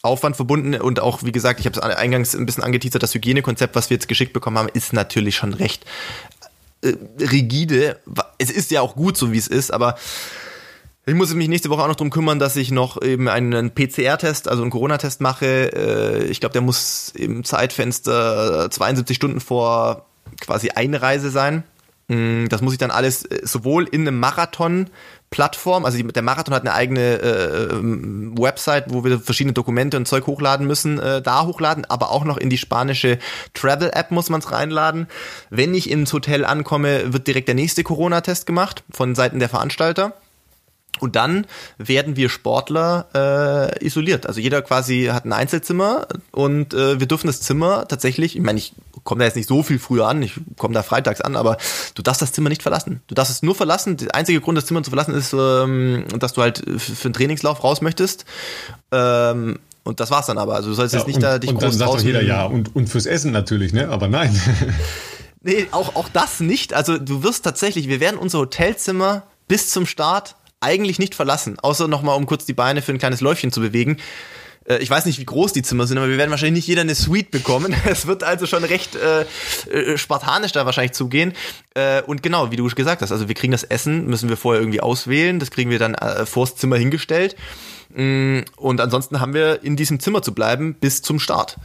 Aufwand 0.03 0.37
verbunden 0.37 0.75
und 0.75 1.01
auch, 1.01 1.23
wie 1.23 1.33
gesagt, 1.33 1.61
ich 1.61 1.67
habe 1.67 1.79
es 1.79 1.83
eingangs 1.83 2.35
ein 2.35 2.47
bisschen 2.47 2.65
angeteasert, 2.65 3.03
das 3.03 3.15
Hygienekonzept, 3.15 3.75
was 3.75 3.91
wir 3.91 3.95
jetzt 3.97 4.09
geschickt 4.09 4.33
bekommen 4.33 4.59
haben, 4.59 4.69
ist 4.75 4.93
natürlich 4.93 5.37
schon 5.37 5.55
recht 5.55 5.85
äh, 6.83 6.95
rigide. 7.21 8.01
Es 8.39 8.51
ist 8.51 8.71
ja 8.71 8.81
auch 8.81 8.97
gut 8.97 9.17
so, 9.17 9.33
wie 9.33 9.39
es 9.39 9.49
ist, 9.49 9.73
aber 9.73 9.97
ich 11.07 11.15
muss 11.15 11.35
mich 11.35 11.49
nächste 11.49 11.71
Woche 11.71 11.83
auch 11.83 11.89
noch 11.89 11.97
drum 11.97 12.11
kümmern, 12.11 12.39
dass 12.39 12.57
ich 12.57 12.71
noch 12.71 13.01
eben 13.03 13.29
einen 13.29 13.71
PCR-Test, 13.73 14.49
also 14.49 14.63
einen 14.63 14.71
Corona-Test 14.71 15.21
mache. 15.21 15.73
Äh, 15.73 16.25
ich 16.25 16.41
glaube, 16.41 16.55
der 16.55 16.63
muss 16.63 17.13
im 17.17 17.45
Zeitfenster 17.45 18.71
72 18.71 19.17
Stunden 19.17 19.41
vor 19.41 20.07
quasi 20.41 20.71
Einreise 20.71 21.31
sein. 21.31 21.65
Mm, 22.09 22.47
das 22.49 22.63
muss 22.63 22.73
ich 22.73 22.79
dann 22.79 22.91
alles 22.91 23.25
äh, 23.25 23.41
sowohl 23.45 23.85
in 23.85 24.03
einem 24.03 24.19
Marathon 24.19 24.91
Plattform, 25.31 25.85
also 25.85 26.01
der 26.01 26.23
Marathon 26.23 26.55
hat 26.55 26.63
eine 26.63 26.75
eigene 26.75 27.21
äh, 27.21 27.69
Website, 28.39 28.85
wo 28.89 29.03
wir 29.03 29.19
verschiedene 29.19 29.53
Dokumente 29.53 29.97
und 29.97 30.07
Zeug 30.07 30.29
hochladen 30.29 30.65
müssen, 30.65 31.01
äh, 31.01 31.23
da 31.23 31.45
hochladen, 31.45 31.85
aber 31.87 32.13
auch 32.13 32.25
noch 32.25 32.37
in 32.37 32.51
die 32.51 32.59
spanische 32.59 33.19
Travel 33.53 33.91
App 33.93 34.13
muss 34.13 34.31
man 34.31 34.41
es 34.41 34.53
reinladen. 34.53 35.09
Wenn 35.51 35.75
ich 35.75 35.91
ins 35.91 36.13
Hotel 36.13 36.45
ankomme, 36.45 37.13
wird 37.13 37.27
direkt 37.27 37.49
der 37.49 37.57
nächste 37.57 37.83
Corona-Test 37.83 38.47
gemacht 38.47 38.85
von 38.91 39.17
Seiten 39.17 39.41
der 39.41 39.49
Veranstalter. 39.49 40.13
Und 41.01 41.17
dann 41.17 41.47
werden 41.77 42.17
wir 42.17 42.29
Sportler 42.29 43.09
äh, 43.15 43.85
isoliert. 43.85 44.27
Also 44.27 44.41
jeder 44.41 44.63
quasi 44.63 45.11
hat 45.13 45.25
ein 45.25 45.33
Einzelzimmer 45.33 46.07
und 46.31 46.73
äh, 46.73 47.01
wir 47.01 47.07
dürfen 47.07 47.27
das 47.27 47.41
Zimmer 47.41 47.89
tatsächlich, 47.89 48.37
ich 48.37 48.43
meine, 48.43 48.59
ich 48.59 48.75
komme 49.03 49.21
da 49.21 49.25
jetzt 49.27 49.37
nicht 49.37 49.49
so 49.49 49.63
viel 49.63 49.79
früher 49.79 50.07
an, 50.07 50.23
ich 50.23 50.35
komme 50.57 50.73
da 50.73 50.83
freitags 50.83 51.21
an, 51.21 51.37
aber 51.37 51.57
du 51.95 52.03
darfst 52.03 52.23
das 52.23 52.33
Zimmer 52.33 52.49
nicht 52.49 52.63
verlassen. 52.63 53.01
Du 53.09 53.15
darfst 53.15 53.33
es 53.33 53.43
nur 53.43 53.55
verlassen. 53.55 53.97
Der 53.97 54.15
einzige 54.15 54.41
Grund, 54.41 54.57
das 54.57 54.67
Zimmer 54.67 54.83
zu 54.83 54.91
verlassen, 54.91 55.15
ist, 55.15 55.35
ähm, 55.37 56.05
dass 56.19 56.33
du 56.33 56.43
halt 56.43 56.63
für 56.79 57.07
einen 57.07 57.15
Trainingslauf 57.15 57.65
raus 57.65 57.81
möchtest. 57.83 58.25
Ähm, 58.93 59.59
und 59.83 60.01
das 60.01 60.11
war's 60.11 60.27
dann 60.27 60.39
aber. 60.39 60.55
Also 60.55 60.71
du 60.71 60.75
sollst 60.75 60.95
ja, 60.95 61.01
jetzt 61.01 61.07
nicht 61.07 61.17
und, 61.17 61.23
da 61.23 61.39
dich 61.39 61.51
und 61.51 61.57
groß 61.57 61.77
dann 61.77 61.79
sagt 61.79 61.93
doch 61.93 62.01
jeder 62.01 62.23
ja 62.23 62.47
und, 62.47 62.75
und 62.75 62.89
fürs 62.89 63.07
Essen 63.07 63.33
natürlich, 63.33 63.73
ne? 63.73 63.91
Aber 63.91 64.09
nein. 64.09 64.39
nee, 65.43 65.67
auch, 65.73 65.95
auch 65.97 66.09
das 66.09 66.41
nicht. 66.41 66.73
Also 66.73 66.97
du 66.97 67.23
wirst 67.23 67.45
tatsächlich, 67.45 67.89
wir 67.89 68.01
werden 68.01 68.17
unser 68.19 68.39
Hotelzimmer 68.39 69.25
bis 69.47 69.71
zum 69.71 69.85
Start 69.85 70.37
eigentlich 70.65 70.99
nicht 70.99 71.15
verlassen, 71.15 71.59
außer 71.61 71.87
nochmal, 71.87 72.17
um 72.17 72.27
kurz 72.27 72.45
die 72.45 72.55
Beine 72.55 72.83
für 72.83 72.93
ein 72.93 72.99
kleines 72.99 73.21
Läufchen 73.21 73.53
zu 73.53 73.61
bewegen. 73.61 73.99
Äh, 74.65 74.79
ich 74.79 74.91
weiß 74.91 75.07
nicht, 75.07 75.19
wie 75.19 75.25
groß 75.25 75.53
die 75.53 75.63
Zimmer 75.63 75.87
sind, 75.87 75.99
aber 75.99 76.09
wir 76.09 76.19
werden 76.19 76.31
wahrscheinlich 76.31 76.61
nicht 76.61 76.69
jeder 76.69 76.83
eine 76.83 76.95
Suite 76.95 77.31
bekommen. 77.31 77.75
Es 77.85 78.07
wird 78.07 78.25
also 78.25 78.47
schon 78.47 78.65
recht 78.65 78.97
äh, 78.97 79.23
äh, 79.71 79.99
spartanisch 79.99 80.53
da 80.53 80.67
wahrscheinlich 80.67 80.93
zugehen. 80.93 81.33
Äh, 81.75 82.03
und 82.03 82.23
genau, 82.23 82.51
wie 82.51 82.57
du 82.57 82.67
gesagt 82.67 83.03
hast, 83.03 83.13
also 83.13 83.29
wir 83.29 83.35
kriegen 83.35 83.53
das 83.53 83.65
Essen, 83.65 84.07
müssen 84.07 84.29
wir 84.29 84.37
vorher 84.37 84.61
irgendwie 84.61 84.81
auswählen. 84.81 85.39
Das 85.39 85.51
kriegen 85.51 85.71
wir 85.71 85.79
dann 85.79 85.95
äh, 85.95 86.27
vors 86.27 86.57
Zimmer 86.57 86.77
hingestellt. 86.77 87.37
Mm, 87.95 88.41
und 88.57 88.81
ansonsten 88.81 89.21
haben 89.21 89.35
wir 89.35 89.63
in 89.63 89.77
diesem 89.77 90.01
Zimmer 90.01 90.23
zu 90.23 90.35
bleiben 90.35 90.75
bis 90.75 91.03
zum 91.03 91.21
Start. 91.21 91.59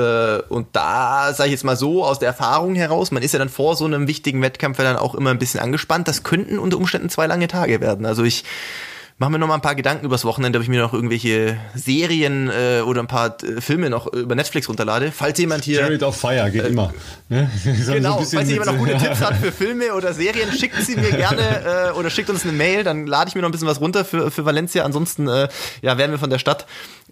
Äh, 0.00 0.42
und 0.48 0.68
da 0.72 1.32
sage 1.34 1.48
ich 1.48 1.52
jetzt 1.52 1.64
mal 1.64 1.76
so 1.76 2.04
aus 2.04 2.18
der 2.18 2.28
Erfahrung 2.28 2.74
heraus, 2.74 3.10
man 3.10 3.22
ist 3.22 3.32
ja 3.32 3.38
dann 3.38 3.48
vor 3.48 3.76
so 3.76 3.84
einem 3.84 4.06
wichtigen 4.06 4.42
Wettkampf 4.42 4.78
ja 4.78 4.84
dann 4.84 4.96
auch 4.96 5.14
immer 5.14 5.30
ein 5.30 5.38
bisschen 5.38 5.60
angespannt. 5.60 6.08
Das 6.08 6.22
könnten 6.22 6.58
unter 6.58 6.76
Umständen 6.76 7.08
zwei 7.08 7.26
lange 7.26 7.48
Tage 7.48 7.80
werden. 7.80 8.06
Also 8.06 8.24
ich 8.24 8.44
mache 9.20 9.32
mir 9.32 9.38
noch 9.38 9.48
mal 9.48 9.54
ein 9.54 9.60
paar 9.60 9.74
Gedanken 9.74 10.06
übers 10.06 10.24
Wochenende, 10.24 10.58
ob 10.58 10.62
ich 10.62 10.70
mir 10.70 10.80
noch 10.80 10.94
irgendwelche 10.94 11.58
Serien 11.74 12.48
äh, 12.48 12.80
oder 12.80 13.02
ein 13.02 13.06
paar 13.06 13.36
äh, 13.44 13.60
Filme 13.60 13.90
noch 13.90 14.10
über 14.14 14.34
Netflix 14.34 14.66
runterlade. 14.66 15.12
Falls 15.12 15.38
jemand 15.38 15.62
hier. 15.62 15.80
Jared 15.80 16.02
auf 16.02 16.16
Fire 16.16 16.50
geht 16.50 16.64
äh, 16.64 16.68
immer. 16.68 16.94
Ne? 17.28 17.50
genau, 17.86 18.22
so 18.22 18.38
falls 18.38 18.48
jemand 18.48 18.72
noch 18.72 18.78
gute 18.78 18.96
Tipps 18.98 19.20
hat 19.20 19.36
für 19.36 19.52
Filme 19.52 19.92
oder 19.92 20.14
Serien, 20.14 20.50
schickt 20.52 20.82
sie 20.82 20.96
mir 20.96 21.10
gerne 21.10 21.90
äh, 21.92 21.98
oder 21.98 22.08
schickt 22.08 22.30
uns 22.30 22.44
eine 22.44 22.52
Mail, 22.52 22.82
dann 22.82 23.06
lade 23.06 23.28
ich 23.28 23.34
mir 23.34 23.42
noch 23.42 23.50
ein 23.50 23.52
bisschen 23.52 23.68
was 23.68 23.80
runter 23.82 24.06
für, 24.06 24.30
für 24.30 24.46
Valencia. 24.46 24.84
Ansonsten 24.84 25.28
äh, 25.28 25.48
ja, 25.82 25.98
werden 25.98 26.12
wir 26.12 26.18
von 26.18 26.30
der 26.30 26.38
Stadt 26.38 26.66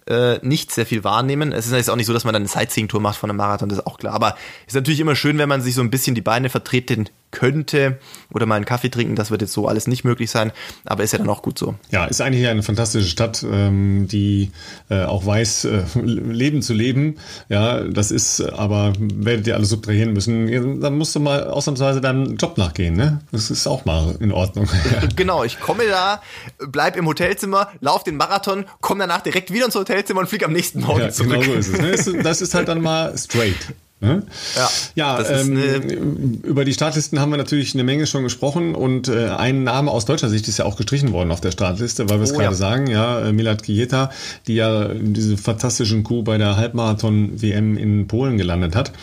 äh, 0.07 0.39
nicht 0.45 0.71
sehr 0.71 0.85
viel 0.85 1.03
wahrnehmen. 1.03 1.51
Es 1.51 1.65
ist 1.65 1.73
jetzt 1.73 1.89
auch 1.89 1.95
nicht 1.95 2.07
so, 2.07 2.13
dass 2.13 2.23
man 2.23 2.33
dann 2.33 2.43
eine 2.43 2.49
Sightseeing-Tour 2.49 3.01
macht 3.01 3.17
von 3.17 3.29
einem 3.29 3.37
Marathon, 3.37 3.69
das 3.69 3.79
ist 3.79 3.87
auch 3.87 3.97
klar. 3.97 4.13
Aber 4.13 4.35
es 4.61 4.73
ist 4.73 4.75
natürlich 4.75 4.99
immer 4.99 5.15
schön, 5.15 5.37
wenn 5.37 5.49
man 5.49 5.61
sich 5.61 5.75
so 5.75 5.81
ein 5.81 5.89
bisschen 5.89 6.15
die 6.15 6.21
Beine 6.21 6.49
vertreten 6.49 7.09
könnte 7.31 7.99
oder 8.33 8.45
mal 8.45 8.55
einen 8.55 8.65
Kaffee 8.65 8.89
trinken. 8.89 9.15
Das 9.15 9.31
wird 9.31 9.41
jetzt 9.41 9.53
so 9.53 9.67
alles 9.67 9.87
nicht 9.87 10.03
möglich 10.03 10.31
sein, 10.31 10.51
aber 10.85 11.03
ist 11.03 11.11
ja 11.13 11.19
dann 11.19 11.29
auch 11.29 11.41
gut 11.41 11.57
so. 11.57 11.75
Ja, 11.91 12.05
ist 12.05 12.21
eigentlich 12.21 12.47
eine 12.47 12.63
fantastische 12.63 13.07
Stadt, 13.07 13.45
ähm, 13.49 14.07
die 14.07 14.51
äh, 14.89 15.03
auch 15.03 15.25
weiß, 15.25 15.65
äh, 15.65 15.83
Leben 16.03 16.61
zu 16.61 16.73
leben. 16.73 17.17
Ja, 17.49 17.81
das 17.81 18.11
ist, 18.11 18.41
aber 18.41 18.93
werdet 18.99 19.47
ihr 19.47 19.55
alles 19.55 19.69
subtrahieren 19.69 20.13
müssen, 20.13 20.81
dann 20.81 20.97
musst 20.97 21.15
du 21.15 21.19
mal 21.19 21.47
ausnahmsweise 21.47 22.01
deinem 22.01 22.37
Job 22.37 22.57
nachgehen. 22.57 22.95
Ne? 22.95 23.21
Das 23.31 23.51
ist 23.51 23.67
auch 23.67 23.85
mal 23.85 24.15
in 24.19 24.31
Ordnung. 24.31 24.67
genau, 25.15 25.43
ich 25.43 25.59
komme 25.59 25.83
da, 25.87 26.21
bleib 26.67 26.95
im 26.95 27.05
Hotelzimmer, 27.05 27.69
lauf 27.79 28.03
den 28.03 28.17
Marathon, 28.17 28.65
komme 28.81 29.01
danach 29.01 29.21
direkt 29.21 29.51
wieder 29.51 29.65
ins 29.65 29.75
Hotelzimmer 29.75 30.21
und 30.21 30.27
fliege 30.27 30.45
am 30.45 30.53
nächsten 30.53 30.81
Morgen 30.81 31.01
ja, 31.01 31.09
zurück. 31.09 31.41
Genau 31.41 31.43
so 31.43 31.53
ist 31.53 32.07
es. 32.07 32.13
Ne? 32.13 32.23
Das 32.23 32.41
ist 32.41 32.53
halt 32.53 32.67
dann 32.67 32.81
mal 32.81 33.17
straight. 33.17 33.73
Ne? 34.01 34.23
Ja, 34.55 34.69
ja 34.95 35.29
ähm, 35.29 36.39
über 36.43 36.63
die 36.63 36.73
Startlisten 36.73 37.19
haben 37.19 37.31
wir 37.31 37.37
natürlich 37.37 37.73
eine 37.73 37.83
Menge 37.83 38.07
schon 38.07 38.23
gesprochen 38.23 38.73
und 38.73 39.09
äh, 39.09 39.27
ein 39.27 39.63
Name 39.63 39.91
aus 39.91 40.05
deutscher 40.05 40.29
Sicht 40.29 40.47
ist 40.47 40.57
ja 40.57 40.65
auch 40.65 40.77
gestrichen 40.77 41.11
worden 41.11 41.31
auf 41.31 41.41
der 41.41 41.51
Startliste, 41.51 42.09
weil 42.09 42.19
wir 42.19 42.23
es 42.23 42.31
oh, 42.31 42.37
gerade 42.37 42.51
ja. 42.51 42.53
sagen, 42.53 42.87
ja, 42.87 43.19
äh, 43.19 43.33
Milad 43.33 43.61
Kieta, 43.61 44.09
die 44.47 44.55
ja 44.55 44.87
diese 44.93 45.35
fantastischen 45.35 46.03
Coup 46.03 46.23
bei 46.23 46.37
der 46.37 46.55
Halbmarathon-WM 46.55 47.75
in 47.77 48.07
Polen 48.07 48.37
gelandet 48.37 48.75
hat. 48.75 48.93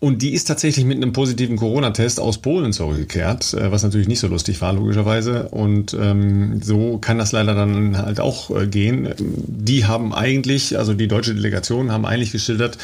Und 0.00 0.20
die 0.20 0.34
ist 0.34 0.44
tatsächlich 0.44 0.84
mit 0.84 0.98
einem 0.98 1.14
positiven 1.14 1.56
Corona-Test 1.56 2.20
aus 2.20 2.38
Polen 2.38 2.74
zurückgekehrt, 2.74 3.54
äh, 3.54 3.72
was 3.72 3.84
natürlich 3.84 4.08
nicht 4.08 4.20
so 4.20 4.26
lustig 4.26 4.60
war, 4.60 4.74
logischerweise. 4.74 5.48
Und 5.48 5.96
ähm, 5.98 6.60
so 6.62 6.98
kann 6.98 7.16
das 7.16 7.32
leider 7.32 7.54
dann 7.54 7.96
halt 7.96 8.20
auch 8.20 8.50
äh, 8.50 8.66
gehen. 8.66 9.14
Die 9.18 9.86
haben 9.86 10.12
eigentlich, 10.12 10.76
also 10.76 10.92
die 10.92 11.08
deutsche 11.08 11.34
Delegation 11.34 11.90
haben 11.90 12.04
eigentlich 12.04 12.32
geschildert, 12.32 12.76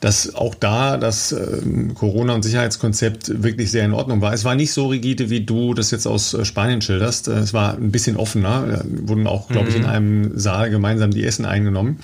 dass 0.00 0.34
auch 0.34 0.54
da 0.54 0.96
das 0.96 1.32
äh, 1.32 1.58
Corona- 1.94 2.34
und 2.34 2.42
Sicherheitskonzept 2.42 3.42
wirklich 3.42 3.70
sehr 3.70 3.84
in 3.84 3.92
Ordnung 3.92 4.20
war. 4.20 4.32
Es 4.32 4.44
war 4.44 4.54
nicht 4.54 4.72
so 4.72 4.88
rigide, 4.88 5.30
wie 5.30 5.42
du 5.42 5.74
das 5.74 5.90
jetzt 5.90 6.06
aus 6.06 6.34
äh, 6.34 6.44
Spanien 6.44 6.80
schilderst. 6.80 7.28
Äh, 7.28 7.34
es 7.34 7.54
war 7.54 7.74
ein 7.74 7.92
bisschen 7.92 8.16
offener. 8.16 8.66
Da 8.66 8.84
wurden 9.08 9.26
auch, 9.26 9.48
glaube 9.48 9.68
ich, 9.68 9.76
in 9.76 9.82
mhm. 9.82 9.88
einem 9.88 10.38
Saal 10.38 10.70
gemeinsam 10.70 11.12
die 11.12 11.24
Essen 11.24 11.44
eingenommen. 11.44 12.00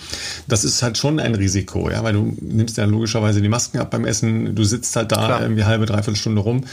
Das 0.46 0.64
ist 0.64 0.82
halt 0.82 0.96
schon 0.96 1.18
ein 1.18 1.34
Risiko, 1.34 1.90
ja, 1.90 2.04
weil 2.04 2.12
du 2.12 2.36
nimmst 2.40 2.76
ja 2.76 2.84
logischerweise 2.84 3.42
die 3.42 3.48
Masken 3.48 3.78
ab 3.78 3.90
beim 3.90 4.04
Essen 4.04 4.33
du 4.54 4.64
sitzt 4.64 4.94
halt 4.96 5.12
da 5.12 5.16
Klar. 5.16 5.42
irgendwie 5.42 5.64
halbe, 5.64 5.86
dreiviertel 5.86 6.16
Stunde 6.16 6.40
rum 6.40 6.64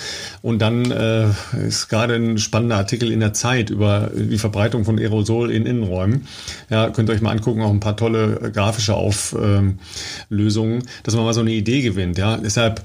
und 0.42 0.60
dann 0.60 0.90
äh, 0.92 1.28
ist 1.68 1.90
gerade 1.90 2.16
ein 2.16 2.38
spannender 2.38 2.78
Artikel 2.78 3.12
in 3.12 3.20
der 3.20 3.34
Zeit 3.34 3.70
über 3.70 4.12
die 4.14 4.38
Verbreitung 4.38 4.86
von 4.86 4.98
Aerosol 5.00 5.52
in 5.52 5.66
Innenräumen. 5.66 6.28
Ja, 6.70 6.90
könnt 6.90 7.10
ihr 7.10 7.14
euch 7.14 7.22
mal 7.22 7.32
angucken, 7.32 7.62
auch 7.62 7.72
ein 7.72 7.80
paar 7.80 7.98
tolle 7.98 8.52
grafische 8.54 8.96
Auflösungen, 8.96 10.84
dass 11.04 11.16
man 11.16 11.26
mal 11.26 11.34
so 11.34 11.42
eine 11.42 11.52
Idee 11.52 11.82
gewinnt. 11.82 12.18
Ja, 12.18 12.38
deshalb 12.38 12.82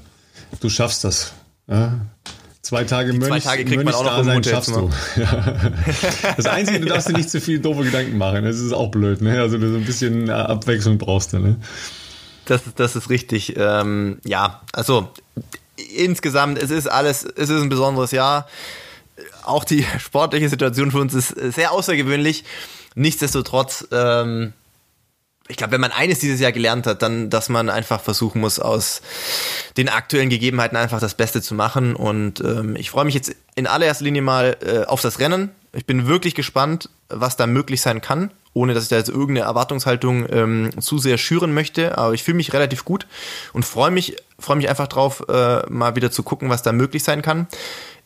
Du 0.59 0.69
schaffst 0.69 1.03
das. 1.03 1.33
Ja? 1.67 1.99
Zwei 2.61 2.83
Tage 2.83 3.13
Mönch, 3.13 3.27
zwei 3.27 3.39
Tage 3.39 3.65
kriegt 3.65 3.83
man 3.83 3.93
auch 3.93 4.03
noch 4.03 4.23
sein, 4.23 4.43
schaffst 4.43 4.75
du. 4.75 4.89
Ja. 5.15 5.71
Das 6.35 6.45
Einzige, 6.47 6.81
du 6.81 6.87
darfst 6.87 7.07
dir 7.07 7.13
nicht 7.13 7.29
zu 7.29 7.39
viel 7.39 7.59
doofe 7.59 7.83
Gedanken 7.83 8.17
machen. 8.17 8.43
Das 8.43 8.59
ist 8.59 8.73
auch 8.73 8.91
blöd. 8.91 9.21
Ne? 9.21 9.39
Also 9.39 9.57
du 9.57 9.71
so 9.71 9.77
ein 9.77 9.85
bisschen 9.85 10.29
Abwechslung 10.29 10.97
brauchst 10.97 11.33
du. 11.33 11.39
Ne? 11.39 11.55
Das, 12.47 12.61
das 12.75 12.95
ist 12.95 13.09
richtig. 13.09 13.55
Ähm, 13.57 14.19
ja, 14.23 14.61
also 14.71 15.11
insgesamt, 15.95 16.57
es 16.57 16.71
ist 16.71 16.87
alles, 16.87 17.23
es 17.23 17.49
ist 17.49 17.61
ein 17.61 17.69
besonderes 17.69 18.11
Jahr. 18.11 18.47
Auch 19.43 19.63
die 19.63 19.85
sportliche 19.99 20.49
Situation 20.49 20.91
für 20.91 20.99
uns 20.99 21.13
ist 21.13 21.29
sehr 21.29 21.71
außergewöhnlich. 21.71 22.45
Nichtsdestotrotz, 22.95 23.87
ähm, 23.91 24.53
ich 25.49 25.57
glaube, 25.57 25.73
wenn 25.73 25.81
man 25.81 25.91
eines 25.91 26.19
dieses 26.19 26.39
Jahr 26.39 26.51
gelernt 26.51 26.87
hat, 26.87 27.01
dann, 27.01 27.29
dass 27.29 27.49
man 27.49 27.69
einfach 27.69 28.01
versuchen 28.01 28.41
muss, 28.41 28.59
aus 28.59 29.01
den 29.75 29.89
aktuellen 29.89 30.29
Gegebenheiten 30.29 30.77
einfach 30.77 30.99
das 30.99 31.15
Beste 31.15 31.41
zu 31.41 31.53
machen. 31.53 31.95
Und 31.95 32.39
ähm, 32.39 32.75
ich 32.77 32.89
freue 32.89 33.05
mich 33.05 33.13
jetzt 33.13 33.35
in 33.55 33.67
allererster 33.67 34.05
Linie 34.05 34.21
mal 34.21 34.57
äh, 34.61 34.85
auf 34.85 35.01
das 35.01 35.19
Rennen. 35.19 35.51
Ich 35.73 35.85
bin 35.85 36.07
wirklich 36.07 36.33
gespannt, 36.33 36.89
was 37.09 37.35
da 37.35 37.45
möglich 37.45 37.81
sein 37.81 38.01
kann, 38.01 38.31
ohne 38.57 38.73
dass 38.73 38.83
ich 38.83 38.89
da 38.89 38.97
jetzt 38.97 39.09
irgendeine 39.09 39.47
Erwartungshaltung 39.47 40.25
ähm, 40.31 40.69
zu 40.79 40.97
sehr 40.97 41.17
schüren 41.17 41.53
möchte. 41.53 41.97
Aber 41.97 42.13
ich 42.13 42.23
fühle 42.23 42.37
mich 42.37 42.53
relativ 42.53 42.85
gut 42.85 43.07
und 43.53 43.63
freue 43.63 43.91
mich, 43.91 44.17
freue 44.39 44.57
mich 44.57 44.69
einfach 44.69 44.87
drauf, 44.87 45.23
äh, 45.29 45.61
mal 45.69 45.95
wieder 45.95 46.11
zu 46.11 46.23
gucken, 46.23 46.49
was 46.49 46.63
da 46.63 46.71
möglich 46.71 47.03
sein 47.03 47.21
kann. 47.21 47.47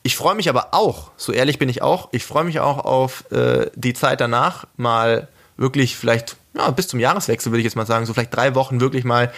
Ich 0.04 0.16
freue 0.16 0.36
mich 0.36 0.50
aber 0.50 0.74
auch, 0.74 1.12
so 1.16 1.32
ehrlich 1.32 1.60
bin 1.60 1.70
ich 1.70 1.82
auch, 1.82 2.10
ich 2.12 2.24
freue 2.24 2.44
mich 2.44 2.60
auch 2.60 2.80
auf 2.80 3.30
äh, 3.32 3.70
die 3.76 3.94
Zeit 3.94 4.20
danach, 4.20 4.66
mal 4.76 5.28
wirklich 5.58 5.96
vielleicht 5.96 6.38
ja, 6.56 6.70
bis 6.72 6.88
zum 6.88 7.00
Jahreswechsel 7.00 7.52
würde 7.52 7.60
ich 7.60 7.66
jetzt 7.66 7.76
mal 7.76 7.86
sagen, 7.86 8.06
so 8.06 8.14
vielleicht 8.14 8.36
drei 8.36 8.56
Wochen 8.56 8.82
wirklich 8.82 9.04
mal 9.04 9.32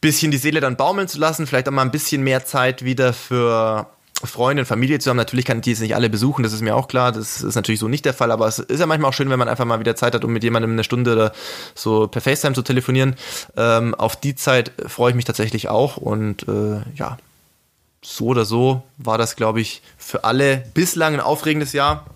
bisschen 0.00 0.32
die 0.32 0.38
Seele 0.38 0.60
dann 0.60 0.76
baumeln 0.76 1.08
zu 1.08 1.18
lassen, 1.18 1.46
vielleicht 1.46 1.68
auch 1.68 1.72
mal 1.72 1.82
ein 1.82 1.92
bisschen 1.92 2.22
mehr 2.22 2.44
Zeit 2.44 2.84
wieder 2.84 3.12
für 3.12 3.86
Freunde 4.26 4.62
und 4.62 4.66
Familie 4.66 4.98
zu 4.98 5.10
haben. 5.10 5.16
Natürlich 5.16 5.44
kann 5.44 5.58
ich 5.58 5.62
die 5.62 5.70
jetzt 5.70 5.80
nicht 5.80 5.94
alle 5.94 6.10
besuchen, 6.10 6.42
das 6.42 6.52
ist 6.52 6.62
mir 6.62 6.76
auch 6.76 6.88
klar. 6.88 7.12
Das 7.12 7.42
ist 7.42 7.54
natürlich 7.54 7.80
so 7.80 7.88
nicht 7.88 8.04
der 8.04 8.14
Fall, 8.14 8.30
aber 8.30 8.46
es 8.46 8.58
ist 8.58 8.80
ja 8.80 8.86
manchmal 8.86 9.10
auch 9.10 9.14
schön, 9.14 9.30
wenn 9.30 9.38
man 9.38 9.48
einfach 9.48 9.64
mal 9.64 9.80
wieder 9.80 9.96
Zeit 9.96 10.14
hat, 10.14 10.24
um 10.24 10.32
mit 10.32 10.42
jemandem 10.42 10.72
eine 10.72 10.84
Stunde 10.84 11.12
oder 11.12 11.32
so 11.74 12.08
per 12.08 12.20
FaceTime 12.20 12.54
zu 12.54 12.62
telefonieren. 12.62 13.16
Ähm, 13.56 13.94
auf 13.94 14.16
die 14.16 14.34
Zeit 14.34 14.72
freue 14.86 15.10
ich 15.10 15.16
mich 15.16 15.24
tatsächlich 15.24 15.68
auch 15.68 15.96
und 15.96 16.48
äh, 16.48 16.80
ja, 16.94 17.18
so 18.04 18.26
oder 18.26 18.44
so 18.44 18.82
war 18.98 19.16
das, 19.18 19.36
glaube 19.36 19.60
ich, 19.60 19.82
für 19.96 20.24
alle 20.24 20.64
bislang 20.74 21.14
ein 21.14 21.20
aufregendes 21.20 21.72
Jahr. 21.72 22.06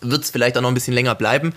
Wird 0.00 0.22
es 0.24 0.30
vielleicht 0.30 0.56
auch 0.56 0.62
noch 0.62 0.68
ein 0.68 0.74
bisschen 0.74 0.94
länger 0.94 1.14
bleiben. 1.14 1.52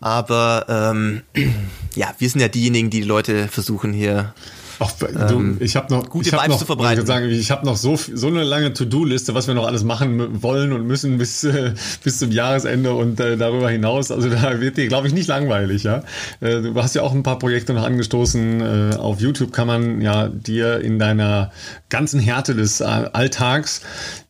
Aber 0.00 0.66
ähm, 0.68 1.22
ja, 1.94 2.14
wir 2.18 2.28
sind 2.28 2.40
ja 2.40 2.48
diejenigen, 2.48 2.90
die 2.90 3.00
die 3.00 3.06
Leute 3.06 3.48
versuchen 3.48 3.92
hier 3.92 4.34
Ach, 4.80 4.92
du, 4.92 5.06
ähm, 5.06 5.56
ich 5.60 5.76
habe 5.76 5.92
noch 5.92 6.08
gute 6.08 6.28
ich 6.28 6.34
hab 6.34 6.42
Vibes 6.42 6.54
noch, 6.54 6.58
zu 6.58 6.66
verbreiten. 6.66 7.02
Ich, 7.02 7.06
sagen, 7.06 7.28
ich 7.28 7.50
habe 7.50 7.66
noch 7.66 7.76
so 7.76 7.96
so 7.96 8.28
eine 8.28 8.44
lange 8.44 8.72
To-Do-Liste, 8.72 9.34
was 9.34 9.46
wir 9.46 9.54
noch 9.54 9.66
alles 9.66 9.82
machen 9.82 10.42
wollen 10.42 10.72
und 10.72 10.86
müssen 10.86 11.18
bis 11.18 11.44
äh, 11.44 11.72
bis 12.04 12.18
zum 12.18 12.30
Jahresende 12.30 12.94
und 12.94 13.18
äh, 13.18 13.36
darüber 13.36 13.70
hinaus. 13.70 14.10
Also 14.10 14.28
da 14.28 14.60
wird 14.60 14.76
dir, 14.76 14.86
glaube 14.88 15.08
ich, 15.08 15.14
nicht 15.14 15.26
langweilig. 15.26 15.82
Ja, 15.82 16.02
äh, 16.40 16.62
du 16.62 16.74
hast 16.76 16.94
ja 16.94 17.02
auch 17.02 17.12
ein 17.12 17.22
paar 17.22 17.38
Projekte 17.38 17.74
noch 17.74 17.84
angestoßen. 17.84 18.60
Äh, 18.60 18.96
auf 18.96 19.20
YouTube 19.20 19.52
kann 19.52 19.66
man 19.66 20.00
ja 20.00 20.28
dir 20.28 20.80
in 20.80 20.98
deiner 20.98 21.50
ganzen 21.88 22.20
Härte 22.20 22.54
des 22.54 22.80
äh, 22.80 22.84
Alltags 22.84 23.82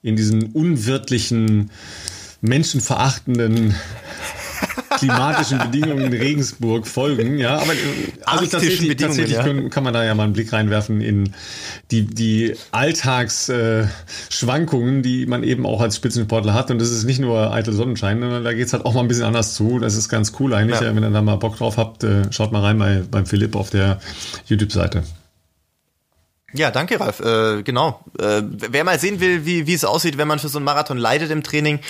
in 0.03 0.17
diesen 0.17 0.53
unwirtlichen 0.53 1.71
menschenverachtenden 2.41 3.75
klimatischen 4.97 5.59
Bedingungen 5.59 6.13
in 6.13 6.13
Regensburg 6.13 6.87
folgen. 6.87 7.39
Ja, 7.39 7.57
aber 7.57 7.73
äh, 7.73 8.13
also 8.25 8.47
tatsächlich, 8.47 8.97
tatsächlich 8.97 9.37
ja. 9.37 9.69
kann 9.69 9.83
man 9.85 9.93
da 9.93 10.05
ja 10.05 10.15
mal 10.15 10.23
einen 10.25 10.33
Blick 10.33 10.53
reinwerfen 10.53 11.01
in 11.01 11.33
die, 11.91 12.07
die 12.07 12.55
Alltagsschwankungen, 12.73 15.01
äh, 15.01 15.03
die 15.03 15.27
man 15.27 15.43
eben 15.43 15.67
auch 15.67 15.81
als 15.81 15.97
Spitzensportler 15.97 16.55
hat. 16.55 16.71
Und 16.71 16.81
das 16.81 16.91
ist 16.91 17.03
nicht 17.05 17.21
nur 17.21 17.53
eitel 17.53 17.75
Sonnenschein, 17.75 18.21
sondern 18.21 18.45
da 18.45 18.53
geht's 18.53 18.73
halt 18.73 18.87
auch 18.87 18.95
mal 18.95 19.01
ein 19.01 19.09
bisschen 19.09 19.25
anders 19.25 19.55
zu. 19.55 19.79
Das 19.79 19.97
ist 19.97 20.09
ganz 20.09 20.33
cool 20.41 20.55
eigentlich. 20.55 20.81
Ja. 20.81 20.95
Wenn 20.95 21.03
ihr 21.03 21.11
da 21.11 21.23
mal 21.23 21.37
Bock 21.37 21.57
drauf 21.57 21.77
habt, 21.77 22.05
äh, 22.05 22.23
schaut 22.31 22.53
mal 22.53 22.63
rein 22.63 22.79
bei, 22.79 23.03
beim 23.11 23.27
Philipp 23.27 23.57
auf 23.57 23.71
der 23.71 23.99
YouTube-Seite. 24.47 25.03
Ja, 26.55 26.71
danke, 26.71 26.99
Ralf. 26.99 27.21
Äh, 27.21 27.63
genau. 27.63 28.03
Äh, 28.19 28.43
wer 28.43 28.83
mal 28.83 28.99
sehen 28.99 29.21
will, 29.21 29.45
wie, 29.45 29.67
wie 29.67 29.75
es 29.75 29.85
aussieht, 29.85 30.17
wenn 30.17 30.29
man 30.29 30.39
für 30.39 30.49
so 30.49 30.59
einen 30.59 30.65
Marathon 30.65 30.97
leidet 30.97 31.31
im 31.31 31.43
Training, 31.43 31.81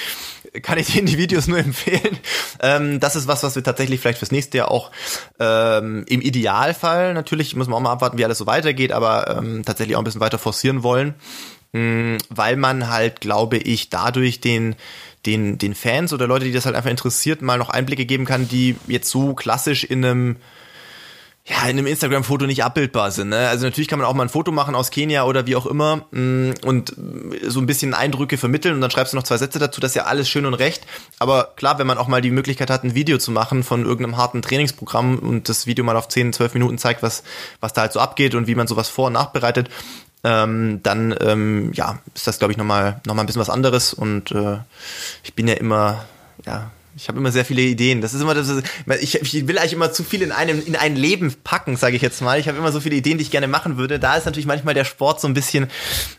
kann 0.63 0.79
ich 0.79 0.97
Ihnen 0.97 1.07
die 1.07 1.17
Videos 1.17 1.47
nur 1.47 1.59
empfehlen. 1.61 2.19
Ähm, 2.61 2.99
das 2.99 3.15
ist 3.15 3.29
was, 3.29 3.45
was 3.45 3.55
wir 3.55 3.63
tatsächlich 3.63 4.01
vielleicht 4.01 4.19
fürs 4.19 4.33
nächste 4.33 4.59
Jahr 4.59 4.71
auch 4.73 4.91
ähm, 5.39 6.05
im 6.09 6.21
Idealfall, 6.21 7.15
natürlich 7.15 7.55
muss 7.55 7.69
man 7.69 7.77
auch 7.77 7.83
mal 7.83 7.93
abwarten, 7.93 8.19
wie 8.19 8.25
alles 8.25 8.39
so 8.39 8.47
weitergeht, 8.47 8.91
aber 8.91 9.39
ähm, 9.39 9.65
tatsächlich 9.65 9.95
auch 9.95 10.01
ein 10.01 10.05
bisschen 10.05 10.21
weiter 10.21 10.39
forcieren 10.39 10.83
wollen, 10.83 11.15
ähm, 11.73 12.19
weil 12.29 12.57
man 12.57 12.91
halt, 12.91 13.21
glaube 13.21 13.59
ich, 13.59 13.91
dadurch 13.91 14.41
den 14.41 14.75
den, 15.27 15.59
den 15.59 15.75
Fans 15.75 16.13
oder 16.13 16.27
Leute, 16.27 16.45
die 16.45 16.53
das 16.53 16.65
halt 16.65 16.77
einfach 16.77 16.91
interessiert, 16.91 17.43
mal 17.43 17.59
noch 17.59 17.71
Einblicke 17.71 18.07
geben 18.07 18.25
kann, 18.25 18.49
die 18.49 18.77
jetzt 18.87 19.11
so 19.11 19.35
klassisch 19.35 19.85
in 19.85 20.05
einem 20.05 20.37
ja, 21.49 21.63
in 21.63 21.79
einem 21.79 21.87
Instagram-Foto 21.87 22.47
nicht 22.47 22.63
abbildbar 22.63 23.11
sind. 23.11 23.31
Ne? 23.31 23.49
Also 23.49 23.65
natürlich 23.65 23.89
kann 23.89 23.99
man 23.99 24.07
auch 24.07 24.13
mal 24.13 24.25
ein 24.25 24.29
Foto 24.29 24.53
machen 24.53 24.75
aus 24.75 24.91
Kenia 24.91 25.25
oder 25.25 25.47
wie 25.47 25.57
auch 25.57 25.65
immer 25.65 26.05
mm, 26.11 26.53
und 26.65 26.95
so 27.47 27.61
ein 27.61 27.67
bisschen 27.67 27.95
Eindrücke 27.95 28.37
vermitteln 28.37 28.75
und 28.75 28.83
dann 28.83 28.91
schreibst 28.91 29.15
du 29.15 29.17
noch 29.17 29.23
zwei 29.23 29.39
Sätze 29.39 29.59
dazu, 29.59 29.81
das 29.81 29.93
ist 29.93 29.95
ja 29.95 30.05
alles 30.05 30.29
schön 30.29 30.45
und 30.45 30.55
recht. 30.55 30.87
Aber 31.19 31.55
klar, 31.57 31.79
wenn 31.79 31.87
man 31.87 31.97
auch 31.97 32.07
mal 32.07 32.21
die 32.21 32.31
Möglichkeit 32.31 32.69
hat, 32.69 32.85
ein 32.85 32.95
Video 32.95 33.17
zu 33.17 33.31
machen 33.31 33.63
von 33.63 33.87
irgendeinem 33.87 34.19
harten 34.19 34.43
Trainingsprogramm 34.43 35.19
und 35.19 35.49
das 35.49 35.67
Video 35.67 35.85
mal 35.85 35.97
auf 35.97 36.09
10, 36.09 36.35
12 36.35 36.55
Minuten 36.55 36.77
zeigt, 36.77 37.03
was, 37.03 37.23
was 37.61 37.73
da 37.73 37.83
halt 37.83 37.93
so 37.95 38.01
abgeht 38.01 38.35
und 38.35 38.47
wie 38.47 38.55
man 38.55 38.67
sowas 38.67 38.91
vor- 38.91 39.07
und 39.07 39.15
nachbereitet, 39.15 39.71
ähm, 40.25 40.81
dann 40.83 41.15
ähm, 41.21 41.73
ja, 41.73 41.99
ist 42.15 42.27
das, 42.27 42.39
glaube 42.39 42.53
ich, 42.53 42.59
nochmal 42.59 43.01
noch 43.07 43.15
mal 43.15 43.23
ein 43.23 43.27
bisschen 43.27 43.41
was 43.41 43.51
anderes 43.51 43.95
und 43.95 44.33
äh, 44.33 44.59
ich 45.23 45.33
bin 45.35 45.49
ja 45.49 45.55
immer, 45.55 46.05
ja, 46.45 46.71
ich 46.99 47.07
habe 47.09 47.19
immer 47.19 47.31
sehr 47.31 47.45
viele 47.45 47.63
Ideen. 47.63 48.01
Das 48.01 48.13
ist 48.13 48.21
immer 48.21 48.35
das. 48.35 48.53
Ich, 49.01 49.15
ich, 49.15 49.47
will 49.47 49.57
eigentlich 49.57 49.73
immer 49.73 49.93
zu 49.93 50.03
viel 50.03 50.21
in 50.21 50.33
einem 50.33 50.61
in 50.65 50.75
ein 50.75 50.97
Leben 50.97 51.33
packen, 51.45 51.77
sage 51.77 51.95
ich 51.95 52.03
jetzt 52.03 52.21
mal. 52.23 52.41
Ich 52.41 52.49
habe 52.49 52.59
immer 52.59 52.73
so 52.73 52.81
viele 52.81 52.97
Ideen, 52.97 53.19
die 53.19 53.23
ich 53.23 53.31
gerne 53.31 53.47
machen 53.47 53.77
würde. 53.77 54.01
Da 54.01 54.17
ist 54.17 54.25
natürlich 54.25 54.47
manchmal 54.47 54.75
der 54.75 54.85
Sport 54.85 55.21
so 55.21 55.29
ein 55.29 55.35
bisschen 55.35 55.69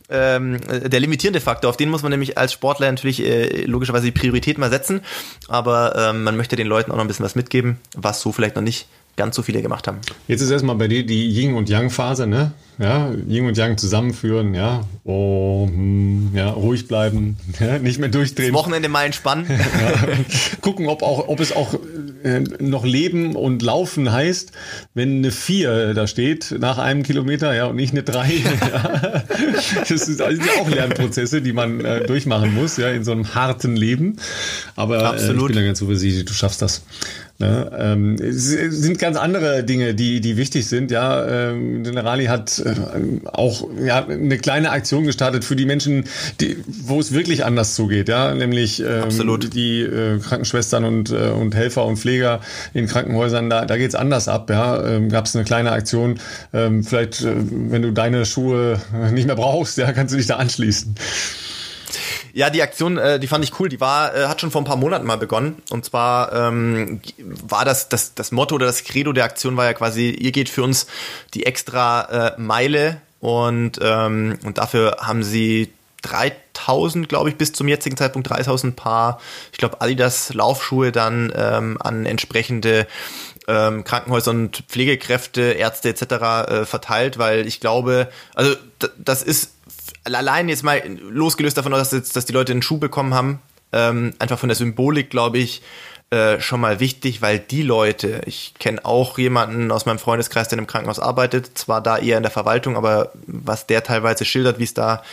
ähm, 0.10 0.60
der 0.70 1.02
limitierende 1.02 1.42
Faktor. 1.42 1.70
Auf 1.70 1.78
den 1.78 1.90
muss 1.90 2.02
man 2.02 2.12
nämlich 2.12 2.38
als 2.38 2.54
Sportler 2.54 2.90
natürlich 2.90 3.22
äh, 3.22 3.66
logischerweise 3.66 4.06
die 4.06 4.12
Priorität 4.12 4.58
mal 4.58 4.70
setzen. 4.70 5.02
Aber 5.50 5.96
ähm, 5.98 6.24
man 6.24 6.38
möchte 6.38 6.56
den 6.56 6.68
Leuten 6.68 6.92
auch 6.92 6.96
noch 6.96 7.04
ein 7.04 7.08
bisschen 7.08 7.26
was 7.26 7.36
mitgeben, 7.36 7.78
was 7.98 8.22
so 8.22 8.32
vielleicht 8.32 8.56
noch 8.56 8.64
nicht 8.64 8.88
ganz 9.20 9.36
so 9.36 9.42
viele 9.42 9.62
gemacht 9.62 9.86
haben. 9.86 9.98
Jetzt 10.30 10.40
ist 10.42 10.50
erstmal 10.50 10.78
bei 10.78 10.88
dir 10.88 11.06
die 11.06 11.30
Yin 11.30 11.54
und 11.54 11.70
Yang 11.70 11.90
Phase, 11.90 12.26
ne? 12.26 12.54
Ja, 12.80 13.12
Yin 13.28 13.46
und 13.46 13.58
Yang 13.58 13.78
zusammenführen, 13.78 14.56
ja. 14.56 14.88
Oh, 15.04 15.68
hm, 15.68 16.32
ja, 16.34 16.50
ruhig 16.52 16.88
bleiben, 16.88 17.36
ja, 17.60 17.78
nicht 17.80 18.00
mehr 18.00 18.08
durchdrehen. 18.08 18.54
Das 18.54 18.62
Wochenende 18.62 18.88
mal 18.88 19.04
entspannen. 19.04 19.46
ja, 19.50 20.08
gucken, 20.62 20.88
ob 20.88 21.04
auch, 21.04 21.28
ob 21.28 21.42
es 21.42 21.54
auch 21.54 21.74
äh, 22.24 22.40
noch 22.62 22.86
Leben 22.86 23.36
und 23.36 23.62
Laufen 23.62 24.10
heißt, 24.10 24.54
wenn 24.94 25.18
eine 25.18 25.32
4 25.32 25.94
da 25.94 26.08
steht 26.08 26.56
nach 26.58 26.78
einem 26.78 27.04
Kilometer, 27.04 27.54
ja, 27.54 27.66
und 27.66 27.76
nicht 27.76 27.92
eine 27.92 28.04
3. 28.04 28.28
ja. 28.72 29.24
Das 29.90 30.06
sind 30.06 30.22
also 30.22 30.42
auch 30.62 30.70
Lernprozesse, 30.70 31.42
die 31.42 31.52
man 31.52 31.84
äh, 31.84 32.06
durchmachen 32.06 32.56
muss, 32.56 32.78
ja, 32.78 32.90
in 32.90 33.04
so 33.04 33.12
einem 33.12 33.36
harten 33.36 33.76
Leben. 33.76 34.16
Aber 34.78 35.04
Absolut. 35.04 35.30
Äh, 35.30 35.42
ich 35.42 35.48
bin 35.48 35.56
da 35.58 35.64
ganz 35.64 35.80
zuversichtlich, 35.80 36.24
du 36.24 36.34
schaffst 36.34 36.62
das. 36.62 36.84
Ne? 37.40 37.72
Ähm, 37.74 38.16
es 38.16 38.50
sind 38.50 39.00
ganz 39.00 39.16
andere 39.16 39.64
Dinge, 39.64 39.96
die, 39.96 40.20
die 40.20 40.36
wichtig 40.36 40.68
sind. 40.68 40.92
Ja, 40.92 41.26
ähm, 41.26 41.84
Generali 41.84 42.26
hat 42.26 42.60
äh, 42.60 42.74
auch 43.32 43.66
ja, 43.82 44.06
eine 44.06 44.38
kleine 44.38 44.72
Aktion 44.72 45.06
gestartet 45.06 45.46
für 45.46 45.56
die 45.56 45.66
Menschen, 45.66 46.04
die, 46.42 46.58
wo 46.68 47.00
es 47.00 47.14
wirklich 47.14 47.46
anders 47.46 47.76
zugeht. 47.76 48.10
Ja, 48.10 48.34
nämlich 48.34 48.84
ähm, 48.86 49.10
die 49.54 49.82
äh, 49.82 50.20
Krankenschwestern 50.20 50.84
und, 50.84 51.12
äh, 51.12 51.30
und 51.30 51.56
Helfer 51.56 51.86
und 51.86 51.96
Pfleger 51.98 52.42
in 52.74 52.88
Krankenhäusern. 52.88 53.50
Da, 53.50 53.66
da 53.66 53.78
geht's 53.78 53.96
anders 53.96 54.28
ab. 54.28 54.50
Ja, 54.50 54.86
ähm, 54.86 55.08
gab 55.08 55.26
es 55.26 55.34
eine 55.34 55.46
kleine 55.46 55.72
Aktion. 55.72 56.20
Ähm, 56.52 56.84
vielleicht, 56.84 57.22
äh, 57.22 57.36
wenn 57.38 57.82
du 57.82 57.94
deine 57.94 58.26
Schuhe 58.26 58.82
nicht 59.14 59.28
mehr 59.28 59.38
brauchst, 59.38 59.78
ja, 59.78 59.94
kannst 59.94 60.14
du 60.14 60.18
dich 60.18 60.28
da 60.28 60.36
anschließen. 60.36 60.94
Ja, 62.34 62.50
die 62.50 62.62
Aktion, 62.62 62.98
äh, 62.98 63.20
die 63.20 63.28
fand 63.28 63.44
ich 63.44 63.60
cool. 63.60 63.70
Die 63.70 63.80
war, 63.80 64.16
äh, 64.16 64.28
hat 64.28 64.42
schon 64.42 64.52
vor 64.52 64.62
ein 64.62 64.66
paar 64.66 64.76
Monaten 64.76 65.06
mal 65.06 65.18
begonnen. 65.18 65.62
Und 65.70 65.86
zwar 65.86 66.34
ähm, 66.34 67.02
war 67.18 67.66
das, 67.66 67.90
das 67.90 68.14
das 68.14 68.32
Motto 68.32 68.56
oder 68.56 68.66
das 68.66 68.84
Credo 68.84 69.14
der 69.14 69.26
Aktion 69.26 69.58
war 69.58 69.66
ja 69.66 69.74
quasi: 69.74 70.10
Ihr 70.10 70.32
geht 70.32 70.50
für 70.50 70.64
uns 70.64 70.88
die 71.34 71.46
extra 71.46 72.36
äh, 72.36 72.40
Meile 72.40 73.02
und 73.20 73.80
ähm, 73.82 74.38
und 74.44 74.58
dafür 74.58 74.98
haben 75.02 75.24
sie 75.24 75.74
3000, 76.02 77.10
glaube 77.10 77.30
ich, 77.30 77.36
bis 77.36 77.52
zum 77.52 77.68
jetzigen 77.68 77.98
Zeitpunkt 77.98 78.30
3000 78.30 78.76
Paar, 78.76 79.20
ich 79.52 79.58
glaube, 79.58 79.82
Adidas 79.82 80.34
Laufschuhe 80.34 80.92
dann 80.92 81.32
ähm, 81.36 81.78
an 81.82 82.06
entsprechende 82.06 82.88
ähm, 83.48 83.84
Krankenhäuser 83.84 84.32
und 84.32 84.64
Pflegekräfte, 84.68 85.42
Ärzte 85.42 85.90
etc. 85.90 86.04
Äh, 86.04 86.66
verteilt, 86.66 87.18
weil 87.18 87.48
ich 87.48 87.60
glaube, 87.60 88.10
also 88.36 88.56
das 88.98 89.24
ist 89.24 89.54
allein 90.16 90.50
jetzt 90.50 90.64
mal 90.64 90.82
losgelöst 91.02 91.58
davon, 91.58 91.72
dass, 91.72 91.92
jetzt, 91.92 92.16
dass 92.16 92.26
die 92.26 92.34
Leute 92.34 92.52
einen 92.52 92.62
Schuh 92.62 92.78
bekommen 92.78 93.14
haben, 93.14 93.40
ähm, 93.72 94.14
einfach 94.20 94.40
von 94.40 94.50
der 94.50 94.56
Symbolik, 94.56 95.10
glaube 95.10 95.38
ich, 95.38 95.62
äh, 96.12 96.40
schon 96.42 96.60
mal 96.60 96.80
wichtig, 96.80 97.22
weil 97.22 97.38
die 97.38 97.62
Leute, 97.62 98.24
ich 98.26 98.56
kenne 98.58 98.84
auch 98.84 99.20
jemanden 99.20 99.72
aus 99.72 99.86
meinem 99.86 100.00
Freundeskreis, 100.00 100.48
der 100.48 100.58
im 100.58 100.66
Krankenhaus 100.66 101.00
arbeitet, 101.00 101.56
zwar 101.56 101.82
da 101.82 102.00
eher 102.00 102.18
in 102.18 102.24
der 102.24 102.32
Verwaltung, 102.32 102.76
aber 102.76 103.12
was 103.28 103.68
der 103.68 103.84
teilweise 103.84 104.26
schildert, 104.26 104.58
wie 104.58 104.64
es 104.64 104.74
da 104.74 105.04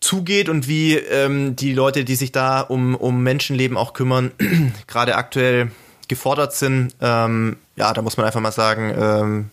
zugeht 0.00 0.48
und 0.48 0.66
wie 0.66 0.96
ähm, 0.96 1.54
die 1.54 1.72
Leute, 1.72 2.04
die 2.04 2.16
sich 2.16 2.32
da 2.32 2.60
um, 2.60 2.96
um 2.96 3.22
Menschenleben 3.22 3.76
auch 3.76 3.92
kümmern, 3.92 4.32
gerade 4.88 5.14
aktuell 5.14 5.70
gefordert 6.08 6.54
sind, 6.54 6.94
ähm, 7.00 7.58
ja, 7.76 7.92
da 7.92 8.02
muss 8.02 8.16
man 8.16 8.26
einfach 8.26 8.40
mal 8.40 8.50
sagen, 8.50 8.92
ähm, 8.98 9.50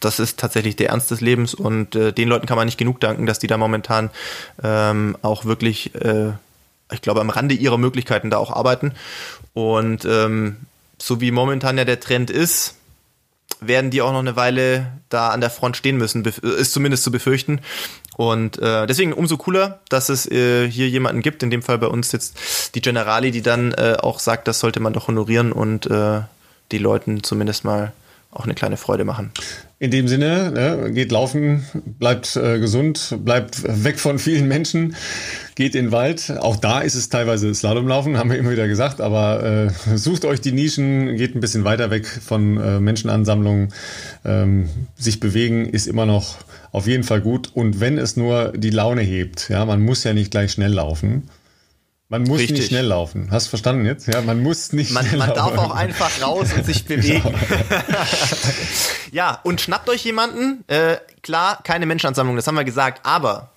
das 0.00 0.18
ist 0.18 0.38
tatsächlich 0.38 0.76
der 0.76 0.88
Ernst 0.88 1.10
des 1.10 1.20
Lebens 1.20 1.54
und 1.54 1.94
äh, 1.94 2.12
den 2.12 2.28
Leuten 2.28 2.46
kann 2.46 2.56
man 2.56 2.66
nicht 2.66 2.78
genug 2.78 3.00
danken, 3.00 3.26
dass 3.26 3.38
die 3.38 3.46
da 3.46 3.56
momentan 3.56 4.10
ähm, 4.62 5.16
auch 5.22 5.44
wirklich, 5.44 5.94
äh, 5.94 6.32
ich 6.92 7.02
glaube, 7.02 7.20
am 7.20 7.30
Rande 7.30 7.54
ihrer 7.54 7.78
Möglichkeiten 7.78 8.30
da 8.30 8.38
auch 8.38 8.50
arbeiten. 8.50 8.92
Und 9.52 10.04
ähm, 10.04 10.56
so 10.98 11.20
wie 11.20 11.30
momentan 11.30 11.78
ja 11.78 11.84
der 11.84 12.00
Trend 12.00 12.30
ist, 12.30 12.76
werden 13.60 13.90
die 13.90 14.00
auch 14.00 14.12
noch 14.12 14.20
eine 14.20 14.36
Weile 14.36 14.90
da 15.10 15.28
an 15.28 15.40
der 15.40 15.50
Front 15.50 15.76
stehen 15.76 15.98
müssen, 15.98 16.24
ist 16.24 16.72
zumindest 16.72 17.04
zu 17.04 17.10
befürchten. 17.10 17.60
Und 18.16 18.58
äh, 18.58 18.86
deswegen 18.86 19.12
umso 19.12 19.36
cooler, 19.36 19.80
dass 19.88 20.08
es 20.08 20.30
äh, 20.30 20.70
hier 20.70 20.88
jemanden 20.88 21.22
gibt, 21.22 21.42
in 21.42 21.50
dem 21.50 21.62
Fall 21.62 21.78
bei 21.78 21.86
uns 21.86 22.12
jetzt 22.12 22.74
die 22.74 22.80
Generali, 22.80 23.30
die 23.30 23.42
dann 23.42 23.72
äh, 23.72 23.96
auch 24.00 24.18
sagt, 24.18 24.48
das 24.48 24.60
sollte 24.60 24.80
man 24.80 24.92
doch 24.92 25.08
honorieren 25.08 25.52
und 25.52 25.86
äh, 25.86 26.20
die 26.72 26.78
Leuten 26.78 27.22
zumindest 27.22 27.64
mal 27.64 27.92
auch 28.30 28.44
eine 28.44 28.54
kleine 28.54 28.76
Freude 28.76 29.04
machen. 29.04 29.32
In 29.82 29.90
dem 29.90 30.08
Sinne, 30.08 30.50
ne, 30.52 30.92
geht 30.92 31.10
laufen, 31.10 31.64
bleibt 31.98 32.36
äh, 32.36 32.58
gesund, 32.58 33.16
bleibt 33.24 33.62
weg 33.82 33.98
von 33.98 34.18
vielen 34.18 34.46
Menschen, 34.46 34.94
geht 35.54 35.74
in 35.74 35.86
den 35.86 35.90
Wald. 35.92 36.34
Auch 36.38 36.56
da 36.56 36.80
ist 36.80 36.96
es 36.96 37.08
teilweise 37.08 37.54
Slalomlaufen, 37.54 38.18
haben 38.18 38.28
wir 38.28 38.36
immer 38.36 38.50
wieder 38.50 38.68
gesagt, 38.68 39.00
aber 39.00 39.42
äh, 39.42 39.96
sucht 39.96 40.26
euch 40.26 40.42
die 40.42 40.52
Nischen, 40.52 41.16
geht 41.16 41.34
ein 41.34 41.40
bisschen 41.40 41.64
weiter 41.64 41.90
weg 41.90 42.06
von 42.06 42.58
äh, 42.58 42.78
Menschenansammlungen. 42.78 43.72
Ähm, 44.22 44.68
sich 44.96 45.18
bewegen 45.18 45.64
ist 45.70 45.86
immer 45.86 46.04
noch 46.04 46.36
auf 46.72 46.86
jeden 46.86 47.02
Fall 47.02 47.22
gut. 47.22 47.50
Und 47.54 47.80
wenn 47.80 47.96
es 47.96 48.18
nur 48.18 48.52
die 48.54 48.68
Laune 48.68 49.00
hebt, 49.00 49.48
ja, 49.48 49.64
man 49.64 49.80
muss 49.80 50.04
ja 50.04 50.12
nicht 50.12 50.30
gleich 50.30 50.52
schnell 50.52 50.74
laufen. 50.74 51.22
Man 52.10 52.24
muss 52.24 52.40
Richtig. 52.40 52.58
nicht 52.58 52.68
schnell 52.68 52.86
laufen. 52.86 53.28
Hast 53.30 53.46
du 53.46 53.50
verstanden 53.50 53.86
jetzt? 53.86 54.08
Ja, 54.12 54.20
man 54.20 54.42
muss 54.42 54.72
nicht 54.72 54.90
man, 54.90 55.06
schnell 55.06 55.20
man 55.20 55.28
laufen. 55.28 55.54
Man 55.54 55.56
darf 55.56 55.70
auch 55.70 55.74
einfach 55.76 56.20
raus 56.20 56.52
und 56.52 56.66
sich 56.66 56.84
bewegen. 56.86 57.22
Genau. 57.22 57.38
ja, 59.12 59.38
und 59.44 59.60
schnappt 59.60 59.88
euch 59.88 60.04
jemanden. 60.04 60.64
Äh, 60.66 60.96
klar, 61.22 61.60
keine 61.62 61.86
Menschenansammlung, 61.86 62.34
das 62.34 62.48
haben 62.48 62.56
wir 62.56 62.64
gesagt, 62.64 63.06
aber 63.06 63.50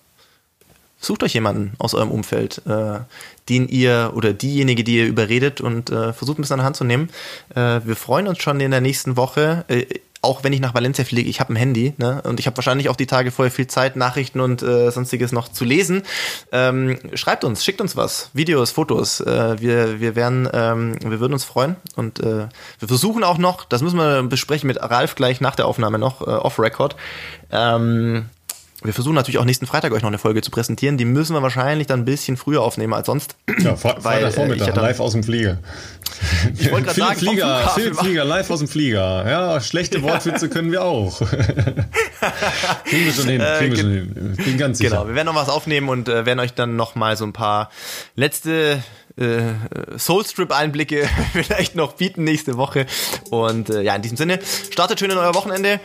sucht 1.00 1.24
euch 1.24 1.34
jemanden 1.34 1.72
aus 1.78 1.94
eurem 1.94 2.12
Umfeld, 2.12 2.62
äh, 2.64 3.00
den 3.48 3.68
ihr 3.68 4.12
oder 4.14 4.32
diejenige, 4.32 4.84
die 4.84 4.98
ihr 4.98 5.06
überredet 5.06 5.60
und 5.60 5.90
äh, 5.90 6.12
versucht 6.12 6.38
ein 6.38 6.42
bisschen 6.42 6.54
an 6.54 6.60
der 6.60 6.66
Hand 6.66 6.76
zu 6.76 6.84
nehmen. 6.84 7.10
Äh, 7.56 7.80
wir 7.84 7.96
freuen 7.96 8.28
uns 8.28 8.38
schon 8.38 8.60
in 8.60 8.70
der 8.70 8.80
nächsten 8.80 9.16
Woche. 9.16 9.64
Auch 10.24 10.42
wenn 10.42 10.52
ich 10.52 10.60
nach 10.60 10.74
Valencia 10.74 11.04
fliege, 11.04 11.28
ich 11.28 11.40
habe 11.40 11.52
ein 11.52 11.56
Handy 11.56 11.94
ne? 11.98 12.22
und 12.22 12.40
ich 12.40 12.46
habe 12.46 12.56
wahrscheinlich 12.56 12.88
auch 12.88 12.96
die 12.96 13.06
Tage 13.06 13.30
vorher 13.30 13.52
viel 13.52 13.66
Zeit, 13.66 13.96
Nachrichten 13.96 14.40
und 14.40 14.62
äh, 14.62 14.90
sonstiges 14.90 15.32
noch 15.32 15.48
zu 15.48 15.64
lesen. 15.64 16.02
Ähm, 16.50 16.98
schreibt 17.14 17.44
uns, 17.44 17.64
schickt 17.64 17.80
uns 17.80 17.96
was, 17.96 18.30
Videos, 18.32 18.70
Fotos. 18.70 19.20
Äh, 19.20 19.60
wir, 19.60 20.00
wir 20.00 20.16
werden, 20.16 20.48
ähm, 20.52 20.96
wir 21.02 21.20
würden 21.20 21.34
uns 21.34 21.44
freuen 21.44 21.76
und 21.96 22.20
äh, 22.20 22.48
wir 22.78 22.88
versuchen 22.88 23.22
auch 23.22 23.38
noch, 23.38 23.64
das 23.64 23.82
müssen 23.82 23.98
wir 23.98 24.22
besprechen 24.22 24.66
mit 24.66 24.80
Ralf 24.80 25.14
gleich 25.14 25.40
nach 25.40 25.54
der 25.54 25.66
Aufnahme 25.66 25.98
noch 25.98 26.22
äh, 26.22 26.30
off 26.30 26.58
Record. 26.58 26.96
Ähm, 27.52 28.30
wir 28.84 28.92
versuchen 28.92 29.14
natürlich 29.14 29.38
auch 29.38 29.44
nächsten 29.44 29.66
Freitag 29.66 29.92
euch 29.92 30.02
noch 30.02 30.08
eine 30.08 30.18
Folge 30.18 30.42
zu 30.42 30.50
präsentieren. 30.50 30.98
Die 30.98 31.06
müssen 31.06 31.34
wir 31.34 31.42
wahrscheinlich 31.42 31.86
dann 31.86 32.00
ein 32.00 32.04
bisschen 32.04 32.36
früher 32.36 32.60
aufnehmen 32.62 32.92
als 32.92 33.06
sonst. 33.06 33.36
Ja, 33.60 33.76
Freitag 33.76 34.34
Vormittag, 34.34 34.76
äh, 34.76 34.80
live 34.80 35.00
aus 35.00 35.12
dem 35.12 35.24
Flieger. 35.24 35.58
Ich 36.56 36.70
wollte 36.70 36.86
gerade 36.86 37.00
sagen, 37.00 37.18
Flieger, 37.18 37.70
Philipp 37.74 37.96
Flieger, 37.96 38.24
live 38.24 38.50
aus 38.50 38.58
dem 38.58 38.68
Flieger. 38.68 39.28
Ja, 39.28 39.60
schlechte 39.60 40.02
Wortwitze 40.02 40.48
können 40.48 40.70
wir 40.70 40.84
auch. 40.84 41.18
kriegen 42.84 43.06
wir 43.06 43.12
schon 43.12 43.28
hin, 43.28 43.42
kriegen 43.58 43.72
wir 43.72 43.80
schon 43.80 43.90
hin. 43.90 44.36
Bin 44.36 44.58
ganz 44.58 44.78
sicher. 44.78 44.90
Genau, 44.90 45.08
wir 45.08 45.14
werden 45.14 45.26
noch 45.26 45.34
was 45.34 45.48
aufnehmen 45.48 45.88
und 45.88 46.08
äh, 46.08 46.26
werden 46.26 46.40
euch 46.40 46.52
dann 46.52 46.76
noch 46.76 46.94
mal 46.94 47.16
so 47.16 47.24
ein 47.24 47.32
paar 47.32 47.70
letzte 48.16 48.82
äh, 49.16 49.54
Soulstrip-Einblicke 49.96 51.08
vielleicht 51.32 51.74
noch 51.74 51.94
bieten 51.94 52.24
nächste 52.24 52.56
Woche. 52.56 52.86
Und 53.30 53.70
äh, 53.70 53.82
ja, 53.82 53.94
in 53.94 54.02
diesem 54.02 54.16
Sinne, 54.16 54.38
startet 54.70 54.98
schön 55.00 55.10
in 55.10 55.18
euer 55.18 55.34
Wochenende, 55.34 55.80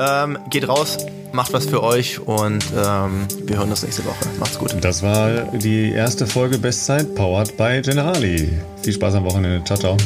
ähm, 0.00 0.38
geht 0.50 0.68
raus, 0.68 0.98
macht 1.32 1.52
was 1.52 1.66
für 1.66 1.82
euch 1.82 2.20
und 2.20 2.64
ähm, 2.76 3.26
wir 3.44 3.56
hören 3.58 3.70
uns 3.70 3.82
nächste 3.82 4.04
Woche. 4.04 4.24
Macht's 4.38 4.58
gut. 4.58 4.74
Das 4.80 5.02
war 5.02 5.30
die 5.52 5.92
erste 5.92 6.26
Folge 6.26 6.58
Bestzeit, 6.58 7.14
powered 7.14 7.56
by 7.56 7.80
Generali. 7.82 8.52
Viel 8.82 8.92
Spaß 8.92 9.14
am 9.14 9.24
Wochenende. 9.24 9.64
Ciao, 9.64 9.78
ciao. 9.78 9.96